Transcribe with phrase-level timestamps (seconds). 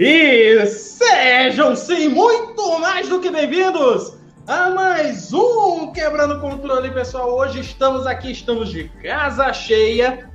[0.00, 4.16] E sejam sim muito mais do que bem-vindos
[4.46, 7.36] a mais um Quebrando Controle, pessoal.
[7.36, 10.30] Hoje estamos aqui, estamos de casa cheia,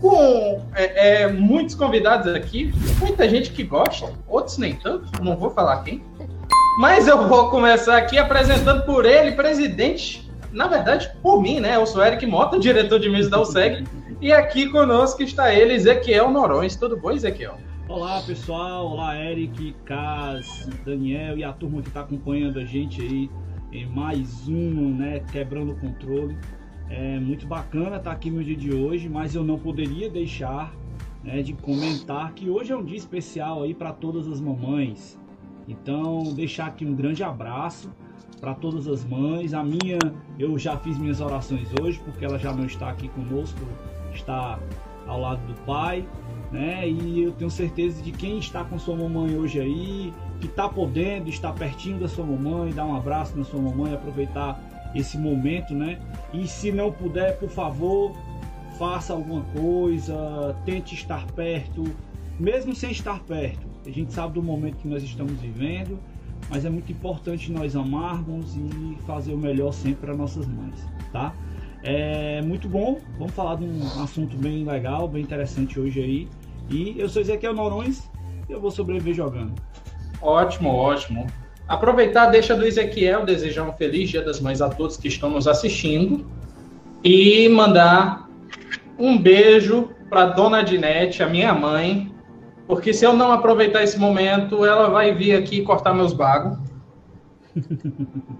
[0.00, 5.50] com é, é, muitos convidados aqui, muita gente que gosta, outros nem tanto, não vou
[5.50, 6.02] falar quem.
[6.78, 11.76] Mas eu vou começar aqui apresentando por ele, presidente, na verdade, por mim, né?
[11.76, 13.86] Eu sou Eric Mota, diretor de mesa da USEG,
[14.22, 16.74] e aqui conosco está ele, Ezequiel Norões.
[16.74, 17.58] Tudo bom, Ezequiel?
[17.94, 23.30] Olá pessoal, olá Eric, Cas, Daniel e a turma que está acompanhando a gente aí
[23.70, 26.36] em mais um, né, Quebrando o Controle.
[26.90, 30.74] É muito bacana estar tá aqui no dia de hoje, mas eu não poderia deixar
[31.22, 35.16] né, de comentar que hoje é um dia especial aí para todas as mamães.
[35.68, 37.92] Então, deixar aqui um grande abraço
[38.40, 39.54] para todas as mães.
[39.54, 39.98] A minha,
[40.36, 43.60] eu já fiz minhas orações hoje, porque ela já não está aqui conosco,
[44.12, 44.58] está
[45.06, 46.04] ao lado do pai
[46.54, 46.88] né?
[46.88, 51.28] E eu tenho certeza de quem está com sua mamãe hoje aí, que está podendo
[51.28, 54.62] estar pertinho da sua mamãe, dar um abraço na sua mamãe, aproveitar
[54.94, 55.98] esse momento, né?
[56.32, 58.12] E se não puder, por favor,
[58.78, 61.82] faça alguma coisa, tente estar perto,
[62.38, 63.66] mesmo sem estar perto.
[63.84, 65.98] A gente sabe do momento que nós estamos vivendo,
[66.48, 71.34] mas é muito importante nós amarmos e fazer o melhor sempre para nossas mães, tá?
[71.82, 76.28] É muito bom, vamos falar de um assunto bem legal, bem interessante hoje aí.
[76.70, 78.10] E eu sou Ezequiel Norões
[78.48, 79.54] e eu vou sobreviver jogando.
[80.20, 81.26] Ótimo, ótimo.
[81.66, 85.48] Aproveitar, deixa do Ezequiel desejar um feliz Dia das Mães a todos que estão nos
[85.48, 86.26] assistindo
[87.02, 88.28] e mandar
[88.98, 92.14] um beijo para Dona Dinete, a minha mãe,
[92.66, 96.58] porque se eu não aproveitar esse momento, ela vai vir aqui cortar meus bagos.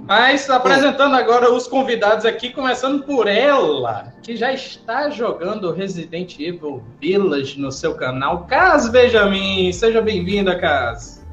[0.07, 6.83] Mas apresentando agora os convidados aqui, começando por ela, que já está jogando Resident Evil
[7.01, 8.45] Village no seu canal.
[8.47, 11.25] Cas Benjamin, seja bem-vinda, Cas.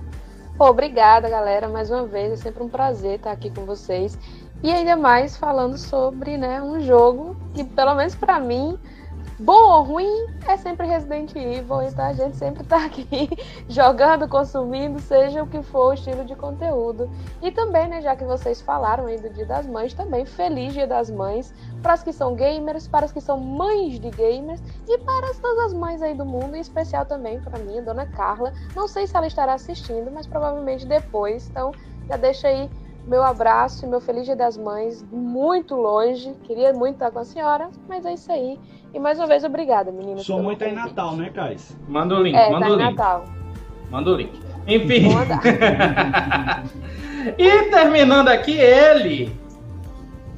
[0.59, 2.34] Obrigada, galera, mais uma vez.
[2.34, 4.18] É sempre um prazer estar aqui com vocês.
[4.64, 8.78] E ainda mais falando sobre né, um jogo que, pelo menos para mim,
[9.41, 13.28] bom ou ruim, é sempre Resident Evil, então a gente sempre tá aqui
[13.68, 17.09] jogando, consumindo, seja o que for o estilo de conteúdo.
[17.41, 20.85] E também, né, já que vocês falaram aí do Dia das Mães, também feliz Dia
[20.85, 24.97] das Mães para as que são gamers, para as que são mães de gamers e
[25.00, 28.53] para todas as mães aí do mundo, em especial também para mim, a dona Carla.
[28.75, 31.50] Não sei se ela estará assistindo, mas provavelmente depois.
[31.50, 31.72] Então,
[32.08, 32.69] já deixa aí
[33.08, 36.34] meu abraço e meu feliz Dia das Mães muito longe.
[36.44, 38.59] Queria muito estar com a senhora, mas é isso aí.
[38.94, 40.25] E mais uma vez, obrigada, meninas.
[40.25, 41.75] Sua mãe tá em Natal, né, Cais?
[41.88, 42.91] Manda o link, é, manda tá o link.
[42.91, 43.25] Natal.
[43.90, 44.31] Manda o link.
[44.68, 45.07] Enfim.
[47.38, 49.34] e terminando aqui, ele,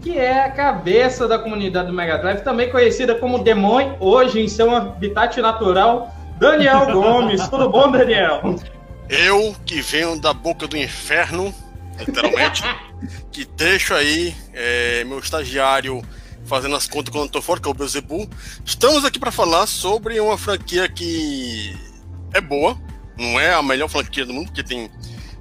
[0.01, 4.47] que é a cabeça da comunidade do Mega Drive, também conhecida como Demônio, hoje em
[4.47, 7.47] seu habitat natural, Daniel Gomes.
[7.47, 8.55] Tudo bom, Daniel?
[9.09, 11.51] Eu que venho da boca do inferno,
[11.99, 12.63] literalmente,
[13.31, 16.03] que deixo aí é, meu estagiário
[16.45, 18.29] fazendo as contas quando eu tô fora, que é o Beelzebub.
[18.65, 21.75] Estamos aqui para falar sobre uma franquia que
[22.33, 22.77] é boa,
[23.17, 24.89] não é a melhor franquia do mundo, porque tem.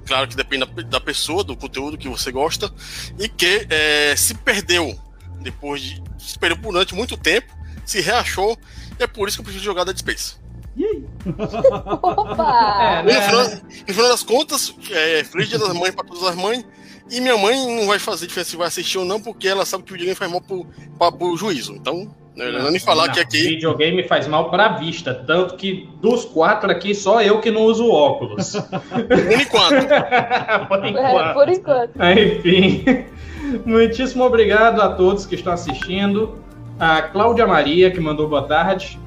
[0.05, 2.69] Claro que depende da, pessoa, do conteúdo que você gosta,
[3.17, 4.99] e que é, se perdeu
[5.41, 6.03] depois de.
[6.19, 7.53] Se perdeu durante muito tempo,
[7.85, 8.57] se reachou,
[8.99, 10.35] e é por isso que eu preciso jogar Dead Space.
[12.01, 13.01] Opa!
[13.01, 13.13] É, né?
[13.13, 16.65] no, final, no final das contas, é, feliz dia das mães para todas as mães.
[17.13, 19.83] E minha mãe não vai fazer diferença se vai assistir ou não, porque ela sabe
[19.83, 20.65] que o videogame faz mal pro,
[20.97, 21.75] pra, pro juízo.
[21.75, 23.37] Então, não, não, nem falar não, que aqui.
[23.37, 25.13] Videogame faz mal pra vista.
[25.13, 28.53] Tanto que dos quatro aqui, só eu que não uso óculos.
[28.53, 29.87] por enquanto.
[30.67, 30.97] por enquanto.
[30.97, 31.91] É, por enquanto.
[32.01, 32.85] Enfim.
[33.63, 36.39] Muitíssimo obrigado a todos que estão assistindo.
[36.79, 38.99] A Cláudia Maria, que mandou boa tarde.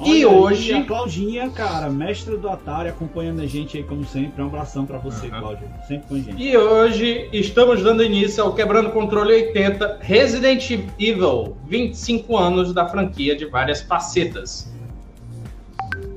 [0.00, 0.72] Olha e hoje.
[0.72, 4.42] A Claudinha, cara, mestre do Atari, acompanhando a gente aí como sempre.
[4.42, 5.40] Um abração para você, uhum.
[5.40, 5.68] Cláudia.
[5.86, 6.42] Sempre com a gente.
[6.42, 13.36] E hoje estamos dando início ao Quebrando Controle 80 Resident Evil 25 anos da franquia
[13.36, 14.72] de várias facetas.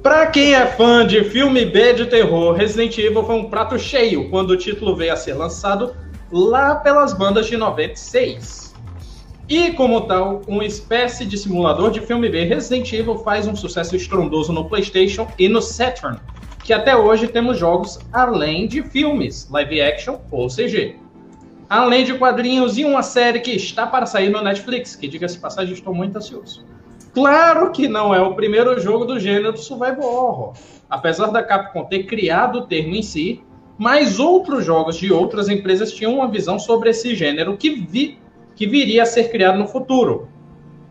[0.02, 4.30] Para quem é fã de filme B de terror, Resident Evil foi um prato cheio
[4.30, 5.94] quando o título veio a ser lançado
[6.32, 8.63] lá pelas bandas de 96.
[9.50, 13.94] E, como tal, uma espécie de simulador de filme B, Resident Evil faz um sucesso
[13.94, 16.18] estrondoso no PlayStation e no Saturn,
[16.64, 20.96] que até hoje temos jogos além de filmes, live action ou CG.
[21.70, 25.74] Além de quadrinhos e uma série que está para sair no Netflix, que, diga-se passagem,
[25.74, 26.64] estou muito ansioso.
[27.14, 30.54] Claro que não é o primeiro jogo do gênero survival horror,
[30.90, 33.44] apesar da Capcom ter criado o termo em si,
[33.78, 38.23] mas outros jogos de outras empresas tinham uma visão sobre esse gênero que vi
[38.56, 40.28] que viria a ser criado no futuro.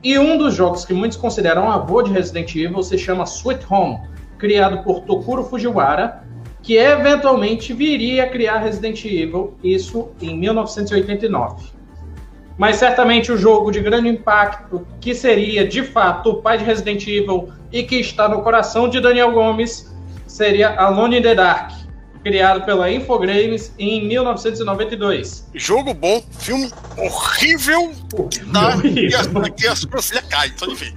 [0.02, 4.00] E um dos jogos que muitos consideram avô de Resident Evil se chama Sweet Home,
[4.38, 6.22] criado por Tokuro Fujiwara
[6.62, 11.72] que eventualmente viria a criar Resident Evil, isso em 1989.
[12.56, 17.06] Mas certamente o jogo de grande impacto, que seria de fato o pai de Resident
[17.06, 19.92] Evil e que está no coração de Daniel Gomes,
[20.26, 21.72] seria Alone in the Dark,
[22.22, 25.48] criado pela Infogrames em 1992.
[25.54, 27.92] Jogo bom, filme horrível,
[28.52, 28.76] tá?
[28.84, 30.94] E as, aqui as sobrancelhas caem, só de ver.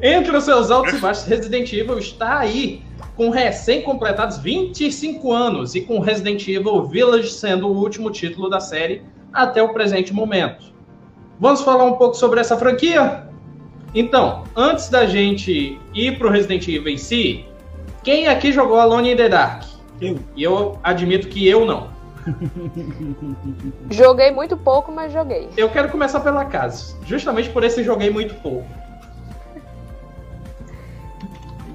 [0.00, 2.82] Entre os seus altos e baixos, Resident Evil está aí,
[3.16, 9.02] com recém-completados 25 anos e com Resident Evil Village sendo o último título da série
[9.32, 10.72] até o presente momento.
[11.40, 13.26] Vamos falar um pouco sobre essa franquia?
[13.94, 17.44] Então, antes da gente ir para o Resident Evil em si,
[18.04, 19.71] quem aqui jogou Alone in the Dark?
[20.02, 20.18] Eu.
[20.36, 21.90] E eu admito que eu não.
[23.90, 25.48] Joguei muito pouco, mas joguei.
[25.56, 28.66] Eu quero começar pela casa, justamente por esse joguei muito pouco.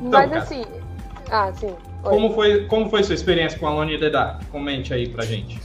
[0.01, 0.41] mas cara.
[0.41, 0.65] assim.
[1.29, 1.73] Ah, sim.
[2.03, 2.09] Oi.
[2.09, 4.41] Como foi, como foi sua experiência com Alone in the Dark?
[4.51, 5.59] Comente aí pra gente.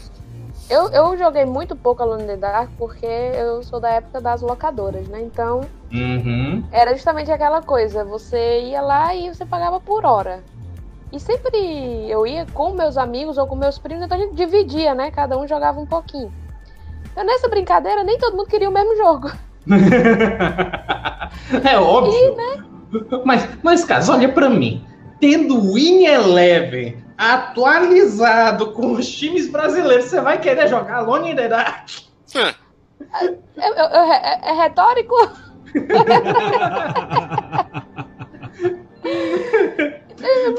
[0.69, 4.41] Eu, eu joguei muito pouco Alone in the Dark porque eu sou da época das
[4.41, 5.21] locadoras, né?
[5.21, 5.61] Então
[5.93, 6.65] Uhum.
[6.73, 10.43] era justamente aquela coisa, você ia lá e você pagava por hora.
[11.13, 14.95] E sempre eu ia com meus amigos ou com meus primos, então a gente dividia,
[14.95, 15.11] né?
[15.11, 16.33] Cada um jogava um pouquinho.
[17.13, 19.31] Então nessa brincadeira, nem todo mundo queria o mesmo jogo.
[21.71, 22.37] é óbvio.
[23.25, 24.85] Mas, mas, cara, olha pra mim.
[25.21, 31.37] Tendo o Win Eleven atualizado com os times brasileiros, você vai querer jogar Alone in
[31.37, 31.89] the Dark?
[32.35, 32.49] É,
[33.29, 35.15] eu- eu- é, é retórico?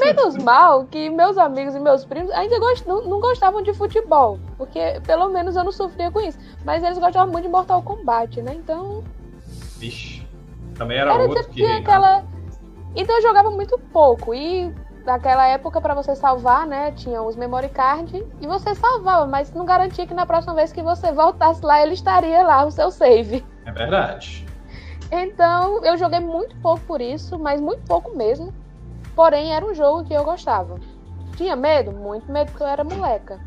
[0.00, 4.38] Menos mal que meus amigos e meus primos ainda gost- não, não gostavam de futebol.
[4.56, 6.38] Porque pelo menos eu não sofria com isso.
[6.64, 8.54] Mas eles gostavam muito de Mortal Kombat, né?
[8.54, 9.02] Então.
[9.78, 10.26] Vixe,
[10.76, 12.24] também era, Era outro que aquela.
[12.96, 14.34] Então eu jogava muito pouco.
[14.34, 14.72] E
[15.04, 16.92] naquela época, pra você salvar, né?
[16.92, 20.82] Tinha os memory card e você salvava, mas não garantia que na próxima vez que
[20.82, 23.44] você voltasse lá, ele estaria lá, o seu save.
[23.66, 24.46] É verdade.
[25.12, 28.52] Então, eu joguei muito pouco por isso, mas muito pouco mesmo.
[29.14, 30.78] Porém, era um jogo que eu gostava.
[31.36, 31.92] Tinha medo?
[31.92, 33.40] Muito medo, porque eu era moleca.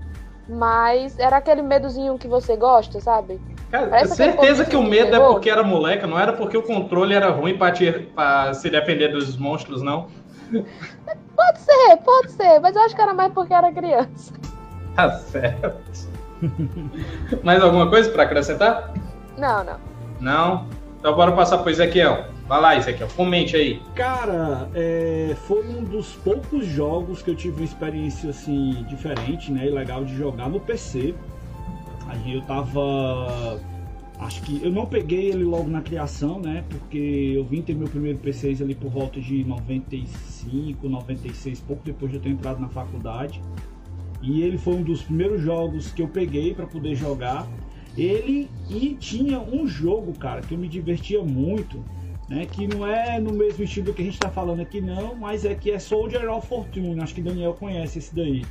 [0.48, 3.40] Mas era aquele medozinho que você gosta, sabe?
[3.70, 7.14] Cara, Parece certeza que o medo é porque era moleca, não era porque o controle
[7.14, 10.08] era ruim pra, te, pra se defender dos monstros, não.
[11.36, 14.34] Pode ser, pode ser, mas eu acho que era mais porque era criança.
[14.96, 16.10] Tá certo.
[17.44, 18.96] Mais alguma coisa pra acrescentar?
[19.38, 19.78] Não, não.
[20.20, 20.68] Não?
[21.00, 22.26] Então bora passar pro Ezequiel.
[22.48, 23.82] Vai lá, Ezequiel, comente aí.
[23.94, 29.68] Cara, é, foi um dos poucos jogos que eu tive uma experiência assim diferente, né?
[29.68, 31.14] E legal de jogar no PC.
[32.08, 33.60] Aí eu tava.
[34.20, 36.64] Acho que eu não peguei ele logo na criação, né?
[36.70, 42.12] Porque eu vim ter meu primeiro PC ali por volta de 95, 96, pouco depois
[42.12, 43.42] de eu ter entrado na faculdade.
[44.22, 47.48] E ele foi um dos primeiros jogos que eu peguei para poder jogar.
[47.98, 51.84] Ele e tinha um jogo, cara, que eu me divertia muito,
[52.30, 52.46] né?
[52.46, 55.56] Que não é no mesmo estilo que a gente tá falando aqui, não, mas é
[55.56, 57.00] que é Soldier of Fortune.
[57.02, 58.44] Acho que Daniel conhece esse daí.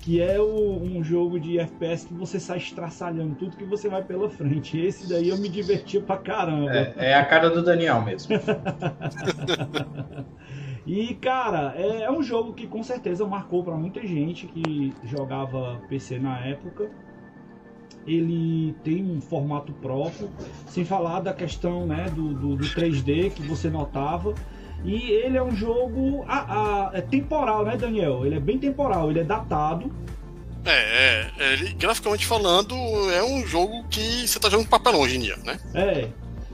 [0.00, 4.02] Que é o- um jogo de FPS que você sai estraçalhando tudo que você vai
[4.04, 4.78] pela frente.
[4.78, 6.72] Esse daí eu me divertia pra caramba.
[6.96, 8.34] É, é a cara do Daniel mesmo.
[10.86, 15.82] E cara, é, é um jogo que com certeza marcou pra muita gente que jogava
[15.88, 16.88] PC na época.
[18.08, 20.28] Ele tem um formato próprio,
[20.66, 24.34] sem falar da questão né, do, do, do 3D que você notava.
[24.84, 28.24] E ele é um jogo a, a- é temporal, né, Daniel?
[28.24, 29.92] Ele é bem temporal, ele é datado.
[30.64, 32.74] é, é, ele, graficamente falando,
[33.12, 35.58] é um jogo que você tá jogando papelão hoje em dia, né?
[35.74, 36.08] É,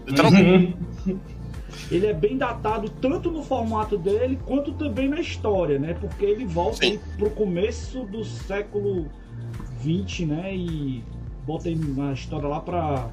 [0.07, 0.77] Literalmente.
[1.07, 1.19] Uhum.
[1.91, 5.95] ele é bem datado tanto no formato dele quanto também na história, né?
[6.01, 9.07] Porque ele volta aí pro começo do século
[9.81, 10.55] 20, né?
[10.55, 11.05] E
[11.47, 13.11] bota na história lá pra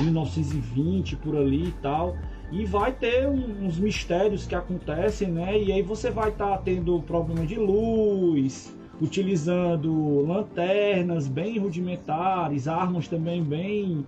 [0.00, 2.16] 1920 por ali e tal.
[2.50, 5.60] E vai ter uns mistérios que acontecem, né?
[5.60, 13.42] E aí você vai estar tendo problema de luz, utilizando lanternas bem rudimentares, armas também
[13.42, 14.06] bem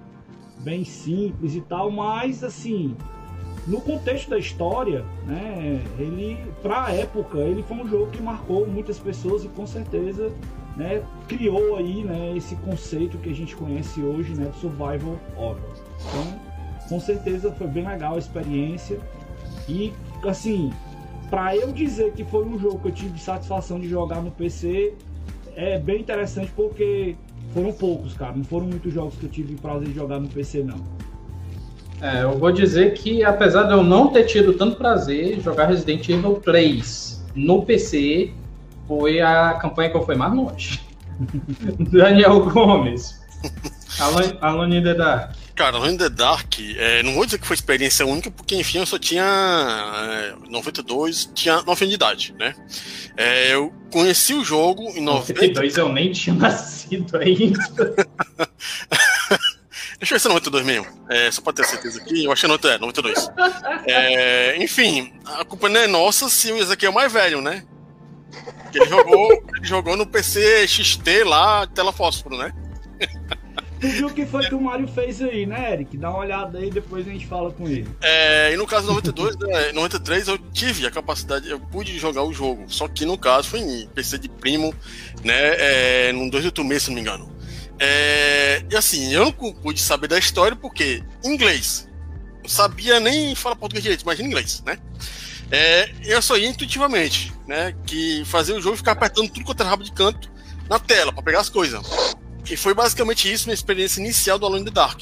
[0.60, 2.96] bem simples e tal, mas assim,
[3.66, 8.98] no contexto da história, né, ele pra época, ele foi um jogo que marcou muitas
[8.98, 10.32] pessoas e com certeza,
[10.76, 15.58] né, criou aí, né, esse conceito que a gente conhece hoje, né, survival horror.
[15.96, 16.40] Então,
[16.88, 18.98] com certeza foi bem legal a experiência
[19.68, 19.92] e
[20.24, 20.72] assim,
[21.30, 24.94] pra eu dizer que foi um jogo que eu tive satisfação de jogar no PC,
[25.54, 27.16] é bem interessante porque
[27.54, 30.62] foram poucos, cara, não foram muitos jogos que eu tive prazer de jogar no PC
[30.62, 30.80] não.
[32.00, 36.06] É, eu vou dizer que, apesar de eu não ter tido tanto prazer jogar Resident
[36.08, 38.32] Evil 3 no PC,
[38.86, 40.80] foi a campanha que eu fui mais longe.
[41.90, 43.20] Daniel Gomes.
[43.98, 45.34] Alone, Alone in the Dark.
[45.54, 48.78] Cara, Alone in the Dark, é, não vou dizer que foi experiência única, porque enfim,
[48.78, 52.54] eu só tinha é, 92, tinha 9 anos de idade, né?
[53.16, 55.80] É, eu conheci o jogo em 92 90...
[55.80, 57.58] eu nem tinha nascido ainda.
[59.98, 60.86] Deixa eu ver se é 92 mesmo.
[61.08, 63.30] É, só pra ter certeza aqui, eu achei que é 92.
[63.86, 67.64] É, enfim, a culpa não é nossa se o Ezequiel é mais velho, né?
[68.76, 72.52] Ele jogou, ele jogou no PC XT lá, tela fósforo, né?
[73.80, 75.98] Tu viu o que foi que o Mario fez aí, né, Eric?
[75.98, 77.86] Dá uma olhada aí, depois a gente fala com ele.
[78.00, 82.32] É, e no caso 92, né, 93, eu tive a capacidade, eu pude jogar o
[82.32, 82.64] jogo.
[82.68, 84.74] Só que no caso foi em PC de primo,
[85.22, 86.08] né?
[86.08, 87.30] É, num 286, se não me engano.
[87.78, 91.86] É, e assim, eu não pude saber da história porque inglês.
[92.42, 94.78] Não sabia nem falar português direito, imagina inglês, né?
[95.50, 97.74] É, eu só ia intuitivamente, né?
[97.86, 100.30] Que fazer o jogo ficar apertando tudo quanto era rabo de canto
[100.68, 101.80] na tela para pegar as coisas.
[102.50, 105.00] E foi basicamente isso minha experiência inicial do Alone in the Dark.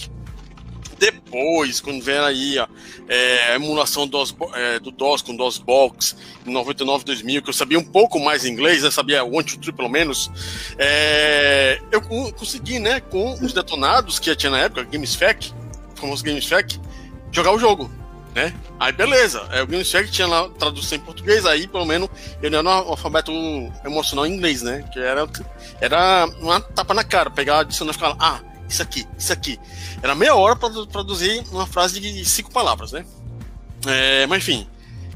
[0.98, 2.68] Depois, quando vem aí a,
[3.08, 7.52] é, a emulação DOS, é, do DOS com DOS Box em 99, 2000, que eu
[7.52, 10.30] sabia um pouco mais inglês, né, sabia one, two, three pelo menos,
[10.78, 12.00] é, eu
[12.32, 15.52] consegui, né, com os detonados que tinha na época, GameSpec,
[15.94, 16.80] o famoso GameSpec,
[17.32, 17.90] jogar o jogo
[18.34, 18.52] né?
[18.80, 22.08] Aí beleza, é, o GameSpec tinha lá tradução em português, aí pelo menos
[22.42, 23.32] eu não era um alfabeto
[23.84, 24.82] emocional em inglês, né?
[24.92, 25.26] Que era,
[25.80, 29.58] era uma tapa na cara, pegar a adição e ficar ah, isso aqui, isso aqui.
[30.02, 33.06] Era meia hora para traduzir uma frase de cinco palavras, né?
[33.86, 34.66] É, mas enfim,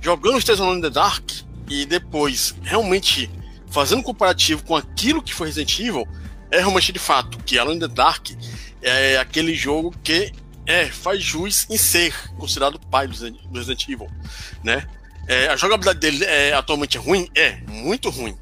[0.01, 1.25] jogando os três Alone in the Dark
[1.69, 3.31] e depois realmente
[3.71, 6.07] fazendo comparativo com aquilo que foi Resident Evil,
[6.51, 8.31] é realmente de fato que Alone in the Dark
[8.81, 10.33] é aquele jogo que
[10.69, 13.15] é, faz jus em ser considerado pai do
[13.55, 14.11] Resident Evil,
[14.63, 14.87] né?
[15.27, 17.27] É, a jogabilidade dele é atualmente ruim?
[17.35, 18.37] É, muito ruim.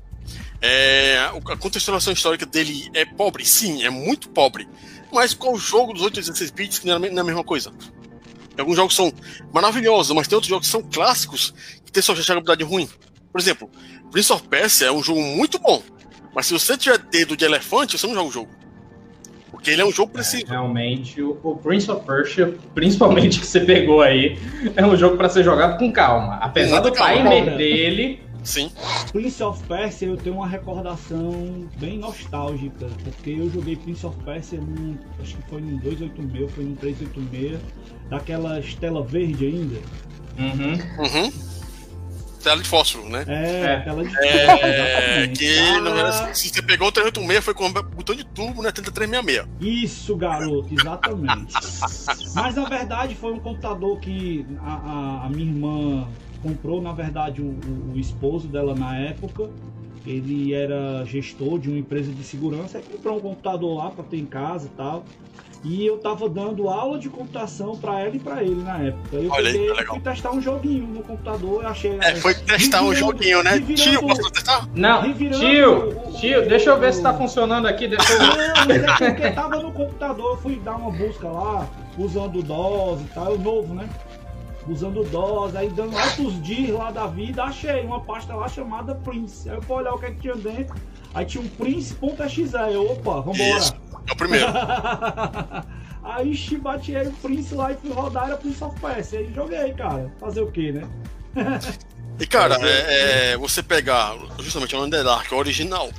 [0.61, 3.45] É, a contextualização histórica dele é pobre?
[3.45, 4.69] Sim, é muito pobre.
[5.13, 7.73] Mas qual jogo dos 816 bits que não é a mesma coisa?
[8.59, 9.13] Alguns jogos são
[9.53, 11.55] maravilhosos, mas tem outros jogos que são clássicos
[11.85, 12.89] que tem sua jogabilidade ruim.
[13.31, 13.71] Por exemplo,
[14.11, 15.81] Prince of Persia é um jogo muito bom,
[16.35, 18.66] mas se você tiver dedo de elefante, você não joga o jogo.
[19.67, 20.45] Porque ele é um jogo preciso.
[20.47, 24.39] É, realmente, o, o, Prince of Persia, principalmente que você pegou aí,
[24.77, 26.37] é um jogo para ser jogado com calma.
[26.37, 28.21] Apesar do timer dele.
[28.45, 28.71] Sim.
[29.11, 34.61] Prince of Persia eu tenho uma recordação bem nostálgica, porque eu joguei Prince of Persia
[34.61, 37.59] num, acho que foi no 286, foi no 386,
[38.09, 39.81] daquela tela verde ainda.
[40.39, 40.79] Uhum.
[41.05, 41.56] Uhum
[42.47, 43.25] tela de fósforo, né?
[43.27, 43.81] É, é.
[43.81, 45.33] tela de é, fósforo.
[45.37, 46.35] Que ah.
[46.35, 49.83] se você pegou o 386 foi com o botão de turbo na né, 3366.
[49.83, 51.53] Isso, garoto, exatamente.
[52.35, 56.09] Mas na verdade foi um computador que a, a, a minha irmã
[56.41, 59.51] comprou, na verdade, o, o, o, esposo dela na época.
[60.07, 64.19] Ele era gestor de uma empresa de segurança, aí comprou um computador lá para ter
[64.19, 65.05] em casa e tal.
[65.69, 69.17] E eu tava dando aula de computação para ela e para ele na época.
[69.17, 71.99] Eu Olha peguei, aí, fui testar um joguinho no computador, eu achei.
[72.01, 73.59] É, foi testar um joguinho, né?
[73.59, 74.69] Tio, posso testar?
[74.77, 77.89] Não, tio, o, tio, deixa eu ver o, se tá funcionando aqui.
[77.89, 78.19] Deixa eu...
[78.21, 81.69] Não, mas é porque tava no computador, eu fui dar uma busca lá,
[81.99, 83.89] usando o DOS e tal, é o novo, né?
[84.69, 88.95] Usando o DOS, aí dando altos dias lá da vida, achei uma pasta lá chamada
[88.95, 89.51] Prince.
[89.51, 90.77] Aí eu fui olhar o que, é que tinha dentro.
[91.13, 92.53] Aí tinha um Prince.exe.
[92.73, 93.59] Eu, opa, vambora.
[93.59, 93.86] Isso.
[94.09, 94.47] É o primeiro.
[96.05, 99.21] aí chibateei o Prince lá e fui rodar era Prince of Persia.
[99.21, 100.13] Aí joguei, cara.
[100.21, 100.89] Fazer o quê, né?
[102.19, 105.91] E cara, é, é, você pegar justamente o Under Dark original,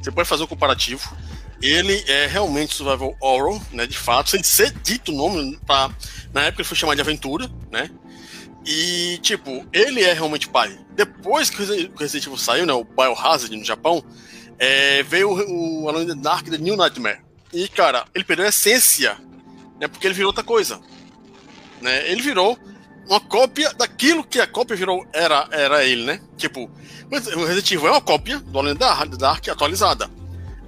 [0.00, 1.16] você pode fazer um comparativo.
[1.60, 3.84] Ele é realmente survival horror, né?
[3.84, 5.90] De fato, sem ser dito o nome, pra,
[6.32, 7.90] na época ele foi chamado de aventura, né?
[8.64, 10.78] E, tipo, ele é realmente pai.
[10.94, 11.66] Depois que o
[11.98, 12.72] Resident Evil saiu, né?
[12.72, 14.04] O Biohazard no Japão,
[14.58, 17.20] é, veio o, o Alone in the Dark The New Nightmare.
[17.52, 19.16] E, cara, ele perdeu a essência,
[19.80, 19.88] né?
[19.88, 20.80] Porque ele virou outra coisa.
[21.80, 22.10] Né?
[22.10, 22.58] Ele virou
[23.08, 26.20] uma cópia daquilo que a cópia virou era, era ele, né?
[26.36, 26.70] Tipo,
[27.10, 30.10] o Resident Evil é uma cópia do Alone in the Dark atualizada.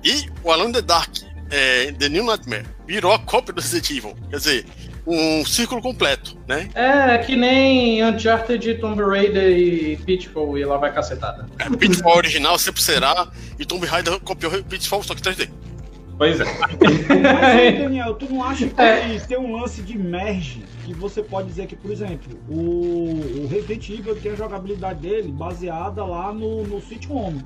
[0.03, 1.11] E o Alone in the Dark
[1.51, 4.17] é, The New Nightmare virou a cópia do Resident Evil.
[4.31, 4.67] Quer dizer,
[5.07, 6.71] um círculo completo, né?
[6.75, 11.47] É, que nem Uncharted, Tomb Raider e Pitfall e lá vai cacetada.
[11.59, 15.51] É, Pitfall original sempre será e Tomb Raider copiou Pitfall só que 3D.
[16.21, 16.45] Pois é.
[16.45, 19.19] Mas aí, Daniel, tu não acha que é.
[19.21, 23.89] tem um lance de merge que você pode dizer que, por exemplo, o, o Resident
[23.89, 27.43] Evil tem a jogabilidade dele baseada lá no, no Switch Home.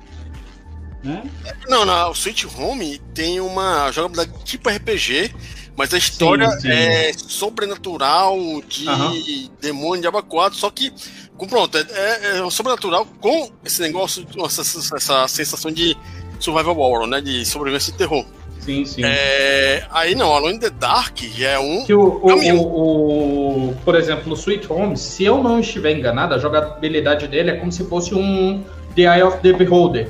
[1.01, 1.23] Né?
[1.69, 5.33] Não, não, o Switch Home tem uma jogabilidade tipo RPG,
[5.77, 6.67] mas a história sim, sim.
[6.67, 9.49] é sobrenatural, de uhum.
[9.61, 10.91] demônio, de 4, só que
[11.37, 15.95] com, pronto, é, é, é sobrenatural com esse negócio, essa, essa sensação de
[16.41, 17.21] survival horror, né?
[17.21, 18.25] De sobrevivência de terror.
[18.65, 19.01] Sim, sim.
[19.05, 21.85] É, aí não, Alone in the Dark já é um.
[21.85, 26.33] Que o, o, o, o, por exemplo, no Sweet Home, se eu não estiver enganado,
[26.33, 28.63] a jogabilidade dele é como se fosse um
[28.95, 30.09] The Eye of the Beholder.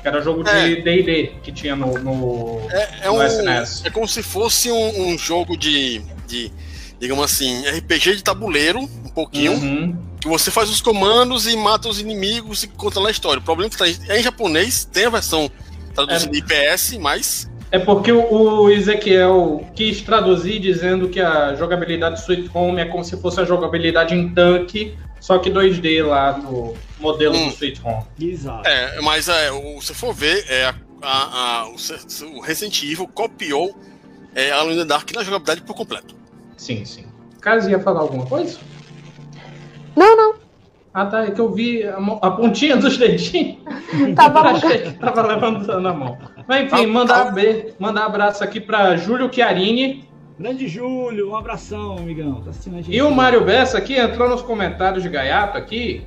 [0.00, 1.26] Que era jogo de DD é.
[1.42, 3.82] que tinha no, no, é, é no um, SNES.
[3.84, 6.50] É como se fosse um, um jogo de, de,
[6.98, 9.52] digamos assim, RPG de tabuleiro, um pouquinho.
[9.52, 9.96] Uhum.
[10.18, 13.38] Que você faz os comandos e mata os inimigos e conta lá a história.
[13.38, 15.50] O problema é que tá em japonês, tem a versão
[15.94, 16.38] traduzida é.
[16.38, 22.84] IPS, mas é porque o Ezequiel quis traduzir dizendo que a jogabilidade Sweet Home é
[22.84, 27.48] como se fosse a jogabilidade em tanque, só que 2D lá no modelo hum.
[27.48, 28.04] do Sweet Home.
[28.20, 28.68] Exato.
[28.68, 29.48] É, mas é,
[29.80, 33.74] se for ver, é, a, a, a, o Resident Evil copiou
[34.34, 36.14] é, a Alone Dark na jogabilidade por completo.
[36.58, 37.06] Sim, sim.
[37.40, 38.58] Carlos ia falar alguma coisa?
[39.96, 40.41] Não, não.
[40.94, 41.24] Ah, tá.
[41.24, 43.58] É que eu vi a, a pontinha dos dedinhos.
[44.14, 46.18] tava, Achei que tava levantando a mão.
[46.46, 47.32] Mas enfim, mandar,
[47.78, 50.08] mandar abraço aqui para Júlio Chiarini.
[50.38, 52.42] Grande Júlio, um abração, amigão.
[52.42, 52.96] Tá assistindo a gente.
[52.96, 56.06] E o Mário Bessa aqui entrou nos comentários de Gaiato aqui.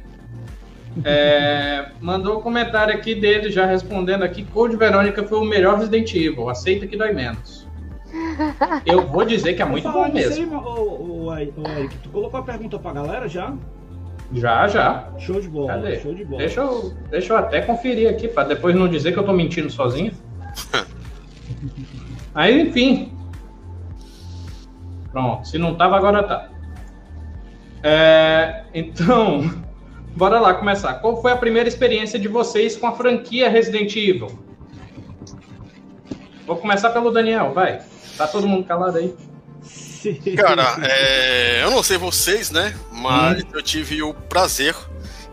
[1.03, 6.13] É, mandou um comentário aqui dele já respondendo aqui: Code Verônica foi o melhor Resident
[6.13, 6.49] Evil.
[6.49, 7.67] Aceita que dói menos.
[8.85, 11.31] Eu vou dizer que é muito bom mesmo.
[11.31, 13.53] Aí, ô, ô, Eric, tu colocou a pergunta pra galera já?
[14.33, 15.07] Já, já.
[15.19, 15.67] Show de bola.
[15.67, 15.99] Cadê?
[15.99, 16.39] Show de bola.
[16.39, 19.69] Deixa eu, deixa eu até conferir aqui, para depois não dizer que eu tô mentindo
[19.69, 20.11] sozinho.
[22.33, 23.11] Aí, enfim.
[25.11, 26.49] Pronto, se não tava, agora tá.
[27.81, 29.63] É, então,
[30.17, 30.95] bora lá começar.
[30.95, 34.27] Qual foi a primeira experiência de vocês com a franquia Resident Evil?
[36.45, 37.81] Vou começar pelo Daniel, vai.
[38.17, 39.15] Tá todo mundo calado aí.
[40.37, 42.75] Cara, é, eu não sei vocês, né?
[42.91, 43.47] Mas hum.
[43.53, 44.75] eu tive o prazer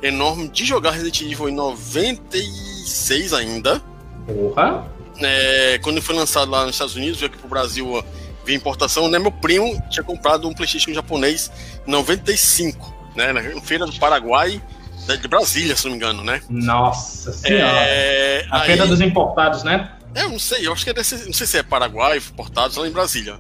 [0.03, 3.81] enorme de jogar Resident Evil em 96 ainda.
[4.27, 4.91] Porra!
[5.21, 8.03] É, quando foi lançado lá nos Estados Unidos, veio aqui pro Brasil
[8.45, 9.19] via importação, né?
[9.19, 11.51] Meu primo tinha comprado um PlayStation japonês
[11.87, 13.33] em 95, né?
[13.33, 14.61] Na feira do Paraguai,
[15.07, 16.41] de Brasília, se não me engano, né?
[16.49, 17.79] Nossa senhora!
[17.79, 19.93] É, a aí, feira dos importados, né?
[20.14, 22.87] Eu não sei, eu acho que é desse, não sei se é Paraguai, importados lá
[22.87, 23.38] em Brasília.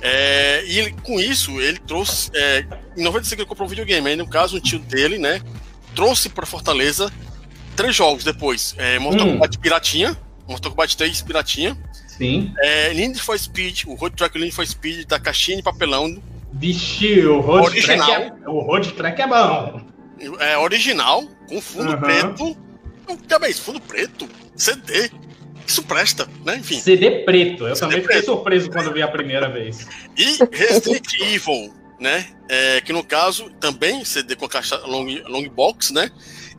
[0.00, 2.30] É, e ele, com isso, ele trouxe.
[2.34, 4.08] É, em 95 ele comprou um videogame.
[4.08, 5.40] Aí, no caso, um tio dele, né?
[5.94, 7.12] Trouxe para Fortaleza
[7.76, 9.32] três jogos depois: é, Mortal hum.
[9.34, 10.16] Kombat Piratinha,
[10.48, 11.76] Mortal Kombat 3 Piratinha.
[12.06, 12.52] Sim.
[12.58, 16.22] É, Need for Speed, o Road Track Need for Speed da caixinha de papelão.
[16.52, 18.06] Vixe, o Road original.
[18.06, 19.80] Track é, o Road Track é bom.
[20.38, 22.00] É original, com fundo uhum.
[22.00, 22.56] preto.
[23.28, 25.10] Também, fundo preto, CD
[25.66, 26.56] isso presta, né?
[26.56, 26.78] Enfim.
[26.80, 27.66] CD preto.
[27.66, 28.18] Eu CD também preto.
[28.18, 29.86] fiquei surpreso quando vi a primeira vez.
[30.16, 32.26] E Resident Evil, né?
[32.48, 36.10] É, que no caso também CD com a caixa long, long box, né?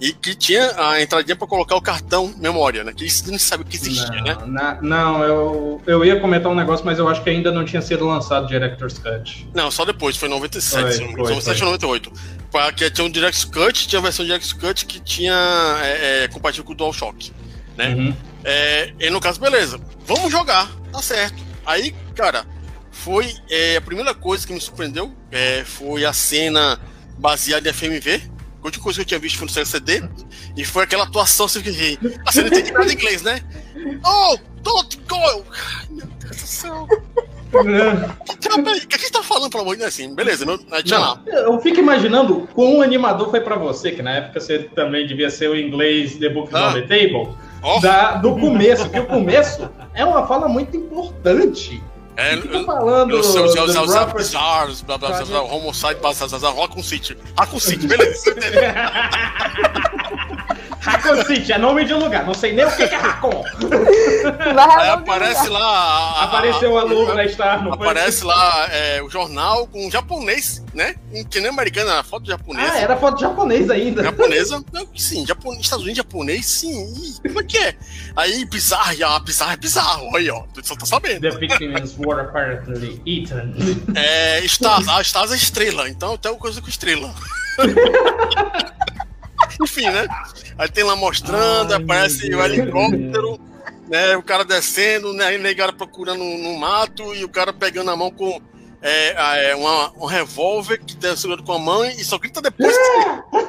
[0.01, 2.91] E que tinha a entradinha para colocar o cartão memória, né?
[2.93, 4.37] Que isso não sabe que existia, não, né?
[4.47, 7.81] Na, não, eu, eu ia comentar um negócio, mas eu acho que ainda não tinha
[7.81, 9.47] sido lançado Director's Cut.
[9.53, 12.11] Não, só depois, foi em 97, foi, foi, 97 ou 98.
[12.75, 15.33] Que tinha um Director's Cut, tinha a versão Director's Cut que tinha
[15.81, 17.31] é, é, compatível com o DualShock,
[17.77, 17.95] né?
[17.95, 18.15] Uhum.
[18.47, 21.43] É, e no caso, beleza, vamos jogar, tá certo.
[21.65, 22.45] Aí, cara,
[22.91, 26.79] foi é, a primeira coisa que me surpreendeu é, foi a cena
[27.17, 28.21] baseada em FMV.
[28.61, 30.03] A última coisa que eu tinha visto foi no CLCD.
[30.55, 33.41] E foi aquela atuação assim, que a cena tem nada em inglês, né?
[34.05, 35.43] Oh, don't go!
[35.51, 36.87] Ai, meu Deus do céu.
[37.51, 39.93] O que a gente tá falando, pelo amor de Deus?
[39.93, 41.21] Assim, beleza, não, tinha lá.
[41.25, 45.29] Eu fico imaginando como o animador foi pra você, que na época você também devia
[45.29, 46.69] ser o inglês The Book ah.
[46.69, 47.79] on the Table oh.
[47.79, 51.83] da, do começo, que o começo é uma fala muito importante.
[52.17, 57.17] É, eu, falando eu sei usar os bizarros, blá blá blá, homicide, Raccoon City.
[57.37, 58.35] Raccoon City, beleza.
[60.85, 63.43] Raccoon City é nome de lugar, não sei nem o que é Raccoon.
[64.79, 65.59] Aí aparece lá.
[65.59, 68.27] A, Apareceu a logo da Star, não Aparece foi?
[68.27, 70.95] lá é, o jornal com um japonês, né?
[71.31, 72.71] Que nem americana, foto japonesa.
[72.71, 74.03] Ah, era foto japonesa ainda.
[74.03, 74.63] Japonesa?
[74.95, 75.53] Sim, Japon...
[75.59, 76.93] Estados Unidos japonês, sim.
[76.93, 77.75] Ih, como é que é?
[78.15, 80.15] Aí, bizarro, ah, bizarro é bizarro.
[80.15, 81.21] Aí, ó, tu só tá sabendo.
[81.21, 83.55] The victims were apparently eaten.
[83.95, 87.11] É, Stars, a Stars é estrela, então tem coisa com estrela.
[89.61, 90.07] Enfim, né?
[90.57, 93.39] Aí tem lá mostrando, Ai, aparece o helicóptero,
[93.87, 94.15] né?
[94.17, 95.25] O cara descendo, né?
[95.25, 98.41] Aí negara procurando no mato e o cara pegando a mão com
[98.81, 102.75] é, é, uma, um revólver que tá segurando com a mão e só grita depois.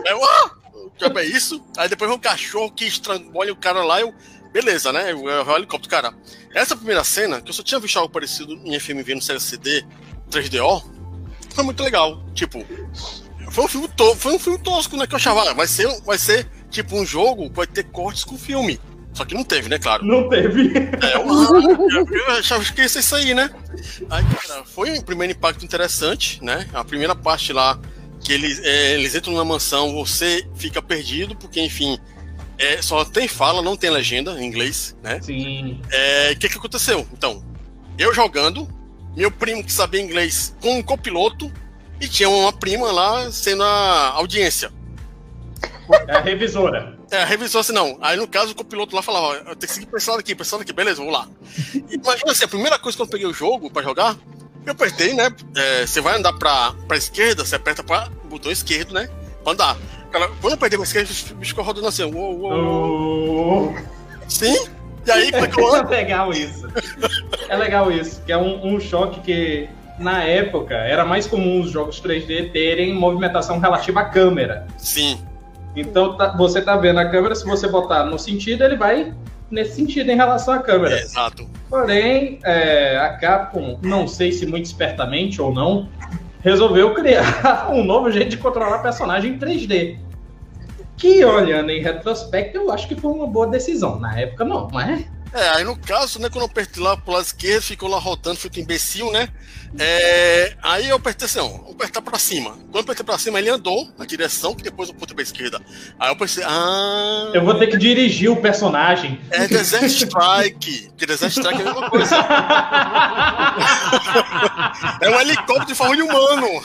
[0.07, 0.51] Que, é, ah!
[0.97, 1.61] que é isso?
[1.77, 4.15] Aí depois vem um cachorro que estrangula o cara lá e eu.
[4.53, 5.13] Beleza, né?
[5.13, 6.15] O, o helicóptero, cara.
[6.55, 9.85] Essa primeira cena, que eu só tinha visto algo parecido em FMV no CLCD
[10.31, 10.83] 3DO,
[11.55, 12.25] foi muito legal.
[12.35, 12.65] Tipo,
[13.57, 15.07] foi um filme, to foi um filme tosco, né?
[15.07, 18.35] Que eu achava, ah, vai ser, vai ser tipo um jogo, vai ter cortes com
[18.35, 18.79] o filme.
[19.15, 20.05] Só que não teve, né, claro.
[20.05, 20.77] Não teve.
[20.77, 21.27] É, eu,
[21.91, 23.49] eu, eu achava que ia ser isso aí, né?
[24.11, 26.69] Aí, cara, foi um primeiro impacto interessante, né?
[26.75, 27.81] A primeira parte lá,
[28.21, 31.99] que eles, é, eles entram na mansão, você fica perdido, porque, enfim,
[32.59, 35.19] é, só tem fala, não tem legenda em inglês, né?
[35.23, 35.81] Sim.
[35.91, 37.07] É, o que, que aconteceu?
[37.11, 37.43] Então,
[37.97, 38.69] eu jogando,
[39.17, 41.51] meu primo que sabia inglês com um copiloto,
[42.01, 44.71] e tinha uma prima lá sendo a audiência.
[46.09, 46.99] É a revisora.
[47.11, 47.97] É, a revisora assim, não.
[48.01, 50.19] Aí no caso o copiloto lá falava, ó, eu tenho que seguir pra esse lado
[50.21, 51.29] aqui, pra esse lado aqui, beleza, vou lá.
[51.91, 54.17] Imagina assim, a primeira coisa que eu peguei o jogo pra jogar,
[54.65, 55.31] eu apertei, né?
[55.55, 59.09] É, você vai andar pra, pra esquerda, você aperta pra botão esquerdo, né?
[59.45, 59.77] Pra andar.
[60.11, 63.75] Cara, quando eu apertei pra esquerda, o bicho ficou rodando assim, uou, uou, uou.
[63.77, 64.29] Oh.
[64.29, 64.57] Sim?
[65.07, 65.91] E aí, como é que eu É ando?
[65.91, 66.67] legal isso.
[67.49, 71.71] É legal isso, que é um, um choque que, na época, era mais comum os
[71.71, 74.67] jogos 3D terem movimentação relativa à câmera.
[74.77, 75.19] Sim,
[75.75, 79.13] Então tá- você tá vendo a câmera, se você botar no sentido, ele vai
[79.51, 80.95] nesse sentido em relação à câmera.
[80.97, 81.47] é, exato.
[81.69, 85.89] Porém, é, a Capcom, não sei se muito espertamente ou não,
[86.43, 89.99] resolveu criar um novo jeito de controlar personagem em 3D.
[90.97, 93.99] Que, olhando em retrospecto, eu acho que foi uma boa decisão.
[94.01, 94.81] Na época, não, não
[95.37, 95.49] é?
[95.57, 98.59] Aí no caso, né, quando eu apertei lá pro lado esquerdo, ficou lá rodando, feito
[98.61, 99.29] imbecil, né?
[99.79, 102.53] É, aí eu apertei assim, ó, vou apertar pra cima.
[102.53, 105.61] Quando eu apertei pra cima, ele andou na direção que depois eu apertei pra esquerda.
[105.99, 107.31] Aí eu pensei, ah.
[107.35, 109.21] Eu vou ter que dirigir o personagem.
[109.31, 110.91] É Desert Strike.
[110.97, 112.17] Que Desert Strike é a mesma coisa.
[115.01, 116.47] É um helicóptero de forma de humano.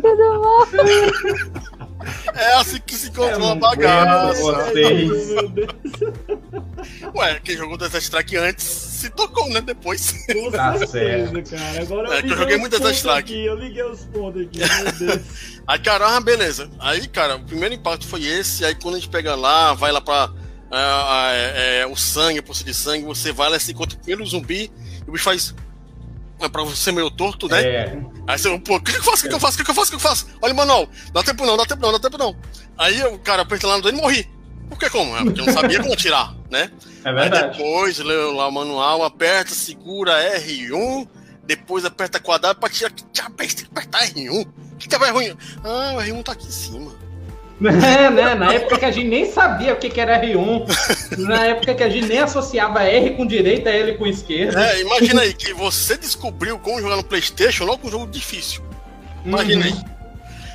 [0.00, 0.66] Tudo bom?
[2.34, 4.40] É assim que se controla a Eu bagaça.
[4.42, 5.28] Vocês.
[5.28, 5.68] Meu Deus.
[7.14, 9.60] Ué, quem jogou Desert Strike antes se tocou, né?
[9.60, 10.12] Depois.
[10.32, 11.82] Com Tá certeza, cara.
[11.82, 13.18] Agora É, que eu liguei joguei muito Desert Strike.
[13.18, 15.22] aqui, Eu liguei os pontos aqui, meu Deus.
[15.66, 16.70] Aí, cara, ah, beleza.
[16.78, 18.64] Aí, cara, o primeiro impacto foi esse.
[18.64, 20.30] Aí, quando a gente pega lá, vai lá pra.
[20.70, 24.00] ah, é, é, o sangue, a poça de sangue, você vai lá, se encontra o
[24.00, 24.70] primeiro zumbi,
[25.06, 25.54] e o bicho faz.
[26.40, 27.62] É pra você meio torto, né?
[27.62, 29.18] É, Aí você, pô, o que, que eu faço?
[29.18, 29.54] O que, que eu faço?
[29.54, 29.86] O que, que eu faço?
[29.88, 30.26] O que, eu faço?
[30.40, 30.88] Olha o manual.
[31.12, 32.36] Dá tempo não, dá tempo não, dá tempo não.
[32.78, 34.28] Aí o cara aperta lá no dedo e morri.
[34.68, 35.16] Por que como?
[35.16, 36.70] É porque eu não sabia como atirar, né?
[37.04, 37.58] é Aí verdade.
[37.58, 41.08] depois, leu lá o manual, aperta, segura R1,
[41.44, 42.90] depois aperta quadrado pra tirar.
[42.90, 43.46] Que diabo é?
[43.46, 44.48] Tem que apertar R1.
[44.78, 45.36] Que diabo é ruim?
[45.62, 46.92] Ah, o R1 tá aqui em cima.
[47.62, 48.34] É, né?
[48.34, 51.18] Na época que a gente nem sabia o que, que era R1.
[51.18, 54.64] Na época que a gente nem associava R com direita, L com esquerda.
[54.64, 58.62] É, imagina aí que você descobriu como jogar no Playstation logo um jogo difícil.
[59.24, 59.74] Imagina aí.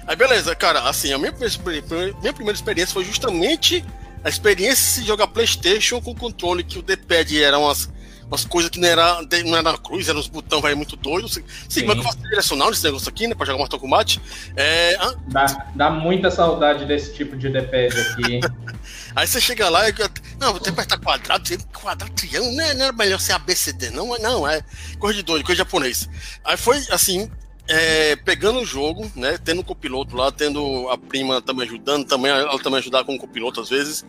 [0.08, 3.84] Aí beleza, cara, assim, a minha, primeira- minha primeira experiência foi justamente
[4.24, 7.89] a experiência de jogar Playstation com controle, que o D-pad era umas,
[8.28, 11.34] umas coisas que não era, não era cruz, eram uns botões vai muito doidos.
[11.34, 11.82] Sim, Sim.
[11.82, 14.22] como é que eu faço direcional nesse negócio aqui, né, pra jogar Mortal Kombat?
[14.56, 18.40] É, ah, Dá, dá muita saudade desse tipo de D-pad aqui.
[19.16, 19.94] Aí você chega lá e.
[20.40, 23.90] Não, vou ter que apertar quadrado, quadrado, triângulo, não, é- não era melhor ser ABCD,
[23.92, 24.62] não, não, é
[25.00, 26.10] coisa de doido, coisa de japonês.
[26.44, 27.30] Aí foi assim,
[27.68, 29.38] é, pegando o jogo, né?
[29.44, 33.18] Tendo o copiloto lá, tendo a prima também ajudando, também ela também ajudar com o
[33.20, 34.06] copiloto às vezes.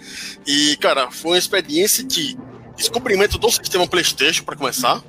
[0.47, 2.37] E, cara, foi uma experiência de
[2.77, 5.03] descobrimento do sistema Playstation para começar.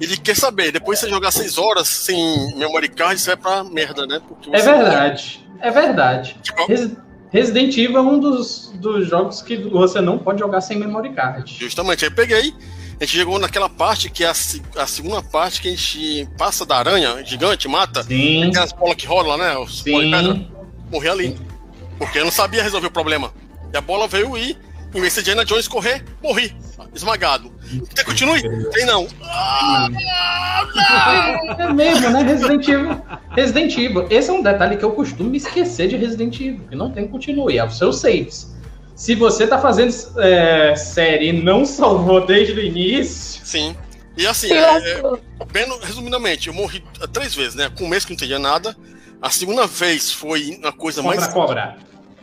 [0.00, 4.06] Ele quer saber, depois você jogar 6 horas sem memory card, você vai pra merda,
[4.06, 4.20] né?
[4.26, 5.48] Porque É verdade.
[5.60, 6.36] É verdade.
[6.42, 6.96] Tipo, Resi-
[7.30, 11.56] Resident Evil é um dos, dos jogos que você não pode jogar sem memory card.
[11.58, 12.52] Justamente, aí peguei,
[13.00, 14.32] a gente chegou naquela parte que é a,
[14.76, 18.96] a segunda parte que a gente passa da aranha gigante, mata, Sim, tem as bolas
[18.96, 19.56] que rolam, né?
[19.56, 20.48] Os sim.
[20.90, 21.38] morri ali.
[21.98, 23.32] Porque eu não sabia resolver o problema.
[23.72, 24.56] E a bola veio e,
[24.94, 26.54] em vez de Indiana Jones correr, morri,
[26.94, 27.52] esmagado.
[27.94, 28.40] Que continue?
[28.70, 29.08] Tem não.
[29.22, 29.88] Ah,
[31.58, 32.22] É mesmo, né?
[32.22, 33.02] Resident Evil.
[33.30, 34.06] Resident Evil.
[34.08, 37.58] Esse é um detalhe que eu costumo esquecer de Resident Evil, que não tem continue,
[37.58, 38.54] é os seus saves.
[38.94, 43.76] Se você tá fazendo é, série e não salvou desde o início, Sim.
[44.16, 45.02] E assim, é, é,
[45.50, 47.68] bem resumidamente, eu morri eh, três vezes, né?
[47.76, 48.76] Com um mês que não entendia nada.
[49.20, 51.76] A segunda vez foi uma coisa mais contra cobra.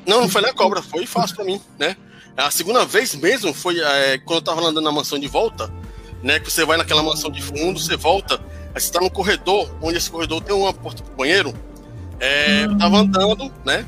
[0.06, 1.98] Não, não foi nem a cobra, foi fácil pra mim, né?
[2.38, 5.72] A segunda vez mesmo foi é, quando eu tava andando na mansão de volta,
[6.24, 6.40] né?
[6.40, 8.40] Que você vai naquela mansão de fundo, você volta,
[8.74, 11.54] aí você tá no corredor, onde esse corredor tem uma porta pro banheiro.
[12.20, 13.86] É, eu tava andando, né?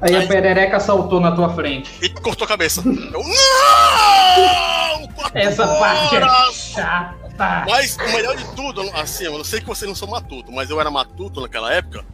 [0.00, 1.90] Aí a Aí- perereca saltou na tua frente.
[2.02, 2.82] E cortou a cabeça.
[2.84, 5.08] Eu, não!
[5.14, 6.54] Quatro Essa parte é horas!
[6.74, 7.64] chata.
[7.68, 10.70] Mas o melhor de tudo, assim, eu não sei que vocês não são matuto, mas
[10.70, 12.04] eu era matuto naquela época.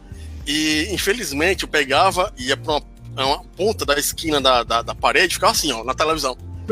[0.45, 2.81] E infelizmente eu pegava e ia pra uma,
[3.21, 6.35] uma ponta da esquina da, da, da parede, ficava assim, ó, na televisão.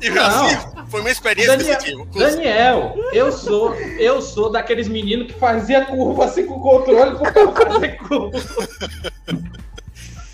[0.00, 0.46] e Não.
[0.46, 0.56] assim,
[0.88, 2.08] Foi uma experiência Daniel, positiva.
[2.14, 7.38] Daniel, eu sou, eu sou daqueles meninos que fazia curva assim com o controle porque
[7.38, 8.38] eu fazia curva.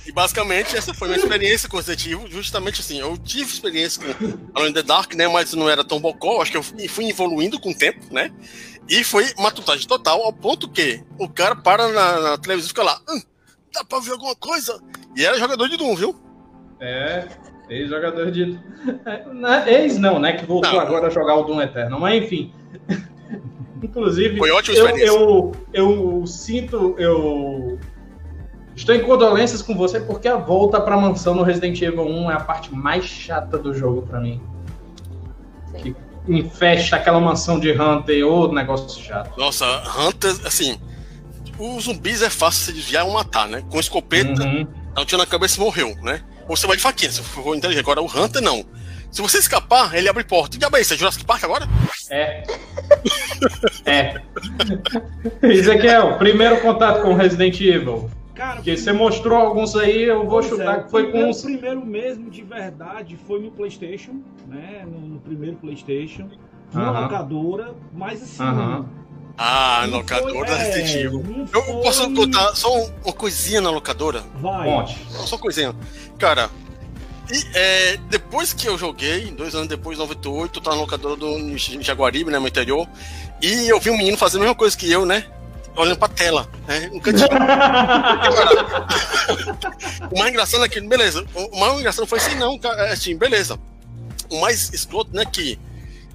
[0.08, 4.14] E basicamente essa foi uma experiência positiva, justamente assim, eu tive experiência com
[4.54, 7.60] Alone in the Dark, né, mas não era tão bocó, acho que eu fui evoluindo
[7.60, 8.32] com o tempo, né,
[8.88, 12.82] e foi matutagem total, ao ponto que o cara para na, na televisão e fica
[12.82, 13.20] lá, "Hum,
[13.70, 14.80] dá pra ver alguma coisa?
[15.14, 16.16] E era jogador de Doom, viu?
[16.80, 17.26] É,
[17.68, 18.58] ex-jogador de.
[19.66, 20.32] Ex não, né?
[20.34, 20.80] Que voltou Não.
[20.80, 22.00] agora a jogar o Doom Eterno.
[22.00, 22.52] Mas enfim.
[23.82, 26.94] Inclusive, Foi ótima eu, eu, eu sinto.
[26.98, 27.78] Eu.
[28.78, 32.34] Estou em condolências com você porque a volta pra mansão no Resident Evil 1 é
[32.34, 34.40] a parte mais chata do jogo pra mim.
[35.82, 35.96] Sim.
[36.28, 39.36] Infesta aquela mansão de Hunter, ô negócio chato.
[39.36, 39.64] Nossa,
[39.98, 40.78] Hunter, assim,
[41.58, 44.64] os zumbis é fácil se desviar ou matar, né, com escopeta, Uhum.
[44.94, 47.56] dá um tiro na cabeça e morreu, né, ou você vai de faquinha, se for
[47.56, 48.64] inteligente, agora o Hunter não.
[49.10, 50.54] Se você escapar, ele abre porta.
[50.54, 50.92] E diabo é isso?
[50.94, 51.66] É Jurassic Park agora?
[52.10, 52.42] É.
[53.86, 54.20] É.
[55.42, 58.08] Ezequiel, primeiro contato com Resident Evil.
[58.38, 61.28] Cara, Porque você mostrou alguns aí, eu vou Pois chutar é, que foi com.
[61.28, 64.86] O primeiro mesmo de verdade foi no PlayStation, né?
[64.86, 66.28] No, no primeiro PlayStation,
[66.72, 67.00] numa Aham.
[67.02, 68.40] locadora, mas assim.
[68.40, 68.86] Aham.
[69.36, 74.22] Ah, não locadora foi- é, Eu foi- posso contar só um- uma coisinha na locadora?
[74.40, 74.68] Vai.
[74.68, 74.96] Ponte.
[75.10, 75.74] Só uma coisinha.
[76.16, 76.48] Cara,
[77.32, 81.56] e, é, depois que eu joguei, dois anos depois, 98, eu tava na locadora do
[81.58, 82.86] Jaguaribe, né, no interior,
[83.42, 85.24] e eu vi um menino fazendo a mesma coisa que eu, né?
[85.78, 86.90] Olhando pra tela, né?
[86.92, 87.28] Um cantinho.
[90.10, 93.16] o mais engraçado é que, beleza, o mais engraçado foi assim, não, cara, é assim,
[93.16, 93.56] beleza.
[94.28, 95.56] O mais escroto, né, que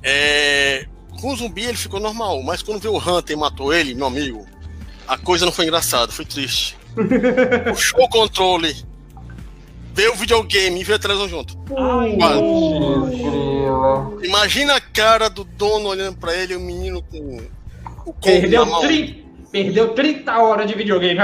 [0.03, 0.85] é,
[1.21, 4.07] com o zumbi ele ficou normal, mas quando viu o Hunter e matou ele, meu
[4.07, 4.45] amigo,
[5.07, 6.77] a coisa não foi engraçada, foi triste.
[7.69, 8.75] Puxou o controle,
[9.93, 11.57] veio o videogame e veio a televisão junto.
[11.77, 12.17] Ai.
[14.23, 17.39] Imagina a cara do dono olhando pra ele, o menino com
[18.05, 18.81] o Perdeu, na mão.
[18.81, 19.22] 30,
[19.53, 21.19] perdeu 30 horas de videogame.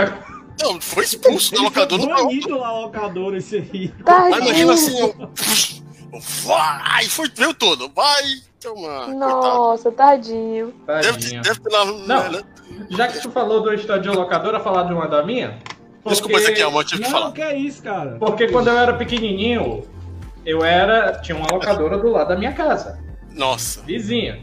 [0.62, 2.06] Não, foi expulso da foi locadora.
[2.06, 3.94] Não, banido na locadora esse aí.
[4.06, 5.82] Mas imagina assim, Tadinho.
[6.14, 8.24] ó, vai, foi, veio todo, vai,
[8.62, 9.16] toma, coitado.
[9.18, 10.74] Nossa, tadinho.
[10.86, 11.42] Deve, ter- Tadinho.
[11.42, 11.86] deve ter lá.
[11.86, 12.32] Não.
[12.32, 12.42] né?
[12.92, 15.58] Já que tu falou do estúdio de locadora, falar de uma da minha?
[16.06, 17.32] Desculpa, Porque- Ezequiel, mas eu tive que Não, falar.
[17.34, 18.18] que é isso, cara.
[18.20, 19.84] Porque quando eu era pequenininho,
[20.46, 21.20] eu era.
[21.22, 23.00] Tinha uma locadora do lado da minha casa.
[23.34, 23.82] Nossa.
[23.84, 24.40] Vizinha.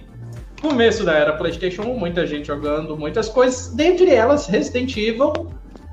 [0.61, 5.33] Começo da era PlayStation 1, muita gente jogando muitas coisas, dentre elas Resident Evil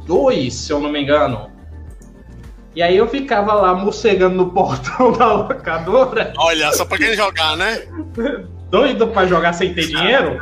[0.05, 1.51] 2, se eu não me engano.
[2.75, 7.55] E aí eu ficava lá morcegando no portão da locadora, Olha, só pra quem jogar,
[7.57, 7.83] né?
[8.69, 10.39] doido pra jogar sem ter dinheiro.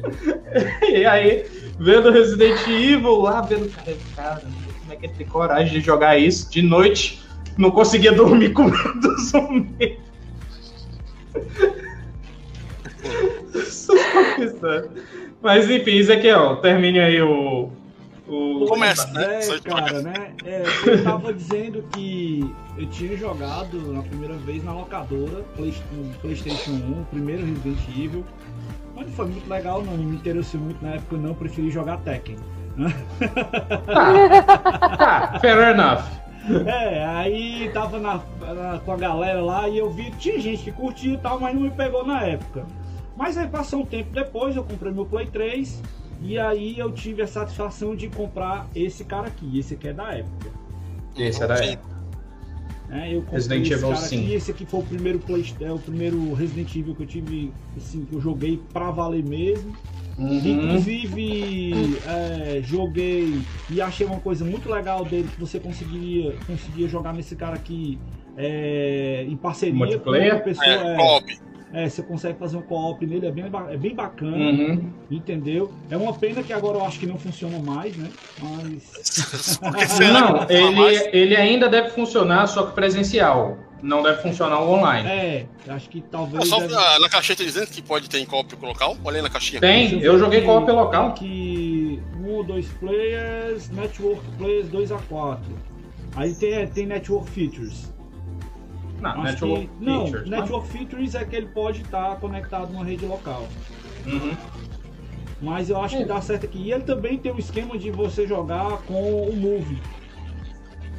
[0.90, 1.44] e aí,
[1.78, 4.42] vendo Resident Evil lá, vendo, cara, cara,
[4.80, 7.22] como é que ele tem coragem de jogar isso de noite?
[7.58, 10.00] Não conseguia dormir com medo do zumbi.
[15.42, 17.70] Mas enfim, Ezequiel, termine aí o.
[18.26, 18.66] o...
[18.68, 19.40] Começa, né?
[19.40, 20.32] É, cara, né?
[20.44, 22.44] É, eu tava dizendo que
[22.76, 27.78] eu tinha jogado na primeira vez na locadora, Play- no PlayStation 1, o primeiro Resident
[27.96, 28.24] Evil.
[28.96, 29.96] Mas não foi muito legal, não.
[29.96, 31.34] Não me interessou muito na época, não.
[31.34, 32.36] Preferi jogar Tekken.
[33.86, 34.12] Tá,
[34.96, 36.02] tá, fair enough.
[36.66, 40.72] É, aí tava na, na- com a galera lá e eu vi, tinha gente que
[40.72, 42.64] curtia e tal, mas não me pegou na época.
[43.18, 45.82] Mas aí passou um tempo depois, eu comprei meu Play 3
[46.22, 50.12] e aí eu tive a satisfação de comprar esse cara aqui, esse aqui é da
[50.12, 50.50] época.
[51.16, 51.76] Esse era Sim.
[52.88, 53.12] né?
[53.12, 54.22] Eu comprei Resident esse Evil cara 5.
[54.22, 57.52] aqui, esse aqui foi o primeiro Play, é, o primeiro Resident Evil que eu tive,
[57.76, 59.76] assim, que eu joguei pra valer mesmo.
[60.16, 60.36] Uhum.
[60.36, 67.12] Inclusive, é, joguei e achei uma coisa muito legal dele que você conseguiria, conseguia jogar
[67.12, 67.98] nesse cara aqui
[68.36, 70.34] é, em parceria com Multiplayer?
[70.34, 70.66] outra pessoa.
[70.66, 71.47] É, É, Bob.
[71.72, 74.90] É, você consegue fazer um co-op nele, é bem, é bem bacana, Uhum.
[75.10, 75.70] entendeu?
[75.90, 78.10] É uma pena que agora eu acho que não funciona mais, né?
[78.40, 79.58] Mas.
[80.00, 83.58] Não, ele, ele ainda deve funcionar, só que presencial.
[83.80, 85.08] Não deve funcionar o online.
[85.08, 86.48] É, acho que É talvez.
[86.48, 88.96] só deve- na, caixinha tá dizendo que pode ter em co-op local?
[89.04, 89.60] Olha aí na caixinha.
[89.60, 91.12] Tem, eu joguei co-op local.
[91.12, 95.40] tem Que um ou dois players, network players 2 a 4.
[96.16, 97.88] Aí tem, tem network features.
[99.00, 100.28] Não, Acho Network que, não, Features.
[100.30, 100.40] né?
[100.40, 103.46] network features é que ele pode estar conectado numa rede local.
[104.06, 104.32] Uhum.
[105.40, 106.06] Mas eu acho que É.
[106.06, 106.58] dá certo aqui.
[106.58, 109.78] E ele também tem um esquema de você jogar com o Move.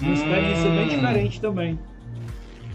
[0.01, 0.89] Uma experiência bem Hum.
[0.89, 1.79] diferente também.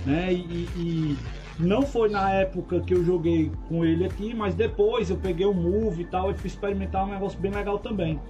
[0.05, 0.31] Né?
[0.35, 1.17] E, e- e
[1.59, 5.55] não foi na época que eu joguei com ele aqui, mas depois eu peguei o
[5.55, 8.21] Move e tal e fui experimentar um negócio bem legal também.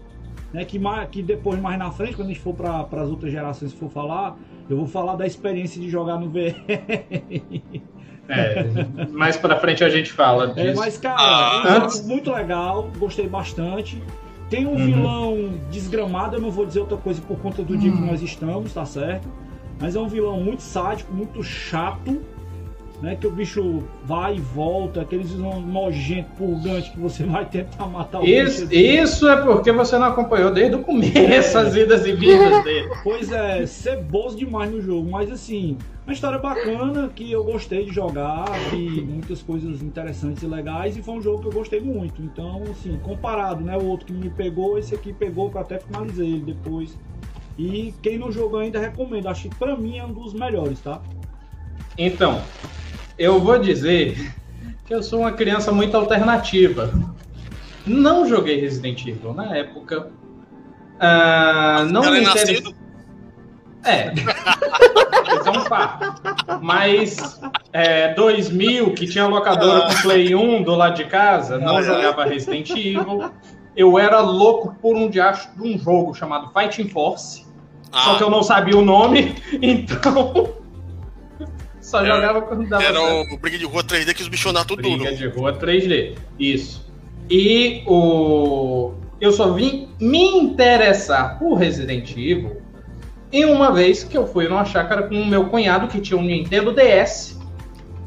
[0.53, 0.65] Né?
[0.65, 3.73] Que, mais, que depois, mais na frente, quando a gente for para as outras gerações
[3.73, 4.37] for falar,
[4.69, 6.55] eu vou falar da experiência de jogar no VR.
[8.27, 8.65] É,
[9.13, 10.77] mais pra frente a gente fala É, disso.
[10.81, 14.03] mas, cara, Ah, é um jogo antes- muito legal, gostei bastante.
[14.49, 14.87] Tem um Uhum.
[14.87, 18.07] vilão desgramado, eu não vou dizer outra coisa por conta do dia que Hum.
[18.07, 19.29] nós estamos, tá certo?
[19.81, 22.23] Mas é um vilão muito sádico, muito chato,
[23.05, 23.17] né?
[23.17, 28.21] Que o bicho vai e volta, aqueles vilão nojento, purgante que você vai tentar matar
[28.21, 28.83] o Isso, bicho.
[28.83, 32.89] isso é porque você não acompanhou desde o começo as idas e vindas dele.
[33.05, 37.93] Pois é, ceboso demais no jogo, mas assim, uma história bacana que eu gostei de
[37.93, 42.23] jogar, vi muitas coisas interessantes e legais, e foi um jogo que eu gostei muito.
[42.23, 45.79] Então, assim, comparado, né, o outro que me pegou, esse aqui pegou que eu até
[45.79, 46.99] finalizei ele depois.
[47.59, 51.01] E quem não jogou ainda recomendo, acho que pra mim é um dos melhores, tá?
[51.97, 52.43] Então,
[53.19, 54.33] eu vou dizer
[54.87, 56.93] que eu sou uma criança muito alternativa.
[57.87, 60.09] Não joguei Resident Evil na época.
[60.99, 62.53] Ah, não Ela é me interessa.
[62.53, 62.75] nascido?
[63.85, 64.13] É.
[64.15, 66.23] Isso é um fato.
[66.63, 67.41] Mas
[67.73, 71.83] é, 2000, que tinha locadora com Play 1 do lado de casa, não é.
[71.83, 73.31] jogava Resident Evil.
[73.77, 77.45] Eu era louco por um diacho de um jogo chamado Fighting Force.
[77.93, 80.55] Só Ah, que eu não sabia o nome, então.
[81.85, 83.35] Só Era- jogava quando dava era certo.
[83.35, 85.05] o Briga de Rua 3D que os bichos tudo duro.
[85.05, 86.15] Briga de rua 3D.
[86.41, 86.83] Isso.
[87.31, 88.95] E o.
[89.21, 92.63] Eu só vim me interessar por Resident Evil
[93.31, 96.23] em uma vez que eu fui numa chácara com o meu cunhado que tinha um
[96.25, 97.39] Nintendo DS.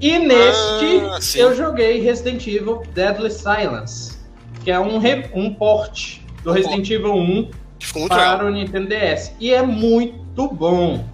[0.02, 4.18] E neste Ah, eu joguei Resident Evil Deadly Silence,
[4.64, 5.00] que é um,
[5.36, 8.38] um port do Resident Evil 1 Que ficou muito legal.
[8.40, 9.34] para o Nintendo DS.
[9.40, 11.06] E é muito bom.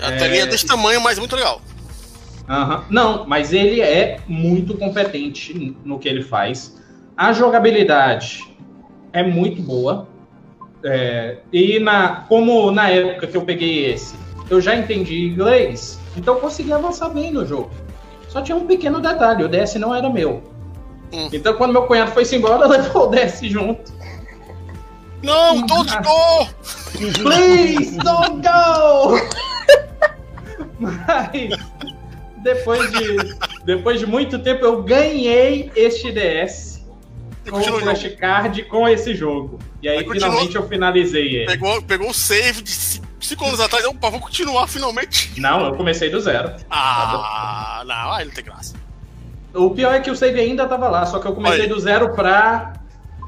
[0.00, 1.60] A telinha é desse tamanho, mas muito legal.
[2.48, 2.84] Aham.
[2.88, 6.76] Não, mas ele é muito competente no que ele faz.
[7.16, 8.44] A jogabilidade
[9.12, 10.08] é muito boa.
[10.82, 14.14] É, e na, como na época que eu peguei esse,
[14.48, 17.70] eu já entendi inglês, então eu consegui avançar bem no jogo.
[18.28, 20.42] Só tinha um pequeno detalhe, o DS não era meu.
[21.12, 21.28] Hum.
[21.32, 23.92] Então quando meu cunhado foi embora, levou o DS junto.
[25.22, 26.48] Não, don't go!
[27.22, 29.18] Please don't go!
[30.78, 31.30] Mas
[32.38, 36.84] depois de, depois de muito tempo eu ganhei este DS
[37.50, 39.58] com o flashcard com esse jogo.
[39.82, 41.46] E aí Aí finalmente eu finalizei ele.
[41.46, 43.84] Pegou, pegou o save de 5 anos atrás.
[43.86, 45.32] Opa, vou continuar finalmente.
[45.40, 46.54] Não, eu comecei do zero.
[46.70, 48.74] Ah, não, aí não tem graça.
[49.54, 52.14] O pior é que o save ainda tava lá, só que eu comecei do zero
[52.14, 52.74] pra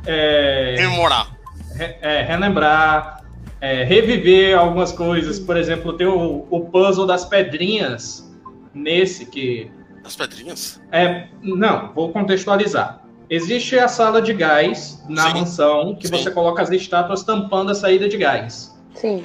[0.07, 1.29] é, Rememorar.
[1.75, 3.20] re- é, relembrar,
[3.61, 5.39] é, reviver algumas coisas.
[5.39, 8.29] Por exemplo, tem o, o puzzle das pedrinhas
[8.75, 9.71] nesse que
[10.05, 10.81] As pedrinhas?
[10.91, 13.03] É, não, vou contextualizar.
[13.29, 15.39] Existe a sala de gás na Sim.
[15.39, 16.17] mansão que Sim.
[16.17, 18.77] você coloca as estátuas tampando a saída de gás.
[18.95, 19.25] Sim.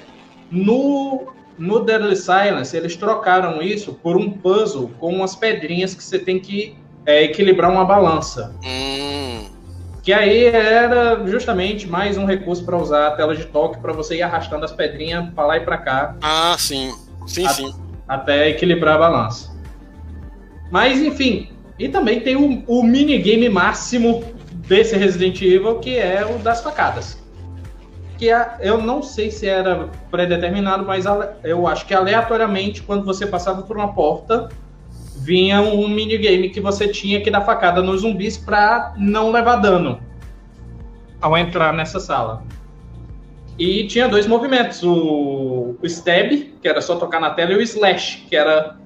[0.52, 6.20] No, no Deadly Silence, eles trocaram isso por um puzzle com umas pedrinhas que você
[6.20, 8.56] tem que é, equilibrar uma balança.
[8.64, 9.55] Hum.
[10.06, 14.18] Que aí era justamente mais um recurso para usar a tela de toque para você
[14.18, 16.94] ir arrastando as pedrinhas para lá e para cá Ah, sim.
[17.26, 17.50] Sim, Ah.
[17.50, 17.74] sim.
[18.08, 19.50] até equilibrar a balança.
[20.70, 24.24] Mas enfim, e também tem o, o minigame máximo
[24.68, 27.18] desse Resident Evil, que é o das facadas.
[28.20, 31.06] Que é, eu não sei se era pré-determinado, mas
[31.44, 34.50] eu acho que aleatoriamente, quando você passava por uma porta,
[35.26, 40.00] vinha um minigame que você tinha que dar facada nos zumbis para não levar dano
[41.20, 42.44] ao entrar nessa sala.
[43.58, 46.30] E tinha dois movimentos, o, o stab,
[46.62, 48.78] que era só tocar na tela, e o slash, que era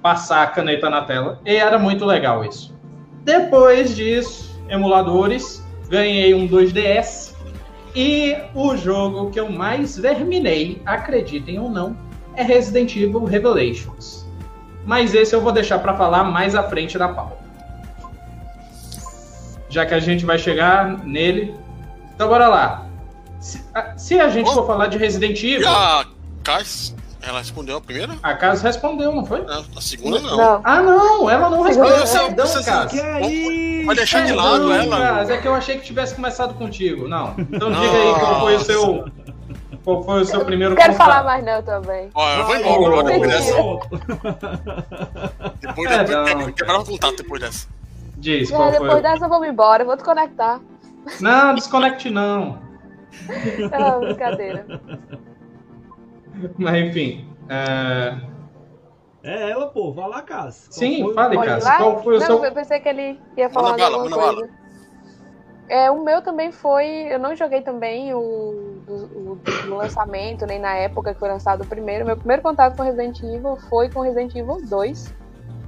[0.00, 1.38] passar a caneta na tela.
[1.44, 2.74] E era muito legal isso.
[3.22, 7.34] Depois disso, emuladores, ganhei um 2DS.
[7.94, 11.96] E o jogo que eu mais verminei, acreditem ou não,
[12.34, 14.23] é Resident Evil Revelations.
[14.86, 17.36] Mas esse eu vou deixar para falar mais à frente da pauta.
[19.68, 21.54] Já que a gente vai chegar nele.
[22.14, 22.86] Então bora lá.
[23.40, 24.52] Se a, se a gente Oh.
[24.54, 26.06] for falar de Resident E Evil, a
[26.44, 28.14] Kais, ela respondeu a primeira?
[28.22, 29.42] a Casa respondeu, não foi?
[29.42, 30.36] Não, a segunda não.
[30.36, 30.60] Não.
[30.62, 31.96] Ah, não, ela não respondeu.
[32.06, 32.90] Perdão, Você- Cas.
[32.92, 33.86] Que é isso?
[33.86, 34.96] Vai deixar de lado ela.
[34.98, 37.08] Cas, é que eu achei que tivesse começado contigo.
[37.08, 37.34] Não.
[37.38, 39.08] Então diga aí qual foi o seu.
[39.84, 41.06] Qual foi o seu primeiro Não quero contato.
[41.08, 42.10] falar mais não também.
[42.14, 43.52] Ó, eu vou embora ó, depois dessa.
[45.60, 46.44] Depois, É, depois não.
[46.46, 47.68] que- quebrar o contato depois dessa.
[48.16, 49.02] Diz, qual depois foi?
[49.02, 50.60] dessa eu vou me embora, eu vou te conectar.
[51.20, 52.58] Não, desconecte não.
[53.72, 54.66] Ah, brincadeira.
[56.58, 57.28] Mas enfim.
[57.48, 58.16] é,
[59.22, 60.72] É ela, pô, vai lá, Cássio.
[60.72, 61.14] Sim, foi?
[61.14, 61.68] fale, Cássio.
[61.68, 61.76] lá?
[61.78, 64.16] Qual foi o não, seu- eu pensei que ele ia falar Manda de bala, manda
[64.16, 64.50] coisa.
[65.68, 66.86] É, o meu também foi.
[67.10, 71.62] Eu não joguei também o, o, o- no lançamento, nem na época que foi lançado
[71.62, 72.04] o primeiro.
[72.04, 75.14] Meu primeiro contato com Resident Evil foi com Resident Evil 2.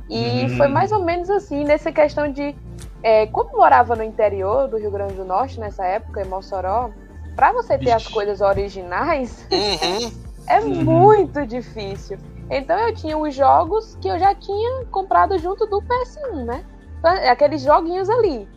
[0.09, 0.49] E Uhum.
[0.51, 2.55] foi mais ou menos assim, nessa questão de.
[3.03, 6.91] É, como eu morava no interior do Rio Grande do Norte nessa época, em Mossoró,
[7.35, 8.15] pra você ter as Vixe.
[8.15, 10.13] coisas originais, Uhum.
[10.49, 10.85] é Uhum.
[10.85, 12.19] muito difícil.
[12.51, 16.65] Então eu tinha os jogos que eu já tinha comprado junto do PS1, né?
[16.99, 18.49] Então, Aqueles joguinhos ali.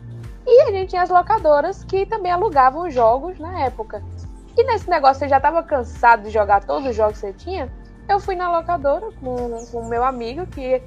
[0.45, 4.03] E a gente tinha as locadoras que também alugavam os jogos na época.
[4.57, 7.71] E nesse negócio, você já estava cansado de jogar todos os jogos que você tinha?
[8.07, 9.35] Eu fui na locadora com
[9.73, 10.81] o meu amigo, que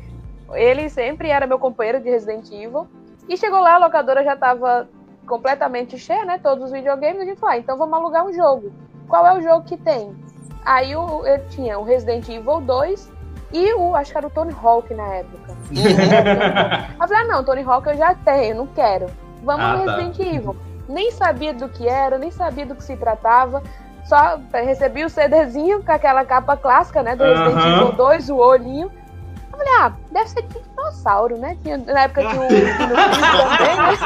[0.53, 2.87] ele sempre era meu companheiro de Resident Evil.
[3.29, 4.89] E chegou lá, a locadora já estava
[5.27, 6.39] completamente cheia, né?
[6.39, 7.23] Todos os videogames.
[7.23, 8.73] A gente falou, ah, então vamos alugar um jogo.
[9.09, 10.15] Qual é o jogo que tem?
[10.65, 13.11] Aí o, eu tinha o Resident Evil 2
[13.53, 15.57] e o, acho que era o Tony Hawk na época.
[15.71, 19.07] Aí eu falei, ah, não, Tony Hawk eu já tenho, não quero.
[19.43, 19.97] Vamos Ah, no tá.
[19.97, 20.57] Resident Evil.
[20.89, 23.63] Nem sabia do que era, nem sabia do que se tratava.
[24.05, 27.15] Só recebi o CDzinho com aquela capa clássica, né?
[27.15, 27.81] Do Resident Aham.
[27.83, 28.91] Evil 2, o olhinho.
[29.53, 31.57] Eu falei, ah, deve ser de dinossauro, né?
[31.63, 33.99] Tinha, na época tinha o também, né?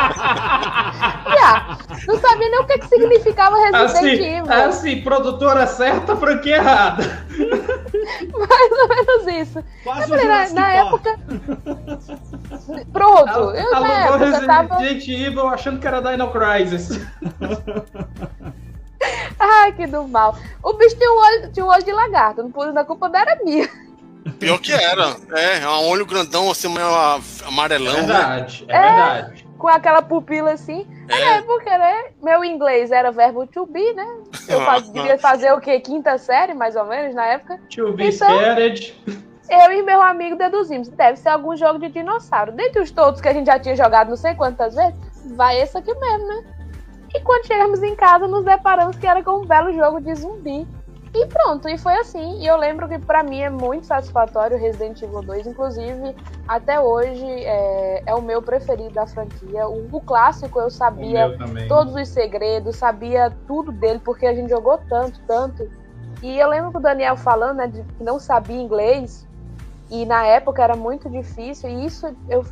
[1.49, 4.53] Ah, não sabia nem o que, que significava Resident Assim, Evil.
[4.53, 7.05] assim, produtora certa, franquia errada.
[8.33, 9.65] Mais ou menos isso.
[9.85, 11.19] Quase Eu falei, na, na época.
[12.93, 14.77] Pronto, eu na época tava.
[14.79, 17.01] Resident Evil achando que era Dino Crisis.
[19.39, 20.37] Ai, que do mal.
[20.63, 23.39] O bicho tinha um olho, tinha um olho de lagarto, não a culpa não era
[23.45, 23.69] minha.
[24.39, 25.17] Pior que era.
[25.37, 28.03] É, um olho grandão, assim, meio É amarelão, né?
[28.03, 28.81] verdade, é, É.
[28.83, 29.47] verdade.
[29.59, 30.87] Com aquela pupila assim.
[31.09, 32.05] É, porque, né?
[32.23, 34.07] Meu inglês era verbo to be, né?
[34.49, 35.81] Eu faz- devia fazer o quê?
[35.81, 37.59] Quinta série, mais ou menos, na época.
[37.75, 38.95] To be Então- scared.
[39.49, 40.89] Eu e meu amigo deduzimos.
[40.89, 42.51] Deve ser algum jogo de dinossauro.
[42.53, 44.95] Dentre os todos que a gente já tinha jogado não sei quantas vezes,
[45.37, 46.45] vai esse aqui mesmo, né?
[47.15, 50.67] E quando chegamos em casa, nos deparamos que era com um belo jogo de zumbi.
[51.19, 52.41] E pronto, e foi assim.
[52.41, 55.47] E eu lembro que pra mim é muito satisfatório o Resident Evil 2.
[55.47, 56.15] Inclusive,
[56.47, 59.67] até hoje é, é o meu preferido da franquia.
[59.67, 61.35] O, o clássico eu O sabia
[61.69, 65.67] todos os segredos, sabia tudo dele, porque a gente jogou tanto, tanto.
[66.23, 69.27] E eu lembro do Daniel falando, né, de que não sabia inglês,
[69.91, 72.45] e na época era muito difícil, e isso eu,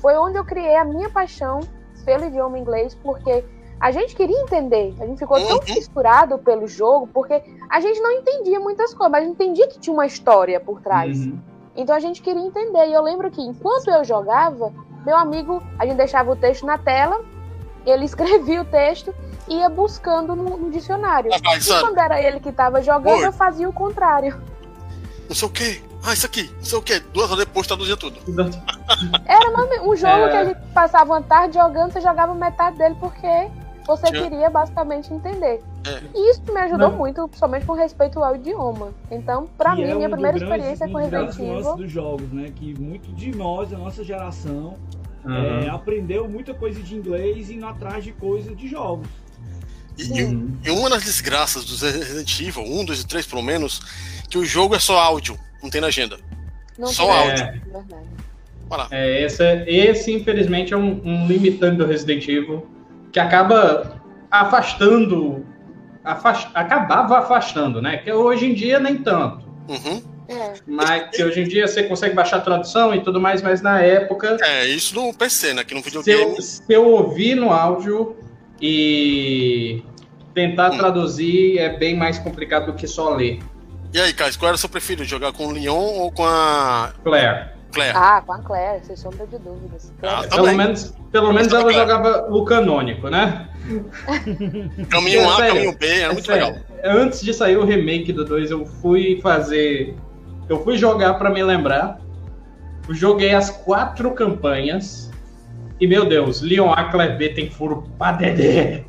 [0.00, 1.60] foi onde eu criei a minha paixão
[2.04, 3.44] pelo idioma inglês, porque
[3.80, 5.62] a gente queria entender, a gente ficou tão Uhum.
[5.62, 9.78] fissurado pelo jogo, porque a gente não entendia muitas coisas, mas a gente entendia que
[9.78, 11.18] tinha uma história por trás.
[11.26, 11.38] Uhum.
[11.76, 12.86] Então a gente queria entender.
[12.86, 14.72] E eu lembro que enquanto eu jogava,
[15.04, 17.20] meu amigo, a gente deixava o texto na tela,
[17.84, 19.12] ele escrevia o texto
[19.48, 21.30] e ia buscando no, no dicionário.
[21.46, 21.80] Ah, E sabe?
[21.82, 23.26] quando era ele que estava jogando, Oi.
[23.26, 24.40] eu fazia o contrário.
[25.28, 25.82] Não sei o quê.
[26.06, 26.50] Ah, isso aqui.
[26.56, 27.00] Não sei o quê.
[27.12, 28.18] Duas horas depois traduzia tudo.
[29.26, 30.30] Era um jogo É.
[30.30, 33.26] que a gente passava uma tarde jogando, você jogava metade dele porque
[33.86, 35.60] você Tinha- queria basicamente entender.
[35.86, 36.00] É.
[36.14, 36.96] E isso me ajudou Não.
[36.96, 38.90] muito, principalmente com respeito ao idioma.
[39.10, 41.76] Então, pra Que mim, é a minha um primeira experiência com um Resident Evil.
[41.76, 42.50] dos jogos, né?
[42.54, 44.74] Que muito de nós, da nossa geração,
[45.24, 45.34] Uhum.
[45.34, 49.06] é, aprendeu muita coisa de inglês indo atrás de coisas de jogos.
[49.96, 53.80] E, e- e uma das desgraças dos Resident Evil, um, dois e três pelo menos,
[54.28, 56.18] que o jogo é só áudio, não tem legenda.
[56.76, 57.62] Não Só tem áudio.
[58.70, 58.88] lá.
[58.90, 62.66] É, esse, esse, infelizmente, é um, um limitante do Resident Evil
[63.14, 63.94] que acaba
[64.30, 65.46] afastando.
[66.04, 67.96] afast- acabava afastando, né?
[67.96, 69.46] Que hoje em dia nem tanto.
[69.68, 70.02] Uhum.
[70.28, 70.52] É.
[70.66, 73.80] Mas que hoje em dia você consegue baixar a tradução e tudo mais, mas na
[73.80, 75.64] época, É, isso no PC, né?
[75.64, 76.34] Que no se videogame.
[76.36, 78.16] eu, se eu ouvir no áudio
[78.60, 79.82] e
[80.34, 80.76] tentar Hum.
[80.78, 83.38] traduzir é bem mais complicado do que só ler.
[83.92, 85.04] E aí, Caio, qual era o seu preferido?
[85.04, 87.50] Jogar com o Leon ou com a Claire.
[87.74, 87.96] Claire?
[87.96, 89.92] Ah, com a Claire, sem sombra de dúvidas.
[90.02, 90.56] Ah, tá pelo bem.
[90.56, 91.80] menos, pelo menos ela Claire.
[91.80, 93.48] jogava o canônico, né?
[94.90, 96.62] Caminho É A, sério, caminho B, era É muito sério, legal.
[96.84, 99.94] Antes de sair o remake do 2, eu fui fazer.
[100.48, 101.98] Eu fui jogar pra me lembrar.
[102.88, 105.10] Eu joguei as quatro campanhas.
[105.80, 108.84] E, meu Deus, Leon A, Claire B tem furo pra dedé.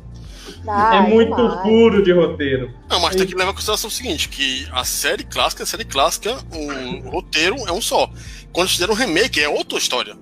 [0.68, 1.62] Ah, é muito demais.
[1.62, 2.70] furo de roteiro.
[2.88, 5.84] Não, mas tem que levar em consideração o seguinte, que a série clássica, a série
[5.84, 8.08] clássica, o roteiro é um só.
[8.52, 10.14] Quando fizeram o remake, é outra história.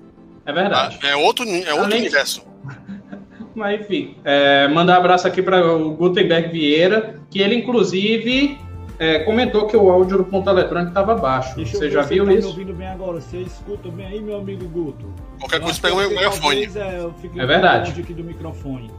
[0.45, 0.99] É verdade.
[1.03, 2.43] É outro, é outro Além- universo.
[3.55, 8.57] Mas enfim, é, mandar um abraço aqui para o Gutenberg Vieira, que ele inclusive
[8.99, 11.55] é, comentou que o áudio do ponto eletrônico estava baixo.
[11.55, 12.47] Deixa Você já se viu tá me isso?
[12.49, 13.21] ouvindo bem agora.
[13.21, 15.05] Você escuta bem aí, meu amigo Guto?
[15.39, 16.99] Qualquer Eu coisa pega o meu talvez, É,
[17.37, 18.01] É verdade.
[18.01, 18.91] aqui do microfone.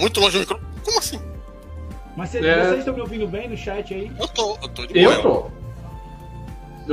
[0.00, 0.68] Muito longe do microfone.
[0.84, 1.20] Como assim?
[2.16, 2.64] Mas cê- É.
[2.64, 4.10] vocês estão me ouvindo bem no chat aí?
[4.18, 5.22] Eu tô, eu tô de Eu boa.
[5.22, 5.60] tô.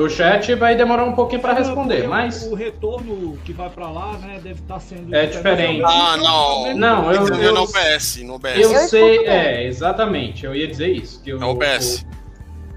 [0.01, 2.43] O chat vai demorar um pouquinho para responder, mas.
[2.43, 5.14] O retorno que vai pra lá, né, deve estar sendo.
[5.16, 5.82] É diferente.
[5.84, 6.76] Ah, não.
[6.76, 8.60] Não, eu- Você eu- no OBS, no OBS.
[8.62, 11.20] Eu Eu sei, é, exatamente, eu ia dizer isso.
[11.24, 12.01] Que o, É o OBS.
[12.14, 12.18] o-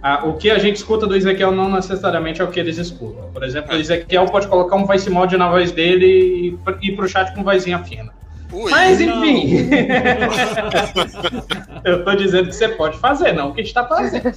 [0.03, 3.31] Ah, o que a gente escuta do Ezequiel não necessariamente é o que eles escutam.
[3.35, 7.07] Por exemplo, o Ezequiel pode colocar um voice mod na voz dele e ir pro
[7.07, 8.15] chat com vozinha fina.
[8.53, 9.69] Ui, Mas enfim.
[11.85, 14.33] eu tô dizendo que você pode fazer, não o que está fazendo.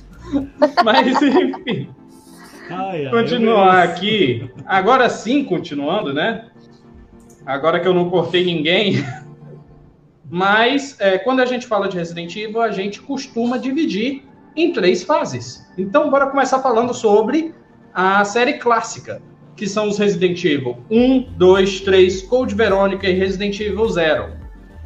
[0.84, 1.89] Mas enfim.
[2.70, 4.49] Ai, ai, Continuar aqui.
[4.66, 6.47] Agora sim, continuando, né?
[7.45, 9.03] Agora que eu não cortei ninguém.
[10.30, 14.24] Mas é, quando a gente fala de Resident Evil, a gente costuma dividir
[14.55, 15.68] em três fases.
[15.78, 17.53] Então, bora começar falando sobre
[17.93, 19.22] a série clássica,
[19.55, 24.29] que são os Resident Evil 1, 2, 3, Code Veronica e Resident Evil 0.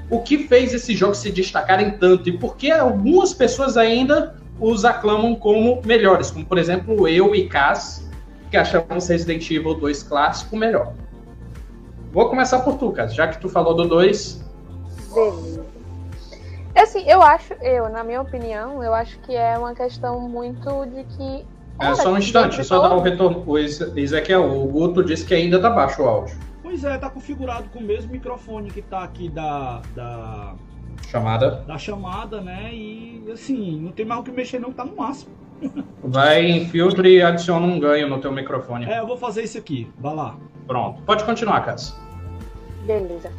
[0.09, 4.85] O que fez esses jogos se destacarem tanto e por que algumas pessoas ainda os
[4.85, 8.09] aclamam como melhores, como por exemplo eu e Cas,
[8.49, 10.93] que achamos Resident Evil 2 clássico melhor.
[12.11, 14.45] Vou começar por tu, Cas, já que tu falou do 2.
[15.13, 15.65] Beleza.
[16.77, 20.85] É assim, eu acho, eu, na minha opinião, eu acho que é uma questão muito
[20.85, 21.45] de que.
[21.79, 23.43] É só um instante, só dar um retorno.
[23.45, 26.37] O Ezequiel, o Guto disse que ainda tá baixo o áudio.
[26.63, 29.81] Pois é, tá configurado com o mesmo microfone que tá aqui da.
[29.95, 30.55] da...
[31.07, 31.63] Chamada.
[31.67, 32.71] Da chamada, né?
[32.73, 35.31] E assim, não tem mais o que mexer, não, tá no máximo.
[36.03, 38.85] Vai em filtro e adiciona um ganho no teu microfone.
[38.85, 39.91] É, eu vou fazer isso aqui.
[39.99, 40.35] Vai lá.
[40.65, 41.01] Pronto.
[41.03, 41.95] Pode continuar, Cássio.
[42.85, 43.31] Beleza.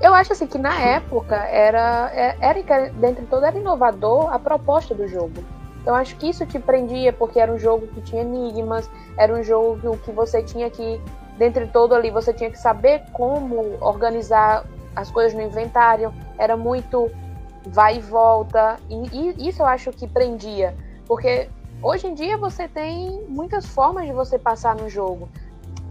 [0.00, 4.94] Eu acho assim que na época era, é, era dentre todo era inovador a proposta
[4.94, 5.42] do jogo.
[5.86, 9.40] Então acho que isso te prendia porque era um jogo que tinha enigmas, era um
[9.40, 11.00] jogo que você tinha que
[11.38, 14.64] dentre todo ali você tinha que saber como organizar
[14.96, 17.08] as coisas no inventário, era muito
[17.68, 18.96] vai e volta, e,
[19.36, 20.76] e isso eu acho que prendia,
[21.06, 21.48] porque
[21.80, 25.28] hoje em dia você tem muitas formas de você passar no jogo.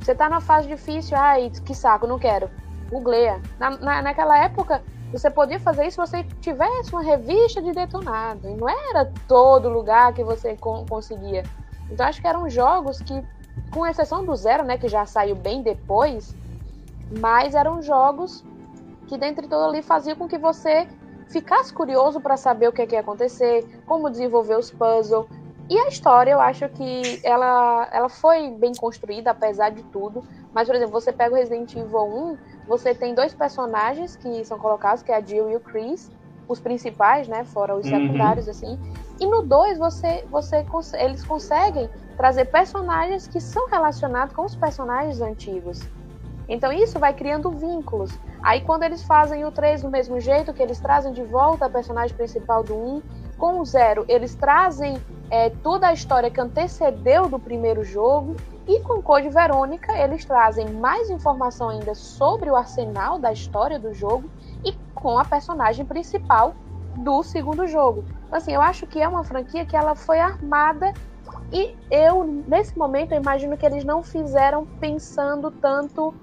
[0.02, 2.50] Você tá na fase difícil, ai, que saco, não quero
[2.90, 3.42] googleia.
[3.58, 4.82] Na, na, naquela época,
[5.12, 8.50] você podia fazer isso se você tivesse uma revista de detonado.
[8.50, 10.58] E não era todo lugar que você
[10.90, 11.44] conseguia.
[11.90, 13.24] Então acho que eram jogos que,
[13.72, 16.36] com exceção do Zero, né, que já saiu bem depois,
[17.20, 18.44] mas eram jogos
[19.08, 20.88] que dentre todo ali faziam com que você
[21.28, 25.26] ficasse curioso para saber o que, é que ia acontecer, como desenvolver os puzzles.
[25.68, 30.24] E a história, eu acho que ela, ela foi bem construída, apesar de tudo.
[30.54, 32.38] Mas, por exemplo, você pega o Resident Evil 1,
[32.68, 36.12] você tem dois personagens que são colocados, que é a Jill e o Chris,
[36.48, 37.92] os principais, né, fora os uhum.
[37.92, 38.80] secundários, assim.
[39.20, 45.20] E no 2, você, você, eles conseguem trazer personagens que são relacionados com os personagens
[45.20, 45.82] antigos.
[46.48, 48.18] Então isso vai criando vínculos.
[48.44, 51.70] Aí quando eles fazem o 3 do mesmo jeito, que eles trazem de volta a
[51.70, 53.02] personagem principal do 1,
[53.38, 58.36] com o 0 eles trazem é, toda a história que antecedeu do primeiro jogo,
[58.68, 63.94] e com Code Verônica, eles trazem mais informação ainda sobre o arsenal da história do
[63.94, 64.30] jogo
[64.64, 66.56] e com a personagem principal
[66.98, 68.04] do segundo jogo.
[68.26, 70.94] Então, assim, eu acho que é uma franquia que ela foi armada
[71.52, 76.14] e eu, nesse momento, eu imagino que eles não fizeram pensando tanto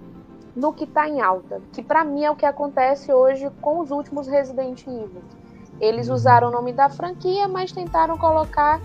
[0.54, 3.90] no que está em alta, que para mim é o que acontece hoje com os
[3.90, 5.22] últimos Resident Evil.
[5.80, 8.80] Eles usaram o nome da franquia, mas tentaram colocar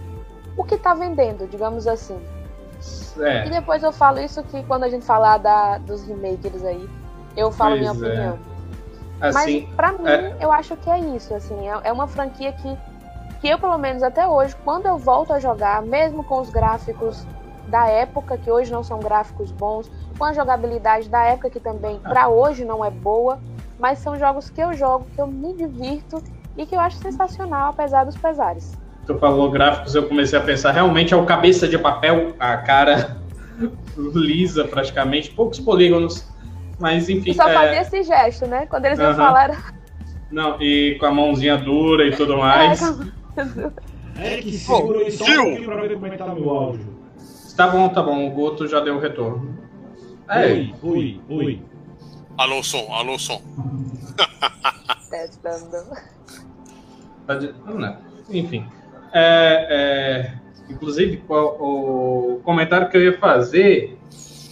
[0.57, 2.19] o que está vendendo, digamos assim.
[3.19, 3.47] É.
[3.47, 6.89] E depois eu falo isso que quando a gente falar da, dos remakes aí,
[7.35, 7.93] eu falo pois minha é.
[7.93, 8.39] opinião.
[9.19, 10.37] Assim, Mas pra mim, é...
[10.39, 12.77] eu acho que é isso, assim, é, é uma franquia que,
[13.41, 17.25] que eu, pelo menos até hoje, quando eu volto a jogar, mesmo com os gráficos
[17.67, 21.99] da época, que hoje não são gráficos bons, com a jogabilidade da época, que também
[21.99, 23.39] para hoje não é boa,
[23.79, 26.23] mas são jogos que eu jogo, que eu me divirto
[26.57, 28.77] e que eu acho sensacional, apesar dos pesares
[29.07, 33.17] tu falou gráficos, eu comecei a pensar, realmente é o cabeça de papel, a cara
[33.97, 36.27] lisa praticamente, poucos polígonos,
[36.77, 37.31] mas enfim.
[37.31, 37.53] E só é...
[37.53, 38.67] fazia esse gesto, né?
[38.67, 39.15] Quando eles uhum.
[39.15, 39.55] falaram.
[40.29, 42.81] Não, e com a mãozinha dura e tudo mais.
[44.19, 46.97] É, que segura aí só um pra ver como é que tá meu áudio.
[47.55, 49.57] Tá bom, tá bom, o Goto já deu o retorno.
[50.29, 50.51] É.
[50.51, 51.61] Oi, oi, oi.
[52.37, 53.41] Alô, som, alô, som.
[58.29, 58.65] Enfim.
[59.13, 60.33] É, é,
[60.69, 63.97] inclusive, o, o, comentário que eu ia fazer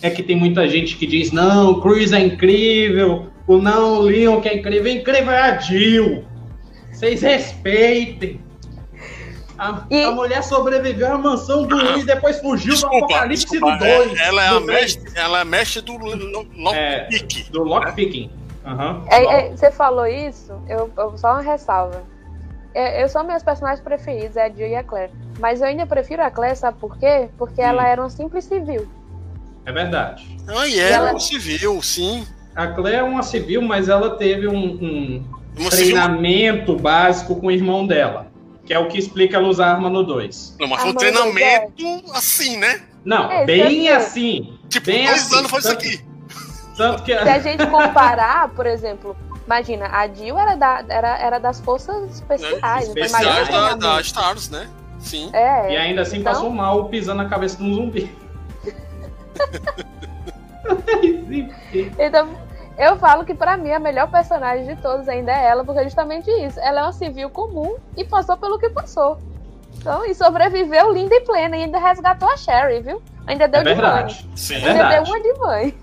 [0.02, 4.02] é que tem muita gente que diz: não, o Cruz é incrível, o não, o
[4.02, 6.26] Leon que é incrível, incrível é a Jill.
[6.92, 8.42] Vocês respeitem.
[9.58, 10.04] A, e...
[10.04, 14.20] a, mulher sobreviveu à mansão do Luiz, depois fugiu desculpa, do Apocalipse desculpa, do 2.
[14.20, 17.46] É, ela, é a mestre, ela é mestre do lockpicking.
[17.48, 18.32] É, do lockpicking.
[18.66, 19.06] Uhum.
[19.10, 22.04] É, é, você falou isso, eu, eu, só uma ressalva.
[22.74, 25.12] É, eu sou meus personagens preferidos, é a Jill e a Claire.
[25.40, 27.30] Mas eu ainda prefiro a Claire, sabe por quê?
[27.38, 27.66] Porque hum.
[27.66, 28.88] ela era uma simples civil.
[29.66, 30.38] É verdade.
[30.48, 31.12] Ah, e era ela...
[31.12, 32.26] uma civil, sim.
[32.56, 35.24] A Claire é uma civil, mas ela teve um,
[35.58, 36.80] um treinamento civil...
[36.80, 38.32] básico com o irmão dela.
[38.66, 40.58] Que é o que explica ela usar arma no 2.
[40.60, 42.82] Não, mas foi um mas treinamento assim, né?
[43.04, 44.58] Não, É, bem é- assim.
[44.68, 46.15] Tipo, bem dois assim, anos foi isso aqui.
[46.76, 47.14] Tanto que.
[47.18, 49.16] Se a gente comparar, por exemplo,
[49.46, 52.90] imagina, a Jill era, da, era, era das forças especiais.
[52.90, 54.70] então Especiais Especiais da, da Stars, né?
[55.00, 55.30] Sim.
[55.34, 58.16] É, E ainda assim então, passou mal pisando na cabeça de um zumbi.
[62.00, 62.30] Então,
[62.78, 65.84] eu falo que pra mim a melhor personagem de todos ainda é ela, porque é
[65.84, 66.60] justamente isso.
[66.60, 69.18] Ela é uma civil comum e passou pelo que passou.
[69.78, 73.02] Então, e sobreviveu linda e plena e ainda resgatou a Sherry, viu?
[73.28, 73.76] Ainda deu É de mãe.
[73.76, 74.30] verdade.
[74.36, 74.56] Sim.
[74.56, 75.04] É Ainda verdade.
[75.06, 75.78] deu uma de mãe.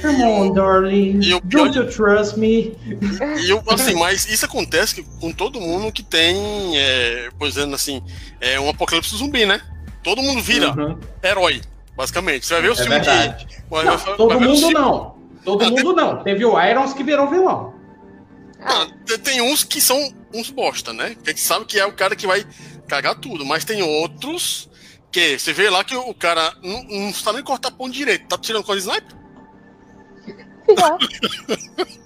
[0.00, 1.20] Come on, darling.
[1.22, 2.76] E o pior Don't you trust me?
[3.44, 6.36] E eu, assim, mas isso acontece com todo mundo que tem,
[6.78, 8.02] é, por exemplo, assim,
[8.40, 9.60] é um apocalipse zumbi, né?
[10.02, 11.60] Todo mundo vira Uhum, herói,
[11.96, 12.46] basicamente.
[12.46, 13.46] Você vai ver os é filmes verdade.
[13.46, 13.56] de.
[13.68, 15.16] vai- Não, vai- todo vai mundo não.
[15.44, 16.22] Todo Ah, mundo não.
[16.22, 17.74] Teve o Irons que virou vilão.
[18.60, 21.14] Ah, tem- tem uns que são uns bosta, né?
[21.22, 22.44] Que a gente sabe que é o cara que vai
[22.88, 24.68] cagar tudo, mas tem outros
[25.12, 28.36] que você vê lá que o cara não, não sabe nem cortar pão direito, tá
[28.38, 29.16] tirando com a sniper?
[30.66, 30.98] Pior.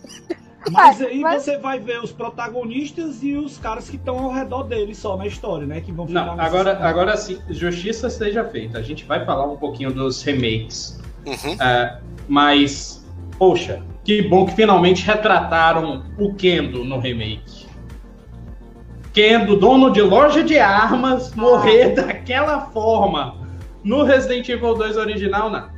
[0.70, 4.64] Mas aí Mas- você vai ver os protagonistas e os caras que estão ao redor
[4.64, 5.80] dele só na história, né?
[5.80, 6.86] Que vão ficar Não, agora, história.
[6.86, 8.78] agora sim, justiça seja feita.
[8.78, 11.00] A gente vai falar um pouquinho dos remakes.
[11.26, 11.56] Uhum.
[11.60, 11.98] É,
[12.28, 13.04] mas,
[13.38, 17.66] poxa, que bom que finalmente retrataram o Kendo no remake.
[19.12, 23.34] Kendo, dono de loja de armas, morrer daquela forma.
[23.82, 25.68] No Resident Evil 2 original, não.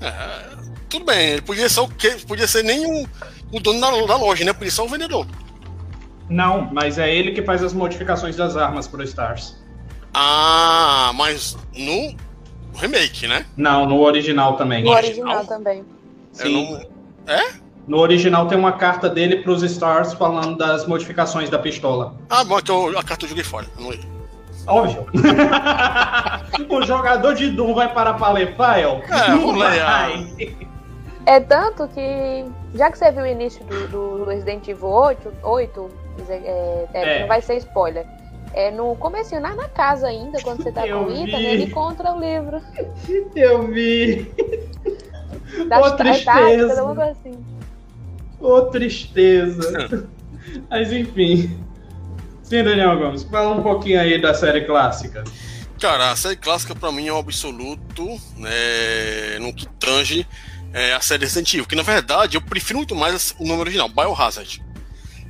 [0.00, 0.51] É,
[0.92, 2.16] tudo bem, ele podia ser o quê?
[2.28, 3.08] Podia ser nem o,
[3.50, 4.52] o dono da, da loja, né?
[4.52, 5.26] Podia ser o vendedor.
[6.28, 9.56] Não, mas é ele que faz as modificações das armas pro Stars.
[10.12, 12.14] Ah, mas no
[12.74, 13.46] remake, né?
[13.56, 14.84] Não, no original também.
[14.84, 15.36] No original?
[15.36, 15.82] original também.
[16.30, 16.52] Sim.
[17.26, 22.14] não- No original tem uma carta dele pros Stars falando das modificações da pistola.
[22.28, 23.66] Ah, bom, é que eu, a carta eu joguei fora.
[23.78, 24.00] Não li.
[24.66, 25.06] Óbvio.
[26.68, 29.02] o jogador de Doom vai para Palefile?
[29.08, 30.28] É, Não vai.
[31.24, 32.44] É tanto que,
[32.74, 36.88] já que você viu o início do, do Resident Evil 8, 8 quer dizer, é,
[36.94, 37.20] é, É.
[37.20, 38.06] não vai ser spoiler.
[38.54, 41.64] É no comecinho, na, na casa ainda, quando você tá Eu com o Ethan, ele
[41.64, 42.60] encontra o livro.
[43.34, 44.30] Eu vi.
[45.68, 46.82] Das Ô, tristeza.
[46.82, 47.44] coisa assim.
[48.40, 50.08] Ô, tristeza.
[50.68, 51.58] Mas enfim.
[52.42, 55.24] Sim, Daniel Gomes, fala um pouquinho aí da série clássica.
[55.80, 58.06] Cara, a série clássica pra mim é o absoluto,
[58.36, 60.26] né, no que tange
[60.72, 63.88] é, a série Resident Evil, que na verdade eu prefiro muito mais o nome original,
[63.88, 64.62] Biohazard.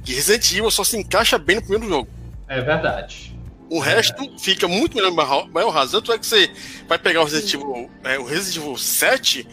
[0.05, 2.09] Que Resident Evil só se encaixa bem no primeiro jogo.
[2.49, 3.37] É verdade.
[3.71, 5.93] O resto fica muito melhor em Bio- Biohazard.
[5.93, 6.51] Tanto é que você
[6.89, 9.47] vai pegar o Resident Evil, é, o Resident Evil 7,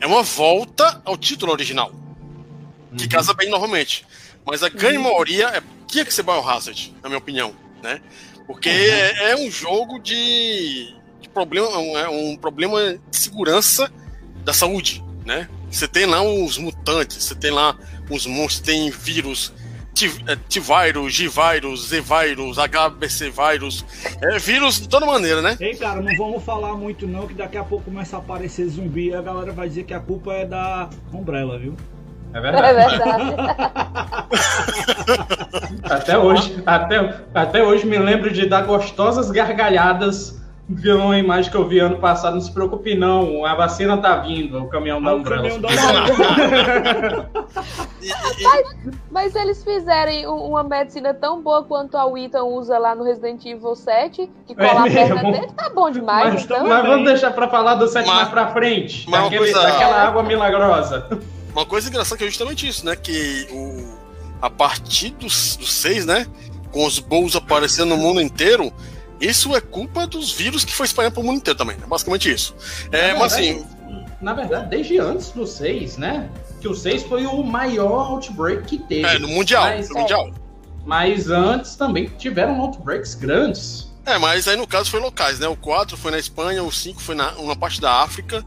[0.00, 1.92] é uma volta ao título original,
[2.96, 3.08] que Uhum.
[3.10, 4.06] casa bem novamente.
[4.44, 8.00] Mas a grande maioria é, tinha que ser Biohazard, na minha opinião, né?
[8.46, 11.68] Porque é, é um jogo de, de problema,
[11.98, 13.92] é um problema de segurança
[14.44, 15.48] da saúde, né?
[15.70, 17.76] Você tem lá os mutantes, você tem lá
[18.08, 19.52] os monstros, tem vírus,
[20.26, 23.84] é, T-Virus, G-Virus, Z-Virus, HBC-Virus,
[24.22, 25.56] é vírus de toda maneira, né?
[25.58, 29.08] Ei, cara, não vamos falar muito não, que daqui a pouco começa a aparecer zumbi
[29.08, 31.74] e a galera vai dizer que a culpa é da Umbrella, viu?
[32.32, 32.98] É É verdade.
[32.98, 33.36] verdade.
[35.84, 40.36] Até hoje, até, até hoje me lembro de dar gostosas gargalhadas
[40.68, 42.34] de uma imagem que eu vi ano passado.
[42.34, 43.44] Não se preocupe, não.
[43.44, 45.46] A vacina tá vindo, o caminhão da Ah, o Umbrella.
[48.02, 52.78] e- e- Mas se eles fizerem um- uma medicina tão boa quanto a Ethan usa
[52.78, 55.32] lá no Resident Evil 7, que cola a É perna mesmo?
[55.32, 56.66] dele, tá bom demais, Mas, então.
[56.66, 59.08] mas vamos deixar pra falar do 7 Mas- mais pra frente.
[59.08, 61.06] mas daquele- coisa- Daquela água milagrosa.
[61.52, 62.94] Uma coisa engraçada que é justamente isso, né?
[62.96, 63.96] Que o,
[64.42, 66.26] a partir dos, dos seis, né?
[66.70, 68.70] Com os Bulls aparecendo no mundo inteiro,
[69.20, 71.76] isso é culpa dos vírus que foi espalhando pro mundo inteiro também.
[71.82, 72.54] É basicamente isso.
[72.92, 73.76] É, Na mas verdade- assim,
[74.20, 76.28] Na verdade, desde antes do 6, né?
[76.60, 79.06] Que o 6 foi o maior outbreak que teve.
[79.06, 79.64] é, no Mundial.
[79.64, 80.30] Mas- no mundial.
[80.84, 83.92] Mas antes também tiveram outbreaks grandes.
[84.06, 85.48] É, mas aí no caso foi locais, né?
[85.48, 88.44] O 4 foi na Espanha, o 5 foi na uma parte da África.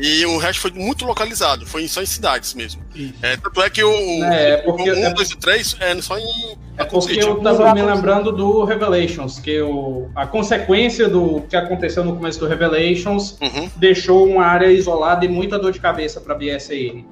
[0.00, 2.82] E o resto foi muito localizado, foi só em cidades mesmo.
[3.22, 6.56] É, tanto é que o, É, porque- o 1, 2 e 3 é só em.
[6.76, 7.26] É porque City.
[7.26, 12.38] eu tava me lembrando do Revelations, que o, a consequência do que aconteceu no começo
[12.38, 13.68] do Revelations Uhum.
[13.76, 16.38] deixou uma área isolada e muita dor de cabeça pra.
[16.60, 17.04] Sim.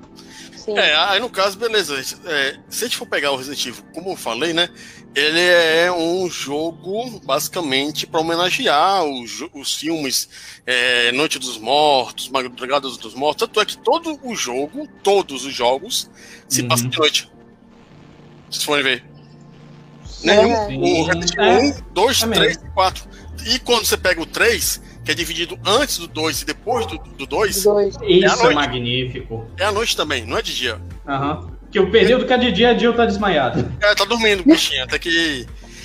[0.77, 1.95] É, aí no caso, beleza.
[2.27, 4.69] É, se a gente for pegar o Resident Evil, como eu falei, né?
[5.17, 10.29] Ele é um jogo basicamente para homenagear os, os filmes
[10.67, 13.47] é, Noite dos Mortos, Madrugada dos Mortos.
[13.49, 16.11] Tanto é que todo o jogo, todos os jogos,
[16.47, 16.69] se Uhum.
[16.69, 17.23] passam de noite.
[18.51, 19.05] Se vocês forem ver.
[20.23, 20.53] Nenhum.
[20.53, 20.69] É.
[20.77, 21.59] O Resident É.
[21.59, 23.05] Evil 1, 2, É 3 e 4.
[23.47, 26.99] E quando você pega o 3, que é dividido antes do 2 e depois do,
[26.99, 27.97] do 2, Dois.
[28.03, 29.47] É à Isso é magnífico.
[29.59, 30.79] é à noite também, não é de dia.
[31.09, 31.56] Aham.
[31.77, 33.71] Que o período que é de dia, a Jill tá desmaiado.
[33.83, 35.45] É, tá dormindo, bichinha, até que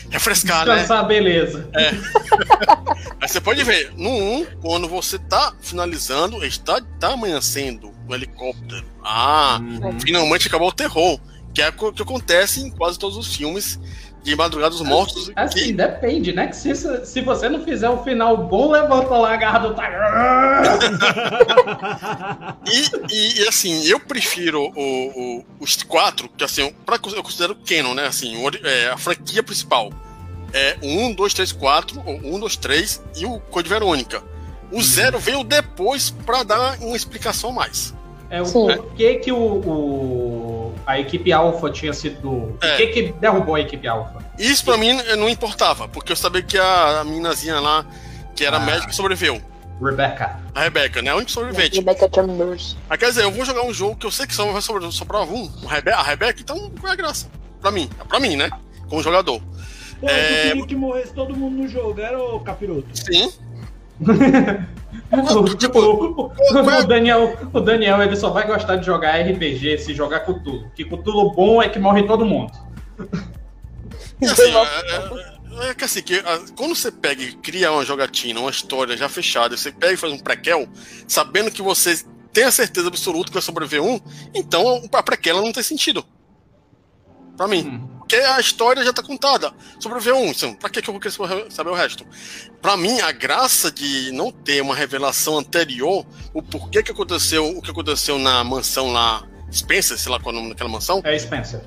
[0.10, 0.76] refrescar, né?
[0.76, 1.70] Descansar, beleza.
[3.20, 8.86] Aí você pode ver, no 1, quando você tá finalizando, está tá amanhecendo o helicóptero.
[9.04, 10.00] Ah, Uhum.
[10.00, 11.20] finalmente acabou o terror.
[11.54, 13.78] Que é o que acontece em quase todos os filmes
[14.24, 15.32] de Madrugada dos Mortos.
[15.36, 16.48] Assim, que- depende, né?
[16.48, 19.74] Que se, se você não fizer o final bom, levanta lá a garra do
[22.68, 27.56] e, e, e, assim, eu prefiro o- o- os quatro, que assim, pra, eu considero
[27.68, 28.08] canon, né?
[28.08, 29.92] Assim, o é, a franquia principal.
[30.54, 34.22] É o 1, 2, 3, 4, ou 1, 2, 3 e o Code Verônica.
[34.72, 37.94] O zero veio depois pra dar uma explicação a mais.
[38.30, 38.68] É o Sim.
[38.68, 42.58] porquê que o, o- a equipe Alpha tinha sido.
[42.62, 42.74] É.
[42.74, 44.20] O que que derrubou a equipe Alpha?
[44.38, 47.86] Isso pra mim não importava, porque eu sabia que a, a meninazinha lá,
[48.36, 48.60] que era Ah.
[48.62, 49.42] médica, sobreviveu.
[49.84, 50.40] Rebecca.
[50.54, 51.10] A Rebeca, né?
[51.10, 51.78] A única sobrevivente.
[51.78, 52.78] Rebecca Chambers.
[52.88, 55.24] Ah, quer dizer, eu vou jogar um jogo que eu sei que só vai sobrar,
[55.24, 57.28] um, a Rebe- a Rebeca, então qual é a graça?
[57.60, 58.50] Pra mim, pra mim, né?
[58.88, 59.42] Como jogador.
[60.00, 60.42] Pô, É.
[60.44, 62.88] tu queria que morresse todo mundo no jogo, era o capiroto.
[62.94, 63.32] Sim.
[65.12, 66.32] O, Tipo, o- o-
[66.70, 70.70] é- o Daniel, o Daniel ele só vai gostar de jogar RPG se jogar Cthulhu.
[70.74, 72.52] Que Cthulhu bom é que morre todo mundo.
[74.22, 77.84] E assim, é, é- é que assim, que, ah, quando você pega e cria uma
[77.84, 80.68] jogatina, uma história já fechada, você pega e faz um prequel,
[81.08, 84.00] sabendo que você tem a certeza absoluta que vai sobreviver um,
[84.34, 86.06] então a prequela não tem sentido.
[87.36, 87.64] Pra mim.
[87.68, 88.01] Hum.
[88.12, 89.54] Porque a história já tá contada.
[89.80, 91.14] Sobreviveu um, então, pra que eu vou querer
[91.50, 92.06] saber o resto?
[92.62, 97.62] Pra mim, a graça de não ter uma revelação anterior, o porquê que aconteceu, o
[97.62, 101.18] que aconteceu na mansão lá, Spencer, sei lá qual é o nome daquela mansão, É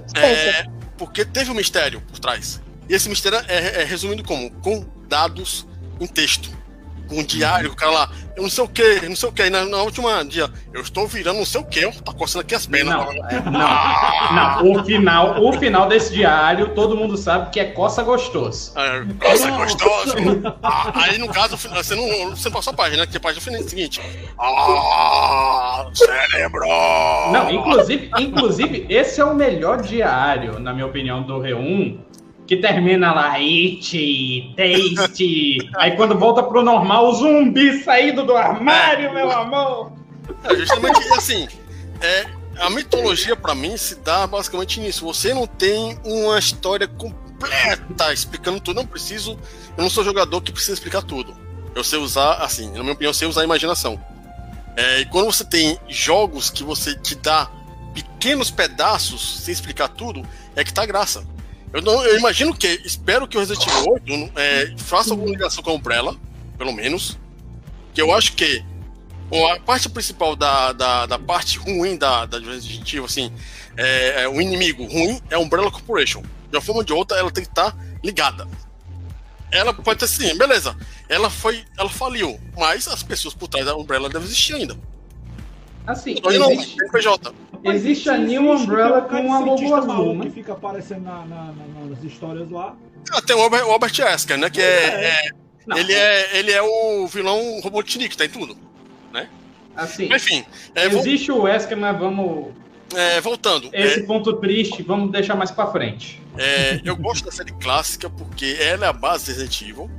[0.06, 0.54] Spencer.
[0.60, 0.66] é
[0.98, 2.60] porque teve um mistério por trás.
[2.90, 4.50] E esse mistério é, é resumido como?
[4.60, 5.66] Com dados
[5.98, 6.50] em texto.
[7.08, 9.48] Com um diário, o cara lá, eu não sei o que, não sei o que.
[9.48, 12.66] Na, na última dia, eu estou virando não sei o que, tá coçando aqui as
[12.66, 12.94] pernas.
[12.94, 14.80] Não, é, não, não.
[14.80, 18.72] O final, o final desse diário, todo mundo sabe que é coça gostoso.
[18.76, 20.14] É, é gostoso.
[20.62, 23.06] Ah, aí, no caso, você não, você não passou a página, né?
[23.06, 24.00] Que a página final é a seguinte.
[24.38, 26.66] Ah, cérebro!
[27.32, 31.98] Não, inclusive, inclusive, esse é o melhor diário, na minha opinião, do Re1,
[32.46, 35.70] que termina lá, it, taste.
[35.76, 39.92] Aí quando volta pro normal, o zumbi saído do armário, meu amor.
[40.44, 41.48] É, justamente assim,
[42.00, 42.26] é,
[42.58, 45.04] a mitologia pra mim se dá basicamente nisso.
[45.04, 48.76] Você não tem uma história completa explicando tudo.
[48.76, 49.38] Não preciso.
[49.76, 51.34] Eu não sou jogador que precisa explicar tudo.
[51.74, 54.00] Eu sei usar, assim, na minha opinião, eu sei usar a imaginação.
[54.76, 57.50] É, e quando você tem jogos que você te dá
[57.92, 60.22] pequenos pedaços sem explicar tudo,
[60.54, 61.24] é que tá graça.
[61.74, 65.62] Eu, não, eu imagino que, espero que o Resident Evil 8 é, faça alguma ligação
[65.62, 66.16] com a Umbrella,
[66.56, 67.18] pelo menos.
[67.92, 68.64] Que eu acho que
[69.28, 73.32] Bom, a parte principal da, da, da parte ruim da, da Resident Evil, assim,
[73.76, 76.22] é, é, o inimigo ruim é a Umbrella Corporation.
[76.50, 78.46] De uma forma ou de outra, ela tem que estar ligada.
[79.50, 80.76] Ela pode ter sim, beleza.
[81.08, 81.64] Ela foi.
[81.78, 84.76] Ela faliu, mas as pessoas por trás da Umbrella devem existir ainda.
[85.86, 86.76] Assim, Então, não, existe,
[87.72, 87.76] PJ.
[87.76, 90.24] existe a New existe, Umbrella um com a logo azul, né?
[90.26, 92.76] que fica aparecendo na, na- na- nas histórias lá.
[93.12, 94.48] Ah, tem o Albert, o Albert Wesker, né?
[94.50, 95.30] Que é, é-
[95.66, 98.56] Não, ele, é, ele é o vilão Robotnik, tá em tudo.
[99.76, 100.44] Assim, Enfim,
[100.74, 102.52] é, existe o Wesker, mas vamos...
[102.94, 103.68] é, voltando.
[103.72, 106.22] é, Esse ponto triste, vamos deixar mais pra frente.
[106.38, 109.90] É, eu gosto da série clássica porque ela é a base de Resident Evil.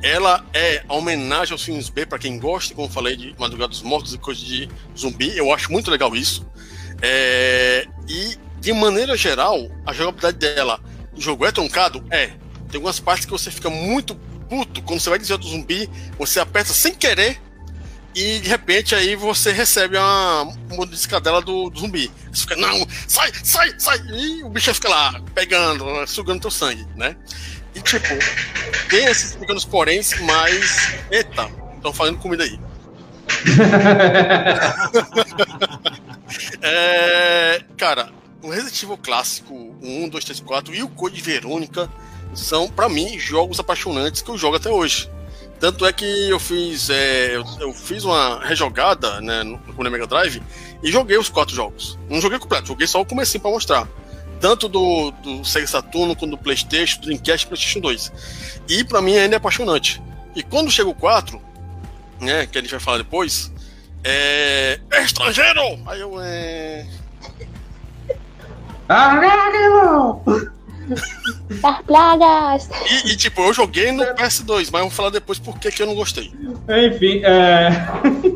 [0.00, 3.70] Ela é a homenagem aos filmes B, para quem gosta, como eu falei, de Madrugada
[3.70, 5.36] dos Mortos e coisa de zumbi.
[5.36, 6.46] Eu acho muito legal isso.
[7.02, 10.80] É, e, de maneira geral, a jogabilidade dela,
[11.16, 12.04] o jogo é truncado?
[12.10, 12.26] É.
[12.68, 14.14] Tem algumas partes que você fica muito
[14.48, 17.40] puto quando você vai dizer do zumbi, você aperta sem querer
[18.14, 22.10] e de repente aí você recebe uma mordiscadela do, do zumbi.
[22.32, 23.98] Você fica, não, sai, sai, sai!
[24.10, 27.14] E o bicho fica lá, pegando, sugando teu sangue, né?
[27.74, 28.08] E tipo,
[28.88, 30.94] tem esses pequenos poréns, mas.
[31.10, 32.58] Eita, estão fazendo comida aí.
[36.60, 38.10] É, cara,
[38.42, 41.90] o Resident Evil clássico, o 1, 2, 3, 4 e o Code Verônica
[42.34, 45.10] são, pra mim, jogos apaixonantes que eu jogo até hoje.
[45.58, 50.06] Tanto é que eu fiz, é, eu, eu fiz uma rejogada né, no, no Mega
[50.06, 50.42] Drive
[50.82, 51.98] e joguei os quatro jogos.
[52.10, 53.88] Não joguei completo, joguei só o comecinho pra mostrar.
[54.38, 58.12] Tanto do, do Sega Saturno quanto do Playstation, do Dreamcast e Playstation 2.
[58.68, 60.02] E pra mim ainda é apaixonante.
[60.34, 61.40] E quando chega o 4,
[62.20, 63.52] né, que a gente vai falar depois,
[64.04, 65.60] é, é estrangeiro!
[65.86, 66.86] Aí eu, é...
[68.88, 69.20] Ah!
[71.60, 72.70] Dar plagas!
[72.88, 75.86] E, e, tipo, eu joguei no PS2, mas eu vou falar depois por que eu
[75.86, 76.32] não gostei.
[76.86, 77.70] Enfim, é...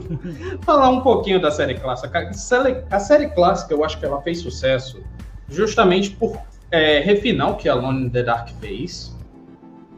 [0.62, 2.31] falar um pouquinho da série clássica.
[2.91, 5.01] A série clássica, eu acho que ela fez sucesso
[5.49, 6.39] justamente por
[6.70, 9.16] é, refinar o que a Alone in the Dark fez,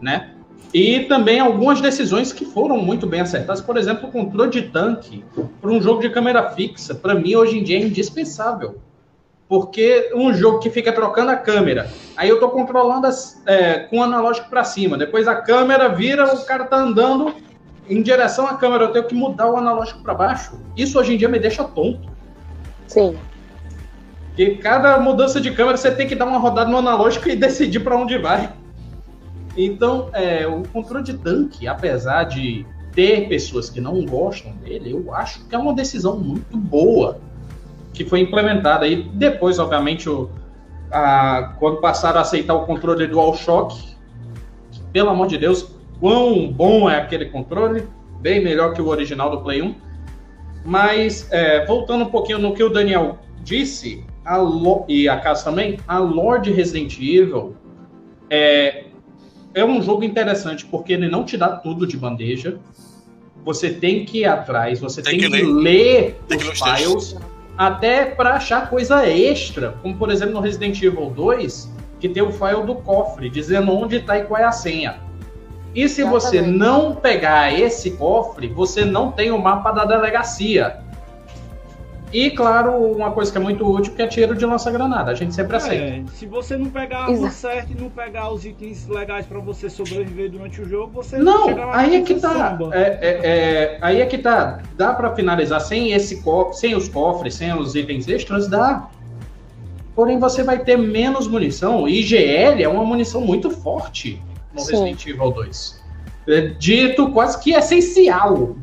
[0.00, 0.34] né?
[0.72, 3.60] E também algumas decisões que foram muito bem acertadas.
[3.60, 5.22] Por exemplo, o controle de tanque
[5.60, 8.80] para um jogo de câmera fixa, para mim, hoje em dia é indispensável.
[9.46, 13.98] Porque um jogo que fica trocando a câmera, aí eu estou controlando as, é, com
[13.98, 17.34] o analógico para cima, depois a câmera vira, o cara tá andando
[17.86, 20.58] em direção à câmera, eu tenho que mudar o analógico para baixo.
[20.74, 22.08] Isso hoje em dia me deixa tonto.
[22.86, 23.18] Sim.
[24.28, 27.80] Porque cada mudança de câmera você tem que dar uma rodada no analógico e decidir
[27.80, 28.50] para onde vai.
[29.56, 35.14] Então, é, o controle de tanque, apesar de ter pessoas que não gostam dele, eu
[35.14, 37.20] acho que é uma decisão muito boa
[37.92, 38.86] que foi implementada.
[38.86, 40.30] E depois, obviamente, o,
[40.90, 43.92] a, quando passaram a aceitar o controle DualShock,
[44.92, 47.86] pelo amor de Deus, quão bom é aquele controle,
[48.20, 49.74] bem melhor que o original do Play 1.
[50.64, 54.38] Mas, é, voltando um pouquinho no que o Daniel disse, a
[54.88, 57.56] e a Casa também, a Lord Resident Evil
[58.30, 58.84] é,
[59.54, 62.58] é um jogo interessante porque ele não te dá tudo de bandeja.
[63.44, 67.16] Você tem que ir atrás, você tem, tem que, que, ler, tem os que files,
[67.58, 72.32] até para achar coisa extra, como por exemplo no Resident Evil 2, que tem o
[72.32, 75.00] file do cofre, dizendo onde está e qual é a senha.
[75.74, 76.22] E se Exatamente.
[76.22, 80.80] você não pegar esse cofre, você não tem o mapa da delegacia.
[82.12, 85.10] E, claro, uma coisa que é muito útil que é tiro de lança-granada.
[85.10, 85.84] A gente sempre aceita.
[85.84, 89.40] É, se você não pegar a arma certa e não pegar os itens legais para
[89.40, 91.46] você sobreviver durante o jogo, você não.
[91.72, 92.58] Aí é que tá.
[92.72, 94.60] É, é, é, aí é que tá.
[94.76, 98.90] Dá para finalizar sem esse sem os cofres, sem os itens extras, dá.
[99.94, 101.88] Porém, você vai ter menos munição.
[101.88, 104.20] E IGL é uma munição muito forte
[104.52, 104.72] no Sim.
[104.72, 105.82] Resident Evil 2.
[106.28, 108.56] É dito quase que essencial.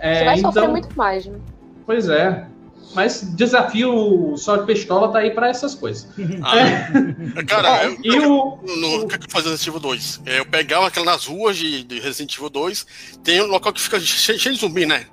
[0.00, 0.52] É, você vai então...
[0.52, 1.38] sofrer muito mais, né?
[1.88, 2.44] Pois é.
[2.94, 6.06] Mas desafio só de pistola tá aí para essas coisas.
[6.42, 7.44] Ah, é.
[7.44, 10.20] Cara, eu, e o, no, o que eu fazia Resident Evil 2?
[10.26, 12.86] É, eu pegava aquela nas ruas de, de, Resident Evil 2,
[13.24, 15.06] tem um local que fica cheio, cheio de zumbi, né?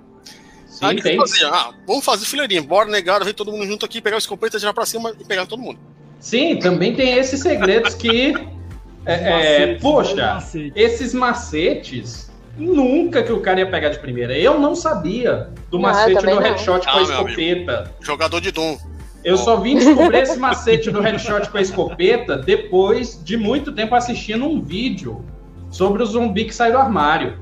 [0.67, 1.17] Sim, aí tem.
[1.17, 4.59] Fazia, ah, vamos fazer fileirinha, bora negar, ver todo mundo junto aqui, pegar o escopeta,
[4.59, 5.79] tirar pra cima e pegar todo mundo.
[6.19, 8.33] Sim, também tem esses segredos que.
[9.05, 10.39] é, é, poxa,
[10.75, 14.37] esses macetes nunca que o cara ia pegar de primeira.
[14.37, 16.93] Eu não sabia do macete do headshot não.
[16.93, 17.91] com a ah, escopeta.
[18.01, 18.77] Jogador de Doom.
[19.23, 23.95] Eu só vim descobrir esse macete do headshot com a escopeta depois de muito tempo
[23.95, 25.25] assistindo um vídeo
[25.71, 27.39] sobre o zumbi que sai do armário.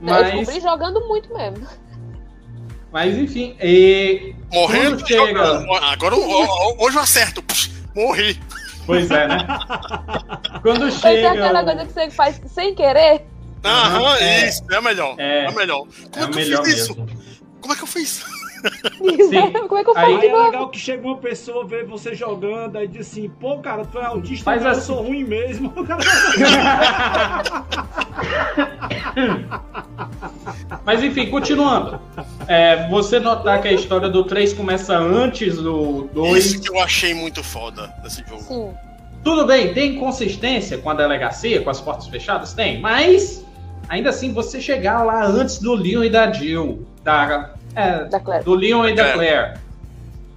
[0.00, 0.32] Mas...
[0.32, 1.66] Eu descobri jogando muito mesmo.
[2.92, 4.34] Mas enfim, e...
[4.52, 5.66] morrendo chega.
[5.92, 7.44] Agora hoje eu acerto.
[7.94, 8.40] morri.
[8.86, 9.46] Pois é, né?
[10.62, 11.18] Quando Mas chega.
[11.18, 13.26] é aquela coisa que você faz sem querer.
[13.64, 15.14] Aham, é, isso, é melhor.
[15.18, 15.86] É, é melhor.
[16.12, 16.94] Como é, é que eu fiz isso?
[17.60, 18.24] Como é que eu fiz?
[18.60, 19.52] Sim.
[19.68, 22.76] Como é que eu faço aí, é legal que chega uma pessoa, vê você jogando,
[22.76, 24.80] aí diz assim, pô, cara, tu é autista, Faz assim.
[24.80, 25.72] eu sou ruim mesmo.
[30.84, 32.00] Mas enfim, continuando.
[32.46, 36.44] É, você notar que a história do 3 começa antes do 2.
[36.44, 38.42] Isso que eu achei muito foda desse jogo.
[38.42, 38.72] Sim.
[39.22, 42.54] Tudo bem, tem consistência com a delegacia, com as portas fechadas?
[42.54, 43.44] Tem, mas
[43.88, 48.54] ainda assim, você chegar lá antes do Leon e da Jill, da, é, da do
[48.54, 49.58] Leon e da Claire,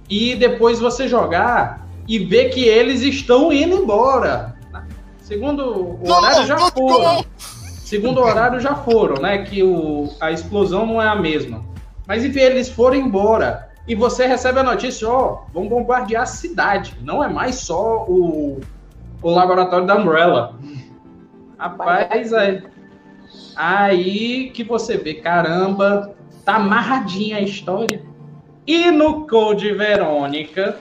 [0.08, 4.56] e depois você jogar e ver que eles estão indo embora.
[5.20, 7.24] Segundo o horário já foram.
[7.84, 9.44] Segundo o horário já foram, né?
[9.44, 11.64] Que o, a explosão não é a mesma.
[12.06, 13.70] Mas enfim, eles foram embora.
[13.86, 16.96] E você recebe a notícia, ó, vão bombardear a cidade.
[17.02, 18.60] Não é mais só o,
[19.20, 20.54] o laboratório da Umbrella.
[21.58, 22.62] Rapaz, aí,
[23.56, 28.02] aí que você vê, caramba, tá amarradinha a história.
[28.66, 30.78] E no Code Verônica,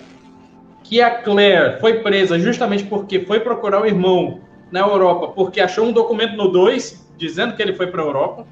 [0.84, 4.42] que a Claire foi presa justamente porque foi procurar o irmão
[4.72, 8.48] na Europa, porque achou um documento no 2 dizendo que ele foi para a Europa.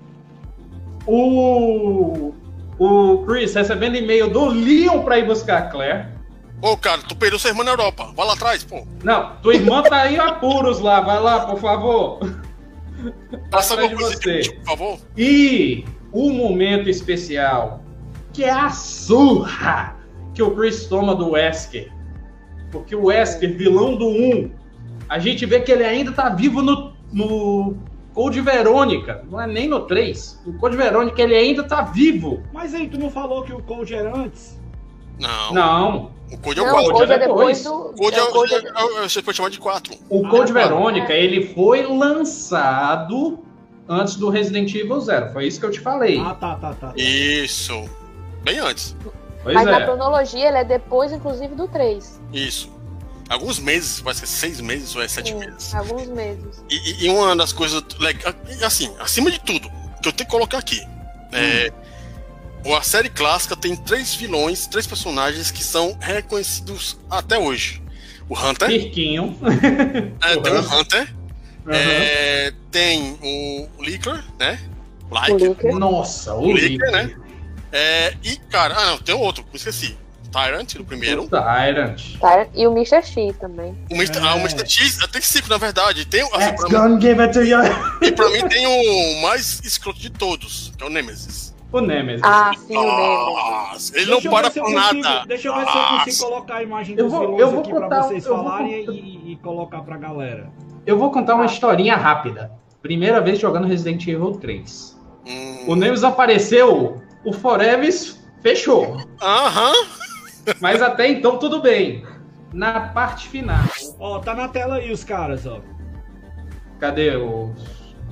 [1.06, 2.34] O,
[2.78, 6.08] o Chris recebendo e-mail do Leon para ir buscar a Claire.
[6.62, 8.12] Ô, cara, tu perdeu sua irmã na Europa.
[8.16, 8.86] Vai lá atrás, pô.
[9.04, 11.00] Não, tua irmã tá aí apuros lá.
[11.00, 12.20] Vai lá, por favor.
[13.50, 14.42] Passa de você.
[14.58, 15.00] por favor.
[15.18, 17.84] E o momento especial,
[18.34, 19.98] que é a surra
[20.34, 21.92] que o Chris toma do Wesker.
[22.72, 24.52] Porque o Wesker, vilão do 1,
[25.08, 27.78] a gente vê que ele ainda tá vivo no, no
[28.14, 29.26] Code Verônica.
[29.30, 30.44] Não é nem no 3.
[30.46, 32.44] O Code Verônica, ele ainda tá vivo.
[32.54, 34.59] Mas aí, tu não falou que o Code era antes?
[35.20, 35.54] Não.
[35.54, 36.12] Não.
[36.32, 36.90] O Code é o Não, 4.
[36.90, 37.58] o Code é depois.
[37.58, 37.74] depois do.
[37.74, 39.94] O Code é, é, o Code é- é, é, você pode chamar de 4.
[40.10, 40.54] O Code.
[40.54, 43.40] Verônica, ele foi lançado
[43.88, 45.32] antes do Resident Evil Zero.
[45.34, 46.20] Foi isso que eu te falei.
[46.20, 46.94] Ah, tá, tá, tá.
[46.96, 47.90] Isso.
[48.44, 48.96] Bem antes.
[49.44, 49.86] Pois Mas na é.
[49.86, 52.20] cronologia ele é depois, inclusive, do 3.
[52.32, 52.70] Isso.
[53.30, 55.74] Alguns meses, vai ser seis meses ou é sete meses.
[55.76, 56.64] Alguns meses.
[56.70, 59.70] E, e- uma das coisas legais, assim, acima de tudo,
[60.02, 60.82] que eu tenho que colocar aqui,
[61.32, 61.72] é,
[62.76, 67.82] a série clássica tem três vilões, três personagens que são reconhecidos até hoje.
[68.28, 69.38] O Hunter, Pirquinho.
[70.22, 70.78] é, o tem o Hunter.
[70.80, 71.20] Hunter,
[71.66, 71.74] Uhum.
[71.76, 74.60] é, tem o Licker, né?
[75.38, 75.76] Licker.
[75.76, 77.16] Nossa, o O né?
[77.72, 79.96] é, e cara, ah não, tem outro, me esqueci.
[80.32, 81.24] Tyrant, o primeiro.
[81.24, 82.00] O Tyrant.
[82.56, 83.02] E o Mr.
[83.04, 83.76] X também.
[83.90, 84.20] O Mr.
[84.20, 84.68] Ah, o Mr.
[84.68, 86.06] X, tem cinco, na verdade.
[86.06, 87.60] Tem, assim, Let's pra mim, give it to you.
[88.02, 91.49] e pra mim tem o mais escroto de todos, que é o Nemesis.
[91.72, 92.22] O Nemesis.
[92.24, 93.26] Ah, sim, o Nemesis.
[93.26, 95.26] Nossa, ele não para por consigo- nada.
[95.28, 97.82] Deixa eu ver se eu consigo colocar a imagem dos vou- vilões vou aqui pra
[97.82, 100.50] contar- vocês eu vou falarem contar- e, e colocar pra galera.
[100.86, 102.52] Eu vou contar uma historinha rápida.
[102.82, 104.98] Primeira vez jogando Resident Evil 3.
[105.28, 108.98] Hum, O Nemesis apareceu, o Forevis fechou.
[109.22, 109.74] Aham.
[110.60, 112.04] Mas até então tudo bem.
[112.52, 113.60] Na parte final.
[114.00, 115.60] Ó, tá na tela aí os caras, ó.
[116.80, 117.54] Cadê o.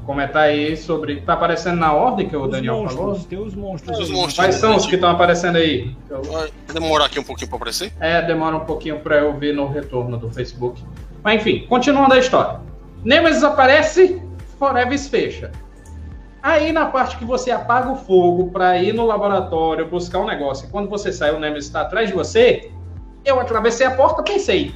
[0.07, 1.19] Comentar aí sobre.
[1.19, 3.19] Tá aparecendo na ordem que o Os Daniel monstros, falou?
[3.29, 3.99] tem os monstros.
[3.99, 4.35] Os monstros.
[4.35, 5.93] Quais são os que estão aparecendo aí?
[6.09, 7.91] Eu- Vai demorar aqui um pouquinho pra aparecer?
[7.99, 10.81] É, demora um pouquinho pra eu ver no retorno do Facebook.
[11.21, 12.61] Mas enfim, continuando a história.
[13.03, 14.21] Nemesis aparece,
[14.57, 15.51] Forevis fecha.
[16.41, 20.67] Aí na parte que você apaga o fogo pra ir no laboratório buscar um negócio,
[20.67, 22.71] e quando você sai o Nemesis está atrás de você,
[23.25, 24.73] eu atravessei a porta, pensei,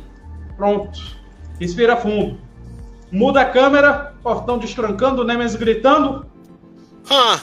[0.57, 0.99] pronto,
[1.57, 2.37] respira fundo.
[3.11, 6.25] Muda a câmera, portão destrancando, o Nemesis gritando,
[7.09, 7.39] Ah,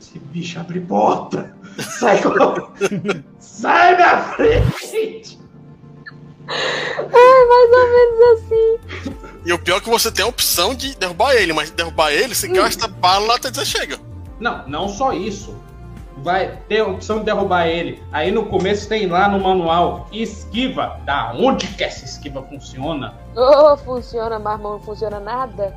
[0.00, 2.70] esse bicho abre porta, sai, com-
[3.38, 5.38] sai da frente.
[6.48, 8.78] É mais ou menos assim.
[9.44, 12.34] e o pior é que você tem a opção de derrubar ele, mas derrubar ele,
[12.34, 13.98] você gasta bala até dizer chega.
[14.38, 15.56] Não, não só isso.
[16.18, 18.02] Vai ter a opção de derrubar ele.
[18.10, 20.98] Aí no começo tem lá no manual esquiva.
[21.04, 23.14] Da onde que essa esquiva funciona?
[23.36, 25.76] Oh, funciona, mas não funciona nada.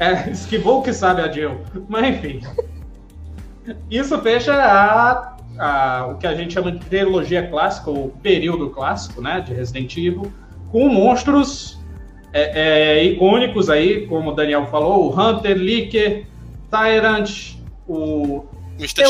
[0.00, 1.60] É, esquivou o que sabe a Jill.
[1.88, 2.40] Mas enfim.
[3.90, 9.20] Isso fecha a, a- o que a gente chama de trilogia clássica, o período clássico,
[9.20, 9.40] né?
[9.40, 10.32] De Resident Evil,
[10.70, 11.78] com monstros
[12.32, 16.26] é, é, icônicos aí, como o Daniel falou, o Hunter, Licker,
[16.70, 17.54] Tyrant,
[17.88, 18.44] o
[18.78, 18.94] Mr.
[18.94, 19.06] Tem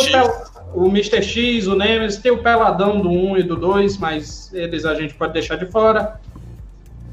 [0.76, 1.22] o, Mr.
[1.22, 5.14] X, o Nemesis, tem o Peladão do 1 e do 2, mas eles a gente
[5.14, 6.20] pode deixar de fora.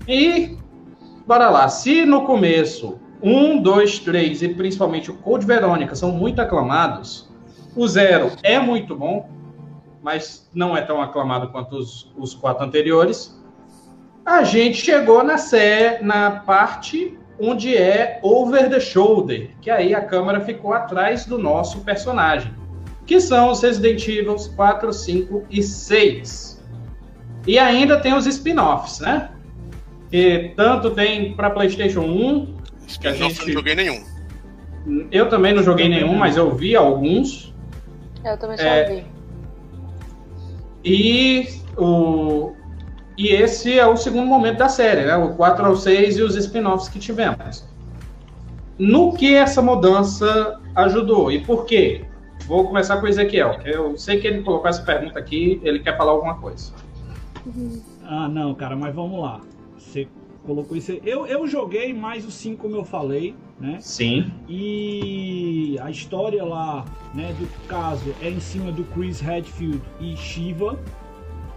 [0.05, 0.57] E
[1.26, 1.70] bora lá.
[1.70, 7.32] Se no começo 1, 2, 3 e principalmente o Code Verônica são muito aclamados,
[7.74, 9.30] o Zero é muito bom,
[10.01, 13.41] mas não é tão aclamado quanto os, os quatro anteriores.
[14.26, 20.01] A gente chegou na, sé, na parte onde é over the shoulder, que aí a
[20.01, 22.53] câmera ficou atrás do nosso personagem,
[23.06, 26.64] que são os Resident Evil 4, 5 e 6.
[27.45, 29.30] E ainda tem os spin-offs, né?
[30.10, 32.56] Que tanto tem para PlayStation 1,
[33.01, 34.01] que a gente- não joguei nenhum.
[35.12, 36.20] eu também não joguei Também nenhum, não.
[36.20, 37.54] mas eu vi alguns.
[38.24, 38.84] Eu também só É.
[38.95, 39.04] vi.
[40.84, 41.47] E
[41.78, 42.54] o
[43.16, 45.16] e esse é o segundo momento da série, né?
[45.16, 47.64] O 4 ao 6 e os spin-offs que tivemos.
[48.78, 52.06] No que essa mudança ajudou e por quê?
[52.48, 55.80] Vou começar com o Ezequiel, que eu sei que ele colocou essa pergunta aqui, ele
[55.80, 56.74] quer falar alguma coisa.
[58.04, 59.41] Ah, não, cara, mas vamos lá.
[59.78, 60.08] Você
[60.46, 61.02] colocou isso aí.
[61.06, 63.78] Eu, eu joguei mais o 5, como eu falei, né?
[63.80, 64.32] Sim.
[64.48, 70.78] E a história lá, né, do caso é em cima do Chris Redfield e Shiva,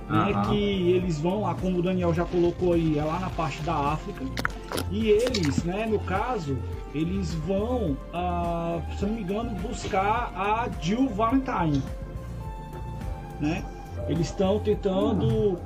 [0.08, 3.60] né, que eles vão lá, como o Daniel já colocou aí, é lá na parte
[3.62, 4.24] da África.
[4.90, 6.56] E eles, né, no caso,
[6.96, 11.82] eles vão, ah, se não me engano, buscar a Jill Valentine,
[13.38, 13.62] né?
[14.08, 15.58] Eles estão tentando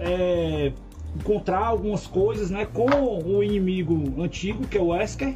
[0.00, 0.72] é,
[1.14, 2.88] encontrar algumas coisas, né, com
[3.24, 5.34] o inimigo antigo, que é o Wesker,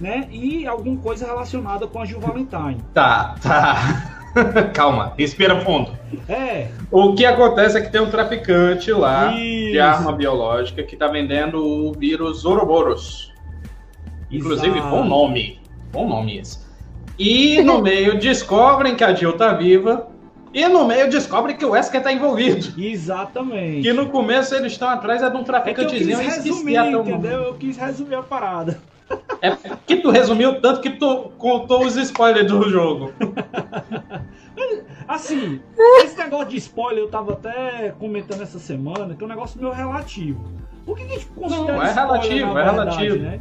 [0.00, 2.78] né, e alguma coisa relacionada com a Jill Valentine.
[2.92, 4.10] Tá, tá.
[4.74, 5.92] Calma, respira fundo.
[6.28, 9.80] É, O que acontece é que tem um traficante lá de Isso.
[9.80, 13.33] arma biológica que tá vendendo o vírus Ouroboros.
[14.36, 14.96] Inclusive, Exato.
[14.96, 15.60] bom nome.
[15.92, 16.58] Bom nome esse.
[17.18, 20.08] E no meio descobrem que a Jill tá viva.
[20.52, 22.80] E no meio descobrem que o Wesker tá envolvido.
[22.80, 23.82] Exatamente.
[23.82, 26.12] Que no começo eles estão atrás é de um É que eu quis traficantezinho.
[26.12, 27.42] Eu resumir, entendeu?
[27.42, 28.80] Eu quis resumir a parada.
[29.42, 29.56] É
[29.86, 33.12] que tu resumiu tanto que tu contou os spoilers do jogo.
[35.06, 35.60] Assim,
[36.02, 39.72] esse negócio de spoiler eu tava até comentando essa semana, que é um negócio meio
[39.72, 40.42] relativo.
[40.86, 43.18] O que a gente considera Não, é spoiler, relativo, na é verdade, relativo.
[43.18, 43.40] Né?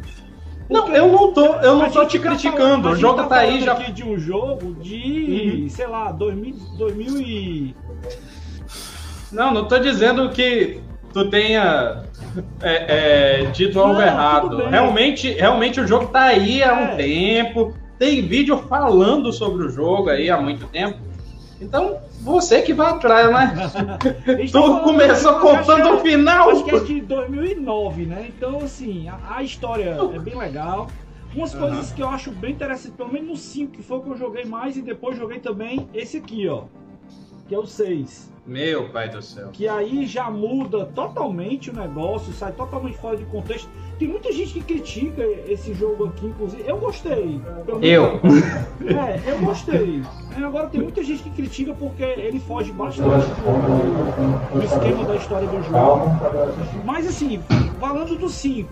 [0.69, 2.89] Não, eu não tô, eu não tô te tá criticando.
[2.89, 3.73] O jogo tá tá aí já.
[3.73, 5.69] aqui de um jogo de, Uhum.
[5.69, 7.75] sei lá, 2000, 2000 e...
[9.31, 10.79] Não, não tô dizendo que
[11.11, 12.03] tu tenha
[12.61, 14.57] é, é, dito algo Não, errado.
[14.67, 16.93] Realmente, realmente o jogo tá aí há É.
[16.93, 17.73] um tempo.
[17.99, 20.97] Tem vídeo falando sobre o jogo aí há muito tempo.
[21.61, 23.97] Então, você que vai atrás, né?
[24.27, 26.49] A gente Tu falando- começou contando o final.
[26.49, 28.25] Acho que é de 2009, né?
[28.35, 30.87] Então, assim, a, a história é bem legal.
[31.33, 31.67] Umas Aham.
[31.67, 34.17] coisas que eu acho bem interessantes, pelo menos no 5, que foi o que eu
[34.17, 36.63] joguei mais, e depois joguei também esse aqui, ó.
[37.47, 38.31] Que é o 6.
[38.45, 39.49] Meu pai do céu.
[39.53, 43.69] Que aí já muda totalmente o negócio, sai totalmente fora de contexto.
[43.99, 46.63] Tem muita gente que critica esse jogo aqui, inclusive.
[46.65, 47.39] Eu gostei.
[47.81, 48.19] Eu.
[48.83, 50.03] É, eu gostei.
[50.35, 55.47] Agora tem muita gente que critica porque ele foge bastante do, do esquema da história
[55.47, 56.09] do jogo.
[56.83, 57.39] Mas assim,
[57.79, 58.69] falando do 5,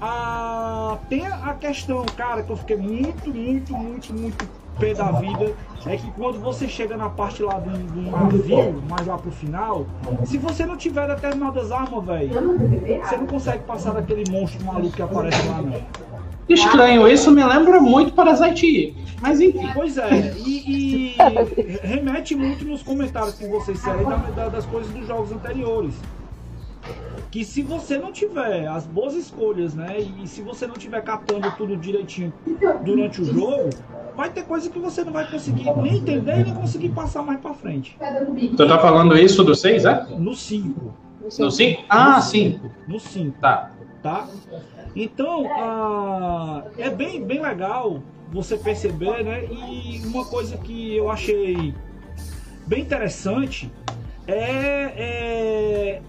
[0.00, 5.52] a, tem a questão, cara, que eu fiquei muito, muito, muito, muito pé da vida.
[5.86, 9.86] É que quando você chega na parte lá do, do navio, mais lá pro final,
[10.24, 12.30] se você não tiver determinadas armas, velho,
[13.04, 15.80] você não consegue passar daquele monstro maluco que aparece lá, não.
[16.48, 18.96] Estranho, isso me lembra muito Parasite.
[19.20, 19.68] Mas enfim.
[19.74, 21.16] Pois é, e, e
[21.82, 25.94] remete muito nos comentários que vocês fizeram da- da- das coisas dos jogos anteriores.
[27.30, 29.96] Que se você não tiver as boas escolhas, né?
[30.22, 32.32] E se você não tiver catando tudo direitinho
[32.84, 33.70] durante o jogo,
[34.16, 37.40] vai ter coisa que você não vai conseguir nem entender e nem conseguir passar mais
[37.40, 37.96] pra frente.
[38.56, 40.06] Tu tá falando isso do 6, é?
[40.18, 40.94] No 5.
[41.38, 41.84] No 5?
[41.88, 42.70] Ah, 5.
[42.86, 43.38] No 5.
[43.40, 43.70] Tá.
[44.02, 44.28] tá?
[44.94, 49.44] Então, ah, é bem, bem legal você perceber, né?
[49.44, 51.74] E uma coisa que eu achei
[52.66, 53.70] bem interessante
[54.26, 54.34] é,
[54.96, 56.02] é-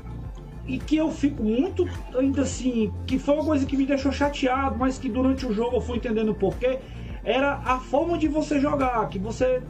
[0.65, 1.87] e que eu fico muito
[2.17, 5.75] ainda assim, que foi uma coisa que me deixou chateado, mas que durante o jogo
[5.77, 6.79] eu fui entendendo o porquê,
[7.23, 9.61] era a forma de você jogar, que você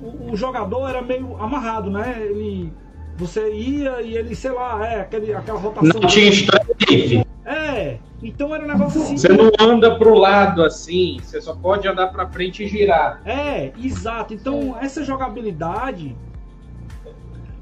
[0.00, 2.16] o, o jogador era meio amarrado, né?
[2.20, 2.72] Ele
[3.16, 6.00] você ia e ele, sei lá, é aquele, aquela rotação.
[6.00, 7.24] Não tinha strafe.
[7.44, 9.16] É, então era um negócio assim.
[9.16, 13.20] Você não anda pro lado assim, você só pode andar pra frente e girar.
[13.24, 14.34] É, exato.
[14.34, 16.16] Então essa jogabilidade.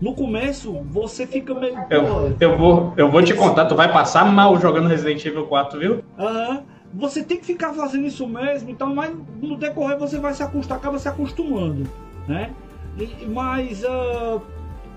[0.01, 1.79] No começo, você fica meio.
[1.89, 5.79] Eu, eu, vou, eu vou te contar, tu vai passar mal jogando Resident Evil 4,
[5.79, 6.05] viu?
[6.19, 6.65] aham,
[6.95, 10.79] você tem que ficar fazendo isso mesmo, então, mas no decorrer você vai se acostumar,
[10.79, 11.89] acaba se acostumando,
[12.29, 12.51] né?
[12.99, 14.41] E- mas ah,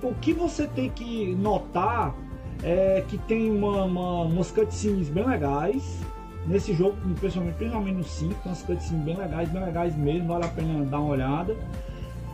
[0.04, 2.14] o que você tem que notar
[2.64, 6.00] é que tem uma, uma, umas cutscenes bem legais
[6.48, 10.46] nesse jogo, principalmente, principalmente no 5, tem umas cutscenes bem legais, bem legais mesmo, vale
[10.46, 11.56] a pena dar uma olhada.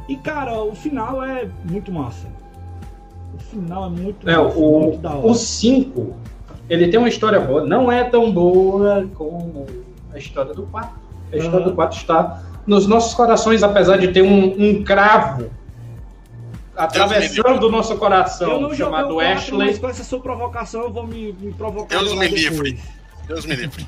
[0.10, 2.28] E cara, o final é muito massa.
[3.34, 6.16] O final é muito É, massa, o, muito o 5,
[6.70, 9.66] ele tem uma história boa, não é tão boa como
[10.14, 10.90] a história do 4.
[11.34, 11.70] A história Aham.
[11.70, 15.50] do 4 está nos nossos corações, apesar de ter um, um cravo
[16.76, 19.58] atravessando o nosso Eu coração, chamado o 4, Ashley.
[19.58, 21.98] mas com essa sua provocação eu vou me, me provocar.
[21.98, 22.80] Deus me livre.
[23.28, 23.86] Deus me livre.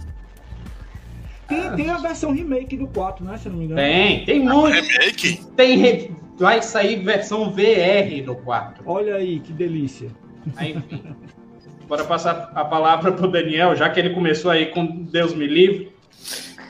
[1.47, 3.37] Tem, tem a versão remake do 4, né?
[3.37, 3.79] Se eu não me engano.
[3.81, 4.73] Tem, tem muito.
[4.73, 5.41] Remake?
[5.55, 8.83] Tem, re- vai sair versão VR do 4.
[8.85, 10.09] Olha aí, que delícia.
[10.55, 11.03] Aí, enfim.
[11.87, 15.93] Bora passar a palavra pro Daniel, já que ele começou aí com Deus me livre.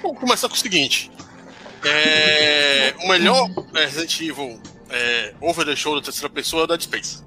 [0.01, 1.11] Vamos começar com o seguinte.
[1.85, 4.59] É, o melhor Resident Evil
[4.89, 7.23] é, over the shoulder terceira pessoa é o Dead Space.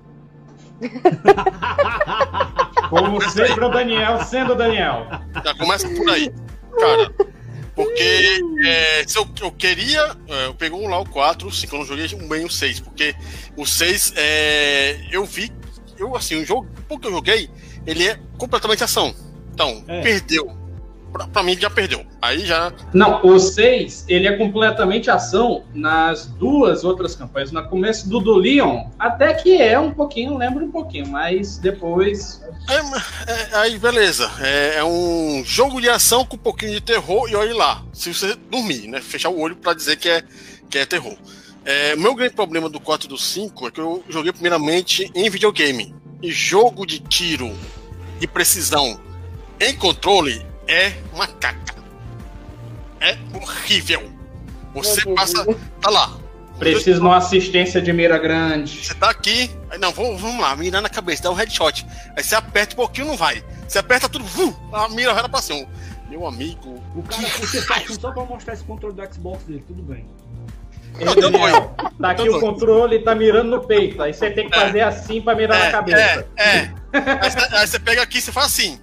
[2.91, 5.07] Como sempre, o Daniel sendo o Daniel.
[5.45, 6.33] Já começa por aí,
[6.79, 7.11] cara.
[7.75, 11.79] Porque é, se eu, eu queria, é, eu pegou lá o 4, o 5, eu
[11.81, 13.15] não joguei bem o 6, porque
[13.55, 15.53] o 6 é, eu vi,
[15.99, 17.51] eu assim, o jogo, o pouco que eu joguei,
[17.87, 19.15] ele é completamente ação.
[19.53, 20.03] Então, É.
[20.03, 20.55] perdeu.
[21.13, 22.05] Pra, pra mim já perdeu.
[22.21, 22.73] Aí já.
[22.93, 27.51] Não, o 6, ele é completamente ação nas duas outras campanhas.
[27.53, 32.43] No começo do do Leon, até que é um pouquinho, lembra um pouquinho, mas depois.
[32.69, 34.31] É, é, aí, beleza.
[34.41, 37.83] É, é um jogo de ação com um pouquinho de terror, e olha lá.
[37.95, 39.01] Se você dormir, né?
[39.01, 40.23] Fechar o olho pra dizer que é,
[40.69, 41.17] que é terror.
[41.65, 45.31] É, meu grande problema do 4 e do 5 é que eu joguei primeiramente em
[45.31, 45.95] videogame.
[46.23, 47.53] E jogo de tiro
[48.19, 49.01] de precisão
[49.61, 51.75] em controle é uma caca.
[53.01, 54.11] É horrível.
[54.75, 55.45] Você passa.
[55.81, 56.19] Tá lá.
[56.59, 58.87] Precisa de uma assistência de mira grande.
[58.87, 61.87] Você tá aqui, aí não, vamos, vamos lá, mirar na cabeça, dá um headshot.
[62.17, 63.45] Aí você aperta um pouquinho, não vai.
[63.69, 65.69] Você aperta tudo, vum, a mira vai pra cima.
[66.09, 69.83] Meu amigo, O cara esse assunto só pra mostrar esse controle do Xbox dele, tudo
[69.83, 70.07] bem.
[70.99, 74.03] Ei, Daniel, tá aqui o controle, tá mirando no peito.
[74.03, 76.27] Aí você tem que fazer assim pra mirar é, na cabeça.
[76.37, 76.71] É, é.
[76.93, 78.81] Aí, você, aí você pega aqui e você faz assim.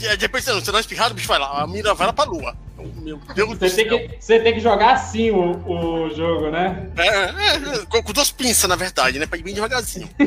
[0.00, 1.62] E aí depois você dá uma espirrada, o bicho vai lá.
[1.62, 2.56] A mira vai lá pra lua.
[3.02, 3.98] Meu Deus você do tem céu.
[3.98, 6.90] Que, você tem que jogar assim o, o jogo, né?
[6.96, 9.26] É, é, é com, com, duas pinças, na verdade, né?
[9.26, 10.08] Pra ir bem devagarzinho.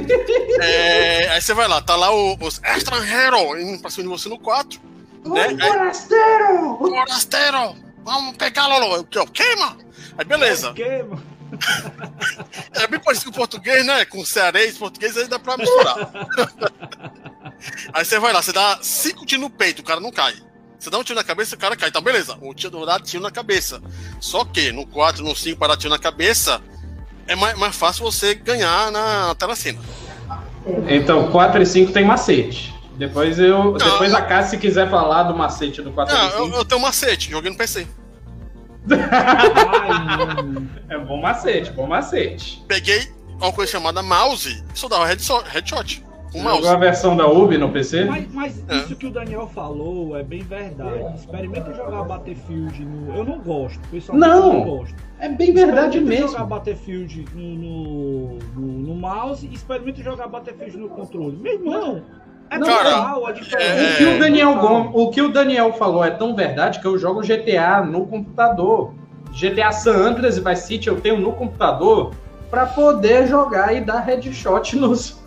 [0.61, 4.09] é, aí você vai lá, tá lá o, os Extra Hero indo pra cima de
[4.09, 4.79] você no 4.
[5.25, 5.49] Né?
[5.59, 6.77] Forasteiro!
[6.77, 7.86] Forasteiro!
[8.07, 9.03] Vamos pegar, Lolo!
[9.33, 9.77] Queima!
[10.17, 10.71] Aí beleza.
[10.71, 11.21] Queima!
[12.71, 14.05] É bem parecido com o português, né?
[14.05, 16.09] Com o cearês, português, aí dá pra misturar.
[17.91, 20.35] aí você vai lá, você dá cinco tiros no peito, o cara não cai.
[20.79, 21.89] Você dá um tiro na cabeça, o cara cai.
[21.89, 23.81] Então, beleza, o tiro dá tiro na cabeça.
[24.21, 26.61] Só que no 4, no 5, para dar tiro na cabeça,
[27.27, 29.81] é mais, mais fácil você ganhar na telecena.
[30.87, 32.73] Então, 4 e 5 tem macete.
[32.97, 33.63] Depois eu.
[33.63, 36.37] Não, depois a casa, se quiser falar do macete do 4 não, 5.
[36.37, 37.87] Eu, eu tenho macete, joguei no PC.
[40.89, 42.63] é bom macete, bom macete.
[42.67, 46.03] Peguei uma coisa chamada mouse e só dava headshot.
[46.31, 46.61] Com mouse.
[46.61, 48.05] Jogou a versão da UB no PC?
[48.05, 48.77] Mas, mas é.
[48.77, 51.15] isso que o Daniel falou é bem verdade.
[51.15, 53.15] Experimenta jogar Battlefield no.
[53.15, 54.95] Eu não gosto, pessoalmente não, não gosto.
[55.19, 56.29] É bem verdade mesmo.
[56.29, 61.37] jogar Battlefield no, no, no, no mouse e experimenta jogar Battlefield no controle.
[61.37, 62.03] Meu irmão,
[62.49, 63.33] é não, normal, a É...
[63.33, 66.97] O, que o, Daniel Gomes, o que o Daniel falou é tão verdade que eu
[66.97, 68.93] jogo GTA no computador.
[69.31, 72.13] GTA San Andreas e Vice City eu tenho no computador
[72.49, 75.17] para poder jogar e dar headshot nos.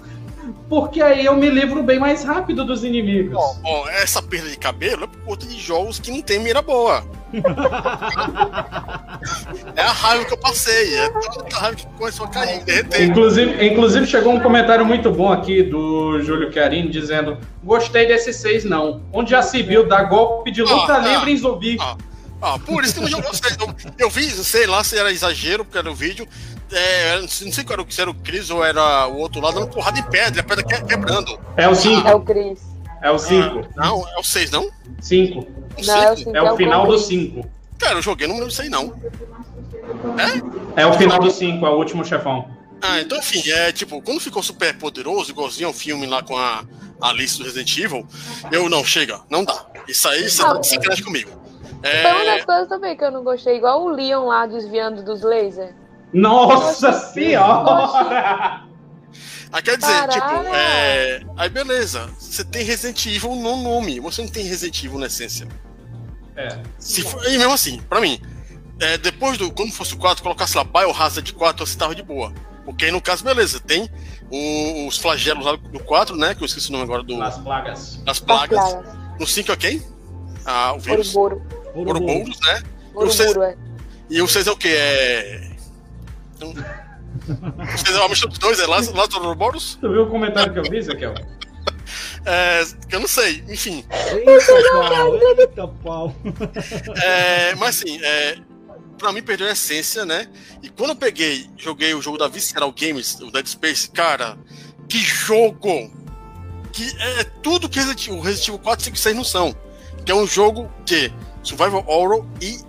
[0.69, 3.35] Porque aí eu me livro bem mais rápido dos inimigos.
[3.35, 6.63] Bom, bom essa perda de cabelo é por conta de jogos que não tem mira
[6.63, 7.05] boa.
[9.77, 13.05] É a raiva que eu passei, é tanta raiva que começou a cair, derreter.
[13.05, 18.65] Inclusive, inclusive, chegou um comentário muito bom aqui do Júlio Chiarini dizendo: Gostei desse 6,
[18.65, 19.03] não.
[19.13, 21.77] Onde já se viu dar golpe de luta ah, livre ah, em zumbi.
[21.81, 21.97] Ah,
[22.43, 23.53] ah, por isso que eu não gostei.
[23.61, 26.27] Eu, eu vi, sei lá se era exagero, porque era o vídeo.
[26.73, 27.65] É, não sei se
[28.01, 31.39] era o Cris ou era o outro lado, dando porrada em pedra, a pedra quebrando.
[31.57, 32.09] É o 5.
[32.09, 32.61] É o Cris.
[33.03, 33.69] É o 5.
[33.77, 34.71] Ah, não, é o 6, não?
[35.01, 35.47] 5.
[35.85, 37.51] Não, é o, cinco, é o final do 5.
[37.79, 38.95] Cara, eu joguei, não me lembro disso aí, não.
[40.77, 40.83] É?
[40.83, 42.49] É o final do 5, é o último chefão.
[42.83, 46.65] Ah, então, enfim, é tipo, quando ficou super poderoso, igualzinho ao filme lá com a
[47.01, 48.07] Alice do Resident Evil,
[48.51, 49.67] eu não, chega, não dá.
[49.89, 51.31] Isso aí, isso é sacanagem comigo.
[51.83, 52.03] É...
[52.03, 55.23] Foi uma das coisas também que eu não gostei, igual o Leon lá desviando dos
[55.23, 55.75] lasers.
[56.13, 58.70] Nossa senhora!
[59.53, 61.23] Aí quer dizer, tipo, é...
[61.37, 65.49] aí beleza, você tem Resident Evil no nome, você não tem Resident Evil na essência.
[66.37, 66.59] É.
[66.79, 68.21] Se for, e mesmo assim, pra mim,
[68.81, 69.53] é, depois do.
[69.53, 72.33] Quando fosse o 4, colocasse lá Biohazard 4, você tava de boa.
[72.65, 73.91] Porque aí no caso, beleza, tem
[74.31, 76.35] o, os flagelos lá do 4, né?
[76.35, 77.21] Que eu esqueci o nome agora do.
[77.21, 78.01] As plagas.
[78.07, 78.59] As plagas.
[78.59, 78.95] As plagas.
[79.19, 79.83] No 5 é quem?
[80.47, 81.15] Ah, o vírus.
[81.15, 81.43] Ouro
[81.75, 82.63] Ouroboros, né?
[82.95, 83.57] Ouro é.
[84.09, 84.69] E o 6 é o quê?
[84.69, 85.51] É.
[87.73, 89.79] Vocês é uma mistura dos dois, é Lázaro Ouroboros?
[89.81, 91.15] Tu viu o comentário que eu vi, Zaquel?
[92.25, 93.85] É, eu não sei, enfim.
[93.91, 94.53] Eita
[94.89, 96.15] pau, eita pau.
[97.03, 98.37] É, mas assim, é,
[98.99, 100.29] pra mim perdeu a essência, né?
[100.63, 104.37] E quando eu peguei, joguei o jogo da Visceral Games, o Dead Space, cara,
[104.89, 105.91] que jogo!
[106.73, 109.57] Que é tudo que o Resident Evil 4, 5 e 6 não são.
[110.05, 112.61] Que é um jogo que Survival Horror e,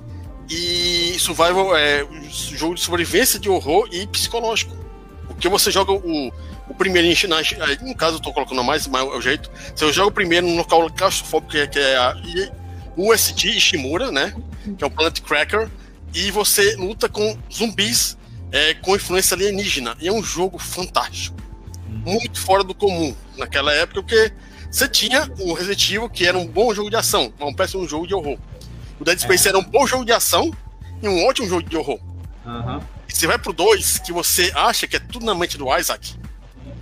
[0.51, 4.75] e Survival é jogo de sobrevivência de horror e psicológico.
[5.27, 6.27] Porque você joga o,
[6.67, 7.07] o primeiro
[7.81, 9.49] no caso eu tô colocando mais, mas é o jeito.
[9.73, 12.15] Você joga o primeiro no local claustrofóbico, que é, é a
[12.97, 14.35] USG Ishimura, né?
[14.77, 15.69] Que é o Planet Cracker,
[16.13, 18.17] e você luta com zumbis
[18.51, 19.95] é, com influência alienígena.
[20.01, 21.37] E é um jogo fantástico.
[21.87, 24.33] Muito fora do comum naquela época, porque
[24.69, 27.87] você tinha o Resident Evil, que era um bom jogo de ação, mas um péssimo
[27.87, 28.37] jogo de horror.
[29.01, 29.49] O Dead Space é.
[29.49, 30.55] era um bom jogo de ação
[31.01, 31.99] e um ótimo jogo de horror.
[32.45, 32.79] Uhum.
[33.09, 36.15] E você vai pro 2, que você acha que é tudo na mente do Isaac,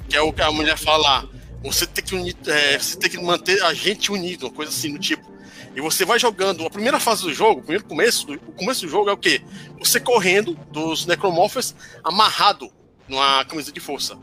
[0.09, 1.25] que é o que a mulher fala,
[1.63, 4.91] você tem que unir, é, você tem que manter a gente unido, uma coisa assim
[4.91, 5.31] do tipo.
[5.73, 6.65] E você vai jogando.
[6.65, 9.41] A primeira fase do jogo, o primeiro começo, o começo do jogo é o quê?
[9.79, 11.73] Você correndo dos necromorphers
[12.03, 12.69] amarrado
[13.07, 14.17] numa camisa de força.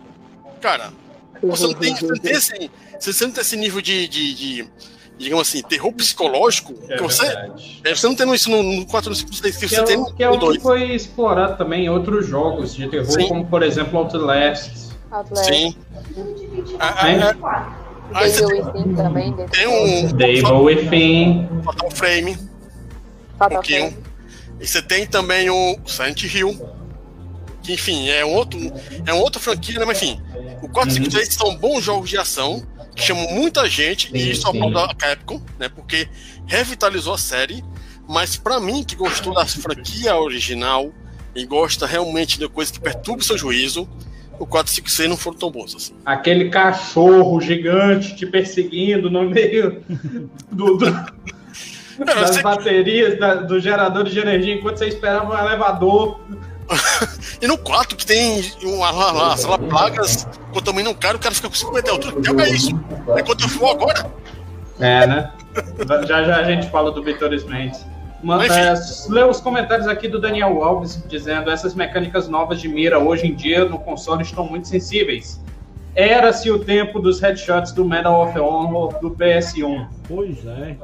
[0.60, 0.92] Cara,
[1.42, 2.70] você não tem, você não tem, esse,
[3.00, 4.68] você não tem esse nível de, de, de
[5.18, 7.26] digamos assim, terror psicológico, é que você,
[7.84, 10.12] é, você não tem isso no, no 4 no 5 que você é tem no
[10.14, 13.28] Que é o que foi explorado também em outros jogos de terror, Sim.
[13.28, 14.92] como por exemplo Outlast.
[15.10, 15.48] Outlast.
[15.48, 15.76] Sim.
[16.78, 17.06] Ah,
[17.42, 17.76] ah,
[18.12, 19.34] ah, Within também.
[19.50, 20.12] Tem um.
[20.12, 21.48] Devil Within.
[21.64, 22.38] Fatal Frame.
[23.38, 23.96] Fatal um Frame.
[24.60, 26.58] E você tem também o Silent Hill.
[27.62, 28.58] Que, enfim, é um outro.
[29.04, 29.84] É um outro franquia, né?
[29.84, 30.20] Mas enfim.
[30.62, 32.62] O 4 5 3 são bons jogos de ação
[32.96, 35.68] que chamam muita gente, sim, e isso é da Capcom, né?
[35.68, 36.08] Porque
[36.46, 37.62] revitalizou a série,
[38.08, 40.92] mas para mim, que gostou da franquia original,
[41.36, 43.86] e gosta realmente de coisa que perturba o seu juízo,
[44.38, 45.94] o 456 não foram tão bons assim.
[46.04, 49.82] Aquele cachorro gigante te perseguindo no meio
[50.50, 50.86] do, do
[52.04, 56.20] das baterias, da, do gerador de energia, enquanto você esperava um elevador.
[57.40, 61.20] e no 4 que tem uma, lá, lá, sei lá, plagas contaminam um cara, o
[61.20, 62.34] cara fica com 5 metros de altura.
[62.34, 62.80] Que é isso?
[63.16, 64.10] É quanto eu for agora?
[64.80, 65.32] É, né?
[66.06, 67.84] já já a gente fala do Vitórios Mendes.
[68.50, 68.74] É,
[69.12, 73.34] lê os comentários aqui do Daniel Alves dizendo essas mecânicas novas de mira hoje em
[73.34, 75.40] dia no console estão muito sensíveis.
[75.94, 79.86] Era-se o tempo dos headshots do Medal of Honor do PS1.
[80.08, 80.76] Pois é.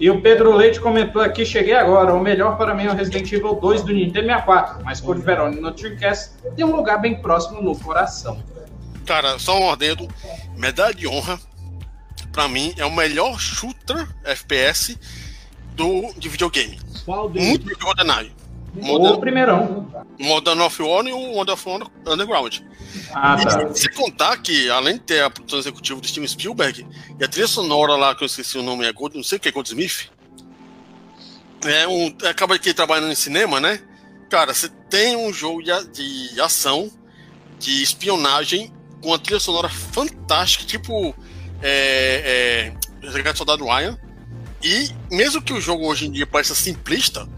[0.00, 3.32] E o Pedro Leite comentou aqui, cheguei agora, o melhor para mim é o Resident
[3.32, 7.60] Evil 2 do Nintendo 64, mas Code Verônica no Dreamcast tem um lugar bem próximo
[7.60, 8.40] no coração.
[9.04, 10.06] Cara, só um ordendo,
[10.56, 11.40] medalha de honra,
[12.30, 14.96] para mim, é o melhor shooter FPS
[15.74, 16.78] do, de videogame.
[17.04, 17.48] Qual deles?
[17.48, 18.37] Muito melhor GoldenEye.
[18.80, 19.92] Modern, o primeirão.
[20.18, 22.58] Modern of War e o Modern of War Underground.
[23.12, 23.70] Ah, tá.
[23.70, 26.86] E, se contar que, além de ter a produção executiva do Steven Spielberg,
[27.18, 29.40] e a trilha sonora lá, que eu esqueci o nome, é Gold, não sei o
[29.40, 30.10] que é Goldsmith,
[31.64, 33.80] é um, acaba aqui trabalhando em cinema, né?
[34.30, 35.72] Cara, você tem um jogo de,
[36.30, 36.90] de ação,
[37.58, 41.14] de espionagem, com uma trilha sonora fantástica, tipo
[41.62, 42.72] é,
[43.02, 43.98] é, Soldado Ryan,
[44.62, 47.28] e mesmo que o jogo hoje em dia pareça simplista,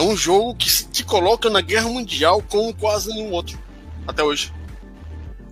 [0.00, 3.58] é um jogo que te coloca na guerra mundial como quase nenhum outro,
[4.08, 4.52] até hoje.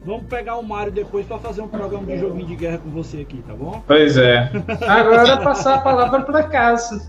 [0.04, 3.18] Vamos pegar o Mario depois para fazer um programa de joguinho de guerra com você
[3.20, 3.82] aqui, tá bom?
[3.86, 4.50] Pois é.
[4.88, 7.06] Agora passar a palavra para casa.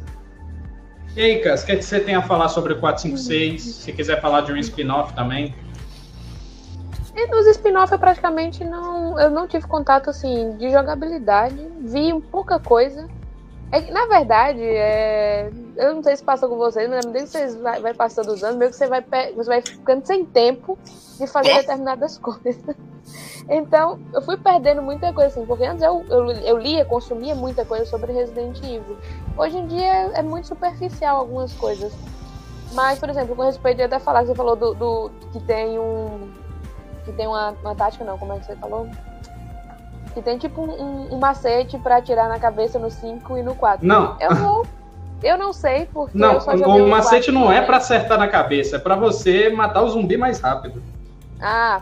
[1.16, 3.62] E aí, Cas, o que, é que você tem a falar sobre o 456?
[3.62, 5.56] Se quiser falar de um spin-off também.
[7.16, 9.18] E nos spin-off eu praticamente não.
[9.20, 11.56] Eu não tive contato assim de jogabilidade.
[11.82, 13.08] Vi pouca coisa.
[13.72, 15.52] É que, na verdade, é...
[15.78, 18.44] eu não sei se passa com vocês, mas nem que vocês vai, vai passando os
[18.44, 19.04] anos, meio que você vai,
[19.36, 20.78] você vai ficando sem tempo
[21.20, 22.76] de fazer determinadas coisas.
[23.48, 27.66] Então, eu fui perdendo muita coisa, assim, porque antes eu, eu, eu lia, consumia muita
[27.66, 28.98] coisa sobre Resident Evil.
[29.38, 31.94] Hoje em dia é muito superficial algumas coisas.
[32.74, 36.32] Mas, por exemplo, com respeito, eu até falar, você falou do, do que tem um.
[37.04, 38.88] que tem uma, uma tática, não, como é que você falou?
[40.14, 43.86] Que tem tipo um, um macete para atirar na cabeça no 5 e no 4.
[43.86, 44.18] Não.
[44.20, 44.64] Eu não.
[45.22, 48.28] Eu não sei, porque não, eu só joguei o macete não é para acertar na
[48.28, 50.82] cabeça, é para você matar o zumbi mais rápido.
[51.42, 51.82] Ah,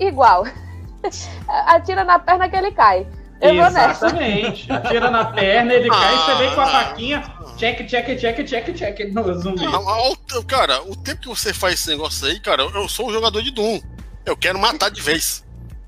[0.00, 0.44] igual.
[1.48, 3.06] Atira na perna que ele cai.
[3.40, 4.70] Eu Exatamente.
[4.70, 6.66] Atira na perna, ele cai, você vem com a ah.
[6.66, 7.22] faquinha,
[7.56, 9.64] check, check, check, check, check no zumbi.
[10.46, 13.50] Cara, o tempo que você faz esse negócio aí, cara, eu sou um jogador de
[13.52, 13.80] Doom.
[14.24, 15.44] Eu quero matar de vez.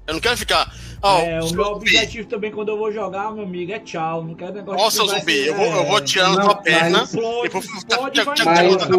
[0.07, 0.73] Eu não quero ficar.
[1.07, 4.25] Oh, é, o meu objetivo também quando eu vou jogar, meu amigo, é tchau.
[4.25, 7.47] Não quero negócio Nossa, de zumbi, eu, vou, eu vou tirando a tua perna explode,
[7.47, 8.23] e vou explode,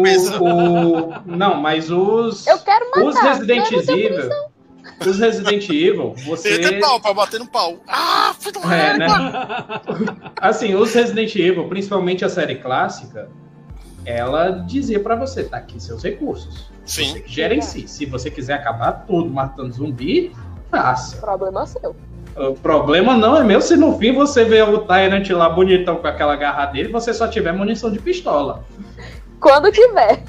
[0.00, 2.46] mas o, o, Não, mas os.
[2.46, 3.04] Eu quero matar.
[3.06, 4.30] Os Resident Evil.
[5.04, 6.60] Os Resident Evil, você.
[6.60, 7.80] Tem pau pra bater no pau.
[7.88, 9.06] Ah, foi do é, né?
[10.40, 13.28] Assim, os Resident Evil, principalmente a série clássica,
[14.04, 16.70] ela dizia para você, tá aqui seus recursos.
[16.84, 17.14] Sim.
[17.14, 17.88] Você gerencie.
[17.88, 20.32] Se você quiser acabar tudo matando zumbi,
[21.16, 21.94] Problema seu.
[22.36, 26.06] O problema não é meu se no fim você vê o Tyrant lá bonitão com
[26.06, 28.62] aquela garra dele você só tiver munição de pistola.
[29.40, 30.22] Quando tiver.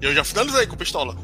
[0.00, 1.14] Eu já finalizei com pistola.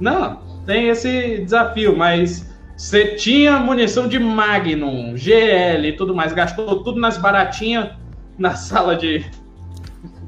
[0.00, 6.82] Não, tem esse desafio, mas você tinha munição de Magnum, GL e tudo mais, gastou
[6.82, 7.90] tudo nas baratinhas
[8.38, 9.18] na sala de,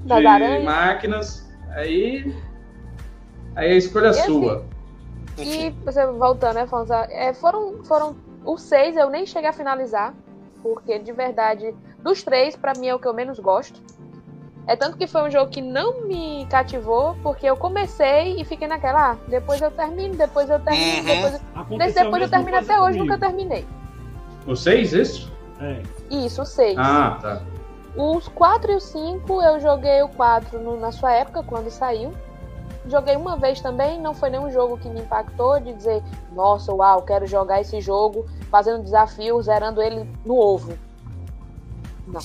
[0.04, 1.48] de máquinas.
[1.70, 2.34] Aí,
[3.54, 4.64] aí a escolha é sua.
[5.42, 7.06] E você voltando, né, Fonza?
[7.10, 10.14] É, foram, foram os seis, eu nem cheguei a finalizar,
[10.62, 13.80] porque de verdade, dos três, para mim é o que eu menos gosto.
[14.66, 18.68] É tanto que foi um jogo que não me cativou, porque eu comecei e fiquei
[18.68, 21.04] naquela, ah, depois eu termino, depois eu termino, uhum.
[21.04, 21.78] depois eu...
[21.78, 23.66] Desse depois eu termino até hoje, nunca terminei.
[24.46, 25.32] O 6, isso?
[25.58, 25.82] É.
[26.10, 26.76] Isso, o 6.
[26.78, 27.42] Ah, tá.
[27.96, 32.12] Os 4 e o 5, eu joguei o 4 na sua época, quando saiu.
[32.88, 36.02] Joguei uma vez também, não foi nenhum jogo que me impactou de dizer,
[36.32, 40.78] nossa, uau, quero jogar esse jogo, fazendo desafio, zerando ele no ovo.
[42.06, 42.20] Não.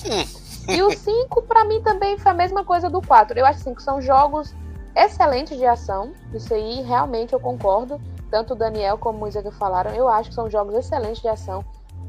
[0.66, 3.38] E o 5, para mim, também foi a mesma coisa do 4.
[3.38, 4.54] Eu acho assim, que são jogos
[4.96, 6.12] excelentes de ação.
[6.32, 8.00] Isso aí, realmente, eu concordo.
[8.30, 11.62] Tanto o Daniel como o Moisés falaram, eu acho que são jogos excelentes de ação.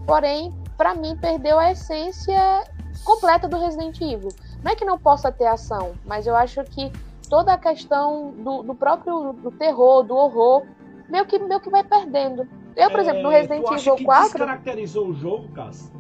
[0.08, 2.64] Porém, para mim, perdeu a essência
[3.04, 4.30] completa do Resident Evil.
[4.64, 6.92] Não é que não possa ter ação, mas eu acho que
[7.26, 10.66] toda a questão do, do próprio do terror, do horror,
[11.10, 12.48] meio que, meio que vai perdendo.
[12.76, 14.32] Eu, por é, exemplo, no Resident Evil 4.
[14.32, 15.92] que caracterizou o jogo, Cássio?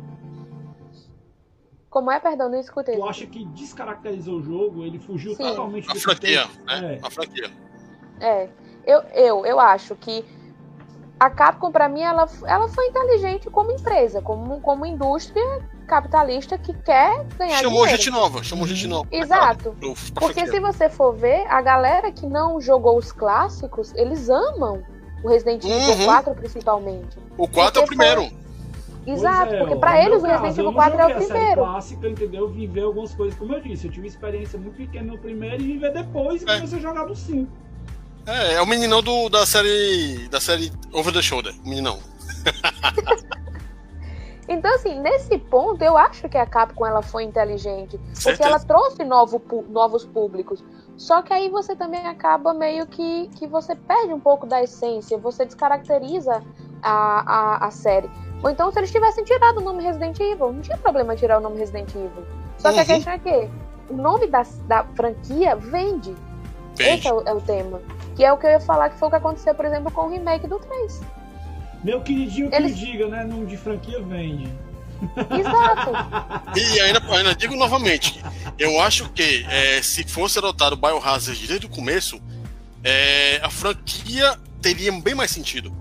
[1.89, 2.97] Como é, perdão, não escutei.
[2.97, 4.83] Tu acha que descaracterizou o jogo?
[4.83, 5.43] Ele fugiu Sim.
[5.43, 6.95] totalmente a do franquia, né?
[6.95, 6.99] É.
[7.01, 7.51] A franquia.
[8.19, 8.49] É.
[8.85, 10.25] eu, eu, eu acho que
[11.17, 15.41] a Capcom, para mim, ela, ela foi inteligente como empresa, como, como indústria
[15.85, 18.01] capitalista que quer ganhar chamou dinheiro.
[18.01, 19.07] gente nova, chamou gente nova.
[19.11, 19.75] Exato.
[19.79, 24.29] Pro- pra Porque se você for ver, a galera que não jogou os clássicos, eles
[24.29, 24.83] amam
[25.23, 26.05] o Resident Evil Uhum.
[26.05, 27.17] 4 principalmente.
[27.37, 28.29] O 4 é o primeiro.
[29.07, 31.61] Exato, Pois é, porque pra no eles o Resident Evil não 4 é o primeiro.
[31.61, 32.49] clássica, entendeu?
[32.49, 35.73] Viver algumas coisas, como eu disse, eu tive uma experiência muito pequena no primeiro e
[35.73, 36.55] viver depois e É.
[36.55, 37.47] comecei a jogar do 5.
[38.25, 40.27] É, é o meninão do, da série.
[40.29, 41.53] Da série Over the Shoulder.
[41.63, 41.99] O meninão.
[44.47, 47.97] Então, assim, nesse ponto, eu acho que a Capcom ela foi inteligente.
[47.97, 48.49] Porque Certeza.
[48.49, 50.63] ela trouxe novo, novos públicos.
[50.97, 55.17] Só que aí você também acaba meio que, que você perde um pouco da essência,
[55.17, 56.41] você descaracteriza
[56.81, 58.09] a, a, a série.
[58.43, 61.41] Ou então, se eles tivessem tirado o nome Resident Evil, não tinha problema tirar o
[61.41, 62.23] nome Resident Evil.
[62.57, 62.87] Só que a Uhum.
[62.87, 63.49] questão é que
[63.89, 66.15] o nome da, da franquia vende.
[66.77, 67.07] Esse Vende.
[67.07, 67.81] é o, é o tema.
[68.15, 70.01] Que é o que eu ia falar que foi o que aconteceu, por exemplo, com
[70.01, 71.01] o remake do 3.
[71.85, 73.23] Meu queridinho que Eles- me diga, né?
[73.23, 74.49] Nome de franquia vende.
[75.39, 75.91] Exato.
[76.57, 78.19] E ainda, ainda digo novamente,
[78.57, 82.19] eu acho que é, se fosse adotado o Biohazard desde o começo,
[82.83, 85.71] é, a franquia teria bem mais sentido.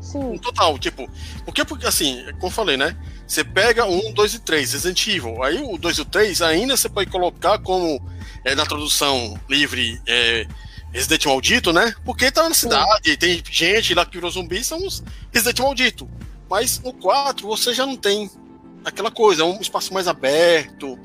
[0.00, 0.20] Sim.
[0.20, 1.06] No total, tipo,
[1.44, 2.96] porque, porque assim, como eu falei, né?
[3.26, 5.42] Você pega um, dois e três, Resident Evil.
[5.42, 8.00] Aí o 2 e o 3 ainda você pode colocar como
[8.42, 10.00] é, na tradução livre
[10.94, 11.92] é, Resident Maldito, né?
[12.04, 15.02] Porque tá na cidade, tem gente lá que virou zumbi, são os
[15.32, 16.08] Resident Maldito.
[16.48, 18.30] Mas no 4 você já não tem
[18.84, 20.98] aquela coisa, é um espaço mais aberto.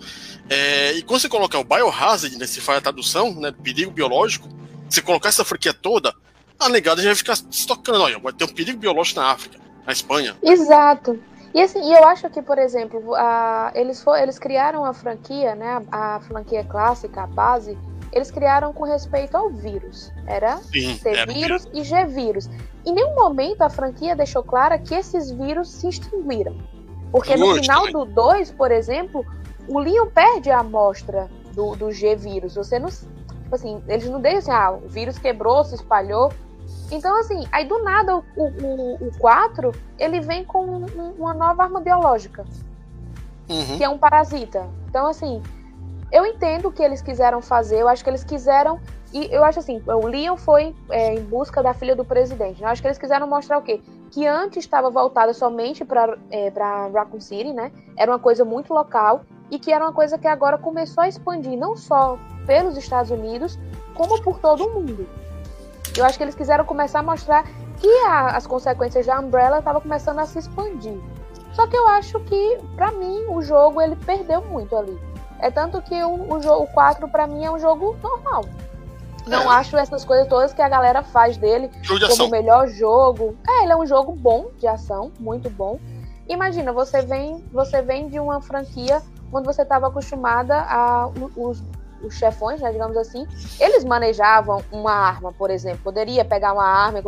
[0.49, 3.52] É, e quando você colocar o Biohazard, né, se faz a tradução, né?
[3.52, 4.48] Perigo biológico,
[4.88, 6.14] você colocar essa franquia toda,
[6.60, 8.02] a negada já vai ficar se tocando.
[8.02, 10.36] Olha, vai ter um perigo biológico na África, na Espanha.
[10.44, 11.20] Exato.
[11.53, 15.84] E assim, eu acho que, por exemplo, a, eles, for, eles criaram a franquia, né?
[15.91, 17.78] A, a franquia clássica, a base,
[18.11, 20.11] eles criaram com respeito ao vírus.
[20.27, 22.49] Era Sim, C era vírus e G vírus.
[22.86, 26.56] Em nenhum momento a franquia deixou clara que esses vírus se extinguiram.
[27.11, 27.94] Porque no Muito final também.
[27.94, 29.26] do 2, por exemplo,
[29.68, 32.56] o Leon perde a amostra do, do G vírus.
[32.56, 32.88] Você não.
[32.90, 36.31] Tipo assim, eles não deixam assim, ah, o vírus quebrou, se espalhou.
[36.91, 41.64] Então, assim, aí do nada o, o, o 4 ele vem com um- uma nova
[41.64, 42.45] arma biológica,
[43.49, 43.77] Uhum.
[43.77, 44.68] que é um parasita.
[44.88, 45.41] Então, assim,
[46.11, 48.80] eu entendo o que eles quiseram fazer, eu acho que eles quiseram.
[49.11, 52.61] E eu acho assim, o Leon foi é, em busca da filha do presidente.
[52.61, 52.68] né?
[52.68, 53.81] Eu acho que eles quiseram mostrar o quê?
[54.11, 56.49] Que antes estava voltada somente para é,
[56.94, 57.72] Raccoon City, né?
[57.98, 61.57] Era uma coisa muito local e que era uma coisa que agora começou a expandir
[61.57, 63.57] não só pelos Estados Unidos,
[63.95, 65.07] como por todo o mundo.
[65.98, 67.44] Eu acho que eles quiseram começar a mostrar
[67.80, 70.99] que a- as consequências da Umbrella estavam começando a se expandir.
[71.53, 74.99] Só que eu acho que, pra mim, o jogo ele perdeu muito ali.
[75.40, 78.45] É tanto que o, o jogo 4 pra mim é um jogo normal.
[79.28, 79.56] Não É.
[79.57, 83.38] acho essas coisas todas que a galera faz dele de como o melhor jogo.
[83.48, 85.80] É, ele é um jogo bom de ação, muito bom.
[86.28, 89.02] Imagina, você vem, você vem de uma franquia
[89.32, 91.64] onde você estava acostumada a os,
[92.03, 93.28] os chefões, né, digamos assim,
[93.60, 95.80] eles manejavam uma arma, por exemplo.
[95.84, 97.02] Poderia pegar uma arma.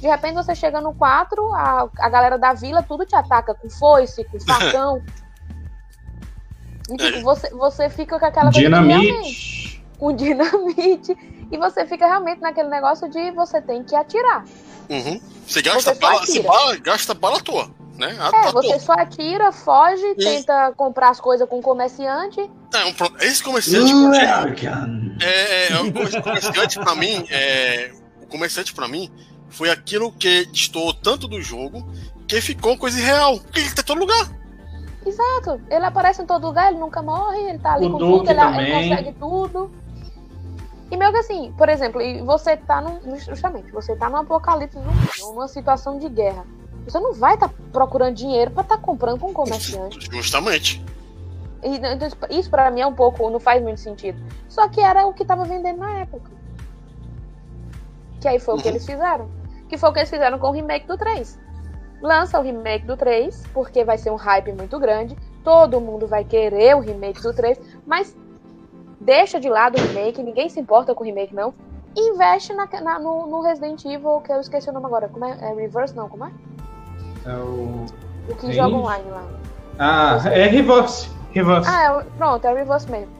[0.00, 3.68] De repente você chega no 4, a, a galera da vila tudo te ataca com
[3.68, 5.02] foice, com facão.
[6.90, 7.22] E, tipo, É.
[7.22, 9.84] você, você fica com aquela coisa de realmente Dinamite.
[9.98, 11.16] com dinamite
[11.50, 14.44] e você fica realmente naquele negócio de você tem que atirar.
[14.88, 15.20] Uhum.
[15.46, 18.16] Você gasta Você bala, você bala- gasta bala à toa, né?
[18.18, 18.78] À, É, à você toa.
[18.80, 22.40] só atira, foge, tenta comprar as coisas com o comerciante.
[22.40, 25.16] É, um esse comerciante American.
[25.22, 25.92] é, é, o
[26.22, 27.92] comerciante pra mim, é,
[28.22, 29.10] o comerciante para mim
[29.50, 31.86] foi aquilo que destoou tanto do jogo
[32.26, 33.38] que ficou coisa irreal.
[33.40, 34.28] Porque ele tá em todo lugar.
[35.08, 35.60] Exato.
[35.70, 38.30] Ele aparece em todo lugar, ele nunca morre, ele tá ali O com Duke tudo,
[38.30, 39.70] ele, ele consegue tudo.
[40.90, 44.78] E meio que assim, por exemplo, e você tá num, justamente, você tá num apocalipse
[44.78, 46.44] zumbi, numa situação de guerra.
[46.86, 49.98] Você não vai estar procurando dinheiro pra estar comprando com um comerciante.
[50.10, 50.82] Justamente.
[51.62, 54.18] E, então, isso pra mim é um pouco, não faz muito sentido.
[54.48, 56.30] Só que era o que tava vendendo na época.
[58.20, 58.70] Que aí foi o que Uhum.
[58.70, 59.28] eles fizeram.
[59.68, 61.38] Que foi o que eles fizeram com o remake do 3.
[62.00, 65.16] Lança o remake do 3, porque vai ser um hype muito grande.
[65.42, 68.16] Todo mundo vai querer o remake do 3, mas
[69.00, 71.52] deixa de lado o remake, ninguém se importa com o remake, não.
[71.96, 75.08] E investe na- na- no, no Resident Evil, que eu esqueci o nome agora.
[75.08, 75.36] Como é?
[75.40, 76.30] é Reverse, não, como é?
[77.26, 77.86] É o...
[78.30, 79.24] O que joga online lá.
[79.78, 81.10] Ah, é Reverse.
[81.32, 81.68] Reverse.
[81.68, 83.12] Ah, é, pronto, é Reverse mesmo.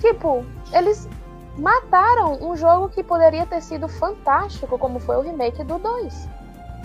[0.00, 1.08] Tipo, eles
[1.56, 6.28] mataram um jogo que poderia ter sido fantástico, como foi o remake do 2.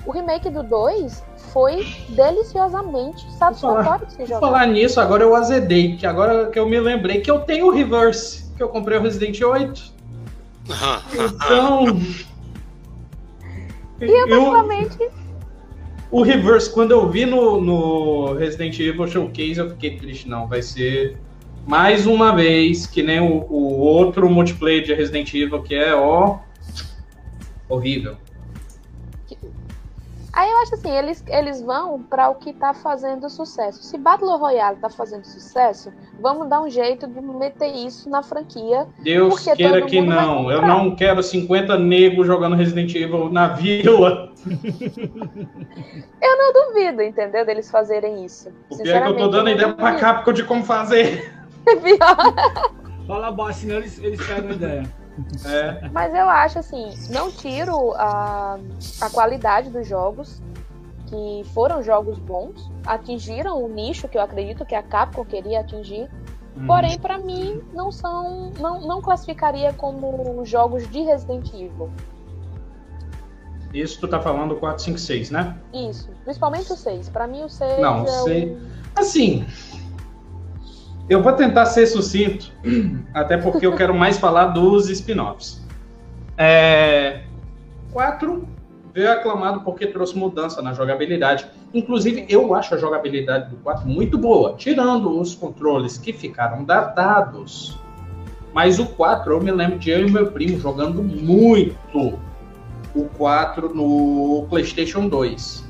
[0.06, 4.40] O remake do 2 foi deliciosamente satisfatório de se jogar.
[4.40, 7.72] falar nisso, agora eu azedei, que agora que eu me lembrei que eu tenho o
[7.72, 9.94] Reverse, que eu comprei o Resident 8.
[10.70, 11.02] Aham.
[11.14, 11.86] Então,
[14.02, 15.10] E efetivamente.
[16.12, 20.48] O Reverse, quando eu vi no, no Resident Evil Showcase, eu fiquei triste, não.
[20.48, 21.18] Vai ser
[21.68, 26.40] mais uma vez, que nem o, o outro multiplayer de Resident Evil, que é, ó,
[27.68, 28.18] horrível.
[30.40, 33.84] Aí eu acho assim, eles, eles vão para o que tá fazendo sucesso.
[33.84, 38.88] Se Battle Royale tá fazendo sucesso, vamos dar um jeito de meter isso na franquia.
[38.99, 40.49] Deus queira que não.
[40.49, 44.32] Eu não quero 50 negros jogando Resident Evil na vila.
[46.22, 47.45] eu não duvido, entendeu?
[47.45, 48.49] Deles fazerem isso.
[48.70, 51.34] O pior é que eu tô dando ideia pra Capcom de como fazer.
[53.06, 54.99] Fala baixo, senão eles, eles pegam ideia.
[55.46, 55.90] É.
[55.90, 58.60] Mas eu acho assim, não tiro a,
[59.02, 60.41] a qualidade dos jogos,
[61.08, 66.10] que foram jogos bons, atingiram o nicho que eu acredito que a Capcom queria atingir.
[66.56, 66.68] Uhum.
[66.68, 68.52] Porém, para mim, não são.
[68.60, 71.90] Não, não classificaria como jogos de Resident Evil.
[73.74, 75.58] Isso tu tá falando 4, 5, 6, né?
[75.74, 76.10] Isso.
[76.24, 77.10] Principalmente o 6.
[77.10, 78.58] Pra mim o 6 Não, é sei.
[78.96, 79.46] Assim,
[81.10, 82.53] eu vou tentar ser sucinto,
[83.14, 85.65] até porque eu quero mais falar dos spin-offs.
[86.38, 87.22] É,
[87.91, 88.48] 4
[88.94, 91.48] veio aclamado porque trouxe mudança na jogabilidade.
[91.73, 97.80] Inclusive, eu acho a jogabilidade do 4 muito boa, tirando os controles que ficaram datados.
[98.53, 102.19] Mas o 4, eu me lembro de eu e meu primo jogando muito
[102.95, 105.68] o 4 no PlayStation 2.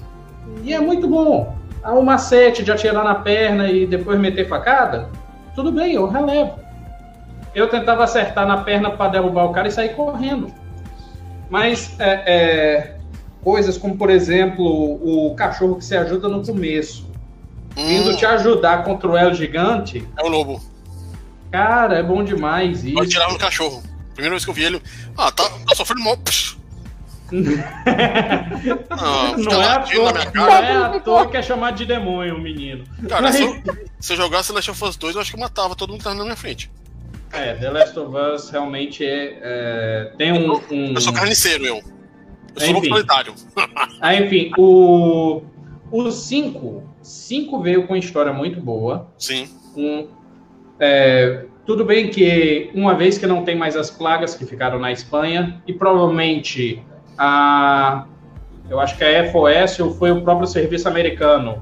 [0.64, 1.58] E é muito bom.
[1.82, 5.10] Há um macete de atirar na perna e depois meter facada
[5.60, 6.58] tudo bem, eu relevo.
[7.54, 10.54] Eu tentava acertar na perna para derrubar o cara e sair correndo.
[11.50, 12.96] Mas é, é,
[13.44, 17.12] coisas como, por exemplo, o cachorro que se ajuda no começo,
[17.76, 17.88] hum.
[17.88, 20.08] vindo te ajudar contra o El Gigante.
[20.18, 20.62] É o lobo.
[21.52, 22.94] Cara, é bom demais isso.
[22.94, 23.84] Pode tirar no cachorro.
[24.14, 24.82] Primeira vez que eu vi ele.
[25.18, 26.18] Ah, tá, tá sofrendo mal.
[27.32, 32.42] Não, não, é à toa, não é à toa que é chamado de demônio o
[32.42, 32.84] menino.
[33.08, 33.36] Cara, Mas...
[33.36, 33.62] se, eu,
[34.00, 36.04] se eu jogasse Last of Us 2, eu acho que eu matava todo mundo que
[36.04, 36.72] tava na minha frente.
[37.32, 41.76] É, The Last of Us realmente é, é tem um, um, Eu sou carniceiro, eu.
[41.76, 42.90] Eu sou enfim.
[42.90, 43.34] solitário.
[44.02, 45.44] ah, enfim, o.
[45.92, 46.84] O 5.
[47.02, 49.12] 5 veio com uma história muito boa.
[49.18, 49.50] Sim.
[49.76, 50.08] Um,
[50.80, 54.92] é, tudo bem que, uma vez que não tem mais as plagas que ficaram na
[54.92, 56.84] Espanha, e provavelmente
[57.20, 58.06] a,
[58.70, 61.62] eu acho que a FOS ou foi o próprio serviço americano,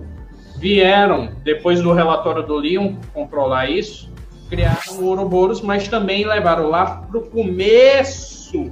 [0.57, 4.11] vieram, depois do relatório do Leon, controlar isso,
[4.49, 8.71] criaram o Ouroboros, mas também levaram lá para o começo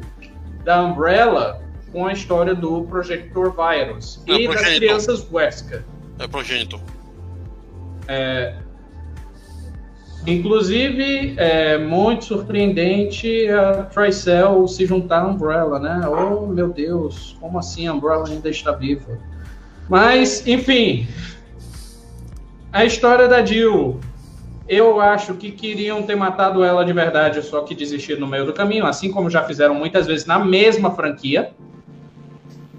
[0.63, 5.83] da Umbrella com a história do Projector Virus é, e das crianças Wesker.
[6.19, 6.79] É Progenitor.
[8.07, 8.55] É,
[10.27, 16.01] Inclusive, é muito surpreendente a Tricell se juntar à Umbrella, né?
[16.07, 19.19] Oh, meu Deus, como assim a Umbrella ainda está viva?
[19.87, 21.07] Mas, enfim,
[22.73, 23.99] a história da Jill.
[24.67, 28.53] Eu acho que queriam ter matado ela de verdade, só que desistiram no meio do
[28.53, 31.51] caminho, assim como já fizeram muitas vezes na mesma franquia.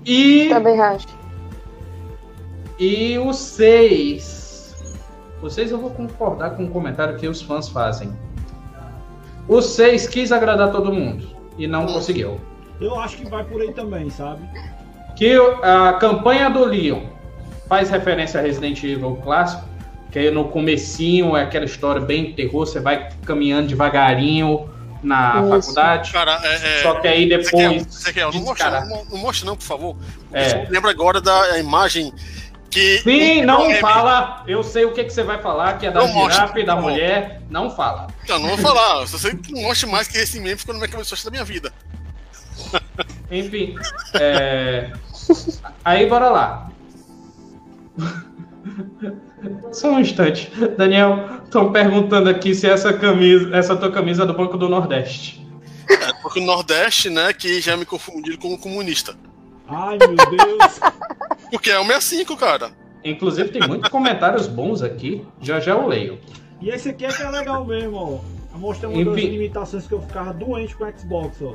[0.04, 0.48] E.
[0.48, 1.06] Também acho.
[2.76, 4.45] E o 6
[5.40, 8.12] vocês eu vou concordar com o comentário que os fãs fazem.
[9.48, 12.40] O 6 quis agradar todo mundo e não conseguiu.
[12.80, 14.42] Eu acho que vai por aí também, sabe?
[15.14, 17.04] Que a campanha do Leon
[17.68, 19.64] faz referência a Resident Evil clássico,
[20.10, 24.68] que aí no comecinho é aquela história bem terror, você vai caminhando devagarinho
[25.02, 25.48] na Isso.
[25.48, 26.12] faculdade.
[26.12, 27.86] Cara, é, é, só que aí depois.
[27.86, 29.96] Você quer, não, mostra, não, não mostra não, por favor.
[30.32, 30.66] É.
[30.68, 32.12] Lembra agora da imagem
[32.76, 34.44] que Sim, não fala.
[34.46, 36.76] Eu sei o que, que você vai falar, que é da não girafa e da
[36.76, 37.40] mulher.
[37.48, 38.08] Não fala.
[38.28, 39.00] Não, não vou falar.
[39.00, 41.30] Eu só sei que não mostre mais que esse meme ficou na minha cabeça da
[41.30, 41.72] minha vida.
[43.30, 43.74] Enfim.
[44.14, 44.92] É...
[45.82, 46.70] Aí, bora lá.
[49.72, 50.50] Só um instante.
[50.76, 55.46] Daniel, estão perguntando aqui se essa camisa, essa tua camisa é do Banco do Nordeste.
[55.88, 59.16] É, Banco do Nordeste, né, que já me confundiram como comunista.
[59.68, 60.80] Ai, meu Deus.
[61.50, 62.70] Porque é o 65, cara.
[63.04, 65.24] Inclusive, tem muitos comentários bons aqui.
[65.40, 66.18] Já já eu leio.
[66.60, 68.58] E esse aqui é que é legal mesmo, ó.
[68.58, 71.54] Mostrando uma das limitações que eu ficava doente com o Xbox, ó.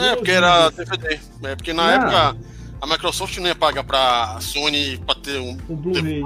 [0.00, 1.18] É, porque era DVD.
[1.42, 1.92] É, porque na ah.
[1.92, 2.36] época
[2.80, 6.22] a Microsoft não ia pagar pra Sony pra ter um o Blu-ray.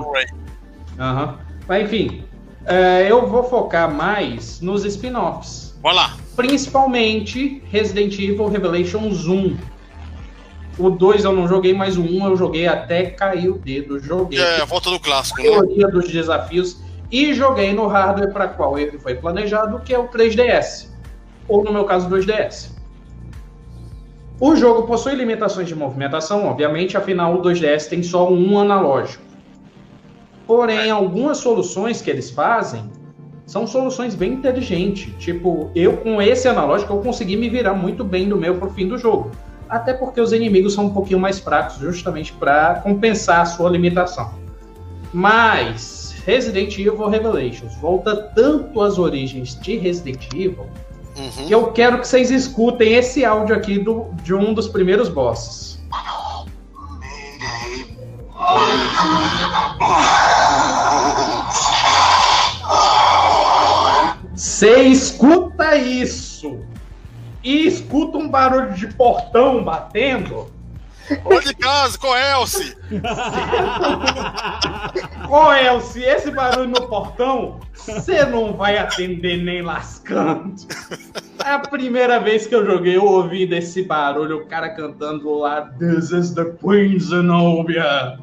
[0.98, 1.38] Aham.
[1.66, 2.24] Mas enfim,
[2.66, 5.74] é, eu vou focar mais nos spin-offs.
[5.82, 6.16] Vai lá.
[6.36, 9.56] Principalmente Resident Evil Revelations 1
[10.80, 13.98] o 2 eu não joguei, mas o 1 um eu joguei até cair o dedo.
[13.98, 14.40] Joguei.
[14.40, 15.50] É, a volta do clássico, a né?
[15.50, 16.78] maioria dos desafios.
[17.10, 20.88] E joguei no hardware para qual ele foi planejado, que é o 3DS.
[21.48, 22.70] Ou no meu caso, 2DS.
[24.40, 29.22] O jogo possui limitações de movimentação, obviamente, afinal o 2DS tem só um analógico.
[30.46, 32.90] Porém, algumas soluções que eles fazem
[33.44, 35.12] são soluções bem inteligentes.
[35.18, 38.88] Tipo, eu com esse analógico eu consegui me virar muito bem do meu pro fim
[38.88, 39.30] do jogo.
[39.70, 44.34] Até porque os inimigos são um pouquinho mais fracos, justamente para compensar a sua limitação.
[45.12, 50.66] Mas Resident Evil Revelations volta tanto às origens de Resident Evil
[51.16, 51.46] Uhum.
[51.46, 55.78] que eu quero que vocês escutem esse áudio aqui do, de um dos primeiros bosses.
[64.34, 66.29] Você escuta isso
[67.42, 70.50] e escuta um barulho de portão batendo.
[71.24, 72.08] Olha de casa, com.
[75.26, 80.54] Qual é, se esse barulho no portão, você não vai atender nem lascando.
[81.44, 85.62] É a primeira vez que eu joguei, eu ouvi desse barulho, o cara cantando lá,
[85.78, 88.18] This is the Queen Zenobia.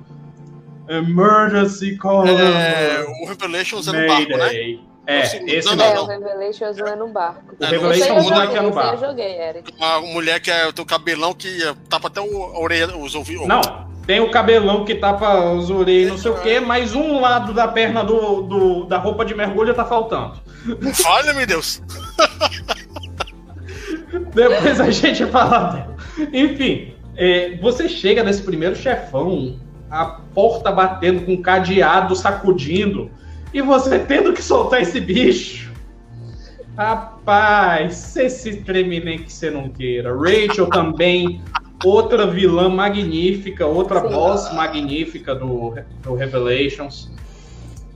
[0.87, 2.25] Emergency call.
[2.25, 4.79] É, o Revelations é no barco, né?
[5.07, 5.09] Mayday.
[5.37, 7.55] É, Não, esse não, É, o Revelations é no barco.
[7.59, 9.05] O É, Revelation Esse eu muda joguei, aqui no esse aí eu barco.
[9.05, 9.73] joguei, Eric.
[9.77, 13.15] Uma mulher que é, tem o cabelão que é, tapa até o, a orelha, os
[13.15, 13.47] ouvidos.
[13.47, 13.61] Não,
[14.05, 17.67] tem o cabelão que tapa os orelhas, não sei o quê, mas um lado da
[17.67, 20.39] perna do, do- da roupa de mergulho tá faltando.
[20.93, 21.81] Falha, meu Deus.
[24.33, 25.95] Depois a gente fala dela.
[26.33, 29.57] Enfim, é, você chega nesse primeiro chefão,
[29.89, 33.09] a porta batendo com cadeado, sacudindo,
[33.53, 35.71] e você tendo que soltar esse bicho.
[36.77, 40.15] Rapaz, esse treme nem que você não queira.
[40.15, 41.41] Rachel também,
[41.83, 44.09] outra vilã magnífica, outra Sim.
[44.09, 47.09] boss magnífica do, do Revelations.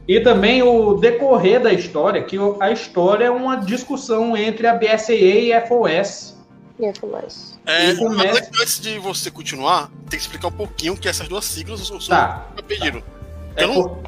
[0.07, 5.13] E também o decorrer da história, que a história é uma discussão entre a BSAA
[5.15, 6.35] e a FOS.
[6.79, 7.59] E a Flash.
[7.67, 11.45] É, E começa- antes- de você continuar, tem que explicar um pouquinho que essas duas
[11.45, 12.47] siglas o senhor Tá.
[12.67, 13.03] pediram.
[13.55, 13.99] É Eu não-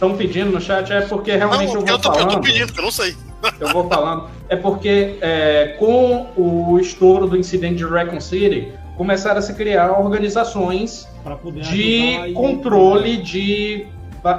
[0.00, 2.40] Estão pedindo no chat, é porque realmente Não, eu eu, vou tô, eu tô falando.
[2.40, 3.14] pedindo, que eu não sei.
[3.60, 4.30] Eu vou falando.
[4.48, 9.92] É porque é, com o estouro do incidente de Raccoon City, começaram a se criar
[9.92, 11.06] organizações
[11.52, 13.86] de ajudar e- controle de,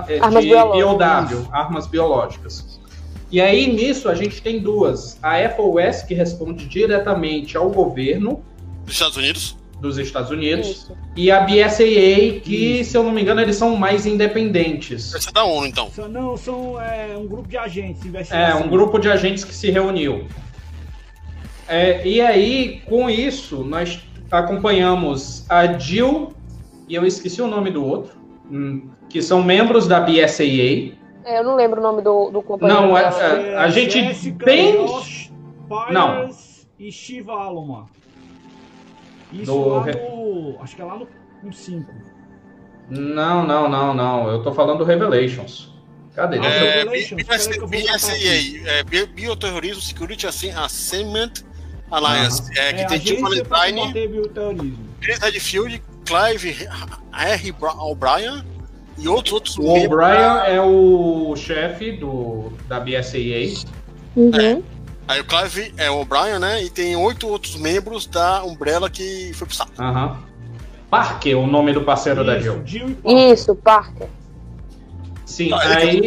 [0.08, 1.40] é, Armas de biológicas.
[1.44, 2.80] BOW, armas biológicas.
[3.32, 5.20] E aí, nisso, a gente tem duas.
[5.22, 8.42] A FOS, que responde diretamente ao governo
[8.84, 9.56] Dos Estados Unidos.
[9.82, 10.98] Dos Estados Unidos, Isso.
[11.16, 12.92] e a BSAA, que, Isso.
[12.92, 15.14] se eu não me engano, eles são mais independentes.
[15.16, 15.90] Essa é da ONU, então.
[15.90, 18.02] São- Não, são é, um grupo de agentes
[18.32, 20.28] É, um grupo de agentes que se reuniu.
[21.68, 24.00] É, e aí, com isso, nós
[24.30, 26.32] acompanhamos a Jill,
[26.88, 28.14] e eu esqueci o nome do outro,
[28.52, 30.94] hum, que são membros da BSAA.
[31.24, 33.24] É, eu não lembro o nome do, do companheiro Não, é- dela.
[33.24, 35.32] é- a gente Jessica, tem- Josh
[35.92, 36.22] Não.
[36.22, 37.88] Pires e Shiva Aloma.
[39.32, 40.58] Isso Do lá no.
[40.62, 41.08] Acho que é lá no,
[41.44, 41.92] no 5.
[42.90, 44.30] Não, não, não, não.
[44.30, 45.72] Eu tô falando do Revelations.
[46.14, 46.38] Cadê?
[46.38, 46.84] Eu- É,
[48.80, 51.32] é, Bi- Bioterrorismo Security Assi- Assignment
[51.90, 54.78] Alliance, é, que é, tem pra Valentine, terrorismo.
[55.00, 56.68] Chris Redfield, Clive
[57.14, 57.56] R.
[57.80, 58.44] O'Brien
[58.98, 63.66] e outros outros O O'Brien é o chefe do, da BSAA.
[64.16, 64.62] Uhum.
[65.08, 66.64] Aí o Clive é o O'Brien, né?
[66.64, 69.72] E tem oito outros membros da Umbrella que foi pro saco.
[69.80, 70.18] Aham.
[70.90, 72.62] Parker, o nome do parceiro da Isso, Jill.
[72.66, 73.34] Jill e Parker.
[73.34, 74.08] Isso, Parker.
[75.26, 76.02] Sim, Ah, aí.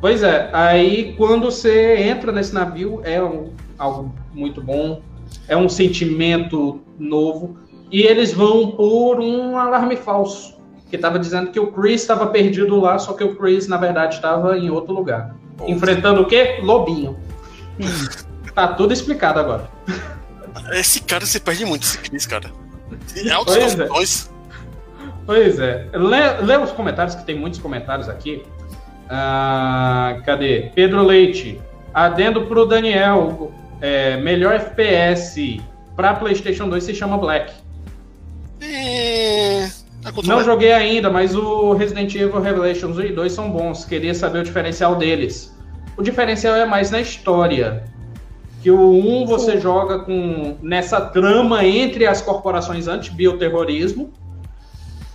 [0.00, 5.00] Pois é, aí quando você entra nesse navio é um- algo muito bom,
[5.46, 7.56] é um sentimento novo,
[7.90, 10.56] e eles vão por um alarme falso,
[10.90, 14.16] que estava dizendo que o Chris estava perdido lá, só que o Chris, na verdade,
[14.16, 15.36] estava em outro lugar.
[15.68, 16.58] Enfrentando o quê?
[16.62, 17.16] Lobinho.
[18.54, 19.70] tá tudo explicado agora.
[20.72, 22.50] Esse cara se perde muito, esse Chris, cara.
[23.32, 23.86] Altos Pois é.
[23.86, 24.30] confusões.
[25.26, 25.88] Pois é.
[25.94, 28.42] Lê, lê os comentários, que tem muitos comentários aqui.
[29.08, 30.70] Ah, cadê?
[30.74, 31.60] Pedro Leite.
[31.94, 33.52] Adendo pro Daniel.
[33.80, 35.60] é, melhor FPS
[35.96, 37.52] pra PlayStation 2 se chama Black.
[38.60, 39.68] É...
[40.00, 43.84] tá Não joguei ainda, mas o Resident Evil Revelations 1 e 2 são bons.
[43.84, 45.52] Queria saber o diferencial deles.
[46.02, 47.84] O diferencial é mais na história.
[48.60, 49.60] Que o 1 você Sim.
[49.60, 54.12] joga com nessa trama entre as corporações anti-bioterrorismo,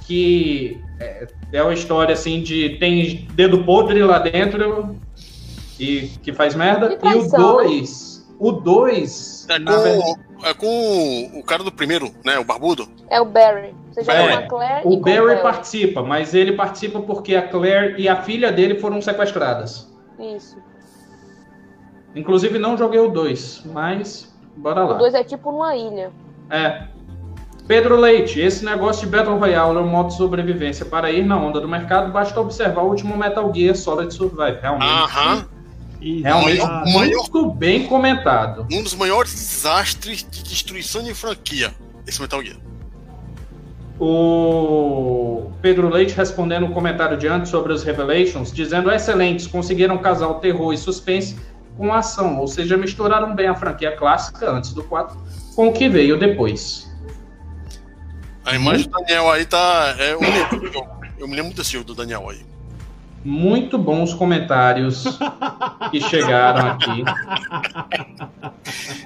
[0.06, 4.96] que é, é uma história assim de tem dedo podre lá dentro
[5.78, 6.88] e que faz merda.
[6.88, 7.64] E E o traição, né?
[7.66, 12.40] 2, o 2, É verdade, com, é com o cara do primeiro, né?
[12.40, 12.88] O barbudo.
[13.10, 13.76] É o Barry.
[13.92, 17.46] Você joga É, com a Claire e O Barry participa, mas ele participa porque a
[17.46, 19.86] Claire e a filha dele foram sequestradas.
[20.18, 20.66] Isso.
[22.16, 24.94] Inclusive não joguei o 2, mas bora O lá.
[24.98, 26.12] 2 é tipo numa ilha.
[26.50, 26.84] É.
[27.68, 30.86] Pedro Leite, esse negócio de Battle Royale é um modo de sobrevivência.
[30.86, 34.58] Para ir na onda do mercado, basta observar o último Metal Gear Solid Survive.
[34.62, 34.90] Realmente.
[34.90, 35.46] Aham.
[36.00, 38.66] Realmente o maior- muito bem comentado.
[38.72, 41.74] Um dos maiores desastres de destruição de franquia.
[42.08, 42.58] Esse Metal Gear.
[44.00, 50.28] O Pedro Leite respondendo o comentário de antes sobre os Revelations, dizendo excelentes, conseguiram casar
[50.30, 51.36] o terror e suspense
[51.78, 55.18] com a ação, ou seja, misturaram bem a franquia clássica antes do 4
[55.56, 56.88] com o que veio depois.
[58.46, 59.96] A imagem do Daniel aí tá.
[60.00, 60.90] É, eu, me lembro do jogo.
[61.20, 62.46] eu me lembro desse jogo do Daniel aí.
[63.26, 65.04] Muito bons comentários
[65.92, 67.04] que chegaram aqui.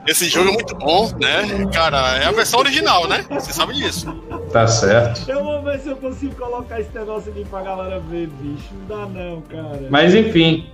[0.06, 1.66] Esse jogo é muito bom, né?
[1.74, 3.26] Cara, é a versão original, né?
[3.32, 4.14] Você sabe disso.
[4.52, 5.28] Tá certo.
[5.28, 8.70] Eu vou ver se eu consigo colocar esse negócio aqui pra galera ver, bicho.
[8.74, 9.88] Não dá não, cara.
[9.90, 10.70] Mas enfim,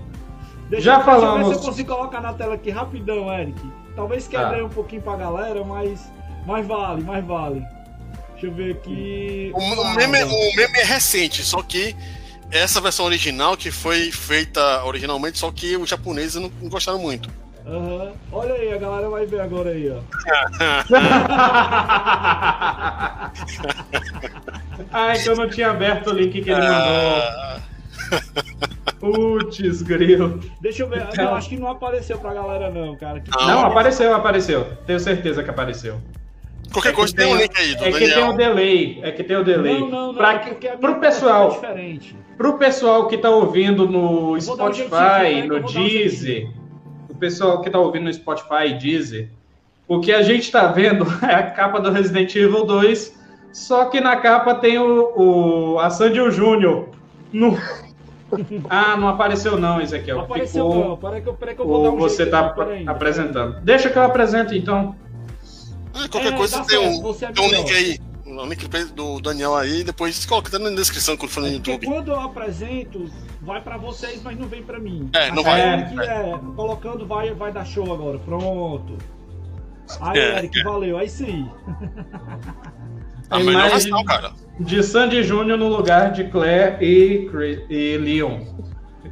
[0.69, 3.59] Deixa, já deixa eu ver falamos- se eu consigo colocar na tela aqui rapidão, Eric.
[3.95, 4.31] Talvez Tá.
[4.31, 6.11] quebre aí um pouquinho pra galera, mas,
[6.45, 7.63] mas vale, mas vale.
[8.33, 9.51] Deixa eu ver aqui.
[9.55, 11.95] O, o meme, o meme é recente, só que
[12.51, 17.29] essa versão original que foi feita originalmente, só que os japoneses não, não gostaram muito.
[17.65, 18.13] Aham.
[18.31, 19.99] Olha aí, a galera vai ver agora aí, ó.
[24.91, 27.61] Ai, que eu não tinha aberto o link que ele mandou.
[28.99, 30.39] Putz, grilo.
[30.61, 31.07] Deixa eu ver.
[31.11, 33.19] Então- Não, acho que não apareceu pra galera, não, cara.
[33.19, 33.47] Que- Não.
[33.47, 34.65] Não, apareceu, apareceu.
[34.85, 35.97] Tenho certeza que apareceu.
[36.73, 38.29] qualquer É coisa tem um link aí do É que tem Daniel.
[38.29, 38.99] o delay.
[39.03, 39.79] É que tem o delay.
[39.79, 40.15] Não, não, não.
[40.15, 42.15] Pra é que- pro pessoal, diferente.
[42.37, 46.49] pro pessoal que tá ouvindo no um Spotify, que eu no um Deezer,
[47.09, 49.29] o pessoal que tá ouvindo no Spotify e Deezer,
[49.87, 53.15] o que a gente tá vendo é a capa do Resident Evil 2,
[53.53, 55.13] só que na capa tem o,
[55.75, 56.89] o a Sandy e o Júnior.
[57.31, 57.57] No...
[58.69, 60.21] Ah, não apareceu não, Ezequiel.
[60.21, 60.89] Apareceu Ficou...
[60.89, 60.97] não.
[60.97, 62.87] Peraí que eu, peraí que eu vou dar Ou um você tá peraí.
[62.87, 63.59] apresentando.
[63.61, 64.95] Deixa que eu apresento então.
[65.93, 67.99] Ah, qualquer É, coisa tem certo, um, é tem um link aí.
[68.25, 71.85] Um link do Daniel aí, depois coloca até na descrição quando for no Porque YouTube.
[71.87, 73.09] quando eu apresento,
[73.41, 75.09] vai pra vocês, mas não vem pra mim.
[75.13, 75.73] É, não A vai.
[75.79, 78.19] Eric, é, colocando vai, vai dar show agora.
[78.19, 78.97] Pronto.
[80.01, 80.63] Aí, É, Eric, é.
[80.63, 80.97] valeu.
[80.97, 81.49] Aí sim.
[83.29, 84.31] A A melhor imagem- versão, cara.
[84.59, 88.39] De Sandy Júnior no lugar de Claire e, Chris- e Leon.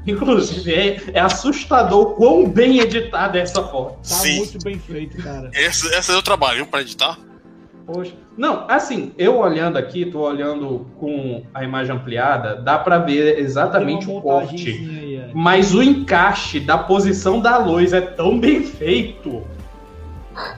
[0.07, 3.95] Inclusive, é, é assustador o quão bem editada é essa foto.
[3.97, 4.37] Tá Sim.
[4.37, 5.49] muito bem feito, cara.
[5.53, 7.17] Esse, esse é o trabalho, viu, pra editar.
[7.85, 8.13] Poxa.
[8.37, 14.09] Não, assim, eu olhando aqui, tô olhando com a imagem ampliada, dá pra ver exatamente
[14.09, 14.69] o corte.
[14.69, 15.31] aí, Eric.
[15.35, 19.43] Mas o encaixe da posição da luz é tão bem feito.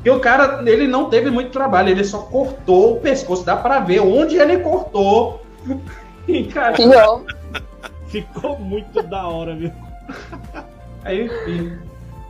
[0.04, 3.80] Que o cara, ele não teve muito trabalho, ele só cortou o pescoço, dá pra
[3.80, 5.42] ver onde ele cortou.
[6.28, 6.90] Encaixou.
[6.90, 7.24] Pior.
[8.08, 9.72] Ficou muito da hora, viu?
[11.04, 11.78] Aí, enfim.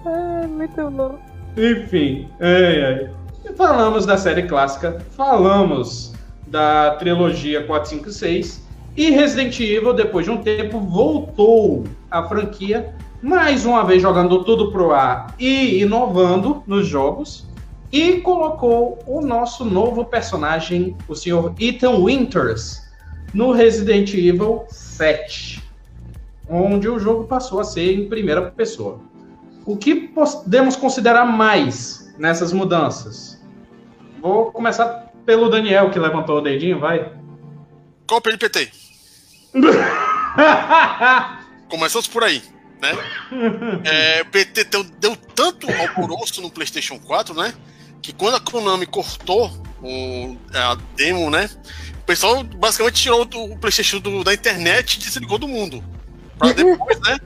[0.06, 1.20] É, muito bom.
[1.56, 3.10] Enfim, ai, ai.
[3.56, 6.14] falamos da série clássica, falamos
[6.46, 13.84] da trilogia 456 e Resident Evil, depois de um tempo, voltou à franquia, mais uma
[13.84, 17.48] vez jogando tudo pro ar e inovando nos jogos,
[17.92, 22.86] e colocou o nosso novo personagem, o senhor Ethan Winters,
[23.34, 25.64] no Resident Evil 7,
[26.50, 29.00] onde o jogo passou a ser em primeira pessoa.
[29.66, 33.42] O que podemos considerar mais nessas mudanças?
[34.22, 37.12] Vou começar pelo Daniel, que levantou o dedinho, vai.
[38.10, 38.72] O PNPT?
[41.70, 42.42] Começamos por aí,
[42.82, 42.92] né?
[43.86, 47.54] É, o PT deu, deu tanto alvoroço no PlayStation 4, né?
[48.02, 49.52] Que quando a Konami cortou
[49.82, 51.50] o, a demo, né?
[52.02, 55.84] O pessoal basicamente tirou do- o PlayStation do- da internet e desligou do mundo.
[56.38, 57.18] Pra depois, né?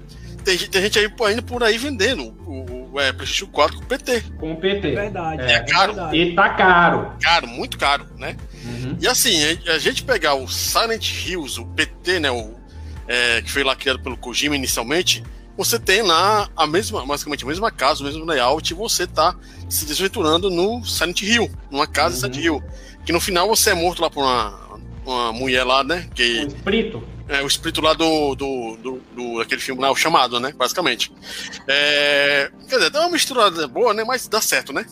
[0.43, 3.77] Tem, gente- tem gente aí por- ainda por aí vendendo o, o, é, PlayStation 4
[3.77, 4.21] com PT.
[4.39, 4.91] Com o É PT.
[4.95, 5.41] verdade.
[5.43, 5.93] É caro.
[5.93, 6.17] verdade.
[6.17, 7.11] E tá caro.
[7.21, 8.35] Caro, muito caro, né?
[8.65, 8.97] Uhum.
[8.99, 12.55] E assim, a, a gente pegar o Silent Hills, o PT, né, o,
[13.07, 15.23] é, que foi lá criado pelo Kojima inicialmente,
[15.63, 19.35] você tem lá a mesma, basicamente a mesma casa, o mesmo layout, e você tá
[19.69, 22.33] se desventurando no Silent Hill, numa casa Uhum.
[22.33, 22.63] Silent Hill.
[23.05, 26.23] Que no final você é morto lá por uma, uma mulher lá, né, O que
[26.23, 27.03] espírito.
[27.27, 31.11] é o espírito lá do, do, do, do- daquele filme lá, o chamado, né, basicamente.
[31.67, 34.85] É, quer dizer, dá uma misturada boa, né, mas dá certo, né?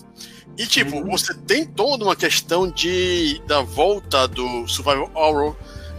[0.57, 1.11] E tipo, Uhum.
[1.11, 5.55] você tem toda uma questão de da volta do Survival Horror,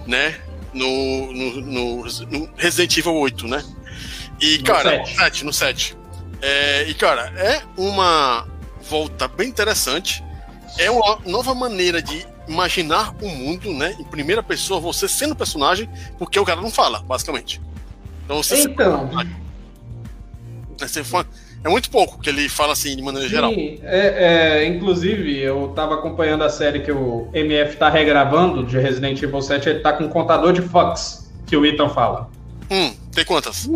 [0.06, 0.38] né?
[0.72, 3.64] No, no, no- no Resident Evil 8, né?
[4.40, 5.10] E, No cara, sete.
[5.10, 5.96] no 7, no 7.
[6.42, 8.46] É, e, cara, é uma
[8.88, 10.24] volta bem interessante.
[10.78, 13.94] É uma nova maneira de imaginar o mundo, né?
[13.98, 15.88] Em primeira pessoa, você sendo personagem,
[16.18, 17.60] porque o cara não fala, basicamente.
[18.24, 19.08] Então você Então,
[20.78, 21.26] Você fa-
[21.62, 23.52] é muito pouco que ele fala assim de maneira Sim, geral.
[23.52, 29.20] é, é, inclusive, eu tava acompanhando a série que o MF tá regravando de Resident
[29.22, 32.30] Evil 7, ele tá com um contador de fucks, que o Ethan fala.
[32.70, 33.68] Hum, tem quantas?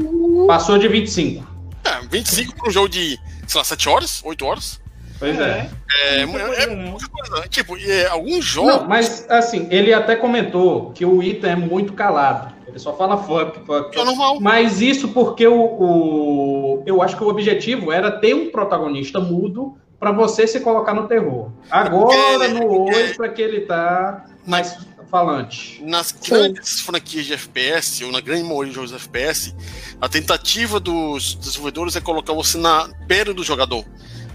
[0.46, 1.44] Passou de 25.
[1.84, 4.22] É, 25 para um jogo de, sei lá, 7 horas?
[4.24, 4.80] 8 horas?
[5.18, 5.70] Pois é.
[6.02, 6.22] É, é,
[6.62, 6.76] é não.
[6.90, 7.40] muita coisa.
[7.40, 7.46] né?
[7.48, 8.72] Tipo, é, alguns jogos.
[8.82, 12.52] Não, mas assim, ele até comentou que o Ethan é muito calado.
[12.66, 13.96] Ele só fala fuck, fuck.
[13.96, 14.40] É normal.
[14.40, 19.76] Mas isso porque o, o- eu acho que o objetivo era ter um protagonista mudo
[20.00, 21.50] pra você se colocar no terror.
[21.70, 22.96] Agora É, no é.
[23.10, 24.76] 8 é que ele tá mais
[25.10, 25.80] falante.
[25.82, 29.54] Nas grandes franquias de FPS, ou na grande maioria de jogos de FPS,
[30.00, 33.84] a tentativa dos desenvolvedores é colocar você na pele do jogador.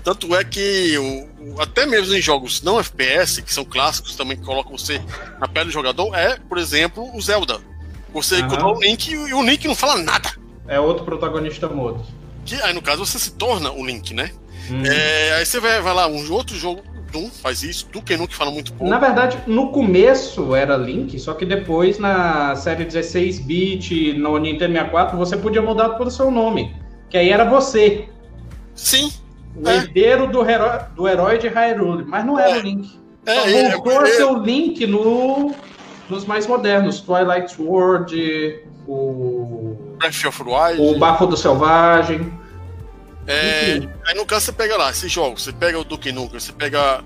[0.03, 4.43] Tanto é que o- até mesmo em jogos não FPS, que são clássicos também, que
[4.45, 5.01] colocam você
[5.39, 7.59] na pele do jogador, é, por exemplo, o Zelda.
[8.13, 10.31] Você controla o Link e o Link não fala nada.
[10.67, 12.03] É outro protagonista mudo.
[12.45, 14.31] Que, aí, no caso, você se torna o Link, né?
[14.71, 14.83] Hum.
[14.85, 18.51] É, aí você vai, vai lá, um outro jogo, Doom faz isso, Duke Nukem fala
[18.51, 18.89] muito pouco.
[18.89, 25.17] Na verdade, no começo era Link, só que depois na série 16-bit, no Nintendo 64,
[25.17, 26.75] você podia mudar pelo seu nome.
[27.09, 28.07] Que aí era você,
[28.75, 29.11] Sim,
[29.55, 29.77] o É.
[29.77, 32.59] herdeiro do, herói, do herói de Hyrule, mas não era É.
[32.59, 32.99] o Link.
[33.25, 35.51] é, Só é, voltou a é, ser o Link no,
[36.09, 40.95] nos mais modernos, Twilight Sword, o, Breath of the Wild.
[40.95, 42.31] o Bafo do Selvagem.
[43.31, 46.51] É, aí no caso você pega lá esses jogos, você pega o Duke Nukem, você
[46.51, 47.03] pega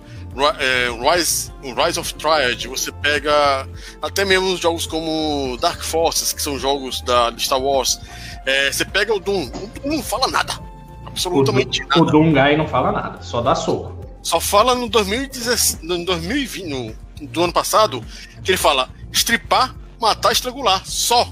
[0.57, 3.67] é, Rise, Rise of Triad, você pega
[4.01, 7.99] até mesmo os jogos como Dark Forces, que são jogos da Star Wars.
[8.45, 10.57] É, você pega o Doom, o Doom não fala nada,
[11.05, 12.01] absolutamente o, nada.
[12.01, 13.93] o Dungai não fala nada, só dá soco.
[14.21, 18.01] Só fala no 2016, no 2020, no, do ano passado,
[18.41, 21.27] que ele fala estripar, matar, estrangular, só.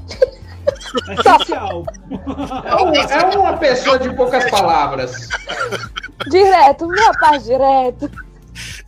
[1.07, 1.83] É essencial.
[2.65, 5.29] É, um- é uma pessoa de poucas palavras.
[6.29, 8.09] Direto, meu rapaz, direto.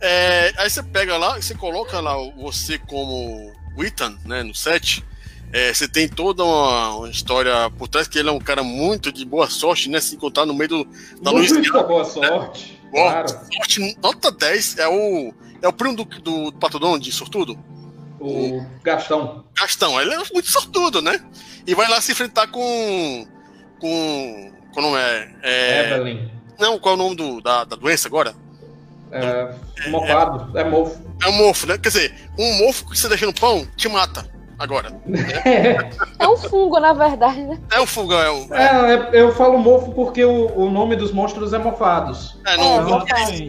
[0.00, 5.04] É, aí você pega lá, você coloca lá você como o Ethan, né, no set.
[5.52, 9.12] É, você tem toda uma, uma história por trás, que ele é um cara muito
[9.12, 10.00] de boa sorte, né?
[10.00, 10.88] Se encontrar no meio do,
[11.22, 11.60] da Louisiana.
[11.62, 12.80] Muita boa sorte.
[12.90, 13.28] Boa Claro.
[13.28, 15.32] sorte, nota 10, é o,
[15.62, 17.56] é o primo do, do Pato Donald, de sortudo.
[18.20, 19.44] O Gastão.
[19.56, 21.20] Gastão, ele é muito sortudo, né?
[21.66, 23.26] E vai lá se enfrentar com.
[23.80, 24.52] com.
[24.72, 25.28] Qual nome é?
[25.42, 26.28] é Evelyn.
[26.58, 28.34] não, qual é o nome do, da, da doença agora?
[29.12, 29.54] É,
[29.88, 30.58] mofado.
[30.58, 31.00] É mofo.
[31.22, 31.78] É um mofo, né?
[31.78, 34.28] Quer dizer, um mofo que você deixa no pão te mata
[34.58, 34.92] agora.
[36.18, 37.58] É um fungo, na verdade, né?
[37.70, 38.54] É um fogão, é um.
[38.54, 42.38] É, é, eu falo mofo porque o, o nome dos monstros é mofados.
[42.46, 43.48] É, É, não, não, não- verdade.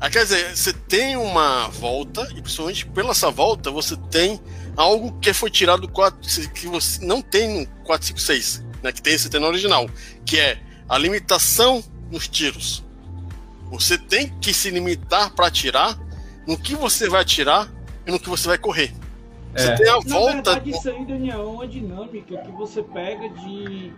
[0.00, 4.40] Ah, quer dizer, você tem uma volta, e principalmente pela essa volta, você tem
[4.76, 6.18] algo que foi tirado do 4,
[6.52, 8.92] que você não tem no 456, né?
[8.92, 9.88] Que tem esse tem no original,
[10.24, 10.58] que é
[10.88, 12.84] a limitação nos tiros.
[13.70, 15.98] Você tem que se limitar para atirar
[16.46, 17.70] no que você vai atirar
[18.06, 18.92] e no que você vai correr.
[19.54, 19.74] Você É.
[19.76, 20.32] tem a Na volta.
[20.34, 23.90] verdade, isso aí, Daniel, é uma dinâmica que você pega de,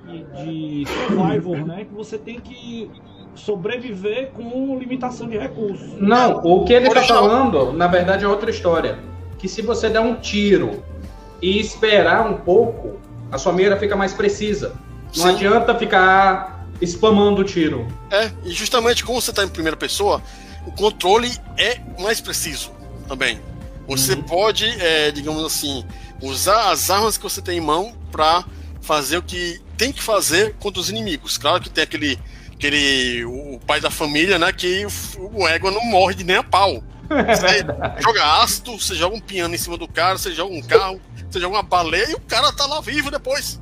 [0.45, 1.85] de survival, né?
[1.85, 2.91] Que você tem que
[3.35, 5.93] sobreviver com limitação de recursos.
[6.01, 7.23] Não, o que ele tá Original.
[7.23, 8.99] falando, na verdade, é outra história.
[9.45, 10.83] Que se você der um tiro
[11.43, 12.99] e esperar um pouco,
[13.31, 14.75] a sua mira fica mais precisa.
[15.15, 15.35] Não Sim.
[15.35, 17.87] adianta ficar spamando o tiro.
[18.11, 20.23] É, e justamente como você está em primeira pessoa,
[20.67, 22.71] o controle é mais preciso
[23.07, 23.39] também.
[23.87, 24.23] Você Uhum.
[24.23, 25.85] pode, é, digamos assim,
[26.23, 28.47] usar as armas que você tem em mão para
[28.81, 31.37] fazer o que tem que fazer contra os inimigos.
[31.37, 32.19] Claro que tem aquele,
[32.51, 34.87] aquele o pai da família, né, que
[35.19, 36.83] o, o égua não morre de nem a pau.
[37.23, 41.01] Você joga ácido, você joga um piano em cima do cara, você joga um carro,
[41.31, 43.61] você joga uma baleia e o cara tá lá vivo depois.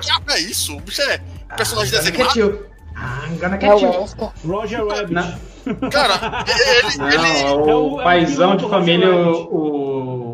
[0.00, 0.76] Que é isso?
[0.76, 1.20] O bicho é
[1.56, 2.24] personagem Ah, desenhado.
[2.24, 2.66] get you.
[2.96, 4.46] Ah, I'm gonna É.
[4.46, 5.12] Roger Rabbit.
[5.12, 5.90] Não.
[5.90, 9.32] Cara, ele, Não, ele, é É o, é o paizão de família, o,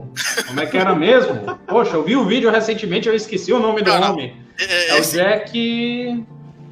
[0.02, 0.12] o-
[0.46, 1.34] Como é que era mesmo?
[1.66, 4.36] Poxa, eu vi o vídeo recentemente, eu esqueci o nome do Cara, homem.
[4.58, 6.24] é, É é, o esse, Jack.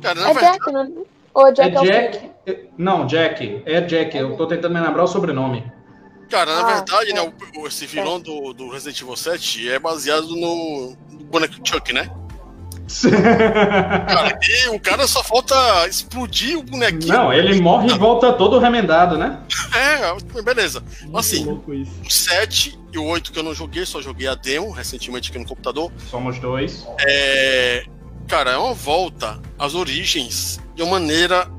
[0.02, 0.88] cara, na É verdade, Jack, né?
[1.34, 2.30] Ou É Jack é o Jack.
[2.46, 3.62] É- Não, Jack.
[3.66, 4.16] É Jack.
[4.16, 5.64] Eu tô tentando me lembrar o sobrenome.
[6.30, 7.14] cara, na Ah, verdade, é.
[7.14, 11.92] né, o, esse vilão do, do Resident Evil 7 é baseado no, no boneco Chuck,
[11.92, 12.08] né?
[14.06, 15.54] Cara, e o cara só falta
[15.88, 17.12] explodir o bonequinho.
[17.12, 19.40] Não, ele morre e volta todo remendado, né?
[19.74, 20.82] É, beleza.
[21.02, 24.70] Muito Assim, o 7 e o 8 que eu não joguei, só joguei a demo
[24.70, 25.90] recentemente aqui no computador.
[26.10, 26.86] Somos dois.
[27.00, 27.84] É.
[28.28, 31.50] Cara, é uma volta às origens de uma maneira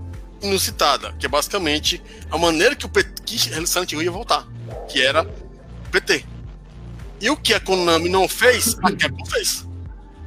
[0.42, 3.38] inusitada, que é basicamente a maneira que o PT, que
[3.68, 4.48] Silent Hill ia voltar,
[4.88, 5.26] que era
[5.92, 6.26] PT.
[7.22, 9.66] E o que a Konami não fez, a Capcom fez.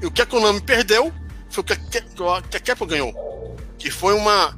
[0.00, 1.12] E o que a Konami perdeu
[1.50, 3.56] foi o que a, que a Capcom ganhou.
[3.78, 4.56] que foi uma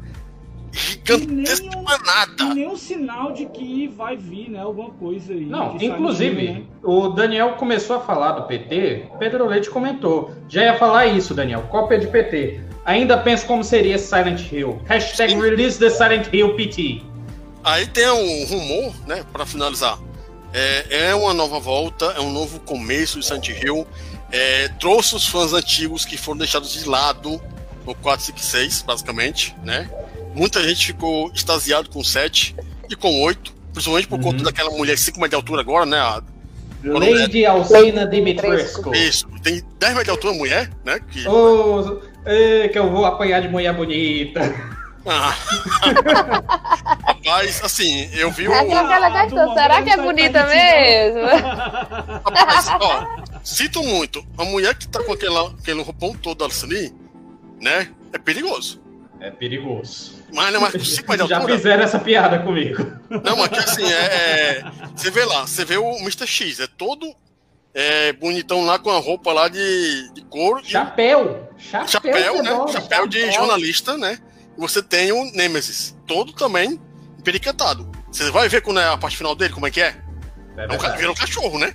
[0.73, 2.45] gigantesca manada.
[2.45, 4.61] E nenhum sinal de que vai vir, né?
[4.61, 5.47] Alguma coisa aí.
[5.47, 6.63] Não, inclusive, Hill, né?
[6.83, 10.33] o Daniel começou a falar do PT, Pedro Leite comentou.
[10.49, 12.61] Já ia falar isso, Daniel, cópia de PT.
[12.85, 14.81] Ainda penso como seria Silent Hill.
[14.87, 15.41] Hashtag Sim.
[15.41, 17.03] release the Silent Hill PT.
[17.63, 19.99] Aí tem um rumor, né, para finalizar.
[20.53, 23.87] É, é uma nova volta, é um novo começo de Silent Hill.
[24.33, 27.41] É, trouxe os fãs antigos que foram deixados de lado
[27.87, 29.89] no 456, basicamente, né?
[30.35, 32.55] Muita gente ficou extasiado com o 7
[32.89, 34.23] e com o 8, principalmente por Uhum.
[34.25, 35.99] conta daquela mulher 5 metros de altura agora, né?
[35.99, 36.23] A-
[36.83, 38.95] Lady Alcina Dimitrescu.
[38.95, 40.99] Isso, tem 10 metros de altura mulher, né?
[41.11, 44.41] Que, Ô, é, que eu vou apanhar de mulher bonita.
[45.05, 45.35] Ah.
[47.07, 48.53] Rapaz, assim, eu vi o.
[48.53, 49.49] É aquilo que ela Ah, gastou.
[49.49, 51.21] do Será que é bonita mesmo?
[52.25, 53.07] Rapaz, ó,
[53.45, 54.25] sinto muito.
[54.39, 56.93] A mulher que tá com aquela, aquele roupão todo ali,
[57.61, 57.89] né?
[58.13, 58.81] É perigoso.
[59.21, 60.23] É perigoso.
[60.33, 62.83] Mas não é mais 5 metros de Já fizeram essa piada comigo.
[63.11, 64.65] Não, mas que assim, é, é-
[64.97, 66.27] Você vê lá, você vê o Mr.
[66.27, 67.15] X, é todo
[67.75, 70.63] é, bonitão lá com a roupa lá de, de couro.
[70.65, 71.49] Chapéu.
[71.59, 72.51] Chapéu, chapéu, né?
[72.51, 72.73] Fedora.
[72.73, 74.19] Chapéu de jornalista, né?
[74.57, 76.81] E você tem o Nemesis, todo também
[77.19, 77.91] emperiquetado.
[78.11, 79.97] Você vai ver quando é a parte final dele, como é que é?
[80.57, 81.73] É É um, vira um cachorro, né?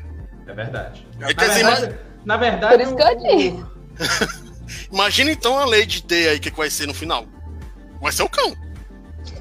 [0.47, 1.07] É verdade.
[1.21, 1.95] Aí Na dizer, verdade,
[2.25, 4.35] na verdade, Por isso que eu o- disse.
[4.91, 7.25] Imagina então a Lady D aí, o que, que vai ser no final?
[8.05, 8.53] Vai ser o cão.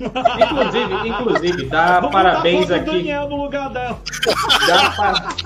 [0.01, 2.86] Inclusive, inclusive, dá Vamos parabéns do aqui.
[2.86, 4.01] Daniel no lugar dela.
[4.66, 5.36] Dá pa-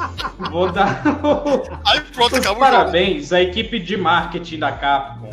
[0.51, 1.03] Vou dar
[1.85, 2.61] Aí pronto, os jogo.
[2.61, 5.31] parabéns à equipe de marketing da Capcom,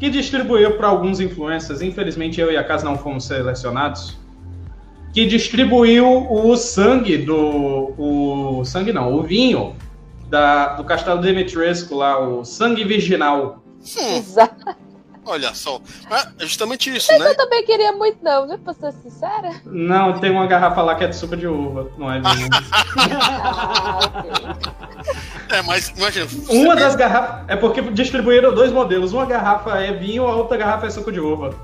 [0.00, 1.80] que distribuiu para alguns influencers.
[1.80, 4.18] Infelizmente, eu e a casa não fomos selecionados.
[5.12, 7.94] Que distribuiu o sangue do.
[7.96, 9.76] O sangue não, o vinho
[10.28, 13.62] da, do Castelo Dimitrescu lá, o sangue virginal.
[13.96, 14.76] Hum, Exato.
[15.28, 15.80] Olha só.
[16.10, 17.30] Mas é justamente isso, né?
[17.30, 18.58] Eu também queria muito, não, viu?
[18.58, 19.50] Pra ser sincera.
[19.64, 22.48] Não, tem uma garrafa lá que é de suco de uva, não é vinho.
[22.52, 24.24] Ah.
[25.50, 26.26] É, mas imagina.
[26.50, 27.44] Uma das garrafas.
[27.48, 29.12] É porque distribuíram dois modelos.
[29.14, 31.54] Uma garrafa é vinho, a outra garrafa é suco de uva.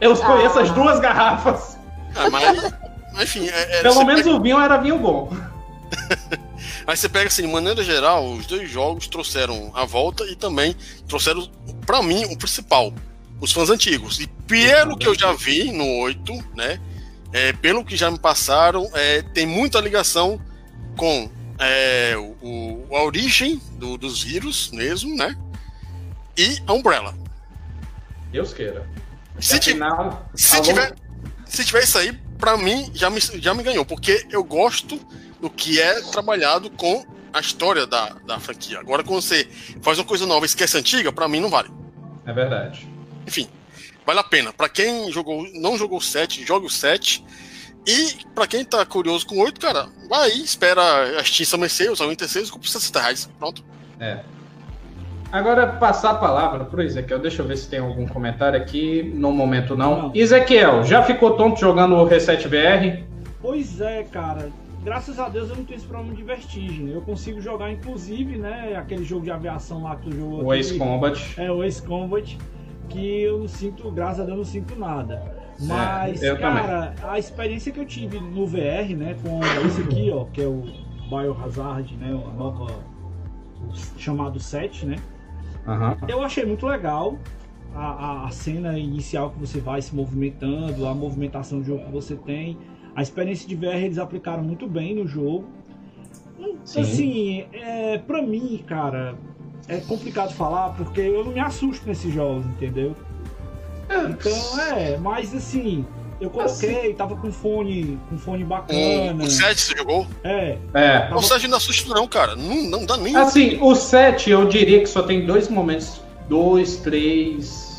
[0.00, 1.78] Eu conheço as duas garrafas.
[2.16, 2.72] Ah, mas,
[3.12, 5.32] mas, enfim, é, é, Pelo menos pega- o vinho era vinho bom.
[6.86, 10.74] Mas você pega assim, de maneira geral, os dois jogos trouxeram a volta e também
[11.08, 11.48] trouxeram,
[11.86, 12.92] pra mim, o principal,
[13.40, 14.20] os fãs antigos.
[14.20, 16.80] E pelo que eu já vi no 8, né?
[17.32, 20.38] é, pelo que já me passaram, é, tem muita ligação
[20.98, 25.34] com é, o, a origem do- dos vírus mesmo, né?
[26.36, 27.14] E a Umbrella.
[28.30, 28.86] Deus queira.
[29.38, 30.94] Se, Afinal, se tiver,
[31.46, 35.00] se tiver isso aí, pra mim já me, já me ganhou, porque eu gosto
[35.42, 38.78] do que é trabalhado com a história da, da franquia.
[38.78, 39.48] Agora, quando você
[39.82, 41.68] faz uma coisa nova e esquece a antiga, pra mim não vale.
[42.24, 42.88] É verdade.
[43.26, 43.48] Enfim,
[44.06, 44.52] vale a pena.
[44.52, 47.24] Pra quem jogou, não jogou o 7, jogue o 7.
[47.84, 51.68] E pra quem tá curioso com o 8, cara, vai aí, espera a Steam Summer
[51.68, 53.30] Sales, a Winter Sales, compra 60 reais.
[53.36, 53.64] Pronto.
[53.98, 54.20] É.
[55.32, 57.18] Agora, passar a palavra pro Ezequiel.
[57.18, 59.02] Deixa eu ver se tem algum comentário aqui.
[59.02, 60.02] No momento, não.
[60.02, 60.12] Não.
[60.14, 63.02] Ezequiel, já ficou tonto jogando o Reset VR?
[63.40, 64.52] Pois é, cara.
[64.82, 66.88] Graças a Deus eu não tenho esse problema de vertigem.
[66.88, 68.74] Eu consigo jogar, inclusive, né?
[68.76, 70.44] Aquele jogo de aviação lá que tu jogou.
[70.44, 71.40] O Ace Combat.
[71.40, 72.36] É, o Ace Combat.
[72.88, 75.22] Que eu não sinto, graças a Deus, eu não sinto nada.
[75.60, 79.16] Mas, eu cara, a experiência que eu tive no VR, né?
[79.22, 80.62] Com esse aqui, ó, que é o
[81.08, 82.08] Biohazard, né?
[82.08, 82.66] A nova.
[83.62, 84.96] o chamado 7, né?
[85.66, 85.96] Aham.
[86.08, 87.16] Eu achei muito legal
[87.74, 91.92] a, a- a cena inicial que você vai se movimentando, a movimentação do jogo que
[91.92, 92.58] você tem.
[92.94, 95.44] A experiência de VR eles aplicaram muito bem no jogo.
[96.64, 96.80] Sim.
[96.80, 99.14] Assim, é, pra mim, cara,
[99.68, 102.94] é complicado falar porque eu não me assusto nesses jogos, entendeu?
[103.88, 105.84] Então, é, mas assim,
[106.20, 109.24] eu coloquei, tava com fone, com fone bacana.
[109.24, 110.06] o 7 você jogou?
[110.22, 111.14] É, É.
[111.14, 112.36] O 7 não assusta, não, cara.
[112.36, 113.14] Não, não dá nem.
[113.16, 116.00] Assim, o 7 eu diria que só tem dois momentos.
[116.28, 117.71] Dois, três.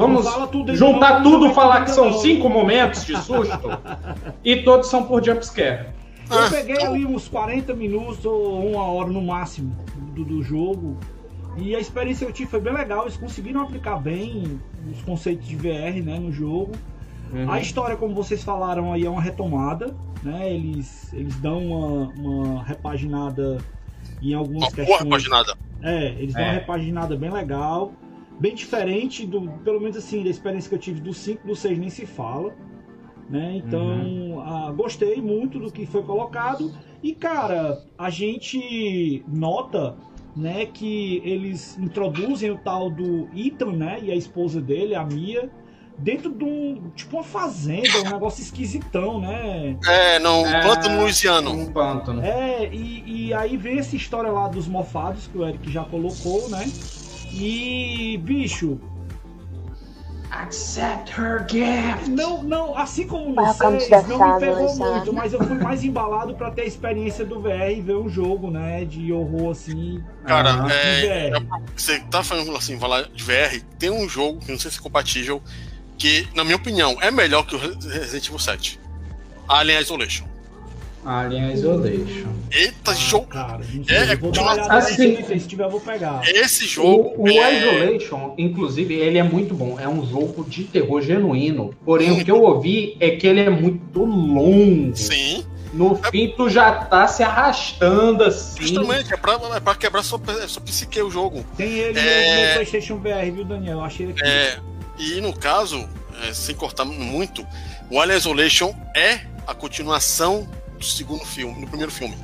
[0.00, 2.18] Vamos tudo juntar tudo e falar que são não.
[2.18, 3.70] cinco momentos de susto.
[4.44, 5.86] e todos são por jumpscare.
[6.30, 9.76] Eu Ah, peguei ali uns 40 minutos ou uma hora no máximo
[10.14, 10.96] do, do jogo.
[11.56, 13.02] E a experiência que eu tive foi bem legal.
[13.02, 14.60] Eles conseguiram aplicar bem
[14.90, 16.72] os conceitos de VR né, no jogo.
[17.32, 17.50] Uhum.
[17.50, 19.94] A história, como vocês falaram aí, é uma retomada.
[20.22, 20.52] Né?
[20.54, 23.58] Eles, eles dão uma, uma repaginada
[24.22, 25.02] em algumas Uma boa questões.
[25.04, 25.54] repaginada.
[25.82, 26.46] É, eles dão É.
[26.46, 27.92] uma repaginada bem legal.
[28.40, 31.78] Bem diferente do, pelo menos assim, da experiência que eu tive do 5, do 6
[31.78, 32.54] nem se fala.
[33.28, 33.62] Né?
[33.64, 36.72] Então, ah, gostei muito do que foi colocado.
[37.02, 39.96] E, cara, a gente nota
[40.34, 43.98] né, que eles introduzem o tal do Ethan, né?
[44.02, 45.50] E a esposa dele, a Mia,
[45.98, 46.90] dentro de um.
[46.94, 49.76] Tipo uma fazenda, um negócio esquisitão, né?
[49.86, 51.52] É, não, É, pântano louisiano.
[51.52, 52.22] Um pântano.
[52.22, 56.48] É, e, e aí vem essa história lá dos mofados que o Eric já colocou,
[56.48, 56.64] né?
[57.32, 58.78] E, bicho,
[60.30, 62.08] Accept her gift.
[62.08, 66.52] não, não, assim como vocês, não me pegou muito, mas eu fui mais embalado pra
[66.52, 68.84] ter a experiência do VR e ver um jogo, né?
[68.84, 70.02] De horror assim.
[70.24, 70.70] Cara, Aham.
[70.70, 71.44] é, VR.
[71.76, 74.80] você tá falando assim, falar de VR, tem um jogo que não sei se é
[74.80, 75.42] compatível,
[75.98, 78.78] que, na minha opinião, é melhor que o Resident Evil 7.
[79.48, 80.29] Alien Isolation.
[81.04, 82.28] Alien Isolation.
[82.52, 83.26] Eita, Ah, jogo.
[83.26, 86.20] Cara, É, eu vou dar uma olhada assim- se tiver eu vou pegar.
[86.28, 87.14] Esse jogo.
[87.16, 89.78] O, o é- Isolation, inclusive, ele é muito bom.
[89.80, 91.72] É um jogo de terror genuíno.
[91.84, 94.94] Porém, o que eu ouvi é que ele é muito longo.
[94.96, 98.60] Sim, No fim, tu já tá se arrastando assim.
[98.62, 101.44] justamente, é pra, é pra quebrar sua, sua psique o jogo.
[101.56, 102.46] Tem ele no- É.
[102.48, 103.78] no, PlayStation VR, viu, Daniel?
[103.78, 104.22] Eu achei ele aqui.
[104.24, 104.58] É,
[104.98, 105.88] e no caso,
[106.28, 107.46] é, sem cortar muito,
[107.88, 110.48] o Alien Isolation é a continuação
[110.80, 112.16] do segundo filme, do primeiro filme.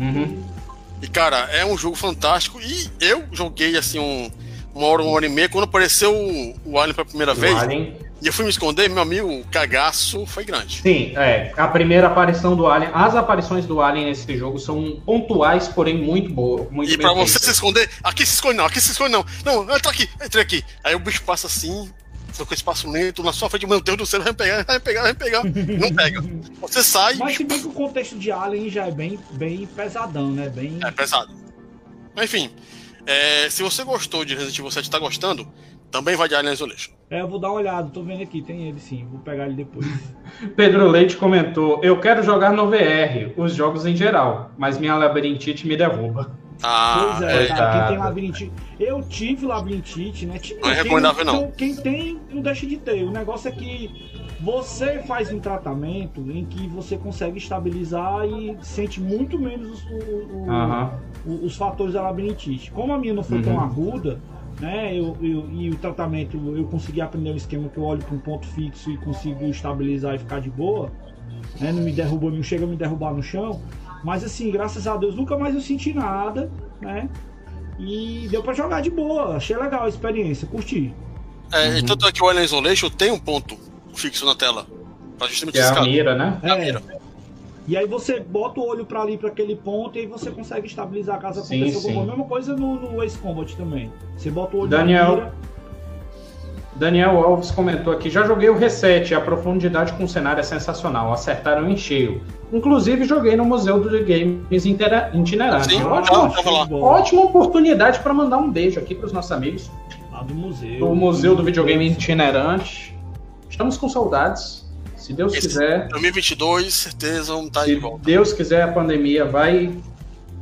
[0.00, 0.42] Uhum.
[1.02, 2.60] E cara, é um jogo fantástico.
[2.60, 4.30] E eu joguei assim um,
[4.74, 5.48] uma hora, uma hora e meia.
[5.48, 7.96] Quando apareceu o, o Alien pela primeira O vez, Alien.
[8.22, 10.80] e eu fui me esconder, meu amigo, o cagaço foi grande.
[10.80, 11.52] Sim, é.
[11.56, 12.90] A primeira aparição do Alien.
[12.94, 16.70] As aparições do Alien nesse jogo são pontuais, porém muito boas.
[16.70, 19.26] Muito E pra você se esconder, aqui se esconde não, aqui se esconde não.
[19.44, 20.64] Não, entra aqui, entra aqui.
[20.84, 21.90] Aí o bicho passa assim,
[22.32, 25.02] fica com espaço lento, na sua frente, meu Deus do céu, vai pegar, vai pegar,
[25.02, 25.44] vai pegar.
[25.44, 26.22] Não pega.
[26.60, 30.30] Você sai, Mas se bem que o contexto de Alien já é bem, bem pesadão,
[30.30, 30.48] né?
[30.48, 30.78] Bem.
[30.82, 31.32] é pesado.
[32.14, 32.50] Mas enfim,
[33.06, 35.46] é, se você gostou de Resident Evil 7 e tá gostando,
[35.90, 36.92] também vai de Alien Isolation.
[37.10, 39.54] É, eu vou dar uma olhada, tô vendo aqui, tem ele sim, vou pegar ele
[39.54, 39.86] depois.
[40.56, 45.66] Pedro Leite comentou: Eu quero jogar no VR, os jogos em geral, mas minha labirintite
[45.66, 46.38] me derruba.
[46.62, 48.52] Ah, pois é, é, cara, quem tem labirintite.
[48.78, 50.38] Eu tive labirintite, né?
[50.38, 51.50] Tive, Não é quem recomendável, não.
[51.50, 53.02] Quem tem, não deixa de ter.
[53.04, 59.00] O negócio é que você faz um tratamento em que você consegue estabilizar e sente
[59.00, 60.50] muito menos o- o-
[61.26, 62.70] o- os fatores da labirintite.
[62.70, 63.60] Como a minha não foi tão Uhum.
[63.60, 64.20] aguda,
[64.60, 64.96] né?
[64.96, 68.18] Eu, eu- e o tratamento eu consegui aprender um esquema que eu olho para um
[68.18, 70.90] ponto fixo e consigo estabilizar e ficar de boa,
[71.60, 71.72] né?
[71.72, 73.60] Não me derruba, não chega a me derrubar no chão.
[74.02, 76.50] Mas assim, graças a Deus nunca mais eu senti nada,
[76.80, 77.08] né?
[77.78, 79.36] E deu para jogar de boa.
[79.36, 80.92] Achei legal a experiência, curti.
[81.52, 81.78] É, Uhum.
[81.78, 83.56] e tanto é que o Alien Isolation tem um ponto
[83.94, 84.66] fixo na tela.
[85.18, 86.38] Pra justamente Que é a mira, né?
[86.42, 86.82] É a mira.
[87.68, 90.66] E aí você bota o olho para ali para aquele ponto e aí você consegue
[90.66, 91.94] estabilizar caso Sim, aconteça alguma sim.
[91.98, 92.10] coisa.
[92.10, 93.92] Mesma coisa no, no Ace Combat também.
[94.16, 95.04] Você bota o olho Daniel.
[95.04, 95.34] na mira,
[96.74, 101.12] Daniel Alves comentou aqui: já joguei o Reset, a profundidade com o cenário é sensacional,
[101.12, 102.22] acertaram em cheio.
[102.52, 105.70] Inclusive, joguei no Museu do Games intera- itinerante.
[105.74, 106.66] Sim, Ótima, tava lá.
[106.70, 109.70] ótima oportunidade para mandar um beijo aqui para os nossos amigos
[110.10, 110.78] Lá do museu.
[110.78, 112.94] do Museu do Videogame Itinerante.
[113.48, 114.62] Estamos com saudades.
[114.96, 118.00] Se Deus Esse- quiser, 2022, certeza, vamos estar se de volta.
[118.04, 119.72] Deus quiser, a pandemia vai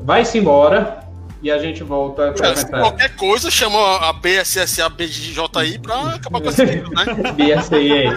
[0.02, 1.00] vai-se embora
[1.42, 6.48] e a gente volta Cara, se qualquer coisa, chama a BSSA BJI pra acabar com
[6.48, 7.04] esse vídeo, né?
[7.32, 8.14] BSAA.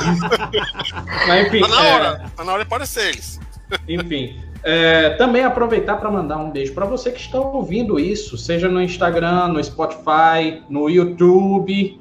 [1.27, 3.39] Mas enfim, Tá na é, hora, tá na hora de aparecer eles.
[3.87, 8.69] Enfim, é, também aproveitar para mandar um beijo para você que está ouvindo isso, seja
[8.69, 11.99] no Instagram, no Spotify, no YouTube.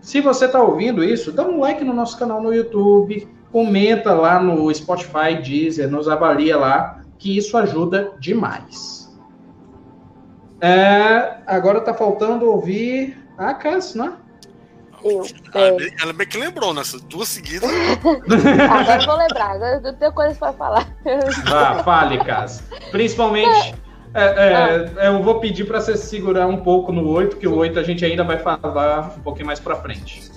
[0.00, 4.42] Se você está ouvindo isso, dá um like no nosso canal no YouTube, comenta lá
[4.42, 9.01] no Spotify, Deezer, nos avalia lá, que isso ajuda demais.
[10.62, 14.12] É, agora tá faltando ouvir a Cass, né?
[15.04, 15.26] Eu.
[15.52, 15.76] Ela, É.
[15.76, 17.68] bem- ela bem que lembrou nessas duas seguidas.
[18.70, 20.86] Agora eu vou lembrar, agora eu tenho coisas pra falar.
[21.50, 22.62] Vá, fale, Cass.
[22.92, 23.74] Principalmente,
[24.14, 27.80] é, é, eu vou pedir para você segurar um pouco no 8, que o 8
[27.80, 30.30] a gente ainda vai falar um pouquinho mais para frente.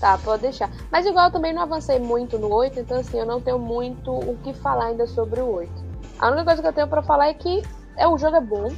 [0.00, 0.70] Tá, pode deixar.
[0.90, 4.10] Mas igual eu também não avancei muito no 8, então assim, eu não tenho muito
[4.10, 5.70] o que falar ainda sobre o 8.
[6.18, 7.62] A única coisa que eu tenho pra falar é que
[7.96, 8.72] é, o jogo é bom.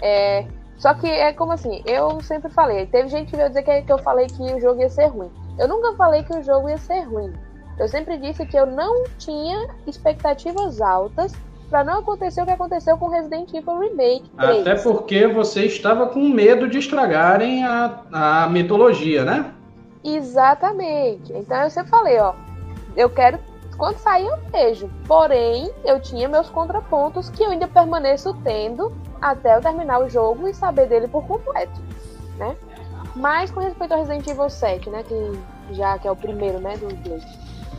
[0.00, 0.46] É,
[0.76, 3.92] só que é como assim, eu sempre falei, teve gente que veio dizer que, que
[3.92, 5.30] eu falei que o jogo ia ser ruim.
[5.58, 7.32] Eu nunca falei que o jogo ia ser ruim.
[7.78, 11.32] Eu sempre disse que eu não tinha expectativas altas
[11.68, 14.60] pra não acontecer o que aconteceu com Resident Evil Remake 3.
[14.60, 19.52] Até porque você estava com medo de estragarem a, a mitologia, né?
[20.04, 21.32] Exatamente.
[21.32, 22.34] Então eu sempre falei, ó,
[22.96, 23.38] eu quero
[23.76, 24.90] quando sair eu vejo.
[25.06, 30.48] Porém, eu tinha meus contrapontos que eu ainda permaneço tendo até eu terminar o jogo
[30.48, 31.80] e saber dele por completo,
[32.36, 32.56] né?
[33.14, 36.76] Mas com respeito ao Resident Evil 7, né, que já que é o primeiro, né,
[36.76, 37.24] dos dois.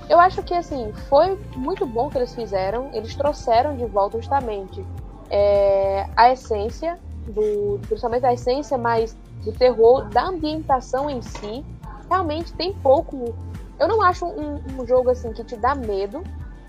[0.10, 4.86] Eu acho que assim, foi muito bom que eles fizeram, eles trouxeram de volta justamente
[5.30, 6.98] é, a essência
[7.28, 11.66] do, principalmente a essência mais do terror, da ambientação em si,
[12.10, 13.36] realmente tem pouco.
[13.80, 16.24] Eu não acho um, um jogo assim que te dá medo,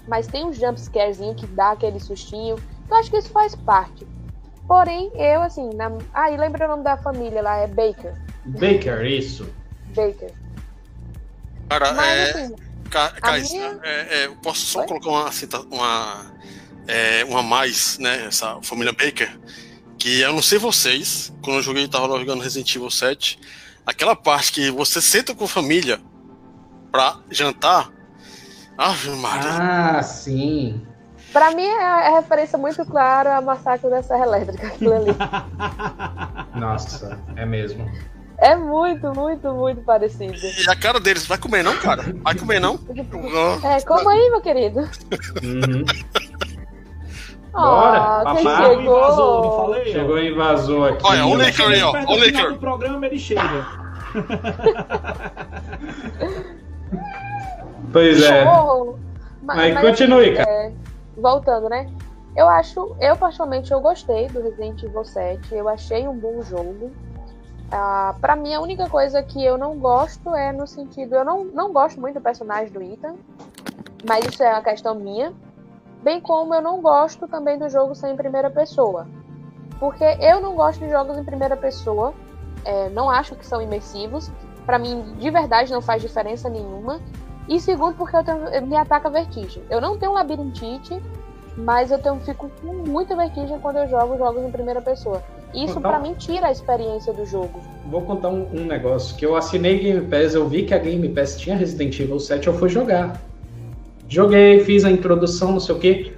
[0.06, 2.56] mas tem um jumpscarezinho que dá aquele sustinho.
[2.90, 4.06] Eu acho que isso faz parte.
[4.68, 5.90] Porém, eu, assim, na...
[6.12, 8.14] ah, e lembra o nome da família lá, é Baker.
[8.44, 9.50] Baker, isso.
[9.96, 10.30] Baker.
[11.70, 12.30] Cara, Mas, é.
[12.30, 12.56] Assim,
[12.90, 13.80] Ca minha...
[13.82, 14.86] é, é, eu posso só Oi?
[14.86, 15.30] colocar uma,
[15.70, 16.32] uma,
[16.86, 18.26] é, uma mais, né?
[18.26, 19.38] Essa família Baker.
[19.98, 23.40] Que eu não sei vocês, quando eu joguei, tava jogando Resident Evil 7,
[23.84, 26.00] aquela parte que você senta com a família
[26.92, 27.90] pra jantar.
[28.76, 29.50] Ave Maria.
[29.50, 30.86] Ah, sim.
[31.32, 35.14] Pra mim é, é referência muito clara a massacre da Serra Elétrica, aquilo ali.
[36.58, 37.88] Nossa, é mesmo.
[38.38, 40.34] É muito, muito, muito parecido.
[40.34, 42.04] E a cara deles, vai comer não, cara?
[42.22, 42.78] Vai comer não?
[43.64, 44.88] É, como aí, meu querido.
[45.42, 45.84] Uhum.
[47.52, 48.44] Bora, oh, papai.
[48.44, 48.80] Chegou.
[48.80, 49.92] Invasou, não falei?
[49.92, 51.04] Chegou e vazou aqui.
[51.04, 51.90] Olha, o Licker aí, ó.
[51.90, 52.50] O Licker.
[52.50, 53.66] No programa ele chega.
[57.92, 58.48] pois é.
[58.48, 58.94] Oh,
[59.42, 60.47] mas, mas, continue, cara.
[61.18, 61.90] Voltando, né?
[62.36, 65.54] Eu acho, eu particularmente eu gostei do Resident Evil 7.
[65.54, 66.92] Eu achei um bom jogo.
[67.70, 71.16] Ah, para mim, a única coisa que eu não gosto é no sentido.
[71.16, 73.16] Eu não, não gosto muito do personagem do Ethan,
[74.06, 75.32] mas isso é uma questão minha.
[76.02, 79.06] Bem como eu não gosto também do jogo sem primeira pessoa.
[79.80, 82.14] Porque eu não gosto de jogos em primeira pessoa,
[82.64, 84.30] é, não acho que são imersivos.
[84.64, 87.00] Para mim, de verdade, não faz diferença nenhuma.
[87.48, 89.62] E segundo, porque eu tenho, me ataca vertigem.
[89.70, 91.00] Eu não tenho labirintite,
[91.56, 95.22] mas eu tenho, fico com muita vertigem quando eu jogo jogos em primeira pessoa.
[95.54, 97.60] Isso para mim tira a experiência do jogo.
[97.86, 101.08] Vou contar um, um, negócio que eu assinei Game Pass, eu vi que a Game
[101.08, 103.18] Pass tinha Resident Evil 7, eu fui jogar.
[104.08, 106.12] Joguei, fiz a introdução, não sei o que.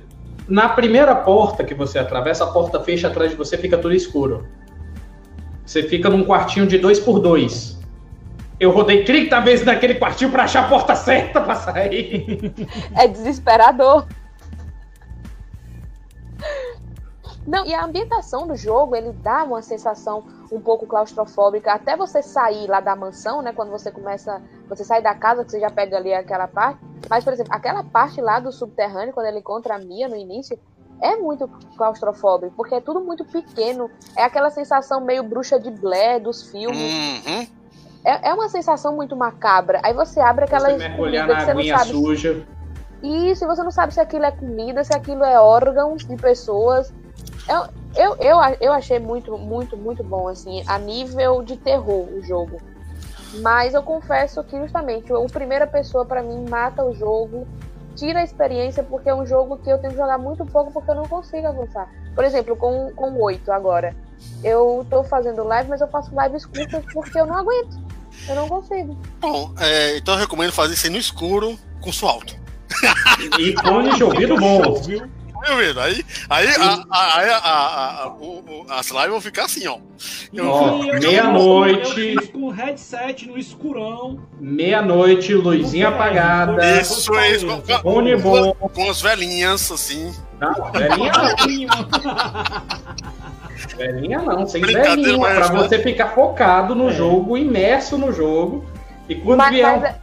[0.48, 4.46] Na primeira porta que você atravessa, a porta fecha atrás de você, fica tudo escuro.
[5.64, 7.79] Você fica num quartinho de dois por dois.
[8.60, 12.52] Eu rodei 30 vezes naquele quartinho para achar a porta certa para sair.
[12.94, 14.06] É desesperador.
[17.46, 20.22] Não, e a ambientação do jogo, ele dá uma sensação
[20.52, 23.52] um pouco claustrofóbica, até você sair lá da mansão, né?
[23.52, 26.78] Quando você começa, você sai da casa, que você já pega ali aquela parte.
[27.08, 30.58] Mas, por exemplo, aquela parte lá do subterrâneo, quando ele encontra a Mia no início,
[31.00, 33.90] é muito claustrofóbico, porque é tudo muito pequeno.
[34.14, 36.78] É aquela sensação meio bruxa de Blair dos filmes.
[36.78, 37.59] Uhum.
[38.04, 39.80] É, é uma sensação muito macabra.
[39.82, 40.70] Aí você abre aquela.
[40.70, 41.90] Você mergulhar na aguinha sabe...
[41.90, 42.46] suja.
[43.02, 46.92] Isso, e você não sabe se aquilo é comida, se aquilo é órgãos de pessoas.
[47.48, 47.66] Eu,
[47.96, 52.60] eu, eu, eu achei muito, muito, muito bom, assim, a nível de terror o jogo.
[53.40, 57.46] Mas eu confesso que justamente o primeira pessoa para mim mata o jogo,
[57.94, 60.90] tira a experiência, porque é um jogo que eu tenho que jogar muito pouco porque
[60.90, 61.88] eu não consigo avançar.
[62.14, 63.94] Por exemplo, com, com o 8 agora.
[64.44, 67.89] Eu tô fazendo live, mas eu faço lives curtas porque eu não aguento.
[68.28, 68.98] Eu não consigo.
[69.20, 72.38] Bom, é, então eu recomendo fazer isso no escuro com som alto.
[73.38, 74.74] E fone de ouvido bom.
[74.82, 75.10] Viu?
[75.42, 75.80] Meu medo.
[75.80, 78.04] Aí, aí, a, a,
[78.68, 79.78] a, as lives vão ficar assim, ó.
[81.00, 82.14] Meia-noite.
[82.32, 84.20] Com headset no escurão.
[84.38, 86.80] Meia-noite, luzinha apagada.
[86.80, 87.46] Isso, é isso.
[87.82, 88.52] Fone bom.
[88.52, 90.14] Com as velhinhas, assim.
[90.38, 93.09] Não, velhinha não.
[93.68, 95.18] velhinha não, sem velhinha.
[95.18, 96.92] Pra você ficar focado no é.
[96.92, 98.64] jogo, imerso no jogo.
[99.08, 99.80] E quando mas, vier.
[99.80, 99.94] Mas,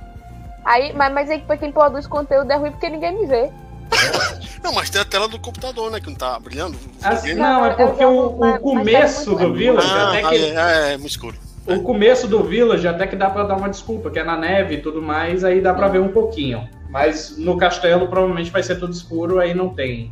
[0.66, 3.50] aí, mas, mas aí, pra quem produz conteúdo é ruim porque ninguém me vê.
[4.64, 6.02] Não, mas tem a tela do computador, né?
[6.02, 6.78] Que não tá brilhando.
[7.02, 10.36] Assim, não, é porque o, o começo do Village ah, até que.
[10.36, 11.38] É, é, é muito escuro.
[11.66, 14.76] O começo do Village até que dá pra dar uma desculpa, que é na neve
[14.76, 16.68] e tudo mais, aí dá pra ver um pouquinho.
[16.90, 20.12] Mas no castelo provavelmente vai ser tudo escuro, aí não tem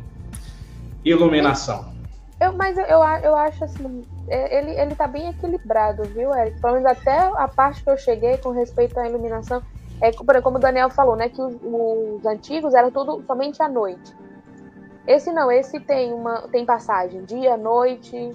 [1.04, 1.95] iluminação.
[2.40, 6.60] Eu, mas eu, eu, eu acho assim, é, ele, ele tá bem equilibrado, viu, Eric?
[6.60, 9.62] Pelo menos até a parte que eu cheguei com respeito à iluminação,
[10.00, 11.28] é como o Daniel falou, né?
[11.28, 14.14] Que os, os antigos era tudo somente à noite.
[15.06, 18.34] Esse não, esse tem uma tem passagem dia, noite.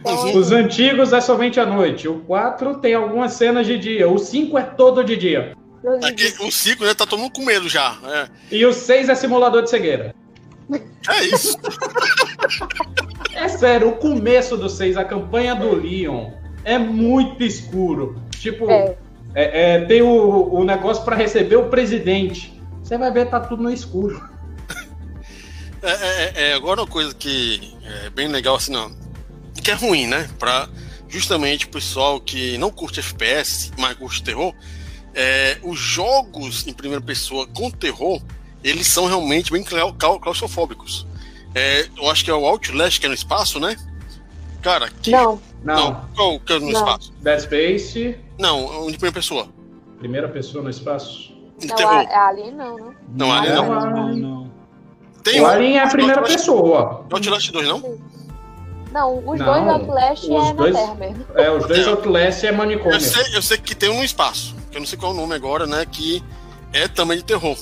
[0.00, 2.06] Então, Os antigos é somente à noite.
[2.06, 4.08] O 4 tem algumas cenas de dia.
[4.08, 5.56] O 5 é todo de dia.
[6.02, 7.96] Aqui, o 5 né, tá todo mundo com medo já.
[8.04, 8.28] É.
[8.50, 10.14] E o 6 é simulador de cegueira.
[10.70, 11.56] É isso.
[13.34, 16.30] é sério, o começo do 6, a campanha do Leon,
[16.64, 18.20] é muito escuro.
[18.30, 18.96] Tipo, é.
[19.34, 22.60] É, é, tem o, o negócio para receber o presidente.
[22.82, 24.28] Você vai ver, tá tudo no escuro.
[25.82, 28.90] É, é, é, agora uma coisa que é bem legal, assim, não,
[29.62, 30.28] que é ruim, né?
[30.38, 30.68] Pra
[31.08, 34.52] justamente o pessoal que não curte FPS, mas curte terror,
[35.14, 38.20] é, os jogos em primeira pessoa com terror,
[38.62, 39.62] eles são realmente bem
[40.20, 41.06] claustrofóbicos.
[41.54, 43.76] É, eu acho que é o Outlast que é no espaço, né?
[44.62, 45.10] Cara, que...
[45.10, 45.40] Não.
[45.64, 46.04] Não.
[46.14, 46.78] Qual que é no não.
[46.80, 47.12] espaço?
[47.20, 48.18] Dead Space.
[48.38, 49.48] Não, de primeira pessoa.
[49.98, 51.32] Primeira pessoa no espaço.
[51.64, 52.94] Não, a, a Alien não, né?
[53.16, 53.66] Não, Alien não.
[53.68, 54.50] não, não, não.
[55.24, 57.06] Tem O Alien é a primeira Outlast- pessoa.
[57.10, 57.98] Outlast 2, não?
[58.92, 61.26] Não, os Não, dois Outlast os é dois- na Terra mesmo.
[61.34, 61.90] É, os dois É.
[61.90, 62.94] Outlast é manicômio.
[62.94, 65.14] Eu sei, eu sei que tem um no espaço, que eu não sei qual é
[65.14, 65.84] o nome agora, né?
[65.90, 66.22] Que
[66.72, 67.56] é também de terror.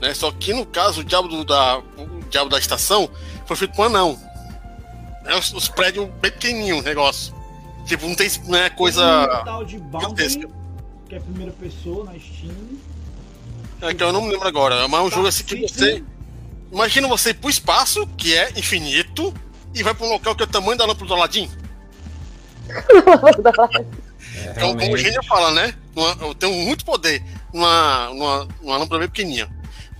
[0.00, 0.14] Né?
[0.14, 3.08] Só que no caso, o diabo, do- da, o diabo da estação
[3.46, 4.18] foi feito com anão.
[5.26, 7.34] É, os, os prédios bem pequenininhos, o negócio.
[7.86, 9.40] Tipo, não tem não é Tem coisa.
[9.40, 9.78] um tal de.
[9.78, 10.48] Boundary,
[11.08, 12.54] que é a primeira pessoa na Steam.
[13.82, 14.86] É que eu não me lembro agora.
[14.88, 16.04] Mas é um jogo assim que Pacific- você.
[16.72, 19.34] Imagina você ir pro espaço, que é infinito,
[19.74, 21.50] e vai pra um local que é o tamanho da lâmpada do Aladdin.
[24.36, 25.74] É, Então, como o gênio fala, né?
[26.20, 27.22] Eu tenho muito poder
[27.52, 29.48] numa, numa, numa lâmpada bem pequenininha.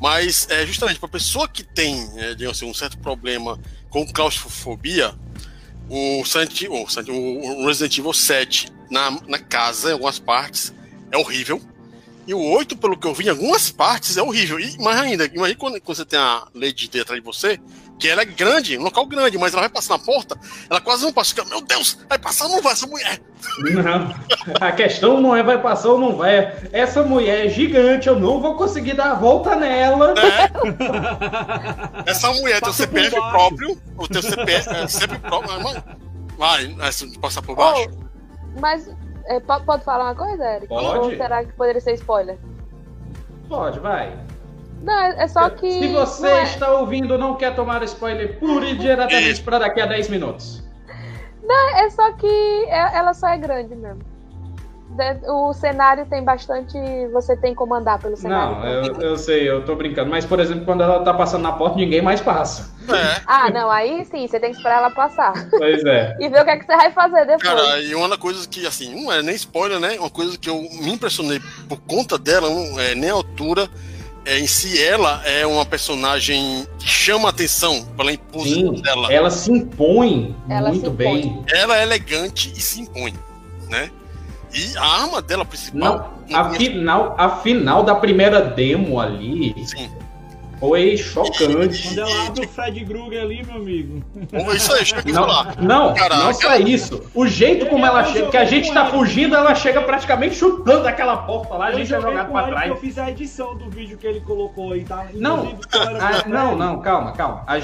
[0.00, 3.58] Mas, é, justamente, para pessoa que tem é, digamos assim, um certo problema
[3.90, 5.14] com claustrofobia,
[5.88, 10.72] o, Silent, o, Silent- o Resident Evil 7 na, na casa, em algumas partes,
[11.12, 11.60] é horrível.
[12.26, 14.58] E o 8, pelo que eu vi, em algumas partes é horrível.
[14.60, 17.58] E mais ainda, imagina quando, quando você tem a Lady D atrás de você,
[18.00, 20.36] que ela é grande, um local grande, mas ela vai passar na porta,
[20.68, 21.34] ela quase não passa.
[21.34, 23.20] Fica, Meu Deus, vai passar ou não vai essa mulher?
[23.58, 24.14] Não.
[24.60, 26.52] A questão não é vai passar ou não vai.
[26.72, 30.14] Essa mulher é gigante, eu não vou conseguir dar a volta nela.
[32.06, 35.60] Essa mulher tem o CPF próprio, o teu CPF é sempre próprio.
[35.62, 35.82] mas
[36.36, 37.90] Vai, vai se passar por baixo.
[38.58, 38.88] Mas
[39.26, 40.68] é, po- pode falar uma coisa, Eric?
[40.68, 40.98] Pode.
[40.98, 42.38] Ou será que poderia ser spoiler?
[43.48, 44.16] Pode, vai.
[44.82, 45.70] Não, é é só que.
[45.70, 49.44] Se você não é- está ouvindo não quer tomar spoiler, pule diretamente Isso.
[49.44, 50.62] para daqui a 10 minutos.
[51.74, 52.26] É só que
[52.68, 54.02] é- ela só é grande mesmo.
[55.28, 56.76] O cenário tem bastante.
[57.12, 58.56] Você tem como andar pelo cenário.
[58.56, 60.10] Não, eu, eu sei, eu tô brincando.
[60.10, 62.70] Mas, por exemplo, quando ela tá passando na porta, ninguém mais passa.
[62.92, 65.32] É, Ah, não, aí sim, você tem que esperar ela passar.
[65.50, 66.16] Pois é.
[66.20, 67.42] E ver o que, é que você vai fazer depois.
[67.42, 69.96] cara, e uma das coisas que, assim, não é nem spoiler, né?
[69.98, 73.68] Uma coisa que eu me impressionei por conta dela, não é nem a altura,
[74.24, 79.12] é, em si ela é uma personagem que chama a atenção pela imposição Sim, dela.
[79.12, 81.18] ela se impõe Ela muito se bem.
[81.26, 81.44] impõe.
[81.52, 83.14] Ela é elegante e se impõe,
[83.68, 83.90] né?
[84.52, 86.14] E a arma dela principal.
[86.28, 89.88] Não, a final, a final da primeira demo ali Sim.
[90.60, 91.82] Foi chocante.
[91.82, 94.04] Quando ela abre o Fred Krueger ali, meu amigo.
[94.54, 95.56] Isso aí, chega aqui Não, falar.
[95.60, 96.22] não, Caraca.
[96.24, 97.02] não só isso.
[97.14, 101.16] O jeito como ela chega, que a gente tá fugindo, ela chega praticamente chutando aquela
[101.16, 102.68] porta lá, a Eu gente é jogado pra trás.
[102.68, 105.06] eu fiz a edição do vídeo que ele colocou aí, tá?
[105.14, 107.42] Não, galera, Ah, não, não, calma, calma.
[107.46, 107.54] A,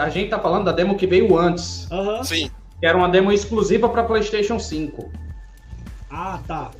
[0.00, 2.22] a gente tá falando da demo que veio antes, Aham.
[2.24, 2.50] Sim.
[2.80, 5.10] que era uma demo exclusiva pra PlayStation 5.
[6.10, 6.70] Ah, tá.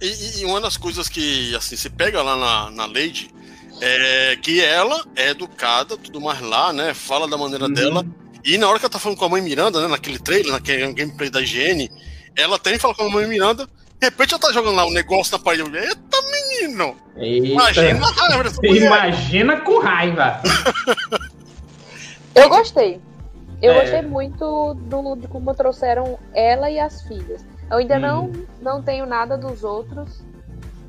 [0.00, 3.30] E, e- e uma das coisas que, assim, você pega lá na, na Lady,
[3.84, 6.94] é que ela é educada, tudo mais lá, né?
[6.94, 7.72] Fala da maneira Uhum.
[7.72, 8.06] dela.
[8.44, 9.88] E na hora que ela tá falando com a mãe Miranda, né?
[9.88, 11.90] Naquele trailer, naquele gameplay da IGN,
[12.36, 13.66] ela tem fala com a mãe Miranda.
[14.00, 15.62] De repente ela tá jogando lá um negócio na parede.
[15.76, 16.96] Eita, menino!
[17.16, 17.46] Eita.
[17.46, 18.86] Imagina a raiva dessa mulher.
[18.86, 20.40] Imagina com raiva.
[22.34, 23.00] Eu gostei.
[23.60, 23.80] Eu É.
[23.80, 27.44] gostei muito do, de como trouxeram ela e as filhas.
[27.70, 28.00] Eu ainda Uhum.
[28.00, 30.20] não, não tenho nada dos outros,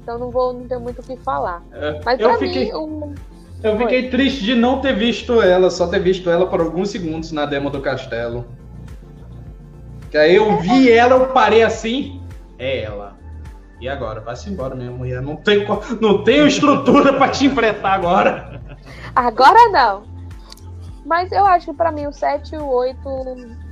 [0.04, 1.64] então não vou não tenho muito o que falar.
[2.06, 3.16] Mas eu pra fiquei, mim, um,
[3.64, 7.32] eu fiquei triste de não ter visto ela, só ter visto ela por alguns segundos
[7.32, 8.46] na demo do castelo.
[10.12, 12.22] Que aí eu vi ela, eu parei assim,
[12.60, 13.18] é ela.
[13.80, 14.22] E agora?
[14.22, 15.22] Vai-se embora, minha mulher.
[15.22, 15.66] Não tenho,
[16.00, 18.62] não tenho estrutura pra te enfrentar agora.
[19.16, 20.04] agora não.
[21.06, 22.98] Mas eu acho que pra mim o 7 e o 8,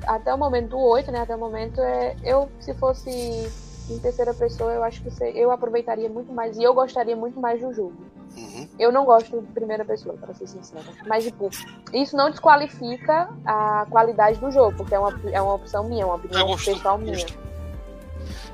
[0.06, 1.22] até o momento, o 8, né?
[1.22, 3.50] Até o momento, é, eu, se fosse
[3.94, 7.62] em terceira pessoa, eu acho que eu aproveitaria muito mais e eu gostaria muito mais
[7.62, 7.94] do jogo.
[8.38, 8.68] Uhum.
[8.80, 10.84] Eu não gosto de primeira pessoa, pra ser sincera.
[11.06, 11.50] Mas, tipo,
[11.94, 16.06] isso não desqualifica a qualidade do jogo, porque é uma, é uma opção minha, é
[16.06, 17.18] uma É opinião gostoso, pessoal minha.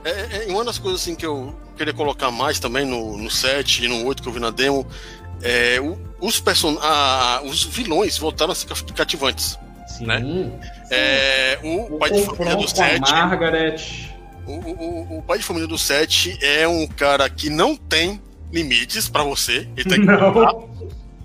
[0.04, 3.30] É, é, é uma das coisas assim que eu queria colocar mais também no, no
[3.30, 4.86] 7 e no 8 que eu vi na demo,
[5.44, 9.60] é o- os, person a- os vilões voltaram a ser cativantes.
[9.88, 10.06] Sim.
[10.06, 10.60] Né?
[10.92, 14.17] É, o, O pai de família do confronto com a 7 Margaret.
[14.48, 18.22] O, o, o pai de família do 7 é um cara que não tem
[18.52, 19.68] limites pra você.
[19.76, 20.78] Ele tem que Não.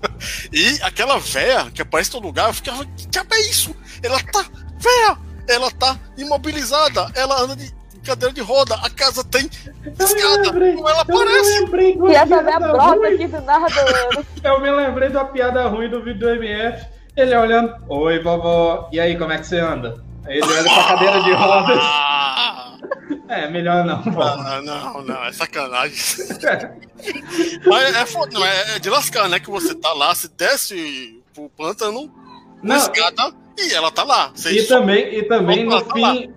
[0.51, 3.73] E aquela véia que aparece em todo lugar, eu ficava, que diabo é isso?
[4.03, 4.45] Ela tá
[4.77, 5.17] véia,
[5.47, 7.73] ela tá imobilizada, ela anda de
[8.03, 9.49] cadeira de roda, a casa tem
[9.97, 11.65] escada, lembrei, como ela Eu me aparece.
[12.11, 13.73] E essa piada brota aqui do nada.
[14.43, 16.85] Eu me lembrei de uma piada ruim do vídeo do MF.
[17.15, 20.03] Ele olhando, oi vovó, e aí, como é que você anda?
[20.25, 21.83] Aí ele olha pra cadeira de rodas.
[23.27, 25.95] É, melhor não, ah, não, não, é sacanagem.
[27.65, 29.39] Mas é, foda, não, é, é de lascar, né?
[29.39, 32.11] Que você tá lá, se desce pro pântano,
[32.61, 34.31] Não, escada, e ela tá lá.
[34.35, 35.83] Você e também, e também no lá.
[35.93, 36.31] fim,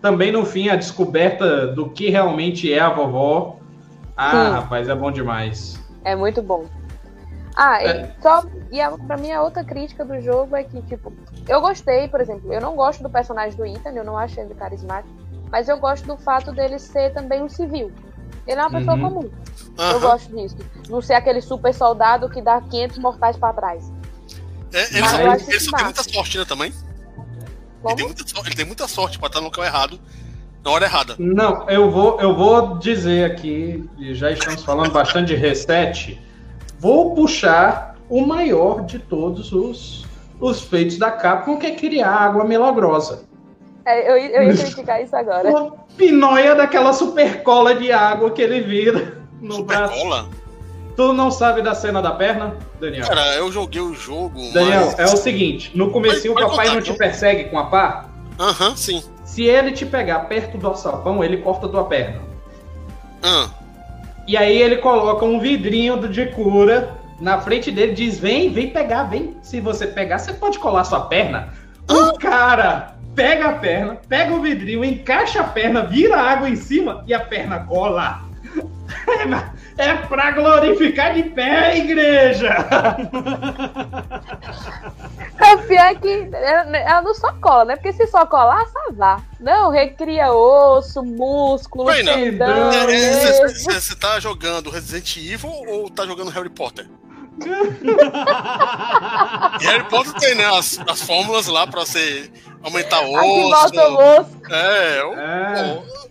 [0.00, 3.58] também no fim a descoberta do que realmente é a vovó.
[4.16, 4.52] Ah, Sim.
[4.52, 5.78] rapaz, é bom demais.
[6.04, 6.66] É muito bom.
[7.60, 8.02] Ah, É.
[8.18, 8.44] e só.
[8.70, 11.12] E a, pra mim a outra crítica do jogo é que, tipo,
[11.48, 14.54] eu gostei, por exemplo, eu não gosto do personagem do Ethan, eu não acho ele
[14.54, 15.12] carismático,
[15.50, 17.90] mas eu gosto do fato dele ser também um civil.
[18.46, 19.02] Ele é uma pessoa Uhum.
[19.14, 19.30] comum.
[19.76, 20.00] Eu Aham.
[20.00, 20.56] gosto disso.
[20.88, 23.90] Não ser aquele super soldado que dá 500 mortais pra trás.
[24.72, 26.72] É, ele, só, eu ele só tem muita sorte, né, também?
[27.84, 29.98] Ele tem, muita, ele tem muita sorte pra estar no local errado,
[30.64, 31.16] na hora errada.
[31.18, 36.20] Não, eu vou, eu vou dizer aqui, e já estamos falando bastante de reset,
[36.78, 40.06] vou puxar o maior de todos os,
[40.40, 43.22] os feitos da Capcom, que é criar água milagrosa.
[43.84, 45.48] É, eu, eu ia criticar isso agora.
[45.48, 49.98] Uma pinóia daquela super cola de água que ele vira no Super braço.
[49.98, 50.28] cola.
[50.94, 53.06] Tu não sabe da cena da perna, Daniel?
[53.06, 54.98] Cara, eu joguei o jogo, Daniel, mas...
[54.98, 58.06] é o seguinte, no comecinho o papai contar, não te persegue com a pá,
[58.38, 59.02] Aham, sim.
[59.24, 62.20] se ele te pegar perto do alçapão, ele corta tua perna.
[63.22, 63.48] Ah,
[64.28, 68.68] E aí ele coloca um vidrinho do- de cura na frente dele, diz: vem, vem
[68.68, 69.36] pegar, vem.
[69.42, 71.48] Se você pegar, você pode colar sua perna.
[71.90, 76.56] O cara pega a perna, pega o vidrinho, encaixa a perna, vira a água em
[76.56, 78.27] cima e a perna cola.
[79.76, 82.48] É pra glorificar de pé, igreja!
[85.40, 87.76] É o pior que ela, não só cola, né?
[87.76, 89.22] Porque se só colar, salvar.
[89.38, 93.48] Não, recria osso, músculo, tendão, Não, nervo.
[93.54, 96.88] Você tá jogando Resident Evil ou tá jogando Harry Potter?
[99.60, 102.30] E Harry Potter tem, né, as, as fórmulas lá pra você
[102.62, 103.50] aumentar o Aqui osso.
[103.74, 104.30] volta o osso.
[104.50, 105.14] É, o- É.
[105.14, 106.07] o- é, é,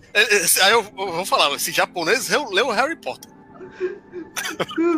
[0.63, 3.31] aí eu, eu vou falar, esse japonês leu, leu Harry Potter.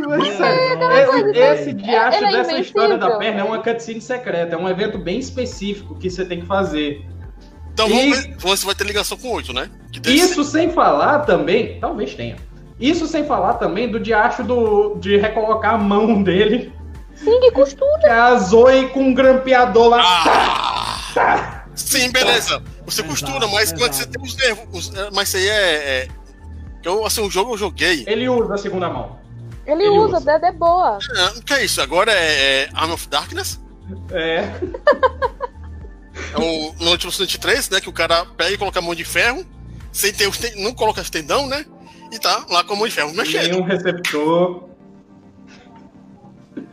[0.07, 3.61] Mas, É, sério, não, é, esse é- diacho é dessa história da perna é uma
[3.61, 7.05] cutscene secreta, é um evento bem específico que você tem que fazer.
[7.73, 9.69] Então E- ver, se vai ter ligação com o 8, né?
[10.05, 12.35] Isso sem falar também, talvez tenha.
[12.79, 16.71] Isso sem falar também do diacho do, de recolocar a mão dele,
[17.15, 17.99] Sim, que costura.
[17.99, 20.01] que é a Zoe com um grampeador lá.
[21.15, 21.63] Ah!
[21.75, 22.61] Sim, beleza.
[22.89, 24.11] Você Exato, costura, mas quando você exato.
[24.11, 24.87] tem os nervos.
[24.89, 25.53] os- é, mas isso aí é.
[26.03, 26.07] é
[26.83, 28.05] eu, assim, o jogo eu joguei.
[28.07, 29.19] Ele usa a segunda mão.
[29.65, 30.31] Ele, Ele usa, usa.
[30.31, 30.97] É boa.
[31.37, 31.81] O que é isso?
[31.81, 33.59] Agora é, é Arm of Darkness?
[34.11, 34.49] É.
[36.33, 37.81] É o no último 103, né?
[37.81, 39.45] Que o cara pega e coloca a mão de ferro,
[39.91, 41.65] sem ter os não coloca os tendão, né?
[42.11, 43.51] E tá lá com a mão de ferro mexendo.
[43.51, 44.68] Nenhum receptor.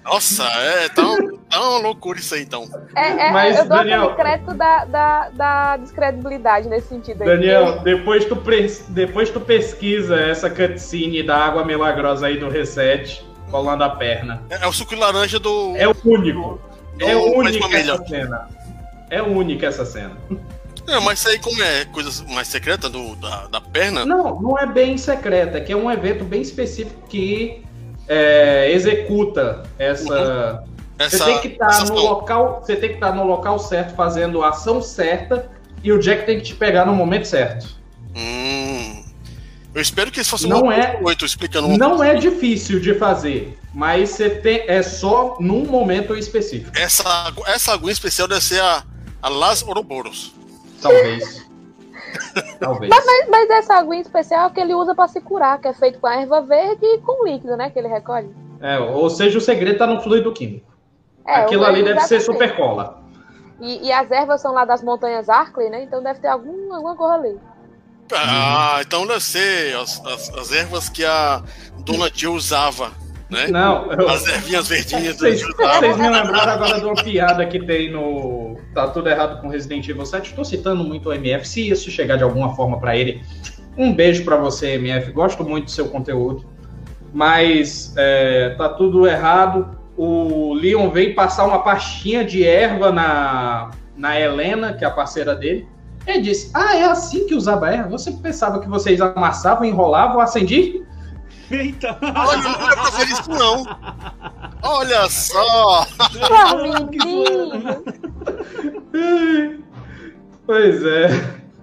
[0.06, 2.64] Nossa, é, tá, um- tá uma loucura isso aí então.
[2.94, 7.28] É, é, Mas, eu dou Daniel- aquele crédito da, da, da descredibilidade nesse sentido aí.
[7.28, 8.40] Daniel, depois tu,
[8.88, 14.42] depois tu pesquisa essa cutscene da água milagrosa aí do reset, colando a perna.
[14.48, 15.74] É, é o suco de laranja do.
[15.76, 16.60] É o único.
[17.00, 18.48] É do País única essa cena.
[19.10, 20.16] É única essa cena.
[20.86, 24.56] Não, mas isso aí, como é coisa mais secreta do, da, da perna, Não, não
[24.58, 27.65] é bem secreta, é que é um evento bem específico que
[28.08, 30.64] é, executa essa.
[30.98, 31.24] Você essa.
[31.26, 34.50] tem que estar essa no local, você tem que estar no local certo, fazendo a
[34.50, 35.50] ação certa,
[35.82, 37.76] e o Jack tem que te pegar no momento certo.
[38.16, 39.04] Hum.
[39.74, 43.58] Eu espero que isso fosse Não é- 8 explicando um Não é difícil de fazer,
[43.74, 46.70] mas você tem, é só num momento específico.
[46.74, 48.82] Essa, essa aguinha especial deve ser a,
[49.20, 50.32] a Las Ouroboros.
[50.80, 51.45] Talvez.
[52.58, 52.90] Talvez.
[52.90, 55.98] Mas, mas essa aguinha especial é que ele usa pra se curar, que é feito
[55.98, 57.70] com a erva verde e com líquido, né?
[57.70, 58.34] Que ele recolhe.
[58.60, 60.72] É, ou seja, o segredo tá no fluido químico.
[61.26, 63.02] É, Aquilo ali deve ser super cola.
[63.60, 65.82] E, e as ervas são lá das montanhas Arkley, né?
[65.82, 67.38] Então deve ter algum, alguma coisa ali.
[68.12, 71.42] Ah, então deve ser as, as, as ervas que a
[71.80, 72.92] Dona Jill usava,
[73.30, 73.48] né?
[73.48, 77.90] Não, eu- As ervinhas verdinhas Vocês, vocês me lembraram agora de uma piada que tem
[77.90, 78.56] no.
[78.74, 80.30] Tá tudo errado com Resident Evil 7.
[80.30, 81.46] Estou citando muito o MF.
[81.48, 83.22] Se isso chegar de alguma forma pra ele,
[83.76, 85.10] um beijo pra você, MF.
[85.12, 86.44] Gosto muito do seu conteúdo.
[87.12, 89.76] Mas é, tá tudo errado.
[89.96, 95.34] O Leon veio passar uma pastinha de erva na, na Helena, que é a parceira
[95.34, 95.66] dele.
[96.06, 97.88] Ele disse: Ah, é assim que usava erva?
[97.88, 100.84] Você pensava que vocês amassavam, enrolavam, acendiam?
[101.50, 101.98] Eita!
[102.02, 103.64] Olha, não era pra fazer isso, não.
[104.62, 105.86] Olha só!
[110.46, 111.06] Pois é.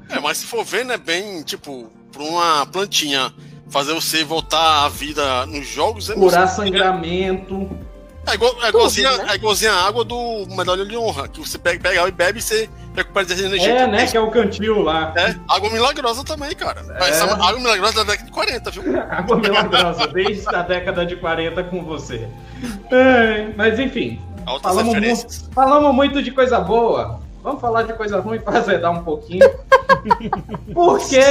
[0.09, 3.33] É, mas se for ver, né, bem, tipo, pra uma plantinha
[3.69, 7.69] fazer você voltar à vida nos jogos, é Curar sangramento.
[8.25, 9.31] É, igual, é, igualzinho, Tudo, né?
[9.31, 12.41] é igualzinho a água do medalha de honra, que você pega, pega e bebe e
[12.41, 13.69] você recupera de energia.
[13.69, 14.07] É, né?
[14.07, 15.13] Que é o cantil lá.
[15.17, 16.85] É, água milagrosa também, cara.
[16.99, 18.83] Essa água milagrosa da década de 40, viu?
[19.09, 22.27] Água milagrosa, desde a década de 40 com você.
[22.91, 25.41] É, mas enfim, Altas falamos, referências.
[25.43, 27.19] mu falamos muito de coisa boa.
[27.43, 29.49] Vamos falar de coisa ruim para azedar um pouquinho.
[30.73, 31.21] Porque,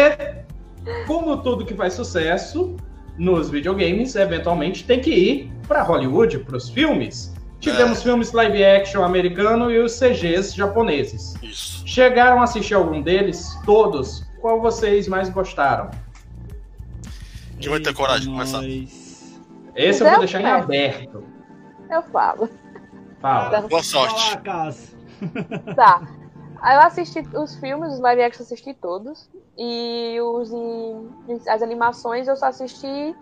[1.06, 2.76] como tudo que faz sucesso,
[3.18, 7.32] nos videogames, eventualmente tem que ir para Hollywood, para os filmes.
[7.60, 8.02] Tivemos É.
[8.02, 11.34] filmes live action americano e os CGs japoneses.
[11.42, 11.86] Isso.
[11.86, 13.56] Chegaram a assistir algum deles?
[13.64, 14.26] Todos?
[14.40, 15.90] Qual vocês mais gostaram?
[17.60, 18.62] Quem vai ter coragem de começar?
[19.76, 21.22] Esse eu vou Zé deixar em aberto.
[21.88, 22.50] Eu falo.
[23.20, 23.60] Fala.
[23.68, 24.38] Boa sorte.
[25.76, 26.02] Tá.
[26.62, 29.28] Aí eu assisti os filmes, os live action eu assisti todos.
[29.58, 31.08] E os em-
[31.48, 33.14] as animações eu só assisti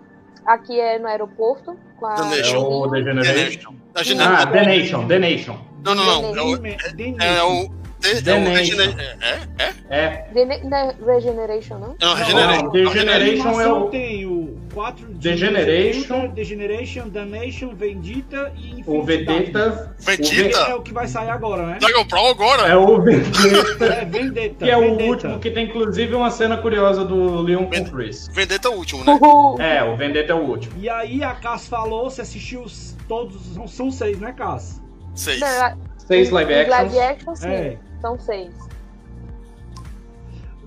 [0.47, 1.77] aqui é no aeroporto.
[1.99, 2.59] Com a The É Nation.
[2.63, 3.75] o The Generation.
[3.95, 5.57] A gente- Ah, The Nation, The Nation.
[5.83, 6.37] Não, não, não.
[6.37, 6.77] É o, The
[7.19, 8.77] é o The, The é o Nation.
[8.77, 9.39] Regene- É?
[9.59, 9.73] É?
[9.91, 10.09] É.
[10.33, 11.89] The né, Regeneration, não?
[12.01, 12.71] Não, Não, Regeneration.
[12.71, 13.85] The Não, Generation é o.
[13.91, 16.29] tem o 4 The Generation.
[16.31, 19.95] The Generation, Damnation, Vendita e Infinity O Vendetta.
[19.99, 20.59] Vendetta?
[20.59, 21.79] É o que vai sair agora, né?
[21.81, 22.63] Dragon Ball agora?
[22.69, 23.85] É o Vendetta.
[23.85, 24.65] É Vendetta.
[24.65, 25.05] Que é o Vendetta.
[25.11, 28.29] último, que tem inclusive uma cena curiosa do Leon com o Chris.
[28.33, 29.13] Vendetta é o último, né?
[29.21, 29.61] Uhul.
[29.61, 30.73] É, o Vendetta é o último.
[30.79, 34.81] E aí a Cass falou, você assistiu os- todos, são, são seis, né, Cass?
[35.15, 35.41] Seis.
[35.41, 36.71] Não, Seis live actions.
[36.71, 37.49] live action, sim.
[37.49, 37.79] É.
[38.01, 38.55] São seis.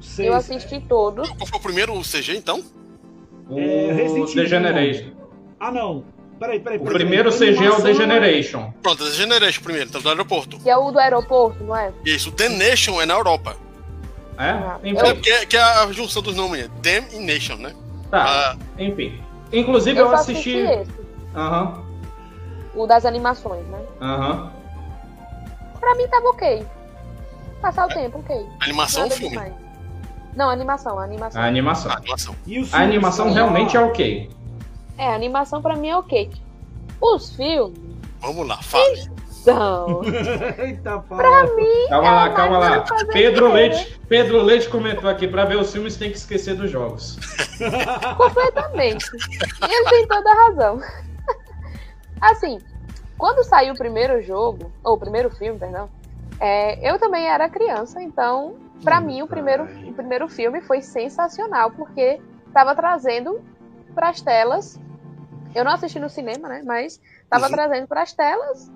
[0.01, 0.27] Seis.
[0.27, 1.29] Eu assisti todos.
[1.31, 2.63] Qual foi o primeiro CG, então?
[3.49, 4.35] O É, Resident Evil.
[4.43, 5.11] The Generation.
[5.59, 6.03] Ah, não.
[6.39, 6.77] Peraí, peraí.
[6.77, 6.97] O peraí.
[6.99, 8.73] primeiro A CG é o animação The Generation.
[8.81, 10.57] Pronto, The Generation primeiro, então do aeroporto.
[10.59, 11.91] Que é o do aeroporto, não é?
[12.05, 13.55] Isso, The Nation é na Europa.
[14.37, 14.89] Ah, É?
[14.89, 15.13] É Enfim.
[15.13, 16.69] porque que é a junção dos nomes, né?
[16.81, 17.73] Them e Nation, né?
[18.11, 19.21] Tá, Ah, enfim.
[19.51, 20.57] Inclusive eu Eu assisti.
[20.59, 21.03] assisti esse.
[21.35, 21.83] Aham,
[22.75, 23.79] O das animações, né?
[24.01, 24.51] aham.
[25.79, 26.65] Pra mim tava ok.
[27.63, 28.45] Passar o tempo, ok.
[28.59, 29.29] animação ou filme?
[29.29, 29.53] demais.
[30.35, 31.41] Não, animação, animação.
[31.41, 31.91] A animação.
[31.93, 32.35] Ah, animação.
[32.45, 34.29] E os A animação realmente é ok.
[34.97, 36.29] É, a animação pra mim é ok.
[36.99, 37.79] Os filmes
[38.19, 39.09] Vamos lá, fale.
[39.31, 40.01] são.
[40.59, 41.21] Eita, fala.
[41.21, 42.85] pra mim, Calma é lá, a calma lá.
[43.13, 43.53] Pedro.
[43.53, 47.17] Leite, Pedro Leite comentou aqui, pra ver os filmes tem que esquecer dos jogos.
[48.17, 49.05] Completamente.
[49.15, 50.81] E ele tem toda a razão.
[52.19, 52.59] Assim,
[53.17, 55.89] quando saiu o primeiro jogo, ou o primeiro filme, perdão,
[56.43, 61.71] é, eu também era criança, então, pra mim, o primeiro, o primeiro filme foi sensacional,
[61.71, 62.19] porque
[62.53, 63.39] tava trazendo
[63.95, 64.79] pras telas.
[65.55, 66.61] Eu não assisti no cinema, né?
[66.65, 66.99] Mas
[67.29, 67.51] tava Uhum.
[67.51, 68.69] trazendo pras telas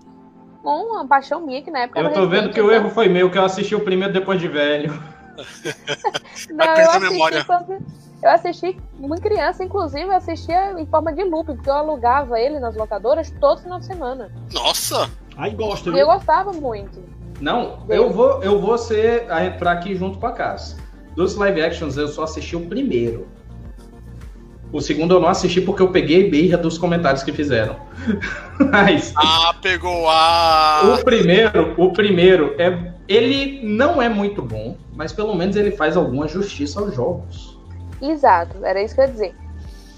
[0.63, 2.89] com uma paixão minha, que na época Eu tô vendo recente, que o então- erro
[2.89, 4.91] foi meu, que eu assisti o primeiro depois de velho.
[6.49, 7.85] Não, Vai eu assisti, quando-
[8.23, 12.59] eu assisti muito criança, inclusive eu assistia em forma de loop, porque eu alugava ele
[12.59, 14.31] nas locadoras todo final de semana.
[14.53, 15.09] Nossa!
[15.37, 16.01] Aí gosta, E viu?
[16.01, 17.03] eu gostava muito.
[17.39, 20.77] Não, eu vou, eu vou ser a entrar aqui junto com a casa.
[21.15, 23.27] Dos live actions eu só assisti o primeiro.
[24.71, 27.77] O segundo eu não assisti porque eu peguei birra dos comentários que fizeram.
[28.71, 30.93] Mas Ah, pegou a.
[30.99, 35.95] o primeiro, o primeiro é ele não é muito bom, mas pelo menos ele faz
[35.95, 37.57] alguma justiça aos jogos.
[38.01, 39.35] Exato, era isso que eu ia dizer.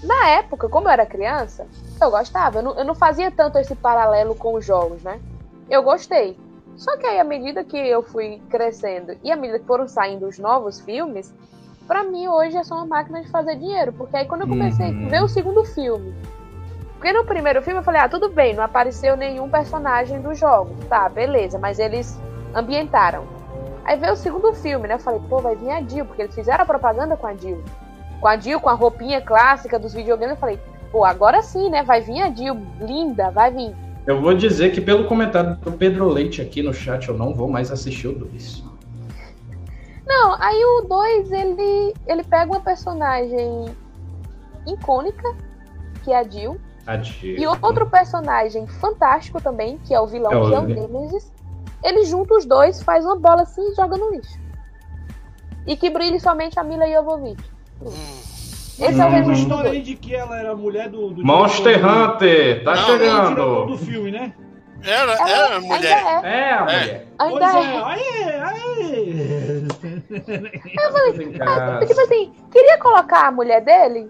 [0.02, 1.66] Na época, como eu era criança,
[2.00, 2.58] eu gostava.
[2.58, 5.18] Eu não, eu não fazia tanto esse paralelo com os jogos, né?
[5.68, 6.36] Eu gostei.
[6.80, 10.26] Só que aí, à medida que eu fui crescendo e à medida que foram saindo
[10.26, 11.30] os novos filmes,
[11.86, 13.92] pra mim hoje é só uma máquina de fazer dinheiro.
[13.92, 15.06] Porque aí quando eu comecei Uhum.
[15.06, 16.14] a ver o segundo filme.
[16.94, 20.74] Porque no primeiro filme eu falei, ah, tudo bem, não apareceu nenhum personagem do jogo.
[20.88, 22.18] Tá, beleza, mas eles
[22.54, 23.24] ambientaram.
[23.84, 24.94] Aí veio o segundo filme, né?
[24.94, 27.62] Eu falei, pô, vai vir a Jill, porque eles fizeram a propaganda com a Jill.
[28.22, 30.58] Com a Jill, com a roupinha clássica dos videogames, eu falei,
[30.90, 31.82] pô, agora sim, né?
[31.82, 33.76] Vai vir a Jill, linda, vai vir.
[34.06, 37.48] Eu vou dizer que pelo comentário do Pedro Leite aqui no chat eu não vou
[37.48, 38.64] mais assistir o 2.
[40.06, 43.66] Não, aí o 2, ele, ele pega uma personagem
[44.66, 45.36] icônica,
[46.02, 47.38] que é a Jill, Adio.
[47.38, 51.32] e outro personagem fantástico também, que é o vilão, É o que é o Nemesis.
[51.82, 54.38] Ele junta os dois, faz uma bola assim e joga no lixo.
[55.66, 57.42] E que brilhe somente a Mila Jovovich.
[57.80, 57.90] Hum,
[58.80, 59.12] Esse é o Tem uma Hum.
[59.12, 61.10] resumo do história aí de que ela era mulher do.
[61.10, 63.66] do Monster do- Hunter, tá Não, chegando.
[63.66, 64.32] do filme, né?
[64.82, 66.04] Era, Ela era ainda mulher.
[66.24, 66.28] é.
[66.28, 66.60] É, a É.
[66.62, 67.06] mulher.
[67.18, 67.58] Ainda pois é.
[67.58, 69.60] é, aê, aê.
[71.22, 71.86] Em casa.
[71.86, 74.08] Tipo assim, queria colocar a mulher dele,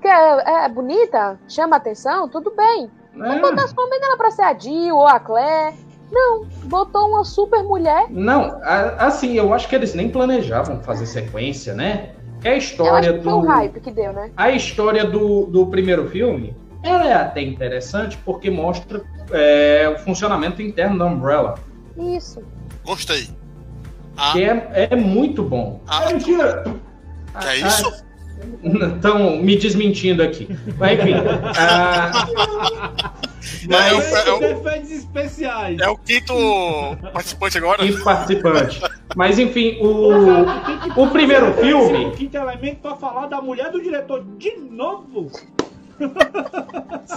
[0.00, 2.90] que é, é bonita, chama atenção, tudo bem.
[3.14, 3.40] Não É.
[3.40, 5.74] botasse o nome dela pra ser a Jill ou a Claire.
[6.10, 8.06] Não, botou uma super mulher.
[8.10, 12.10] Não, a- assim, eu acho que eles nem planejavam fazer sequência, né?
[12.44, 13.46] É a Eu acho história que foi o do.
[13.46, 14.30] hype que deu, né?
[14.36, 20.60] A história do, do primeiro filme, ela é até interessante porque mostra é, o funcionamento
[20.60, 21.54] interno da Umbrella.
[21.96, 22.42] Isso.
[22.84, 23.28] Gostei.
[24.16, 25.80] Ah, Que é, é muito bom.
[25.86, 26.64] Ah, é mentira!
[27.40, 28.04] que é isso?
[28.96, 30.48] Estão me desmentindo aqui.
[30.78, 31.14] Mas enfim.
[31.58, 32.26] ah,
[33.68, 35.78] Mas- é o- Defeitos especiais.
[35.80, 36.32] É o quinto
[37.12, 37.78] participante agora?
[37.84, 38.80] quinto participante.
[39.16, 42.04] Mas enfim, o, o primeiro trazer filme.
[42.06, 45.30] O quinto elemento pra falar da mulher do diretor de novo.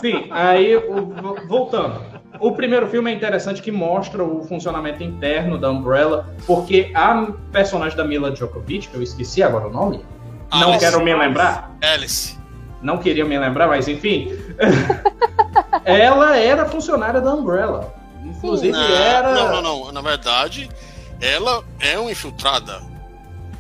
[0.02, 0.76] Sim, aí
[1.48, 2.02] voltando.
[2.40, 7.98] O primeiro filme é interessante que mostra o funcionamento interno da Umbrella, porque a personagem
[7.98, 10.02] da Mila Djokovic, que eu esqueci agora o nome,
[10.52, 10.80] não Alice.
[10.80, 12.38] quero me lembrar, Alice.
[12.82, 14.32] não queria me lembrar, mas enfim.
[15.86, 17.94] ela era funcionária da Umbrella.
[18.24, 19.34] Inclusive Não, era.
[19.34, 19.92] não, não, não.
[19.92, 20.70] Na verdade,
[21.22, 22.82] ela é uma infiltrada.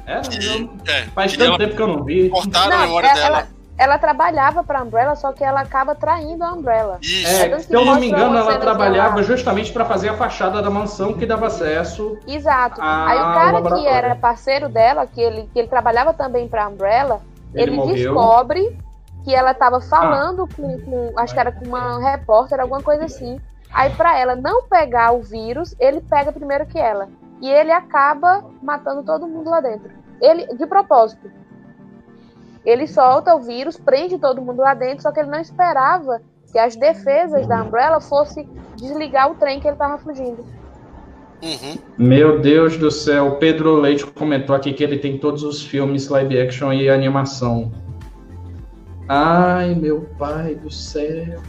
[0.06, 0.22] era?
[0.34, 2.30] E, Não- é, Faz e tanto ela tempo que eu não vi.
[2.30, 3.48] cortaram a Não, memória ela- dela.
[3.78, 6.98] Ela trabalhava pra Umbrella, só que ela acaba traindo a Umbrella.
[7.02, 7.28] Isso.
[7.28, 10.70] É, tanto se eu não me engano, ela trabalhava justamente para fazer a fachada da
[10.70, 12.18] mansão que dava acesso.
[12.26, 12.80] Exato.
[12.82, 16.68] Ah, Aí o cara que era parceiro dela, que ele, que ele trabalhava também pra
[16.70, 17.20] Umbrella,
[17.54, 18.78] Ele, ele, descobre
[19.26, 23.40] que ela tava falando com, com- acho que era com uma repórter, alguma coisa assim.
[23.74, 27.10] Aí pra ela não pegar o vírus, ele pega primeiro que ela.
[27.42, 29.92] E ele acaba matando todo mundo lá dentro.
[30.22, 31.30] Ele, de propósito.
[32.66, 36.22] Ele solta o vírus, prende todo mundo lá dentro, só que ele não esperava
[36.52, 40.44] que as defesas da Umbrella fossem desligar o trem que ele tava fugindo.
[41.44, 41.78] Uhum.
[41.98, 46.08] Meu Deus do céu, o Pedro Leite comentou aqui que ele tem todos os filmes
[46.08, 47.72] live action e animação.
[49.08, 51.40] Ai, meu pai do céu.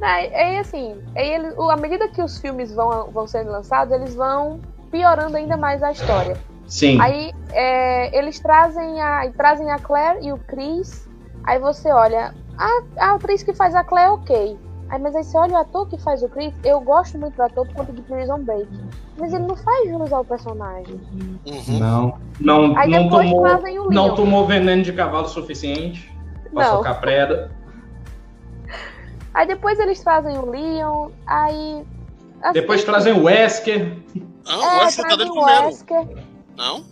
[0.00, 4.14] Aí, aí, assim, aí ele, à medida que os filmes vão, vão sendo lançados, eles
[4.14, 4.60] vão
[4.90, 6.36] piorando ainda mais a história.
[6.70, 7.00] Sim.
[7.00, 11.06] Aí é, eles trazem a, trazem a Claire e o Chris.
[11.44, 14.56] Aí você olha, a, a atriz que faz a Claire, ok.
[14.88, 17.42] Aí, mas aí você olha o ator que faz o Chris, eu gosto muito do
[17.42, 18.68] ator por conta de Prison Break.
[19.18, 21.00] Mas ele não faz jus ao personagem.
[21.44, 21.78] Uhum.
[21.78, 26.10] Não, não, Aí não tomou, o não tomou veneno de cavalo suficiente
[26.52, 26.76] pra Não.
[26.76, 27.50] socar preda.
[29.34, 31.84] Aí depois eles trazem o Leon, aí.
[32.42, 33.96] assim, Depois trazem o Wesker.
[34.44, 35.44] Não, É, essa tá dentro o.
[35.44, 36.29] Wesker.
[36.60, 36.84] Não?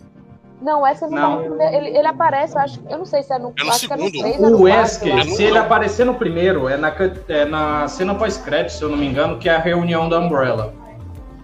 [0.61, 1.21] Não, essa não, Não.
[1.21, 1.75] tá no primeiro.
[1.75, 2.81] Ele, ele aparece, eu acho.
[2.89, 4.21] Eu não sei se é no, É no acho que é no segundo.
[4.21, 6.93] 3 ou no O 4, Wesker, se ele aparecer no primeiro, é na,
[7.29, 10.73] é na cena pós-crédito, se eu não me engano, que é a reunião da Umbrella.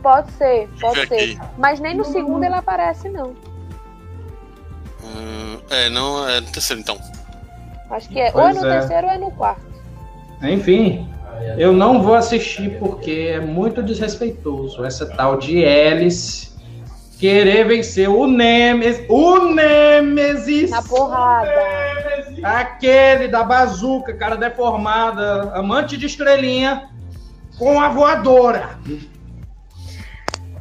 [0.02, 1.14] Pode ser, pode ser.
[1.16, 1.40] aqui.
[1.58, 3.34] Mas nem no segundo ele aparece, não.
[5.04, 6.98] Hum, é, não, é no terceiro então.
[7.90, 8.32] Acho que é.
[8.34, 8.80] ou é Pois no é.
[8.80, 9.66] terceiro ou é no quarto.
[10.44, 11.10] Enfim,
[11.58, 16.55] eu não vou assistir porque é muito desrespeitoso essa tal de Alice
[17.20, 19.06] querer vencer o Nemesis.
[19.10, 20.72] O Nemesis!
[20.72, 21.52] Na porrada.
[22.44, 26.90] Aquele da bazuca, cara deformada, amante de estrelinha,
[27.58, 28.78] com a voadora.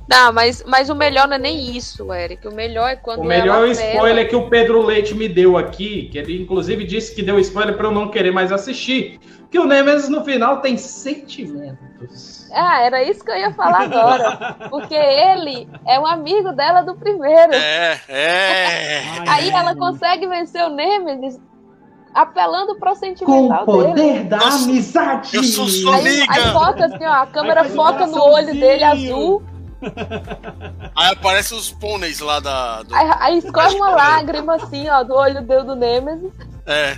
[0.08, 2.46] Não, mas, mas o melhor não é nem isso, Eric.
[2.46, 6.08] O melhor é quando O melhor ela spoiler que o Pedro Leite me deu aqui,
[6.12, 9.18] que ele inclusive disse que deu spoiler para eu não querer mais assistir,
[9.50, 12.48] que o Nemesis no final tem sentimentos.
[12.52, 14.56] Ah, era isso que eu ia falar agora.
[14.70, 17.52] Porque ele é um amigo dela do primeiro.
[17.54, 19.02] É, é.
[19.28, 21.40] Aí ela consegue vencer o Nemesis
[22.14, 23.88] apelando pro Com sentimental o dele.
[23.88, 25.36] poder da Eu sou- amizade.
[25.36, 26.32] eu sou sua Aí, amiga.
[26.32, 29.42] aí foca assim, ó, a câmera foca no olho dele azul,
[30.96, 32.82] Aí aparecem os pôneis lá da.
[32.82, 36.30] do- aí, aí escorre uma lágrima assim, ó, do olho dele do Nemesis.
[36.66, 36.96] É,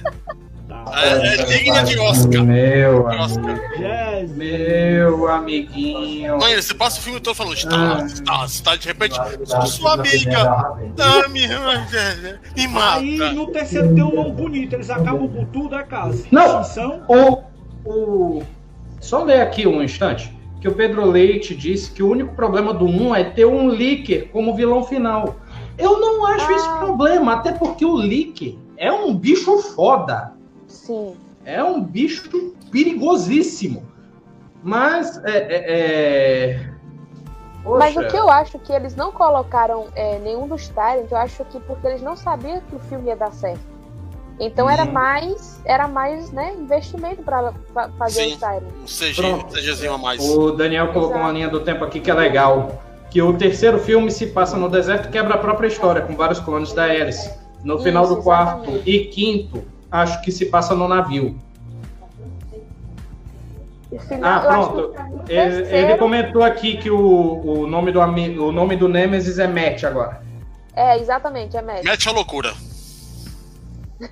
[0.68, 0.84] Tá.
[1.00, 2.42] é, é digna de Oscar.
[2.42, 3.56] Meu, De Oscar.
[3.78, 4.30] Yes.
[4.32, 6.38] meu amiguinho.
[6.38, 8.04] Mãe, você passa o filme todo falando, está, Ah.
[8.04, 10.40] está, está, de repente, sou sua amiga.
[10.98, 11.46] Ah, me,
[12.56, 12.98] me mata.
[12.98, 16.26] Aí no terceiro tem um nome bonito, eles acabam com tudo, é caso.
[16.32, 16.62] Não.
[17.08, 17.44] O,
[17.84, 18.42] o...
[19.00, 20.35] Só ler aqui um instante.
[20.60, 24.30] Que o Pedro Leite disse que o único problema do 1 é ter um Licker
[24.30, 25.36] como vilão final.
[25.78, 26.54] Eu não acho Ah.
[26.54, 30.32] esse problema, até porque o Licker é um bicho foda.
[30.66, 31.14] Sim.
[31.44, 33.82] É um bicho perigosíssimo.
[34.62, 35.36] Mas é.
[35.36, 36.70] é, é...
[37.64, 41.44] Mas o que eu acho que eles não colocaram é, nenhum dos Tyrant, eu acho
[41.46, 43.75] que porque eles não sabiam que o filme ia dar certo.
[44.38, 44.92] Então era Hum.
[44.92, 47.52] mais, era mais, né, investimento para
[47.98, 48.32] fazer Sim.
[48.34, 48.62] os Tyrant.
[48.82, 49.46] Um CG, Pronto.
[49.46, 50.22] um CGzinho a mais.
[50.22, 51.24] O Daniel colocou Exato.
[51.24, 52.82] uma linha do tempo aqui que é legal.
[53.10, 56.38] Que o terceiro filme se passa no deserto e quebra a própria história, com vários
[56.40, 57.30] clones da Alice.
[57.64, 58.90] No final Isso, do quarto exatamente.
[58.90, 61.38] e quinto, acho que se passa no navio.
[63.90, 64.78] O final, Ah, pronto.
[64.80, 64.94] o
[65.30, 66.98] Ele, terceiro- ele comentou aqui que o,
[67.44, 70.20] o, nome do, o nome do Nemesis é Matt agora.
[70.74, 71.86] É, exatamente, é médico.
[71.88, 72.52] Mete a loucura.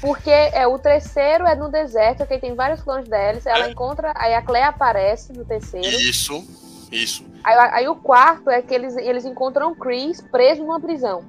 [0.00, 3.48] Porque é, o terceiro é no deserto, que tem vários clones Alice.
[3.48, 3.70] Ela É.
[3.70, 4.12] encontra.
[4.16, 5.86] Aí a Claire aparece no terceiro.
[5.86, 6.44] Isso,
[6.90, 7.24] isso.
[7.44, 11.24] Aí, aí o quarto é que eles, eles encontram o Chris preso numa prisão.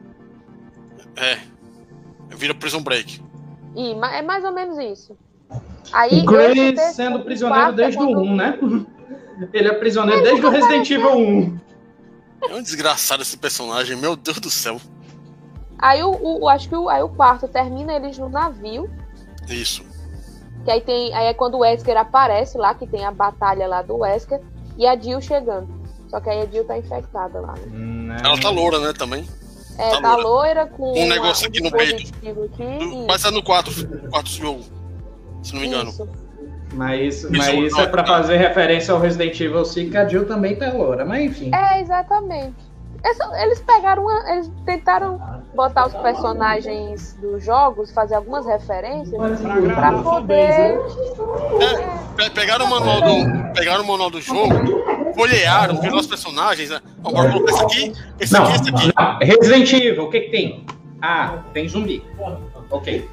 [1.15, 1.37] É.
[2.29, 3.21] Vira Prison Break.
[3.75, 5.15] E é mais ou menos isso.
[5.91, 8.59] Aí, o Chris terceiro- sendo o prisioneiro quarto é desde o quando- 1, né?
[9.53, 11.59] Ele é prisioneiro desde o Resident Evil 1.
[12.49, 14.81] É um desgraçado esse personagem, meu Deus do céu.
[15.81, 18.89] Aí o, o- o- acho que o, aí o quarto termina eles no navio.
[19.47, 19.83] Isso.
[20.65, 21.13] Que aí tem.
[21.13, 24.41] Aí é quando o Wesker aparece lá, que tem a batalha lá do Wesker,
[24.77, 25.67] e a Jill chegando.
[26.09, 27.61] Só que aí a Jill tá infectada lá, né?
[27.71, 29.25] Hum, Ela tá loura, né, também.
[29.77, 30.27] É, Tá tá, loira.
[30.27, 31.95] loira com Um negócio aqui no peito.
[31.95, 33.71] Aqui, Vai ser no quarto,
[34.09, 34.63] quarto jogo.
[35.41, 35.89] Se não me engano.
[35.89, 36.09] Isso.
[36.73, 40.25] Mas, Isso mas isso é pra fazer referência ao Resident Evil 5, que a Jill
[40.27, 41.05] também tá loura.
[41.05, 41.51] Mas enfim.
[41.55, 42.55] É, exatamente.
[43.03, 45.19] Essa- Eles pegaram uma, Eles tentaram
[45.55, 49.19] botar os personagens dos jogos, fazer algumas referências
[49.75, 50.79] Pra poder.
[52.15, 54.53] Pe- Pegaram o manual do, pegaram o manual do jogo,
[55.15, 56.81] folhearam, viram os personagens, né?
[57.03, 57.11] Ó,
[57.47, 58.93] esse aqui, esse Não, aqui, esse aqui.
[58.97, 59.17] não.
[59.19, 60.65] Resident Evil, o que, que tem?
[61.01, 62.03] Ah, tem zumbi.
[62.69, 63.09] Ok.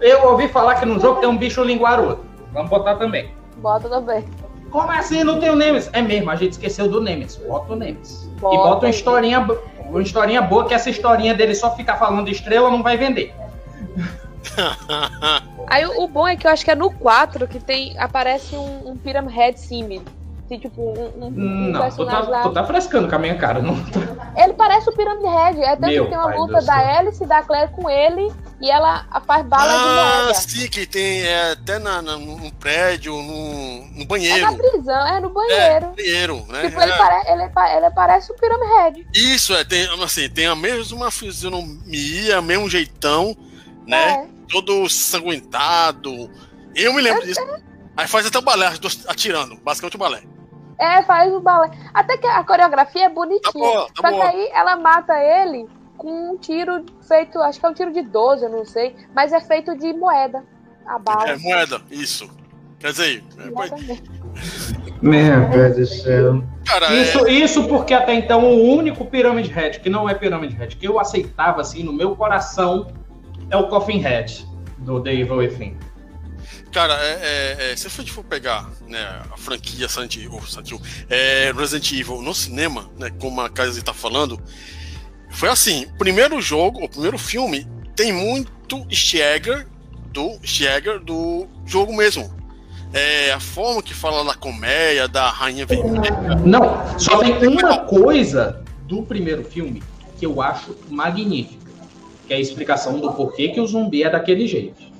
[0.00, 2.20] Eu ouvi falar que no jogo tem um bicho linguarudo.
[2.52, 3.32] Vamos botar também.
[3.56, 4.24] Bota também.
[4.74, 5.88] Como assim não tem o Nemesis?
[5.92, 7.36] É mesmo, a gente esqueceu do Nemesis.
[7.36, 8.24] Bota o Nemesis.
[8.40, 9.48] Bota e bota uma historinha,
[9.86, 13.32] uma historinha boa, que essa historinha dele só ficar falando estrela não vai vender.
[15.68, 17.96] Aí o, o bom é que eu acho que é no 4 que tem.
[18.00, 20.02] Aparece um, um Pyramid Head Simile.
[20.54, 22.42] Que, tipo, um, um- Não, tu personagem tá, lá.
[22.42, 23.60] tu tá frescando com a minha cara.
[23.60, 24.32] Não tá.
[24.36, 25.60] Ele parece o Pyramid Head.
[25.62, 26.98] É tanto Meu que tem uma luta da.
[26.98, 28.32] Alice e da Claire com ele.
[28.60, 30.34] E ela faz bala de Ah, moeda.
[30.34, 34.50] sim, que tem é, até na, na, num prédio, no, no É banheiro.
[34.52, 35.86] na prisão, é no É, banheiro.
[35.96, 36.62] banheiro, né?
[36.68, 36.96] Tipo, ele, É.
[36.96, 37.30] pare...
[37.32, 39.06] ele, ele parece o Pyramid Head.
[39.12, 43.36] Isso, é, tem, assim, tem a mesma fisionomia, mesmo jeitão,
[43.86, 44.24] né?
[44.24, 44.26] É.
[44.50, 46.30] Todo sanguentado.
[46.74, 47.40] Eu me lembro disso.
[47.96, 48.72] Aí faz até o balé,
[49.08, 50.22] atirando, basicamente o balé.
[50.78, 51.70] É, faz o balé.
[51.92, 53.42] Até que a coreografia é bonitinha.
[53.52, 54.30] Tá boa, tá Só boa.
[54.30, 58.02] que aí ela mata ele com um tiro feito, acho que é um tiro de
[58.02, 58.94] 12, eu não sei.
[59.14, 60.44] Mas é feito de moeda.
[60.86, 61.30] A bala.
[61.30, 62.28] É moeda, isso.
[62.78, 64.14] Quer dizer, é.
[65.00, 66.44] Meu Deus do céu.
[66.66, 70.54] cara, é, Isso, isso porque até então o único Pyramid Head, que não é Pyramid
[70.54, 72.88] Head, que eu aceitava assim no meu coração,
[73.50, 74.46] é o Coffin Head
[74.78, 75.76] do The Evil Within.
[76.74, 80.16] Cara, é, é, é, se for pegar né, a franquia Silent
[81.08, 84.40] é, Resident Evil no cinema, né, como a Kazi tá falando,
[85.30, 89.68] foi assim: o primeiro jogo, o primeiro filme, tem muito Stagger
[90.12, 92.34] do Stagger do jogo mesmo.
[92.92, 96.10] É, a forma que fala da colmeia, da rainha vermelha.
[96.44, 99.80] Não, só tem uma coisa do primeiro filme
[100.18, 101.70] que eu acho magnífica,
[102.26, 104.93] que é a explicação do porquê que o zumbi é daquele jeito.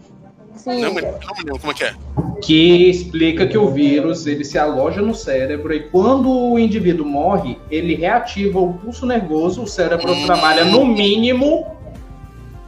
[0.56, 0.80] Sim.
[0.80, 1.94] Não, não como é que é.
[2.40, 7.58] que explica que o vírus ele se aloja no cérebro e quando o indivíduo morre,
[7.70, 10.26] ele reativa o pulso nervoso, o cérebro Hum.
[10.26, 11.66] trabalha no mínimo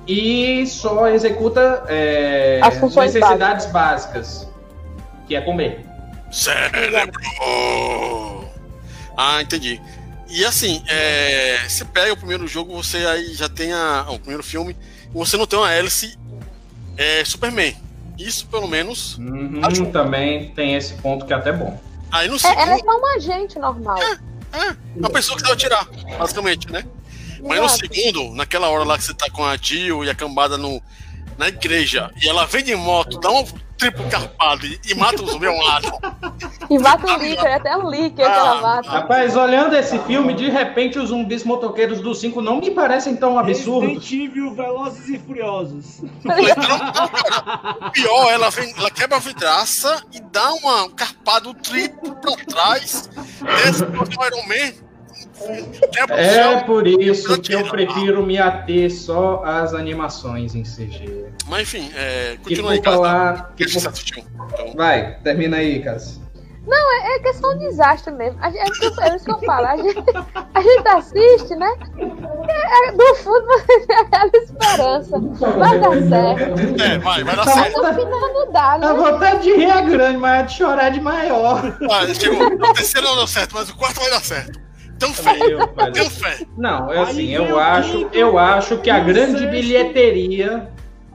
[0.06, 4.48] e só executa é, As necessidades básicas,
[5.26, 5.84] que é comer.
[6.30, 7.20] Cérebro!
[9.16, 9.80] Ah, entendi.
[10.28, 14.42] E assim, é, você pega o primeiro jogo, você aí já tem a, o primeiro
[14.42, 14.76] filme,
[15.12, 16.18] você não tem uma hélice
[16.96, 17.74] é, Superman.
[18.18, 19.18] Isso, pelo menos.
[19.18, 21.78] Uhum, Acho- também tem esse ponto que é até bom.
[22.10, 23.98] Aí no É, ela é segundo, só um agente normal.
[23.98, 24.16] é
[25.02, 25.86] a pessoa que deve atirar,
[26.18, 26.84] basicamente, né?
[27.46, 30.56] Mas no segundo, naquela hora lá que você tá com a Jill e a cambada
[30.56, 30.80] no,
[31.36, 33.44] na igreja, e ela vem de moto, dá um
[33.76, 35.92] triplo carpado e, mata o zumbi ao lado.
[36.68, 38.88] E mata um líquido, até um líquido que ela Ah, mata.
[38.90, 43.38] Rapaz, olhando esse filme, de repente os zumbis motoqueiros do 5 não me parecem tão
[43.38, 43.90] absurdos.
[44.02, 46.00] Resident Evil Velozes e Furiosos.
[47.86, 52.36] O pior, ela, vem, ela quebra a vidraça e dá uma, um carpado triplo pra
[52.46, 53.08] trás,
[53.42, 54.85] desce pro Iron Man, o
[56.10, 56.64] É céu.
[56.64, 61.26] por isso que eu prefiro me ater só às animações em CG.
[61.46, 63.52] Mas enfim, é, Que continua aí, falar.
[63.56, 63.88] Que Que você por...
[63.92, 64.24] assistiu.
[64.52, 66.26] Então, Vai, termina aí, Cássio.
[67.16, 68.38] É questão de desastre mesmo.
[68.42, 69.66] A gente, é, isso que eu- é isso que eu falo.
[69.66, 70.04] A gente,
[70.54, 71.72] a gente assiste, né?
[72.48, 75.18] É, é, do fundo você tem aquela esperança.
[75.56, 76.82] Vai dar certo.
[76.82, 77.82] é, vai, vai dar Tá certo.
[77.82, 78.86] No final não dá, né?
[78.86, 81.78] A vontade de rir é grande, mas a de chorar é de maior.
[81.90, 82.46] Ah, chegou.
[82.46, 84.65] O terceiro não deu certo, mas o quarto vai dar certo.
[85.00, 86.46] Fé, fé.
[86.56, 90.70] Não, é assim, eu acho, eu acho que a grande bilheteria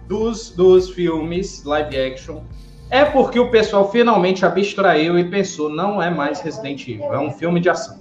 [0.07, 2.43] dos, dos filmes live action
[2.89, 7.31] é porque o pessoal finalmente abstraiu e pensou, não é mais Resident Evil, é um
[7.31, 7.97] filme de ação.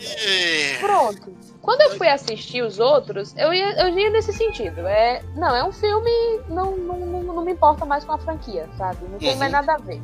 [0.00, 1.32] E- Pronto.
[1.60, 4.80] Quando eu fui assistir os outros, eu ia, eu ia nesse sentido.
[4.80, 6.10] É, não, é um filme,
[6.48, 8.98] não, não, não, não me importa mais com a franquia, sabe?
[9.08, 9.36] Não tem Uhum.
[9.38, 10.00] mais nada a ver.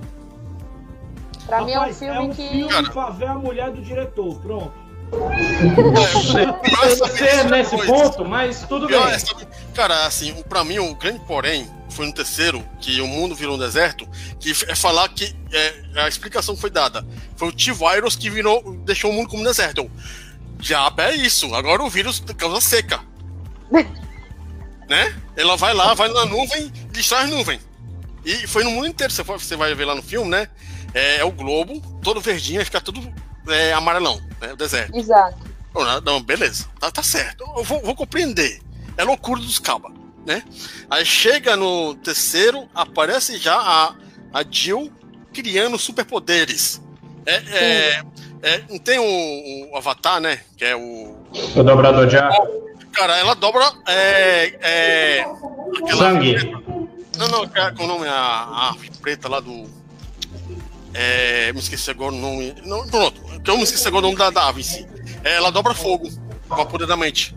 [1.48, 2.48] Pra mim é um Rapaz, filme é um que.
[2.48, 2.90] filme Cara.
[2.90, 4.38] pra ver a mulher do diretor.
[4.40, 4.72] Pronto.
[5.10, 8.98] É, Você nesse ponto, mas tudo bem.
[8.98, 13.00] Pior é, sabe, cara, assim, o- pra mim, o grande porém foi no terceiro, que
[13.00, 14.06] o mundo virou um deserto,
[14.38, 17.06] que é falar que é, a explicação que foi dada.
[17.36, 19.78] Foi o T-Virus que virou, deixou o mundo como um deserto.
[19.80, 19.90] Eu,
[20.58, 21.54] Diabo, é isso.
[21.54, 23.00] Agora o vírus causa seca.
[24.88, 25.14] né?
[25.36, 27.60] Ela vai lá, vai na nuvem, destrói as nuvens.
[28.24, 30.48] E foi no mundo inteiro, você vai ver lá no filme, né?
[30.98, 33.00] É, é o globo, todo verdinho, vai ficar tudo
[33.46, 34.52] é, amarelão, né?
[34.52, 34.96] O deserto.
[34.96, 35.38] Exato.
[35.72, 37.44] Não, não, beleza, tá, tá certo.
[37.56, 38.60] Eu vou, vou compreender.
[38.96, 39.92] É loucura dos cabas,
[40.26, 40.42] né?
[40.90, 43.94] Aí chega no terceiro, aparece já a,
[44.34, 44.92] a Jill
[45.32, 46.82] criando superpoderes.
[47.24, 48.02] É, é,
[48.42, 50.40] é, não tem o, o, Avatar, né?
[50.56, 51.16] Que é o.
[51.54, 52.32] O dobrador de ar.
[52.92, 53.70] Cara, ela dobra.
[53.86, 55.20] É, é,
[55.80, 56.50] aquela Sangue.
[57.16, 59.78] Não, não, com o nome, a, a preta lá do.
[60.94, 62.54] É, me esqueci agora o nome.
[62.64, 64.86] Não, pronto, que eu me esqueci agora o nome da, da ave em si.
[65.24, 66.08] É, ela dobra fogo
[66.48, 67.36] com a poder da mente.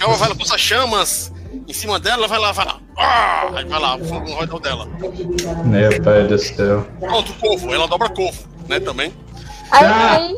[0.00, 1.32] Ela vai lá, passa chamas
[1.68, 2.80] em cima dela, vai lá, vai lá.
[2.96, 4.86] Ah, aí vai lá, o fogo no redor dela.
[5.64, 6.86] Meu pai do céu.
[6.98, 9.12] Pronto, corvo, ela dobra corvo, né, também.
[9.70, 10.16] Aí, ah.
[10.16, 10.36] aí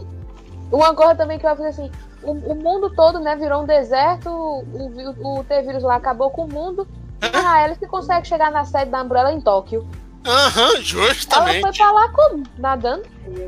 [0.70, 1.90] uma coisa também que vai fazer assim,
[2.22, 6.44] o, o, mundo todo, né, virou um deserto, o, o, o T-Vírus lá acabou com
[6.44, 6.86] o mundo.
[7.20, 7.30] É?
[7.32, 9.86] Ah, ela se consegue chegar na sede da Umbrella em Tóquio.
[10.24, 11.58] Aham, justamente.
[11.58, 12.42] Ela foi pra lá como?
[12.58, 13.02] Nadando?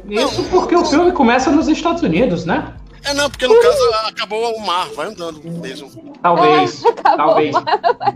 [0.08, 2.74] Isso porque o filme começa nos Estados Unidos, né?
[3.04, 5.90] É, não, porque no caso acabou o mar, vai andando mesmo.
[6.20, 7.54] Talvez, é, talvez.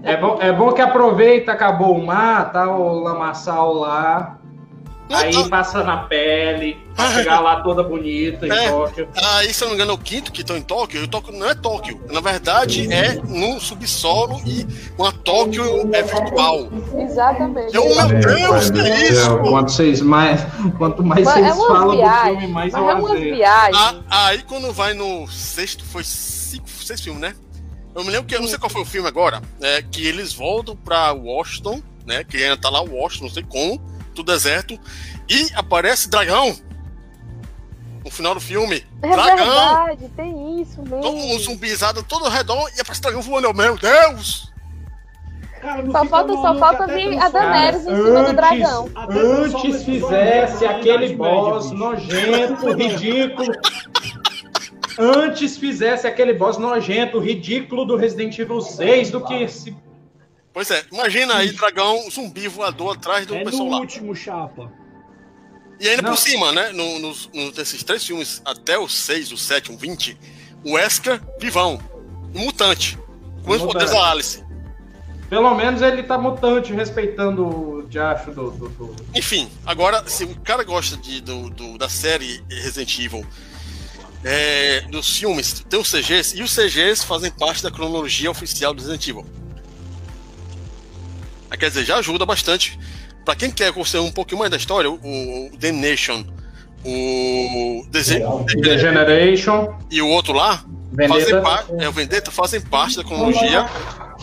[0.02, 4.39] É bom, é bom que aproveita, acabou o mar, tá o lamaçal lá.
[5.10, 5.48] Aí tô...
[5.48, 8.68] passa na pele, pra chegar lá toda bonita em é.
[8.70, 9.08] Tóquio.
[9.16, 11.06] Aí, se eu não me engano, é o quinto que estão em Tóquio.
[11.08, 12.00] Tóquio não é Tóquio.
[12.10, 14.64] Na verdade, é no subsolo e
[14.96, 16.68] uma Tóquio é virtual.
[16.96, 17.74] Exatamente.
[17.74, 19.38] Eu, meu Deus, que é isso?
[19.38, 20.40] Quanto, vocês mais,
[20.78, 22.34] quanto mais Mas vocês é falam viagem.
[22.34, 23.44] do filme, mais eu é.
[23.44, 27.34] Ah, aí, quando vai no sexto, foi cinco, seis filmes, né?
[27.94, 30.32] Eu me lembro que eu não sei qual foi o filme agora, é, que eles
[30.32, 32.22] voltam pra Washington, né?
[32.22, 33.80] Que ainda tá lá Washington, não sei como
[34.22, 34.78] do deserto
[35.28, 36.56] e aparece dragão.
[38.04, 38.84] No final do filme.
[39.02, 39.36] É dragão.
[39.36, 41.00] verdade, tem isso mesmo.
[41.00, 43.52] Todo um zumbizado todo ao redor e aparece dragão voando.
[43.52, 44.50] Meu Deus!
[45.60, 48.88] Cara, só falta, só falta vir a Daenerys em cima do dragão.
[48.96, 53.52] Antes fizesse aquele boss nojento, ridículo.
[54.98, 59.76] antes fizesse aquele boss nojento, ridículo do Resident Evil 6 do que esse
[60.52, 63.80] Pois é, imagina aí dragão zumbi voador atrás do é pessoal no lá.
[63.80, 64.72] último chapa.
[65.78, 66.10] E ainda Não.
[66.10, 66.70] por cima, né?
[66.72, 70.18] No, no, no, desses três filmes, até o 6, o 7, o 20,
[70.64, 71.80] o Wesker vivão.
[72.34, 72.98] Um mutante.
[73.44, 74.44] Com os poderes da Alice.
[75.30, 80.34] Pelo menos ele tá mutante, respeitando o diacho do, do, do, Enfim, agora, se o
[80.40, 83.24] cara gosta de, do, do da série Resident Evil,
[84.24, 88.80] é, dos filmes, tem os CGs, e os CGs fazem parte da cronologia oficial do
[88.80, 89.24] Resident Evil.
[91.50, 92.78] Ah, quer dizer, já ajuda bastante.
[93.24, 96.24] Para quem quer conhecer um pouquinho mais da história, o, The Nation,
[96.84, 100.64] o The Generation e o outro lá
[101.08, 103.66] fazem parte, é o Vendetta fazem parte da cronologia.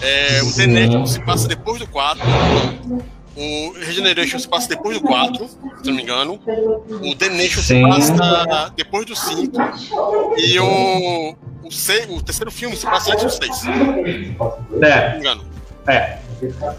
[0.01, 2.21] É, o The Nation se passa depois do 4.
[3.37, 6.39] O Regeneration se passa depois do 4, se não me engano.
[6.87, 7.83] O The Nation Sim.
[8.01, 9.55] se passa depois do 5.
[10.37, 13.43] E o, o, C, o terceiro filme se passa antes do 6.
[13.43, 13.53] É.
[13.53, 15.45] Se não me engano.
[15.87, 16.17] É.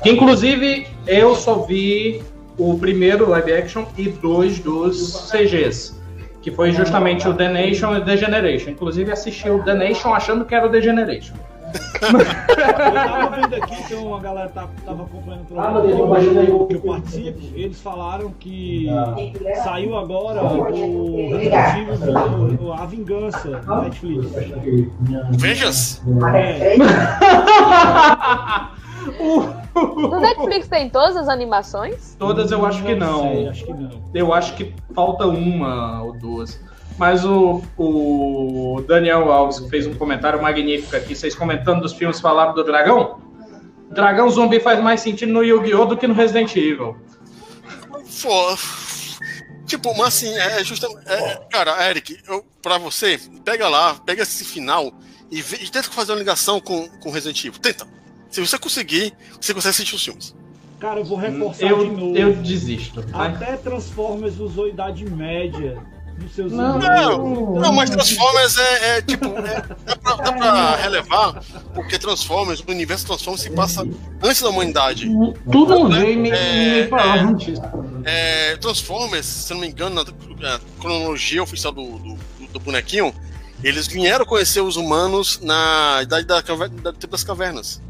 [0.02, 2.22] Que inclusive eu só vi
[2.58, 5.96] o primeiro live action e dois dos CGs.
[6.42, 8.70] Que foi justamente o The Nation e The Generation.
[8.70, 11.34] Inclusive assisti o The Nation achando que era o The Generation.
[11.68, 15.82] eu tava vendo aqui, então a galera tá, tava acompanhando o programa
[16.66, 17.38] que eu participo.
[17.54, 18.86] Eles falaram que
[19.62, 24.30] saiu agora o Resident A Vingança da Netflix.
[25.32, 26.02] Vejas?
[26.34, 26.76] É.
[29.74, 32.16] No Netflix tem todas as animações?
[32.18, 33.22] Todas eu acho que não.
[33.22, 34.10] Sei, acho que não.
[34.12, 36.60] Eu acho que falta uma ou duas.
[36.98, 42.54] Mas o, o Daniel Alves fez um comentário magnífico aqui, vocês comentando dos filmes falaram
[42.54, 43.20] do dragão.
[43.90, 45.86] Dragão zumbi faz mais sentido no Yu-Gi-Oh!
[45.86, 46.96] do que no Resident Evil.
[48.20, 48.56] Pô,
[49.64, 51.08] tipo, mas assim, é justamente.
[51.08, 54.92] É, cara, Eric, eu, pra você, pega lá, pega esse final
[55.30, 57.60] e, vê, e tenta fazer uma ligação com, com Resident Evil.
[57.60, 57.86] Tenta.
[58.31, 60.34] Se você conseguir, você consegue assistir os filmes.
[60.78, 62.16] Cara, eu vou reforçar eu, de novo.
[62.16, 63.05] Eu desisto.
[63.12, 65.82] Até Transformers usou Idade Média
[66.18, 69.26] nos seus não, não, não, mas Transformers é, é tipo.
[69.26, 71.42] É, dá, pra, dá pra relevar,
[71.74, 73.86] porque Transformers, o universo Transformers se passa
[74.23, 75.08] antes da humanidade.
[75.50, 76.05] Tudo né?
[76.15, 76.90] me, é, é,
[78.05, 80.05] é, Transformers, se não me engano,
[80.40, 82.18] na cronologia oficial do, do,
[82.52, 83.15] do bonequinho,
[83.62, 87.81] eles vieram conhecer os humanos na idade da, da, das cavernas.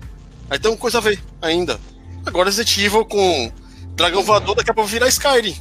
[0.50, 1.78] Aí tem uma coisa a ver ainda.
[2.24, 3.52] Agora Resident Evil com
[3.94, 5.56] dragão voador, daqui a pouco virar Skyrim.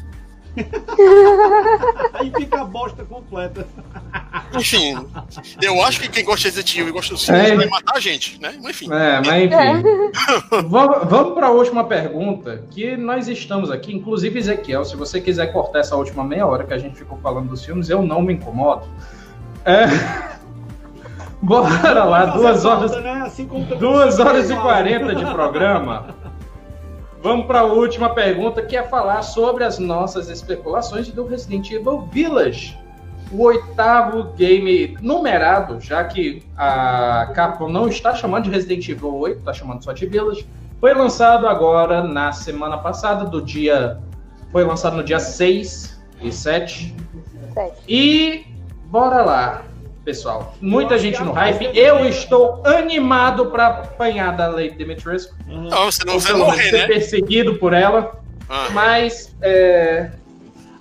[2.13, 3.67] Aí fica a bosta completa.
[4.55, 4.97] Enfim,
[5.61, 7.55] eu acho que quem gosta de Resident Evil e gosta do filme É.
[7.55, 8.57] vai matar a gente, né?
[8.61, 8.91] Mas enfim.
[8.91, 10.63] É, mas enfim.
[10.67, 15.47] vamos vamos para a última pergunta, que nós estamos aqui, inclusive Ezequiel, se você quiser
[15.53, 18.33] cortar essa última meia hora que a gente ficou falando dos filmes, eu não me
[18.33, 18.87] incomodo.
[19.63, 19.85] É...
[21.41, 23.21] Bora lá, duas falta, horas, né?
[23.25, 26.15] Assim como também duas horas e quarenta de programa.
[27.21, 32.07] Vamos para a última pergunta, que é falar sobre as nossas especulações do Resident Evil
[32.11, 32.77] Village.
[33.31, 39.39] O oitavo game numerado, já que a Capcom não está chamando de Resident Evil 8,
[39.39, 40.47] está chamando só de Village,
[40.79, 43.99] foi lançado agora na semana passada, do dia.
[44.51, 46.95] Foi lançado no dia 6 e 7.
[47.53, 47.81] Sete.
[47.87, 48.45] E
[48.85, 49.63] bora lá,
[50.11, 50.55] pessoal.
[50.61, 51.69] Muita gente no hype.
[51.77, 55.35] Eu estou animado para apanhar da Lady Dimitrescu.
[55.49, 55.63] Aham.
[55.69, 56.87] Não, você não Eu vai vou morrer, ser né?
[56.87, 58.17] perseguido por ela,
[58.49, 60.11] Ah, mas é,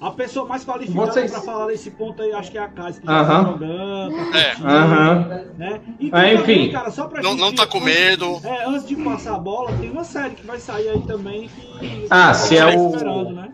[0.00, 3.00] A pessoa mais qualificada Vocês- pra falar desse ponto aí, acho que é a Casa,
[3.00, 3.44] que já Aham.
[3.44, 4.44] tá jogando, tá É.
[4.50, 5.44] curtindo, Aham.
[5.58, 5.80] né?
[6.12, 6.40] Ah, enfim.
[6.42, 8.40] também, cara, só pra não, gente- não tá com medo.
[8.44, 12.06] É, antes de passar a bola, tem uma série que vai sair aí também que...
[12.10, 13.48] Ah, se tá é o- esperando, né?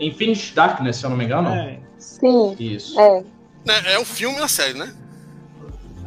[0.00, 1.50] Infinite Darkness, se eu não me engano.
[1.50, 1.78] É.
[1.98, 2.98] Sim, Isso.
[2.98, 3.22] é.
[3.68, 4.92] Né, É um filme e uma série, né?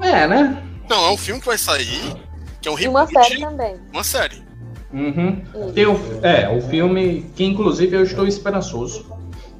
[0.01, 0.61] É, né?
[0.89, 2.15] Não, é um filme que vai sair,
[2.61, 3.75] que é um E uma reboot, série também.
[3.93, 4.41] uma série.
[4.91, 5.41] Uhum.
[5.73, 9.05] Tem o, é, o filme que inclusive eu estou esperançoso.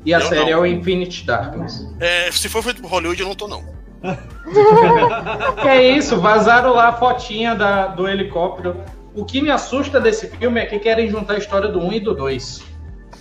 [0.03, 0.49] E a Eu série não.
[0.49, 1.87] é o Infinite Darkness.
[1.99, 3.63] É, se for feito por Hollywood, eu não tô, não.
[5.61, 8.81] Que é isso, vazaram lá a fotinha da, do helicóptero.
[9.13, 11.99] O que me assusta desse filme é que querem juntar a história do 1 e
[11.99, 12.63] do 2.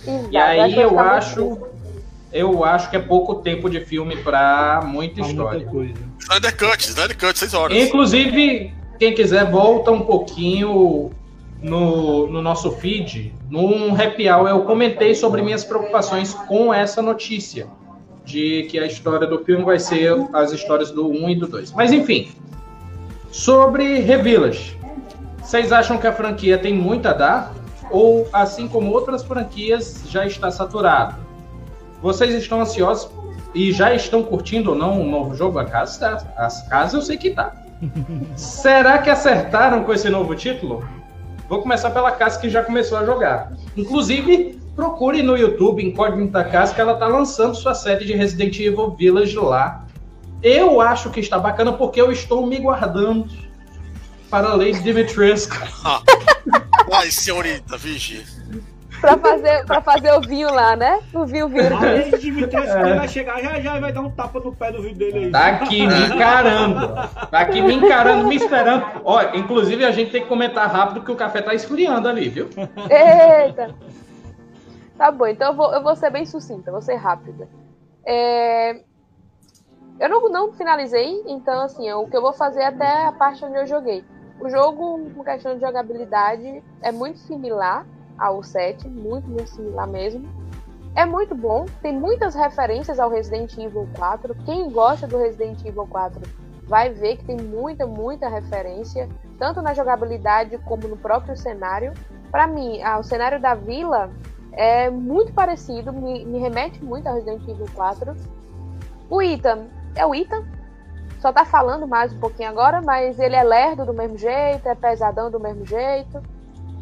[0.07, 1.67] Exato, E aí eu acho.
[2.33, 5.67] Eu acho que é pouco tempo de filme pra muita Tá história.
[6.19, 7.77] Snyder Cut, Snyder Cut, 6 horas.
[7.77, 11.11] Inclusive, quem quiser, volta um pouquinho
[11.61, 13.33] no, no nosso feed.
[13.49, 17.67] Num happy hour, eu comentei sobre minhas preocupações com essa notícia.
[18.23, 21.73] De que a história do filme vai ser as histórias do 1 e do 2.
[21.73, 22.31] Mas enfim.
[23.31, 24.77] Sobre Revillage.
[25.41, 27.53] Vocês acham que a franquia tem muito a dar?
[27.89, 31.15] Ou, assim como outras franquias, já está saturado?
[32.01, 33.11] Vocês estão ansiosos
[33.53, 35.59] e já estão curtindo ou não o novo jogo?
[35.59, 36.33] A casa tá.
[36.37, 37.53] As casas eu sei que tá.
[38.35, 40.83] Será que acertaram com esse novo título?
[41.47, 43.51] Vou começar pela casa que já começou a jogar.
[43.75, 48.91] Inclusive, procure no YouTube, Incógnita Casa, que ela tá lançando sua série de Resident Evil
[48.91, 49.85] Village lá.
[50.41, 53.27] Eu acho que está bacana porque eu estou me guardando
[54.29, 55.57] para a Lady Dimitrescu.
[56.91, 58.23] Ai, senhorita, vigia.
[59.01, 60.99] Pra fazer, pra fazer o vinho lá, né?
[61.13, 61.71] O vinho vírus.
[61.71, 62.81] A lei de Dimitrescu É.
[62.89, 65.25] ele vai chegar já já e vai dar um tapa no pé do vídeo dele
[65.25, 65.31] aí.
[65.31, 66.87] Tá aqui me encarando.
[67.31, 68.85] Tá aqui me encarando, me esperando.
[69.03, 72.47] Ó, inclusive a gente tem que comentar rápido que o café tá esfriando ali, viu?
[72.89, 73.73] Eita!
[74.97, 77.49] Tá bom, então eu vou, eu vou ser bem sucinta, vou ser rápida.
[78.05, 78.81] É,
[79.99, 83.43] Eu não, não finalizei, então assim, o que eu vou fazer é até a parte
[83.43, 84.03] onde eu joguei.
[84.39, 87.85] O jogo, com questão de jogabilidade, é muito similar
[88.21, 90.23] ao 7, muito, muito similar mesmo.
[90.95, 94.35] É muito bom, tem muitas referências ao Resident Evil 4.
[94.45, 96.21] Quem gosta do Resident Evil 4
[96.63, 99.09] vai ver que tem muita, muita referência,
[99.39, 101.93] tanto na jogabilidade como no próprio cenário.
[102.29, 104.11] Para mim, ah, o cenário da vila
[104.51, 108.15] é muito parecido, me, me remete muito ao Resident Evil 4.
[109.09, 110.45] O Ethan é o Ethan,
[111.21, 114.75] só tá falando mais um pouquinho agora, mas ele é lerdo do mesmo jeito, é
[114.75, 116.21] pesadão do mesmo jeito.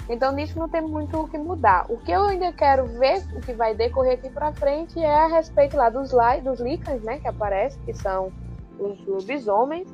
[0.09, 1.85] Então nisso não tem muito o que mudar.
[1.87, 5.27] O que eu ainda quero ver, o que vai decorrer aqui pra frente, é a
[5.27, 6.09] respeito lá dos,
[6.43, 8.31] dos Lycans, né, que aparecem, que são
[8.79, 9.87] os lobisomens.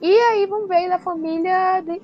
[0.00, 2.00] E aí vamos ver da família de,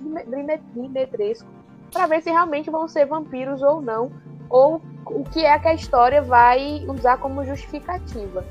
[0.74, 1.46] Dimitrescu,
[1.92, 4.10] para ver se realmente vão ser vampiros ou não,
[4.50, 8.44] ou o que é que a história vai usar como justificativa.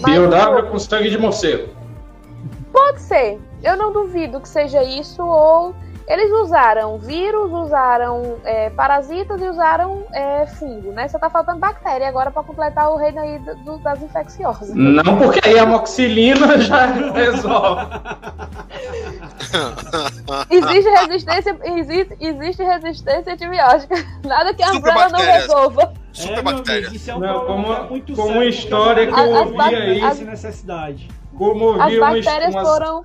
[0.00, 1.72] Mas jogo- com sangue de morcego.
[2.72, 3.40] Pode ser.
[3.62, 5.22] Eu não duvido que seja isso.
[5.22, 5.74] Ou
[6.12, 11.08] eles usaram vírus, usaram é, parasitas e usaram é, fungo, né?
[11.08, 14.74] Só tá faltando bactéria agora para completar o reino aí do- do- das infecciosas.
[14.74, 17.86] Não, porque aí a moxilina já resolve.
[20.50, 23.94] Existe resistência, existe, existe resistência antibiótica.
[24.24, 25.92] Nada que a Umbrella não resolva.
[26.12, 30.00] Super É, é um Não, como- muito como sério, história que eu ouvi a- aí-
[30.04, 31.08] essa necessidade.
[31.36, 33.04] Como eu As umas, bactérias umas- foram,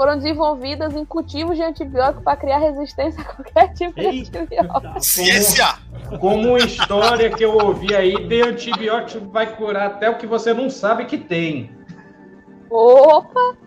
[0.00, 5.00] foram desenvolvidas em cultivos de antibiótico para criar resistência a qualquer tipo de Eita, antibiótico.
[5.04, 5.66] Ciência!
[6.18, 10.54] como uma história que eu ouvi aí, de antibiótico vai curar até o que você
[10.54, 11.70] não sabe que tem.
[12.70, 13.58] Opa!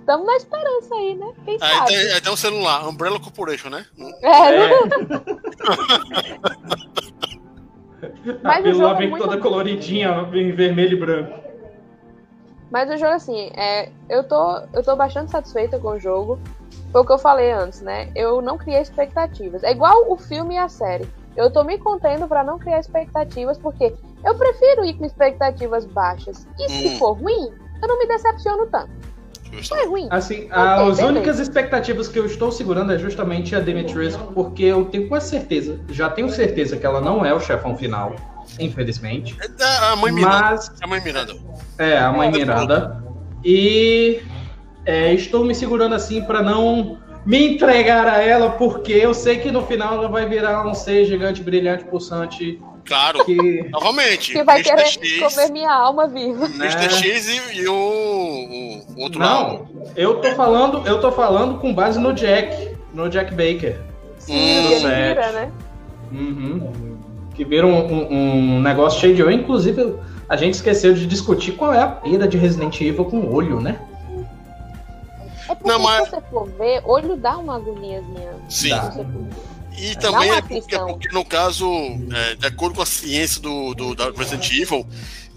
[0.00, 1.32] Estamos na esperança aí, né?
[1.44, 1.86] Quem Aí sabe?
[1.88, 3.84] tem, aí tem um celular, Umbrella Corporation, né?
[4.22, 4.70] É, É,
[8.32, 9.42] a Mas o pílula jogo é vem muito toda bom.
[9.42, 11.45] coloridinha, em vermelho e branco.
[12.70, 16.38] Mas o jogo, assim, é, eu, tô, eu tô bastante satisfeita com o jogo.
[16.92, 18.08] Foi o que eu falei antes, né?
[18.14, 19.62] Eu não criei expectativas.
[19.62, 21.08] É igual o filme e a série.
[21.36, 26.46] Eu tô me contendo para não criar expectativas, porque eu prefiro ir com expectativas baixas.
[26.58, 26.98] E se Hum.
[26.98, 28.90] for ruim, eu não me decepciono tanto.
[29.52, 29.76] Justo.
[29.76, 30.08] Foi ruim.
[30.10, 31.06] Assim, Ok, as beleza.
[31.06, 35.78] únicas expectativas que eu estou segurando é justamente a Dimitrescu, porque eu tenho quase certeza,
[35.90, 38.12] já tenho certeza que ela não é o chefão final,
[38.58, 39.36] infelizmente.
[39.40, 40.40] É da- a mãe Miranda.
[40.50, 41.34] Mas A mãe Miranda.
[41.78, 43.04] É, a mãe É, Miranda.
[43.44, 44.20] E
[44.84, 49.50] é, estou me segurando assim para não me entregar a ela, porque eu sei que
[49.50, 53.24] no final ela vai virar um ser gigante, brilhante, pulsante, Claro.
[53.24, 53.68] que...
[53.70, 54.32] Novamente.
[54.32, 56.44] Que vai querer X, comer minha alma viva.
[56.46, 56.60] Mr.
[56.76, 56.88] né?
[56.90, 57.74] X e, e o,
[58.96, 59.68] o outro lado.
[59.74, 63.76] Não, eu tô falando, eu tô falando com base no Jack, no Jack Baker.
[64.18, 65.52] Sim, Hum, ele vira, né?
[66.12, 66.95] Uhum.
[67.36, 69.34] Que vira um, um- um negócio cheio de olho.
[69.34, 69.94] Inclusive,
[70.28, 73.78] a gente esqueceu de discutir qual é a pira de Resident Evil com olho, né?
[75.48, 78.32] É porque Não, mas- se você for ver, olho dá uma agoniazinha.
[78.48, 78.70] Sim.
[79.78, 80.86] E Dá também é porque, aflição.
[80.88, 81.66] porque, no caso,
[82.12, 84.86] é, de acordo com a ciência do, do da Resident Evil,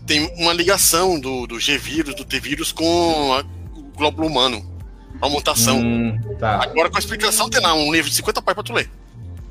[0.07, 3.43] tem uma ligação do, do G-Vírus, do T-Vírus com a-
[3.77, 4.65] o glóbulo humano.
[5.21, 5.77] A mutação.
[5.77, 6.63] Hum, tá.
[6.63, 8.89] Agora, com a explicação, tem lá um livro de 50 páginas pra tu ler.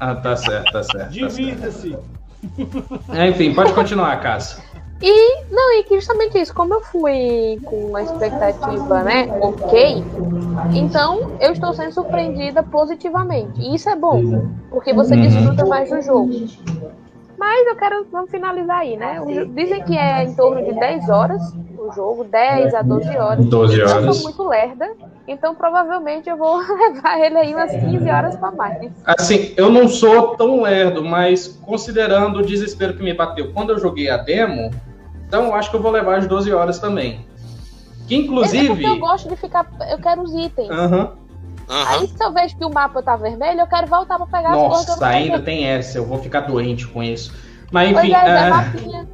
[0.00, 0.92] Ah, tá certo, tá certo.
[0.94, 1.12] Tá certo.
[1.12, 1.96] Divirta-se.
[3.12, 4.62] É, enfim, pode continuar, Cássio.
[5.00, 10.04] E, não, e que justamente isso, como eu fui com uma expectativa, né, ok,
[10.74, 13.60] então eu estou sendo surpreendida positivamente.
[13.60, 14.20] E isso é bom,
[14.70, 15.22] porque você Uhum.
[15.22, 16.32] desfruta mais do jogo.
[17.38, 19.20] Mas eu quero, vamos finalizar aí, né?
[19.54, 21.40] Dizem que é em torno de 10 horas
[21.78, 23.44] o jogo, 10 a 12 horas.
[23.46, 24.16] 12 Eu horas.
[24.16, 24.90] sou muito lerda,
[25.26, 28.90] então provavelmente eu vou levar ele aí umas 15 horas para mais.
[29.06, 33.78] Assim, eu não sou tão lerdo, mas considerando o desespero que me bateu quando eu
[33.78, 34.70] joguei a demo,
[35.26, 37.24] então eu acho que eu vou levar as 12 horas também.
[38.08, 38.68] Que É inclusive.
[38.68, 39.64] porque eu gosto de ficar.
[39.90, 40.70] Eu quero os itens.
[40.70, 41.12] Aham.
[41.68, 42.00] Aham.
[42.00, 44.56] Aí se eu vejo que o mapa tá vermelho, eu quero voltar pra pegar as
[44.56, 47.34] coisas que eu Nossa, ainda tem essa, eu vou ficar doente com isso.
[47.70, 49.08] Mas Pois enfim, é, Zé é, Mapinha.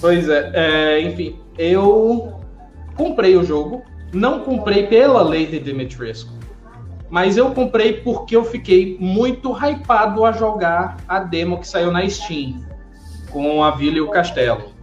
[0.00, 2.40] pois é, é, enfim, eu
[2.96, 6.32] comprei o jogo, não comprei pela Lady Dimitrescu,
[7.10, 12.08] mas eu comprei porque eu fiquei muito hypado a jogar a demo que saiu na
[12.08, 12.64] Steam,
[13.30, 14.76] com a Vila e o Castelo.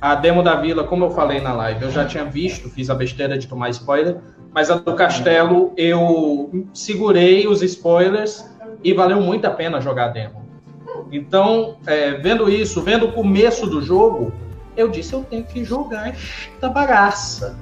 [0.00, 2.94] A demo da Vila, como eu falei na live, eu já tinha visto, fiz a
[2.94, 4.18] besteira de tomar spoiler,
[4.54, 8.48] mas a do Castelo eu segurei os spoilers
[8.84, 10.44] e valeu muito a pena jogar a demo.
[11.10, 14.32] Então, é, vendo isso, vendo o começo do jogo,
[14.76, 17.58] eu disse eu tenho que jogar esta bagaça.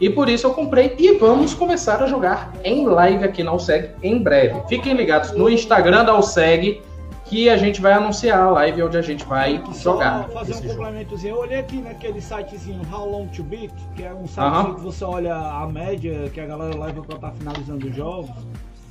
[0.00, 3.90] E por isso eu comprei e vamos começar a jogar em live aqui na Alseg
[4.02, 4.60] em breve.
[4.68, 6.82] Fiquem ligados no Instagram da Alseg
[7.28, 10.28] que a gente vai anunciar a live onde a gente vai Só jogar.
[10.30, 11.34] fazer um complementozinho.
[11.34, 14.74] Eu olhei aqui naquele sitezinho How Long to Beat, que é um site Aham.
[14.74, 18.30] que você olha a média que a galera leva pra estar finalizando os jogos.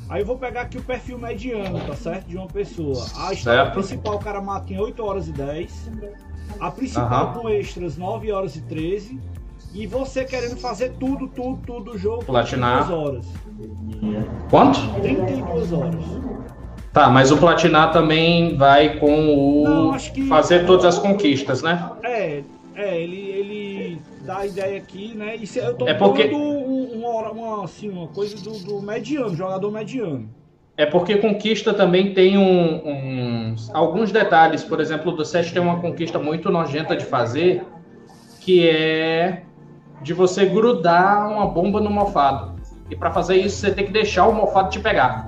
[0.10, 2.28] Aí eu vou pegar aqui o perfil mediano, tá certo?
[2.28, 2.96] De uma pessoa.
[3.18, 3.74] A história Certo.
[3.74, 5.92] principal o cara mata em 8 horas e 10.
[6.60, 7.34] A principal Aham.
[7.42, 9.20] com extras 9 horas e 13.
[9.74, 12.24] E você querendo fazer tudo, tudo, tudo do jogo.
[12.24, 12.86] Platinar.
[12.88, 13.26] 32 horas.
[14.50, 14.80] Quanto?
[15.02, 16.06] 32 horas.
[16.94, 21.62] Tá, mas o platinar também vai com o Não, acho que- fazer todas as conquistas,
[21.62, 21.92] né?
[22.04, 22.42] É,
[22.76, 25.36] é, ele, ele dá a ideia aqui, né?
[25.36, 29.36] E se, eu tô É porque- um- uma, uma, assim, uma coisa do, do mediano,
[29.36, 30.28] jogador mediano.
[30.76, 34.64] É porque conquista também tem um, uns- alguns detalhes.
[34.64, 37.64] Por exemplo, o do 7 tem uma conquista muito nojenta de fazer,
[38.42, 39.44] que é
[40.02, 42.60] de você grudar uma bomba no mofado.
[42.90, 45.28] E para fazer isso, você tem que deixar o mofado te pegar.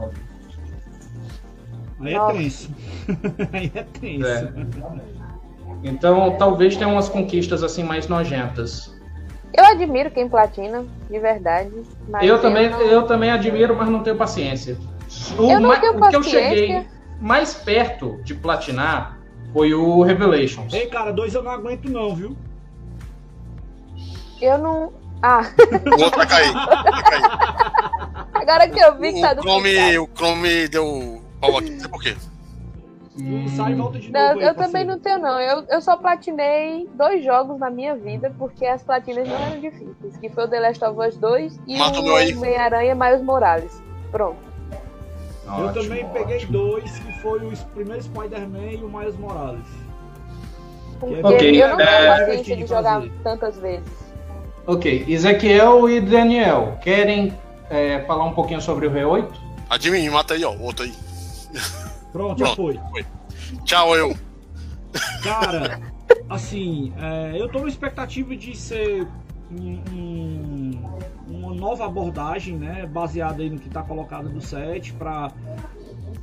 [2.02, 2.70] Aí é tenso.
[3.54, 4.26] Aí é tenso.
[4.26, 4.54] É.
[5.84, 8.94] Então, talvez tenha umas conquistas assim mais nojentas.
[9.54, 11.72] Eu admiro quem platina, de verdade.
[12.08, 14.78] Mas Eu também, não- eu também admiro, mas não tenho paciência.
[15.38, 16.50] O, Eu não ma- tenho o que eu paciência.
[16.58, 16.88] cheguei
[17.20, 19.18] mais perto de platinar
[19.52, 20.72] foi o Revelations.
[20.74, 22.38] Ei, cara, dois eu não aguento não, viu?
[24.42, 24.94] Eu não.
[25.22, 25.42] Ah,
[25.98, 26.54] O outro vai cair.
[26.54, 27.24] Vai cair.
[28.36, 31.70] agora que eu vi que tá do Chrome, o Chrome deu pau aqui.
[31.72, 32.16] Não sei por quê.
[33.18, 35.40] Tu sai volta de Não, novo aí, eu também não tenho, não.
[35.42, 40.16] Eu, eu só platinei dois jogos na minha vida, porque as platinas não eram difíceis.
[40.22, 42.06] Que foi o The Last of Us 2 e Mata o.
[42.06, 43.82] Homem-Aranha Miles Morales.
[44.12, 44.38] Pronto.
[45.46, 46.52] Eu Ótimo, também peguei ótimo.
[46.54, 49.66] dois, que foi o primeiro Spider-Man e o Miles Morales.
[51.00, 53.12] Porque Ok, eu não tenho é- paciência Divertido de de jogar fazer.
[53.24, 53.90] tantas vezes.
[54.68, 57.34] Ok, Ezequiel e Daniel, querem
[57.70, 59.28] é, falar um pouquinho sobre o V8?
[59.70, 60.52] Admin, mata aí, ó.
[60.52, 60.94] O outro aí.
[62.12, 62.82] Pronto, já Pronto.
[62.92, 63.06] foi.
[63.64, 64.18] Tchau, eu.
[65.24, 65.80] Cara,
[66.30, 69.08] assim, é, eu tô na expectativa de ser
[69.52, 70.82] um, um,
[71.28, 75.32] uma nova abordagem, né, baseada aí no que está colocado no set para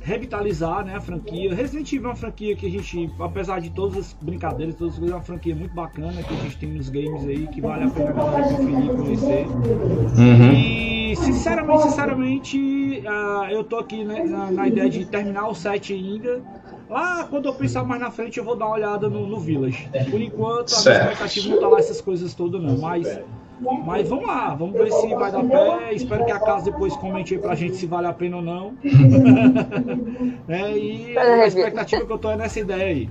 [0.07, 1.53] revitalizar né, a franquia.
[1.53, 4.99] Resident Evil é uma franquia que a gente, apesar de todas as brincadeiras, todas as
[4.99, 7.83] coisas, é uma franquia muito bacana que a gente tem nos games aí, que vale
[7.83, 9.45] a pena galera conferir, conhecer.
[9.47, 10.53] Uhum.
[10.53, 15.91] E sinceramente, sinceramente, uh, eu tô aqui né, na, na, ideia de terminar o set
[15.91, 16.41] ainda.
[16.89, 19.89] Lá, quando eu pensar mais na frente, eu vou dar uma olhada no, no Village.
[20.09, 22.77] Por enquanto, a minha expectativa não tá lá essas coisas todas, não.
[22.77, 23.19] Mas
[23.59, 25.93] mas vamos lá, vamos ver se vai dar pé.
[25.93, 28.73] Espero que a casa depois comente aí pra gente se vale a pena ou não.
[30.47, 33.09] é, e a expectativa que eu tô é nessa ideia aí.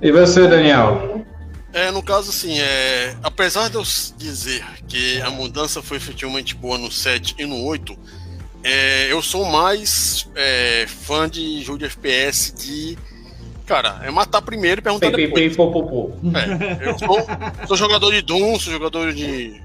[0.00, 1.24] E você, Daniel?
[1.72, 3.82] É, no caso, assim, é, apesar de eu
[4.16, 7.96] dizer que a mudança foi efetivamente boa no 7 e no 8,
[8.64, 12.96] é, eu sou mais é, fã de jogo de FPS de
[13.68, 15.46] cara, é matar primeiro e perguntar pei, depois.
[15.46, 16.10] Pei, pô, pô, pô.
[16.34, 19.60] É, eu sou, sou, jogador de Doom, sou jogador de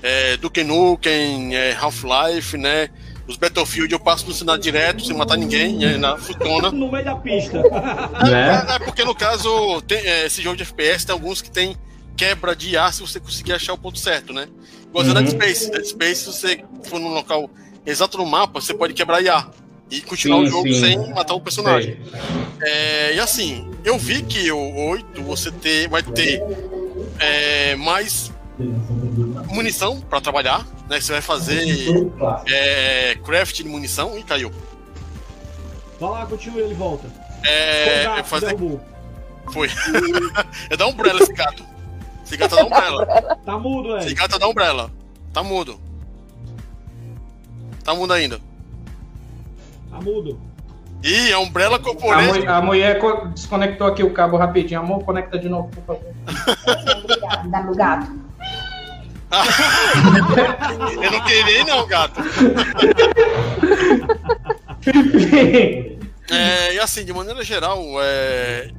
[0.00, 2.88] é, Duke Nukem, é, Half-Life, né?
[3.26, 6.70] Os Battlefield eu passo no sinal direto, sem matar ninguém, é, na funciona.
[6.70, 7.58] no meio da pista.
[7.58, 8.66] É, né?
[8.70, 11.76] é, é porque no caso, tem, é, esse jogo de FPS tem alguns que tem
[12.16, 14.46] quebra de ar se você conseguir achar o ponto certo, né?
[14.88, 15.14] Igual uhum.
[15.14, 15.70] Dead Space.
[15.70, 17.50] Dead Space, se você for num local
[17.84, 19.46] exato no mapa, você pode quebrar IA
[19.90, 20.80] e continuar sim, o jogo sim.
[20.80, 21.98] sem matar o personagem.
[22.60, 26.42] É, e assim, eu vi que o 8 você ter, vai ter
[27.18, 28.32] é, mais
[29.50, 31.00] munição para trabalhar, né?
[31.00, 31.64] Você vai fazer
[32.46, 34.52] é, craft de munição e caiu.
[35.98, 37.08] Vai lá, continua ele volta.
[37.44, 38.56] É, gato, fazer...
[39.52, 39.68] Foi.
[40.68, 41.64] é da Umbrella esse gato.
[42.24, 43.06] Esse gato é da Umbrella.
[43.44, 44.00] Tá mudo, é.
[44.00, 44.90] Esse gato é da Umbrella.
[45.32, 45.80] Tá mudo.
[47.82, 48.47] Tá mudo ainda.
[49.90, 50.38] Tá mudo.
[51.02, 52.48] Ih, a Umbrella Corporation.
[52.48, 53.00] A, a, mulher
[53.32, 54.80] desconectou aqui o cabo rapidinho.
[54.80, 56.14] Amor, conecta de novo, por favor.
[57.04, 58.28] Obrigada, dá meu gato.
[61.02, 62.20] Eu não queria, não, gato.
[66.30, 68.70] é, e assim, de maneira geral, é...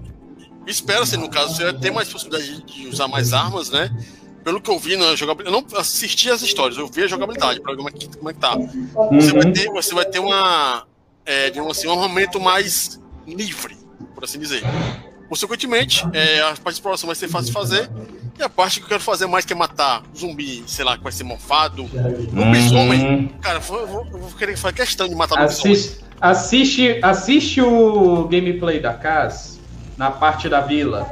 [0.66, 3.92] espera-se, no caso, você ter mais possibilidade de usar mais armas, né?
[4.44, 7.62] Pelo que eu vi na jogabilidade, eu não assisti as histórias, eu vi a jogabilidade
[7.62, 8.56] para ver como é que, como é que tá.
[9.12, 9.54] Você, vai uhum.
[9.54, 10.88] ter, você vai ter uma,
[11.30, 13.78] é, digamos assim, um armamento mais livre,
[14.16, 14.64] por assim dizer.
[15.28, 17.88] Consequentemente, é, a parte de exploração vai ser fácil de fazer.
[18.40, 21.04] E a parte que eu quero fazer mais, que é matar zumbi, sei lá, que
[21.04, 21.88] vai ser mofado,
[22.34, 23.06] lobisomem.
[23.06, 23.28] Uhum.
[23.42, 28.80] Cara, eu vou, eu vou querer fazer questão de matar assiste, assiste, assiste o gameplay
[28.80, 29.60] da casa
[29.98, 31.08] na parte da vila.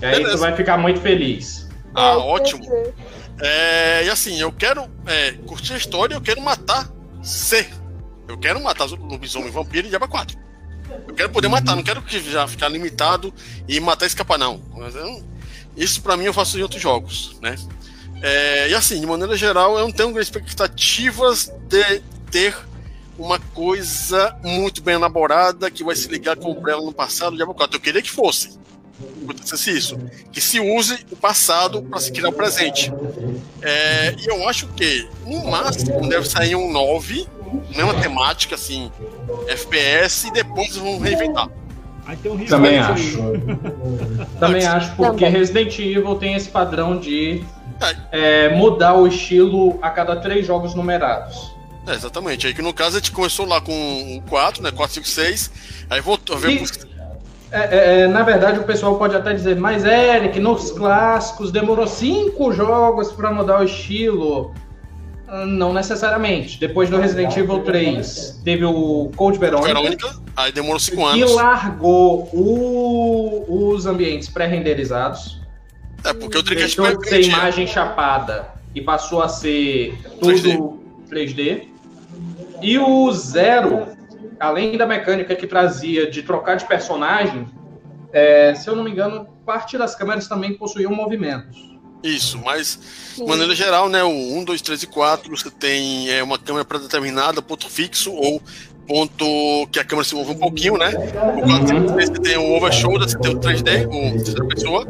[0.00, 0.36] E aí Beleza.
[0.36, 1.68] tu vai ficar muito feliz.
[1.94, 2.64] Ah, ótimo.
[3.42, 6.88] É, e assim, eu quero é, curtir a história, eu quero matar
[7.22, 7.81] C.
[8.28, 10.38] Eu quero matar lobisomem, vampiro e diaba 4.
[11.08, 13.32] Eu quero poder matar, não quero que já ficar limitado
[13.68, 14.60] e matar e escapar, não.
[15.76, 17.56] Isso para mim eu faço em outros jogos, né?
[18.22, 22.56] É, e assim, de maneira geral, eu não tenho expectativas de ter
[23.18, 27.54] uma coisa muito bem elaborada que vai se ligar com o Umbrella no passado, Diablo
[27.54, 27.76] 4.
[27.76, 28.58] Eu queria que fosse.
[29.22, 29.98] Acontecesse isso.
[30.30, 32.92] Que se use o passado para se criar o presente.
[33.60, 37.26] É, e eu acho que, no máximo, deve sair um 9
[37.74, 38.90] mesma temática, assim,
[39.48, 41.48] FPS, e depois vão reinventar.
[42.24, 43.18] Um Também acho.
[44.38, 47.44] Também acho, porque Resident Evil tem esse padrão de
[48.10, 48.46] é.
[48.46, 51.52] É, mudar o estilo a cada três jogos numerados.
[51.86, 52.46] É, exatamente.
[52.46, 54.70] Aí que no caso a gente começou lá com o 4, né?
[54.70, 55.50] 4, 5, 6.
[55.90, 56.50] Aí voltou a ver.
[56.50, 56.64] E,
[57.50, 61.86] é, é, é, na verdade, o pessoal pode até dizer, mas Eric, nos clássicos demorou
[61.86, 64.54] cinco jogos para mudar o estilo.
[65.46, 66.60] Não necessariamente.
[66.60, 69.72] Depois do Resident Evil 3, teve o Code Verônica.
[69.72, 71.30] Verônica, aí demorou 5 anos.
[71.30, 75.40] E largou o, os ambientes pré-renderizados.
[76.04, 80.78] É, porque o Deixou de ser imagem chapada e passou a ser tudo
[81.10, 81.32] 3D.
[81.34, 81.62] 3D.
[82.60, 83.86] E o Zero,
[84.38, 87.48] além da mecânica que trazia de trocar de personagem,
[88.12, 91.72] é, se eu não me engano, parte das câmeras também possuíam movimentos.
[92.02, 92.78] Isso, mas
[93.16, 94.02] de maneira geral, né?
[94.02, 98.42] O 1, 2, 3 e 4, você tem é, uma câmera pré-determinada, ponto fixo, ou
[98.86, 100.90] ponto que a câmera se move um pouquinho, né?
[101.36, 101.86] O 4 uhum.
[101.86, 104.86] você tem o overshoulder, você tem o 3D, o terceira pessoa,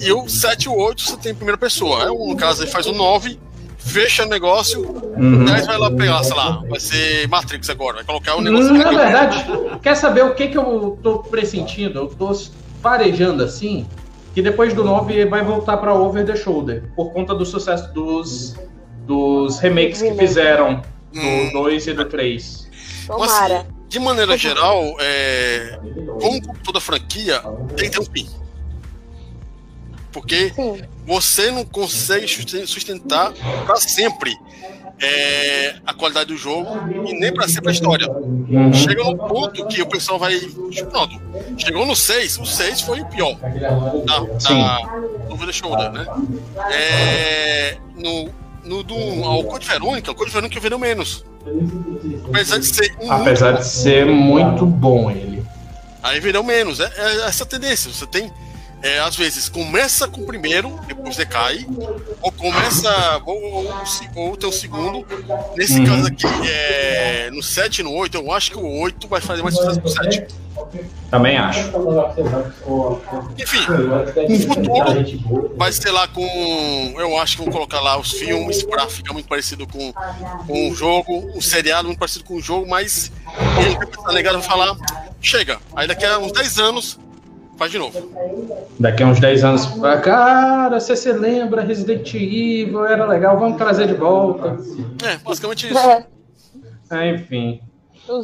[0.00, 2.04] e o 7 e o 8 você tem primeira pessoa.
[2.04, 3.38] É, no caso, ele faz o 9,
[3.78, 4.82] fecha o negócio,
[5.16, 5.44] uhum.
[5.44, 8.72] 10 vai lá pegar, sei lá, vai ser Matrix agora, vai colocar o um negócio.
[8.72, 9.46] Na verdade,
[9.82, 11.98] quer saber o que, que eu tô pressentindo?
[11.98, 12.32] Eu tô
[12.82, 13.86] farejando assim
[14.38, 18.54] que depois do 9 vai voltar para Over the Shoulder, por conta do sucesso dos,
[19.04, 20.80] dos remakes que fizeram
[21.12, 21.90] do 2 hum.
[21.90, 22.70] e do 3.
[23.08, 23.66] Tomara.
[23.66, 25.80] Mas, de maneira geral, é,
[26.20, 27.42] como toda franquia,
[27.76, 28.28] tem que ter um fim.
[30.12, 30.82] Porque Sim.
[31.04, 33.32] você não consegue susten- sustentar
[33.66, 34.32] para sempre
[35.00, 36.70] é, a qualidade do jogo
[37.06, 38.06] e nem para sempre a história.
[38.72, 40.38] Chega num ponto que o pessoal vai.
[40.90, 41.20] Pronto.
[41.56, 43.36] Chegou no 6, o 6 foi o pior
[44.04, 46.06] da, da the Shoulder, né?
[46.70, 48.28] É, no,
[48.64, 51.24] no do ao Code Verônica, o Code Verônica vendeu menos.
[52.28, 55.42] Apesar de ser um Apesar de ser muito bom ele.
[56.02, 56.80] Aí vendeu menos.
[56.80, 57.90] É, é essa tendência.
[57.90, 58.32] Você tem,
[58.82, 61.66] é, às vezes, começa com o primeiro, depois decai,
[62.22, 63.74] ou começa, ou, ou,
[64.16, 65.06] ou tem o segundo.
[65.56, 65.86] Nesse Uhum.
[65.86, 69.42] caso aqui, é, no 7 e no 8, eu acho que o 8 vai fazer
[69.42, 70.26] mais sucesso que o 7.
[71.10, 71.70] Também acho.
[73.38, 73.60] Enfim,
[74.28, 76.94] no futuro vai ser lá com.
[76.98, 79.92] Eu acho que vão colocar lá os filmes pra ficar muito parecido com,
[80.46, 83.10] com o jogo, o seriado muito parecido com o jogo, mas
[84.12, 84.76] negada vai falar,
[85.22, 86.98] chega, aí daqui a uns 10 anos
[87.58, 88.00] faz de novo.
[88.78, 89.66] Daqui a uns 10 anos,
[90.02, 94.56] cara, você se lembra Resident Evil, era legal, vamos trazer de volta.
[95.04, 95.76] É, basicamente isso.
[95.78, 96.06] É,
[96.90, 97.60] É, enfim.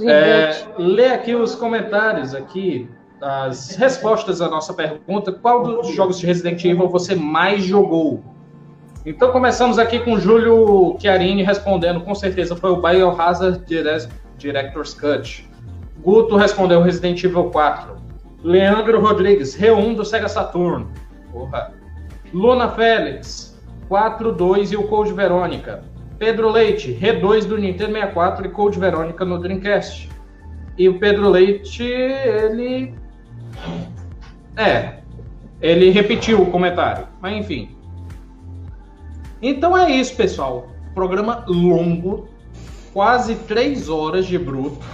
[0.09, 2.89] É, lê aqui os comentários aqui,
[3.21, 5.31] as respostas à nossa pergunta.
[5.33, 8.23] Qual dos jogos de Resident Evil você mais jogou?
[9.05, 14.95] Então começamos aqui com o Júlio Chiarini respondendo, com certeza foi o Biohazard Dire- Director's
[14.95, 15.47] Cut.
[16.03, 17.97] Guto respondeu Resident Evil 4.
[18.45, 20.87] Leandro Rodrigues, Re1 do Sega Saturn.
[21.33, 21.73] Porra.
[22.33, 23.59] Luna Félix,
[23.89, 25.83] 4, 2 e o Code Verônica.
[26.19, 30.11] Pedro Leite, Re2 do Nintendo 64 e Code Verônica no Dreamcast.
[30.77, 32.95] E o Pedro Leite, ele.
[34.57, 34.99] É.
[35.63, 37.09] Ele repetiu o comentário.
[37.23, 37.75] Mas enfim.
[39.41, 40.69] Então é isso, pessoal.
[40.95, 42.29] Programa longo,
[42.93, 44.85] quase três horas de bruto.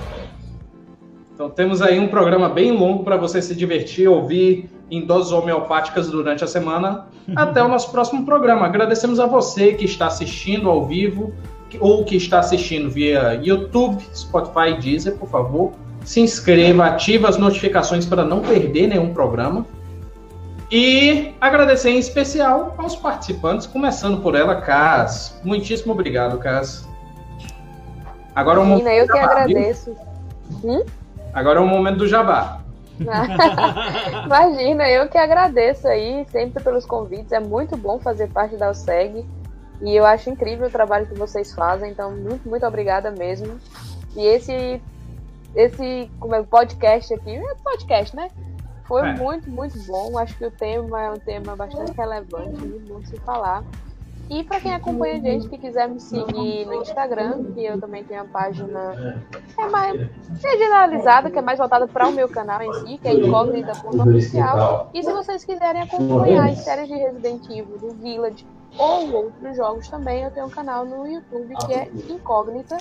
[1.41, 6.10] Então temos aí um programa bem longo para você se divertir, ouvir em doses homeopáticas
[6.10, 7.07] durante a semana.
[7.35, 8.67] Até o nosso próximo programa.
[8.67, 11.33] Agradecemos a você que está assistindo ao vivo
[11.81, 15.73] ou que está assistindo via YouTube, Spotify e Deezer, por favor.
[16.05, 19.65] Se inscreva, ative as notificações para não perder nenhum programa.
[20.70, 25.41] E agradecer em especial aos participantes, começando por ela, Cas.
[25.43, 26.86] Muitíssimo obrigado, Cas.
[28.35, 30.85] Agora Menina, eu que jabá, viu?
[31.33, 32.60] Agora é o momento do jabá.
[34.26, 37.33] Imagina, eu que agradeço aí sempre pelos convites.
[37.33, 39.26] É muito bom fazer parte da OSEG.
[39.81, 41.91] E eu acho incrível o trabalho que vocês fazem.
[41.91, 43.59] Então, muito, muito obrigada mesmo.
[44.15, 44.83] E esse,
[45.55, 48.28] esse como é, podcast aqui, é podcast, né?
[48.84, 49.12] Foi É.
[49.15, 50.18] muito, muito bom.
[50.18, 53.62] Acho que o tema é um tema bastante relevante, muito bom se falar.
[54.31, 58.05] E para quem acompanha a gente, que quiser me seguir no Instagram, que eu também
[58.05, 59.20] tenho a página
[59.59, 60.09] é mais
[60.41, 64.91] regionalizada, que é mais voltada para o meu canal em si, que é incógnita.oficial.
[64.94, 68.47] E se vocês quiserem acompanhar as séries de Resident Evil, do Village
[68.78, 72.76] ou outros jogos também, eu tenho um canal no YouTube que é Incógnita.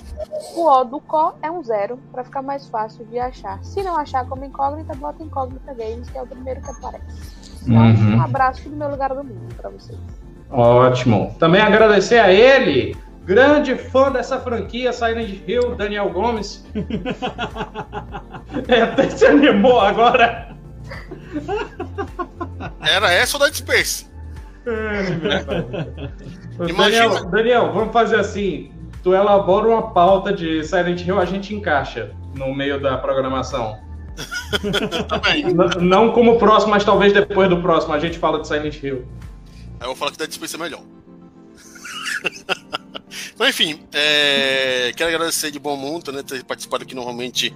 [0.54, 3.60] O O do Có é um zero, para ficar mais fácil de achar.
[3.64, 7.40] Se não achar como Incógnita, bota Incógnita Games, que é o primeiro que aparece.
[7.62, 8.16] Então, Uhum.
[8.18, 9.98] um abraço do meu lugar do mundo para vocês.
[10.50, 11.36] Ótimo.
[11.38, 16.66] Também agradecer a ele, grande fã dessa franquia, Silent Hill, Daniel Gomes.
[18.66, 20.48] É, até se animou agora.
[22.80, 24.06] Era essa ou da Space?
[26.68, 27.08] Imagina.
[27.08, 28.72] Daniel, Daniel, vamos fazer assim.
[29.02, 33.78] Tu elabora uma pauta de Silent Hill, a gente encaixa no meio da programação.
[35.08, 35.44] Também.
[35.44, 39.04] N- não como próximo, mas talvez depois do próximo a gente fala de Silent Hill.
[39.80, 40.82] Aí eu vou falar que Dead Space é melhor.
[43.38, 47.54] Mas enfim, é, quero agradecer de bom monta, né, ter participado aqui normalmente,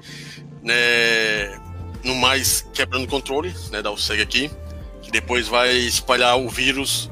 [0.62, 1.60] né,
[2.02, 4.50] no mais quebrando o controle, né, da USEG aqui,
[5.02, 7.10] que depois vai espalhar o vírus,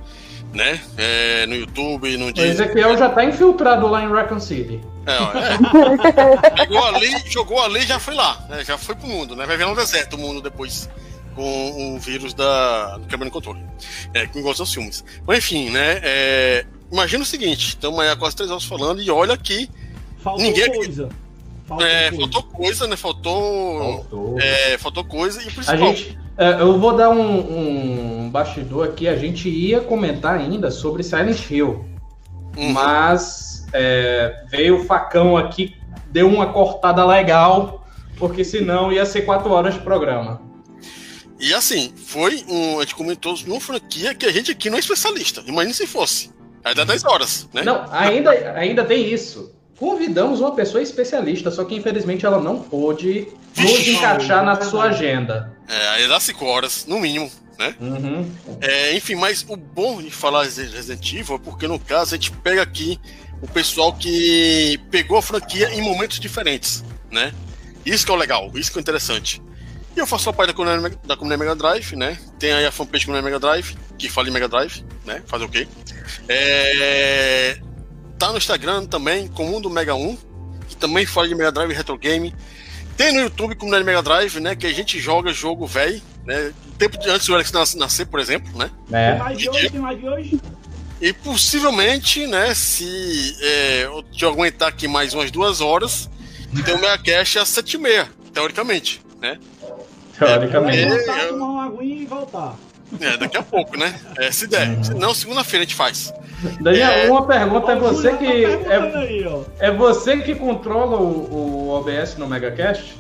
[0.54, 2.50] né, é, no YouTube, no O Disney.
[2.50, 4.80] Ezequiel já tá infiltrado lá em Raccoon City.
[5.04, 6.50] É, ó, é.
[6.56, 9.58] Pegou ali, jogou ali e já foi lá, né, já foi pro mundo, né, vai
[9.58, 10.88] virar um deserto o mundo depois
[11.34, 13.60] com o vírus da do quebrando o controle,
[14.14, 15.04] é, com igual aos filmes.
[15.26, 19.10] Mas enfim, né, é, imagina o seguinte, estamos aí há quase três horas falando e
[19.10, 19.68] olha que
[20.18, 21.08] Faltou Ninguém- coisa.
[21.66, 22.16] Faltou é, coisa.
[22.22, 24.40] faltou coisa, né, faltou, Faltou.
[24.40, 28.86] é, faltou coisa e o A principal, gente, é, eu vou dar um, um bastidor
[28.88, 29.08] aqui.
[29.08, 31.84] A gente ia comentar ainda sobre Silent Hill,
[32.56, 32.72] Uhum.
[32.72, 35.74] mas é, veio o facão aqui,
[36.10, 37.84] deu uma cortada legal,
[38.18, 40.40] porque senão ia ser quatro horas de programa.
[41.42, 42.78] E assim, foi um.
[42.78, 45.42] A gente comentou numa franquia que a gente aqui não é especialista.
[45.44, 46.30] Imagina se fosse.
[46.64, 47.64] Aí dá 10 horas, né?
[47.64, 49.52] Não, ainda, ainda tem isso.
[49.76, 53.26] Convidamos uma pessoa especialista, só que infelizmente ela não pôde
[53.58, 55.52] nos encaixar na sua agenda.
[55.68, 57.28] É, aí dá 5 horas, no mínimo.
[57.58, 57.74] né?
[57.80, 58.30] Uhum.
[58.60, 62.16] É, enfim, mas o bom de falar de Resident Evil é porque, no caso, a
[62.16, 63.00] gente pega aqui
[63.42, 67.34] o pessoal que pegou a franquia em momentos diferentes, né?
[67.84, 69.42] Isso que é o legal, isso que é interessante.
[69.94, 72.18] E eu faço parte da comunidade, da comunidade Mega Drive, né?
[72.38, 75.22] Tem aí a fanpage Comunidade Mega Drive, que fala em Mega Drive, né?
[75.26, 75.68] Fazer o quê?
[76.28, 77.58] É...
[78.18, 80.16] Tá no Instagram também, Comum Mega 1,
[80.68, 82.34] que também fala de Mega Drive Retro Game.
[82.96, 84.56] Tem no YouTube Comunidade Mega Drive, né?
[84.56, 86.52] Que a gente joga jogo velho, né?
[86.78, 88.70] Tempo de antes do Alex nascer, por exemplo, né?
[88.90, 89.12] É.
[89.12, 90.40] Tem mais de hoje, tem mais de hoje.
[91.00, 96.08] E possivelmente, né, se é, eu aguentar aqui mais umas duas horas,
[96.64, 99.36] tem o Mega Cash às sete e meia, teoricamente, né?
[100.26, 100.82] Teoricamente.
[100.82, 102.54] É, voltar, tomar uma aguinha e voltar.
[103.00, 103.98] É, daqui a pouco, né?
[104.18, 104.68] É, se der.
[104.68, 104.98] Uhum.
[104.98, 106.12] Não, segunda-feira a gente faz.
[106.60, 107.10] Daniel, é...
[107.10, 108.44] uma pergunta é você que.
[108.44, 112.96] É, é você que controla o, o OBS no MegaCast?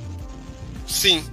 [0.86, 1.24] Sim.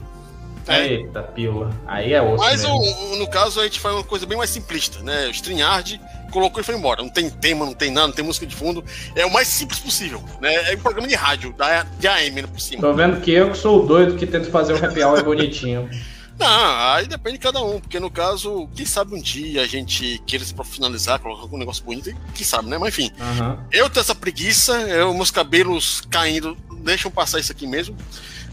[0.68, 0.85] É.
[0.85, 1.72] Eita, pila.
[1.88, 2.38] Aí é osso.
[2.38, 5.27] Mas o, no caso a gente faz uma coisa bem mais simplista, né?
[5.27, 7.01] O StreamYard colocou e foi embora.
[7.01, 8.83] Não tem tema, não tem nada, não tem música de fundo.
[9.16, 10.72] É o mais simples possível, né?
[10.72, 12.82] É um programa de rádio, da, de AM né, por cima.
[12.82, 15.90] Tô vendo que eu que sou o doido que tento fazer o happy hour bonitinho.
[16.40, 20.24] Não, aí depende de cada um, porque no caso, quem sabe um dia a gente
[20.25, 22.77] queira se finalizar, colocar algum negócio bonito, quem sabe, né?
[22.77, 23.58] Mas enfim, uhum.
[23.69, 27.93] eu tenho essa preguiça, eu, meus cabelos caindo, deixam passar isso aqui mesmo.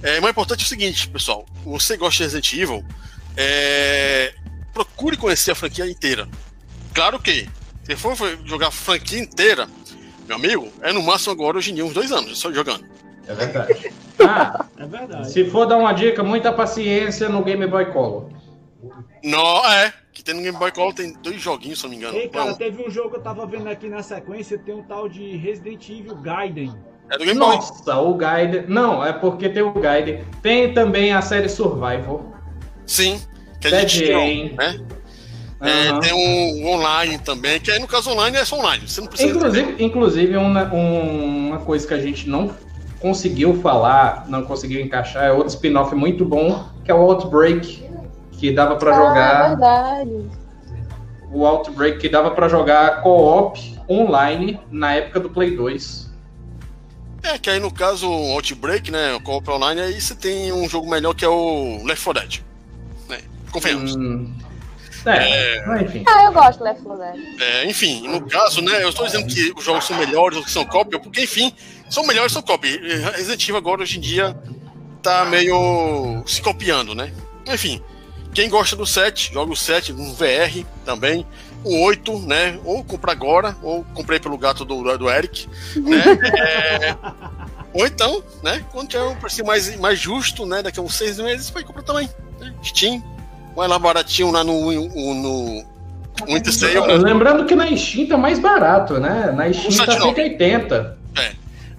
[0.02, 2.84] É, mais importante é o seguinte, pessoal, você gosta de Resident Evil,
[3.36, 4.34] é,
[4.74, 6.28] procure conhecer a franquia inteira.
[6.92, 7.48] Claro que,
[7.86, 9.68] se for jogar a franquia inteira,
[10.26, 12.84] meu amigo, é no máximo agora, hoje em dia, uns dois anos só jogando.
[13.26, 13.92] É verdade.
[14.18, 15.30] Ah, é verdade.
[15.30, 18.30] Se for dar uma dica, muita paciência no Game Boy Color.
[19.22, 19.92] Não, é.
[20.10, 22.16] Que tem no Game Boy Color tem dois joguinhos, se não me engano.
[22.16, 25.06] Ei, cara, teve um jogo que eu tava vendo aqui na sequência, tem um tal
[25.06, 26.74] de Resident Evil Gaiden.
[27.10, 27.56] É do Game Boy.
[27.56, 28.64] Nossa, o Gaiden.
[28.68, 30.24] Não, é porque tem o Gaiden.
[30.40, 32.32] Tem também a série Survival.
[32.86, 33.20] Sim.
[33.60, 34.22] Que a Dead gente tirou,
[35.60, 35.88] né?
[35.88, 38.86] É, Tem um, online também, que aí no caso online é só online.
[38.86, 42.54] Você não precisa inclusive, inclusive uma, uma coisa que a gente não
[43.00, 47.84] conseguiu falar, não conseguiu encaixar, é outro spin-off muito bom, que é o Outbreak,
[48.32, 49.44] que dava para ah, jogar.
[49.44, 50.30] É verdade.
[51.32, 56.06] O Outbreak que dava para jogar co-op online na época do Play 2.
[57.22, 60.68] É, que aí no caso o Outbreak, né, o co-op online, aí você tem um
[60.68, 62.40] jogo melhor que é o Left 4 Dead.
[63.08, 63.18] Né?
[63.50, 63.96] Convenhamos.
[63.96, 64.32] Hum.
[65.06, 65.82] É, é...
[65.82, 66.04] enfim.
[66.06, 67.40] Ah, eu gosto do Left 4 Dead.
[67.40, 70.50] É, enfim, no caso, né, eu estou dizendo que os jogos são melhores ou que
[70.50, 71.52] são cópia, porque, enfim,
[71.88, 72.76] são melhores, são copy.
[73.14, 74.36] Resident Evil agora, hoje em dia,
[75.02, 77.12] tá meio se copiando, né?
[77.46, 77.80] Enfim,
[78.34, 81.26] quem gosta do 7, joga o 7 no VR também.
[81.64, 82.58] O 8, né?
[82.64, 86.02] Ou compra agora, ou comprei pelo gato do, do Eric, né?
[86.38, 86.96] é,
[87.72, 88.64] ou então, né?
[88.72, 90.62] Quando tiver um preço mais, mais justo, né?
[90.62, 92.08] Daqui a uns seis meses, vai comprar também.
[92.38, 92.54] Né?
[92.62, 93.02] Steam,
[93.56, 95.64] vai lá baratinho lá no, no, no.
[96.28, 96.96] Né?
[96.98, 99.32] Lembrando que na Steam tá mais barato, né?
[99.34, 100.98] Na Steam tá 180.
[101.16, 101.32] É.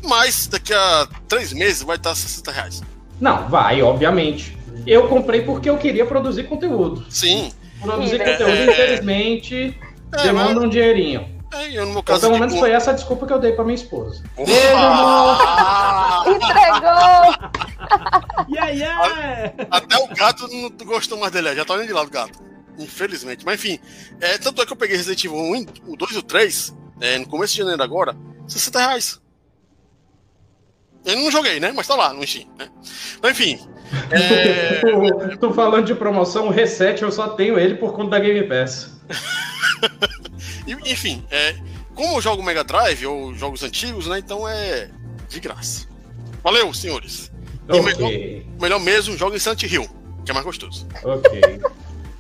[0.03, 2.81] Mas daqui a três meses vai estar 60 reais.
[3.21, 4.57] Não, vai, obviamente.
[4.85, 7.05] Eu comprei porque eu queria produzir conteúdo.
[7.09, 7.51] Sim.
[7.81, 9.77] Produzir é, conteúdo, é, infelizmente,
[10.11, 10.63] é, demanda mas...
[10.63, 11.37] um dinheirinho.
[11.53, 12.65] É, eu, no meu caso, então, pelo menos tipo...
[12.65, 14.21] foi essa a desculpa que eu dei pra minha esposa.
[14.37, 15.37] Entregou!
[18.49, 19.53] yeah, yeah.
[19.69, 22.39] Até o gato não gostou mais dele, já tá indo de lado o gato.
[22.77, 23.45] Infelizmente.
[23.45, 23.79] Mas enfim,
[24.21, 27.17] é, tanto é que eu peguei Resident Evil 1, o 2 e o 3, é,
[27.17, 28.15] no começo de janeiro agora,
[28.47, 29.21] 60 reais.
[31.05, 31.71] Eu não joguei, né?
[31.73, 32.69] Mas tá lá no Steam, né?
[33.21, 33.59] Mas enfim.
[34.11, 35.35] É...
[35.39, 38.99] Tô falando de promoção, o Reset eu só tenho ele por conta da Game Pass.
[40.85, 41.55] enfim, é,
[41.95, 44.19] como eu jogo Mega Drive ou jogos antigos, né?
[44.19, 44.89] Então é
[45.29, 45.87] de graça.
[46.43, 47.31] Valeu, senhores.
[47.69, 47.79] Okay.
[47.79, 49.87] E melhor, melhor mesmo, joga em Silent Hill,
[50.23, 50.87] que é mais gostoso.
[51.03, 51.61] Ok.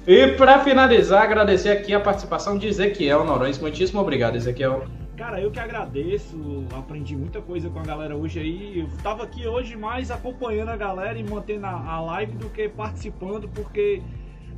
[0.05, 3.59] E para finalizar, agradecer aqui a participação de Ezequiel Norões.
[3.59, 4.85] Muitíssimo obrigado, Ezequiel.
[5.17, 8.79] Cara, eu que agradeço, aprendi muita coisa com a galera hoje aí.
[8.79, 13.49] Eu tava aqui hoje mais acompanhando a galera e mantendo a live do que participando,
[13.49, 14.01] porque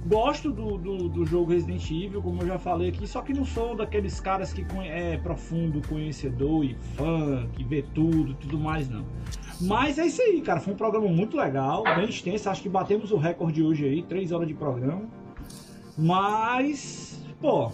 [0.06, 3.46] gosto do, do, do, jogo Resident Evil, como eu já falei aqui, só que não
[3.46, 9.06] sou daqueles caras que é profundo, conhecedor e fã, que vê tudo tudo mais, não.
[9.62, 10.60] Mas é isso aí, cara.
[10.60, 12.50] Foi um programa muito legal, bem extenso.
[12.50, 15.02] Acho que batemos o recorde hoje aí, três horas de programa.
[15.98, 17.70] Mas, pô,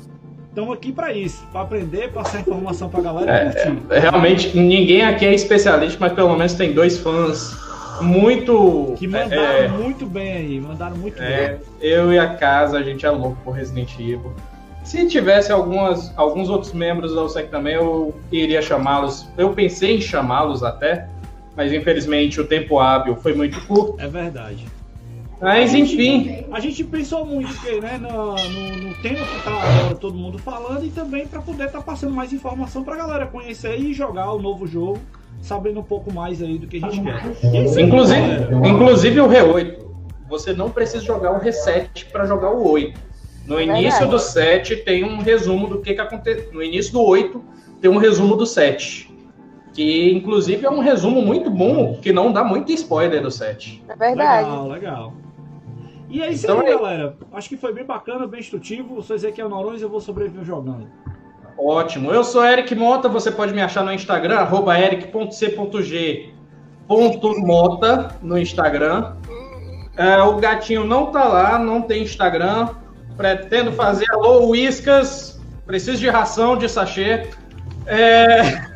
[0.49, 5.03] estamos aqui para isso, para aprender, passar informação para a galera é, é, realmente, ninguém
[5.03, 7.64] aqui é especialista, mas pelo menos tem dois fãs
[8.01, 8.93] muito.
[8.97, 11.59] Que mandaram é, muito bem aí, mandaram muito é, bem.
[11.81, 14.33] Eu e a casa, a gente é louco por Resident Evil.
[14.83, 19.27] Se tivesse algumas, alguns outros membros da OSEC também, eu iria chamá-los.
[19.35, 21.07] Eu pensei em chamá-los até,
[21.55, 23.99] mas infelizmente o tempo hábil foi muito curto.
[23.99, 24.65] É verdade.
[25.41, 26.45] Mas enfim.
[26.51, 30.37] A gente pensou muito que, né, no, no, no tema que tá agora todo mundo
[30.37, 34.31] falando e também para poder estar tá passando mais informação pra galera conhecer e jogar
[34.31, 34.99] o novo jogo,
[35.45, 37.79] sabendo um pouco mais aí do que a gente quer.
[37.79, 38.21] inclusive,
[38.67, 39.85] inclusive o R8.
[40.27, 42.99] Você não precisa jogar o reset para jogar o 8.
[43.45, 46.51] No início do 7 tem um resumo do que, que aconteceu.
[46.51, 47.43] No início do 8
[47.79, 49.13] tem um resumo do 7.
[49.71, 53.83] Que inclusive é um resumo muito bom, que não dá muito spoiler do 7.
[53.87, 54.49] É verdade.
[54.49, 55.13] Legal, legal.
[56.09, 56.71] E é isso então, aí, é...
[56.71, 57.17] galera.
[57.33, 58.95] Acho que foi bem bacana, bem instrutivo.
[58.95, 60.87] Eu sou Ezequiel Norões e eu vou sobreviver jogando.
[61.57, 62.11] Ótimo.
[62.11, 65.25] Eu sou Eric Mota, você pode me achar no Instagram, arroba eric.c.g.mota
[68.21, 69.15] no Instagram.
[69.97, 72.69] É, o gatinho não tá lá, não tem Instagram.
[73.15, 75.41] Pretendo fazer alô, Whiskas.
[75.65, 77.29] Preciso de ração de sachê.
[77.85, 78.75] É...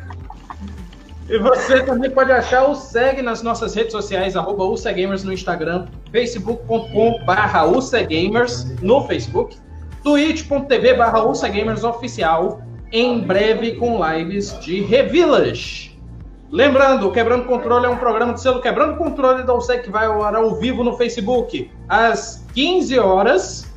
[1.30, 5.86] E você também pode achar o SEG nas nossas redes sociais, arroba UCGamers no Instagram,
[6.10, 7.20] facebook.com
[7.72, 9.56] UCGamers no Facebook,
[10.02, 12.60] twitch.tv barra UCGamers oficial,
[12.92, 15.90] em breve com lives de Revilas.
[16.50, 20.06] Lembrando, o Quebrando Controle é um programa de selo Quebrando Controle da UCEG que vai
[20.06, 23.72] ao ar ao vivo no Facebook às 15 horas.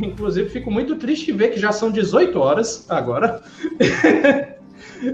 [0.00, 3.42] Inclusive, fico muito triste ver que já são 18 horas agora.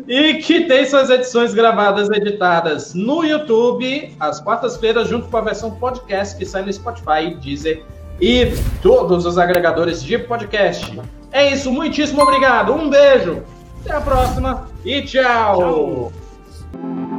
[0.06, 5.70] e que tem suas edições gravadas, editadas no YouTube, às quartas-feiras, junto com a versão
[5.70, 7.82] podcast que sai no Spotify, Deezer
[8.20, 10.98] e todos os agregadores de podcast.
[11.36, 13.42] É isso, muitíssimo obrigado, um beijo,
[13.84, 16.10] até a próxima e tchau.
[16.72, 17.15] tchau.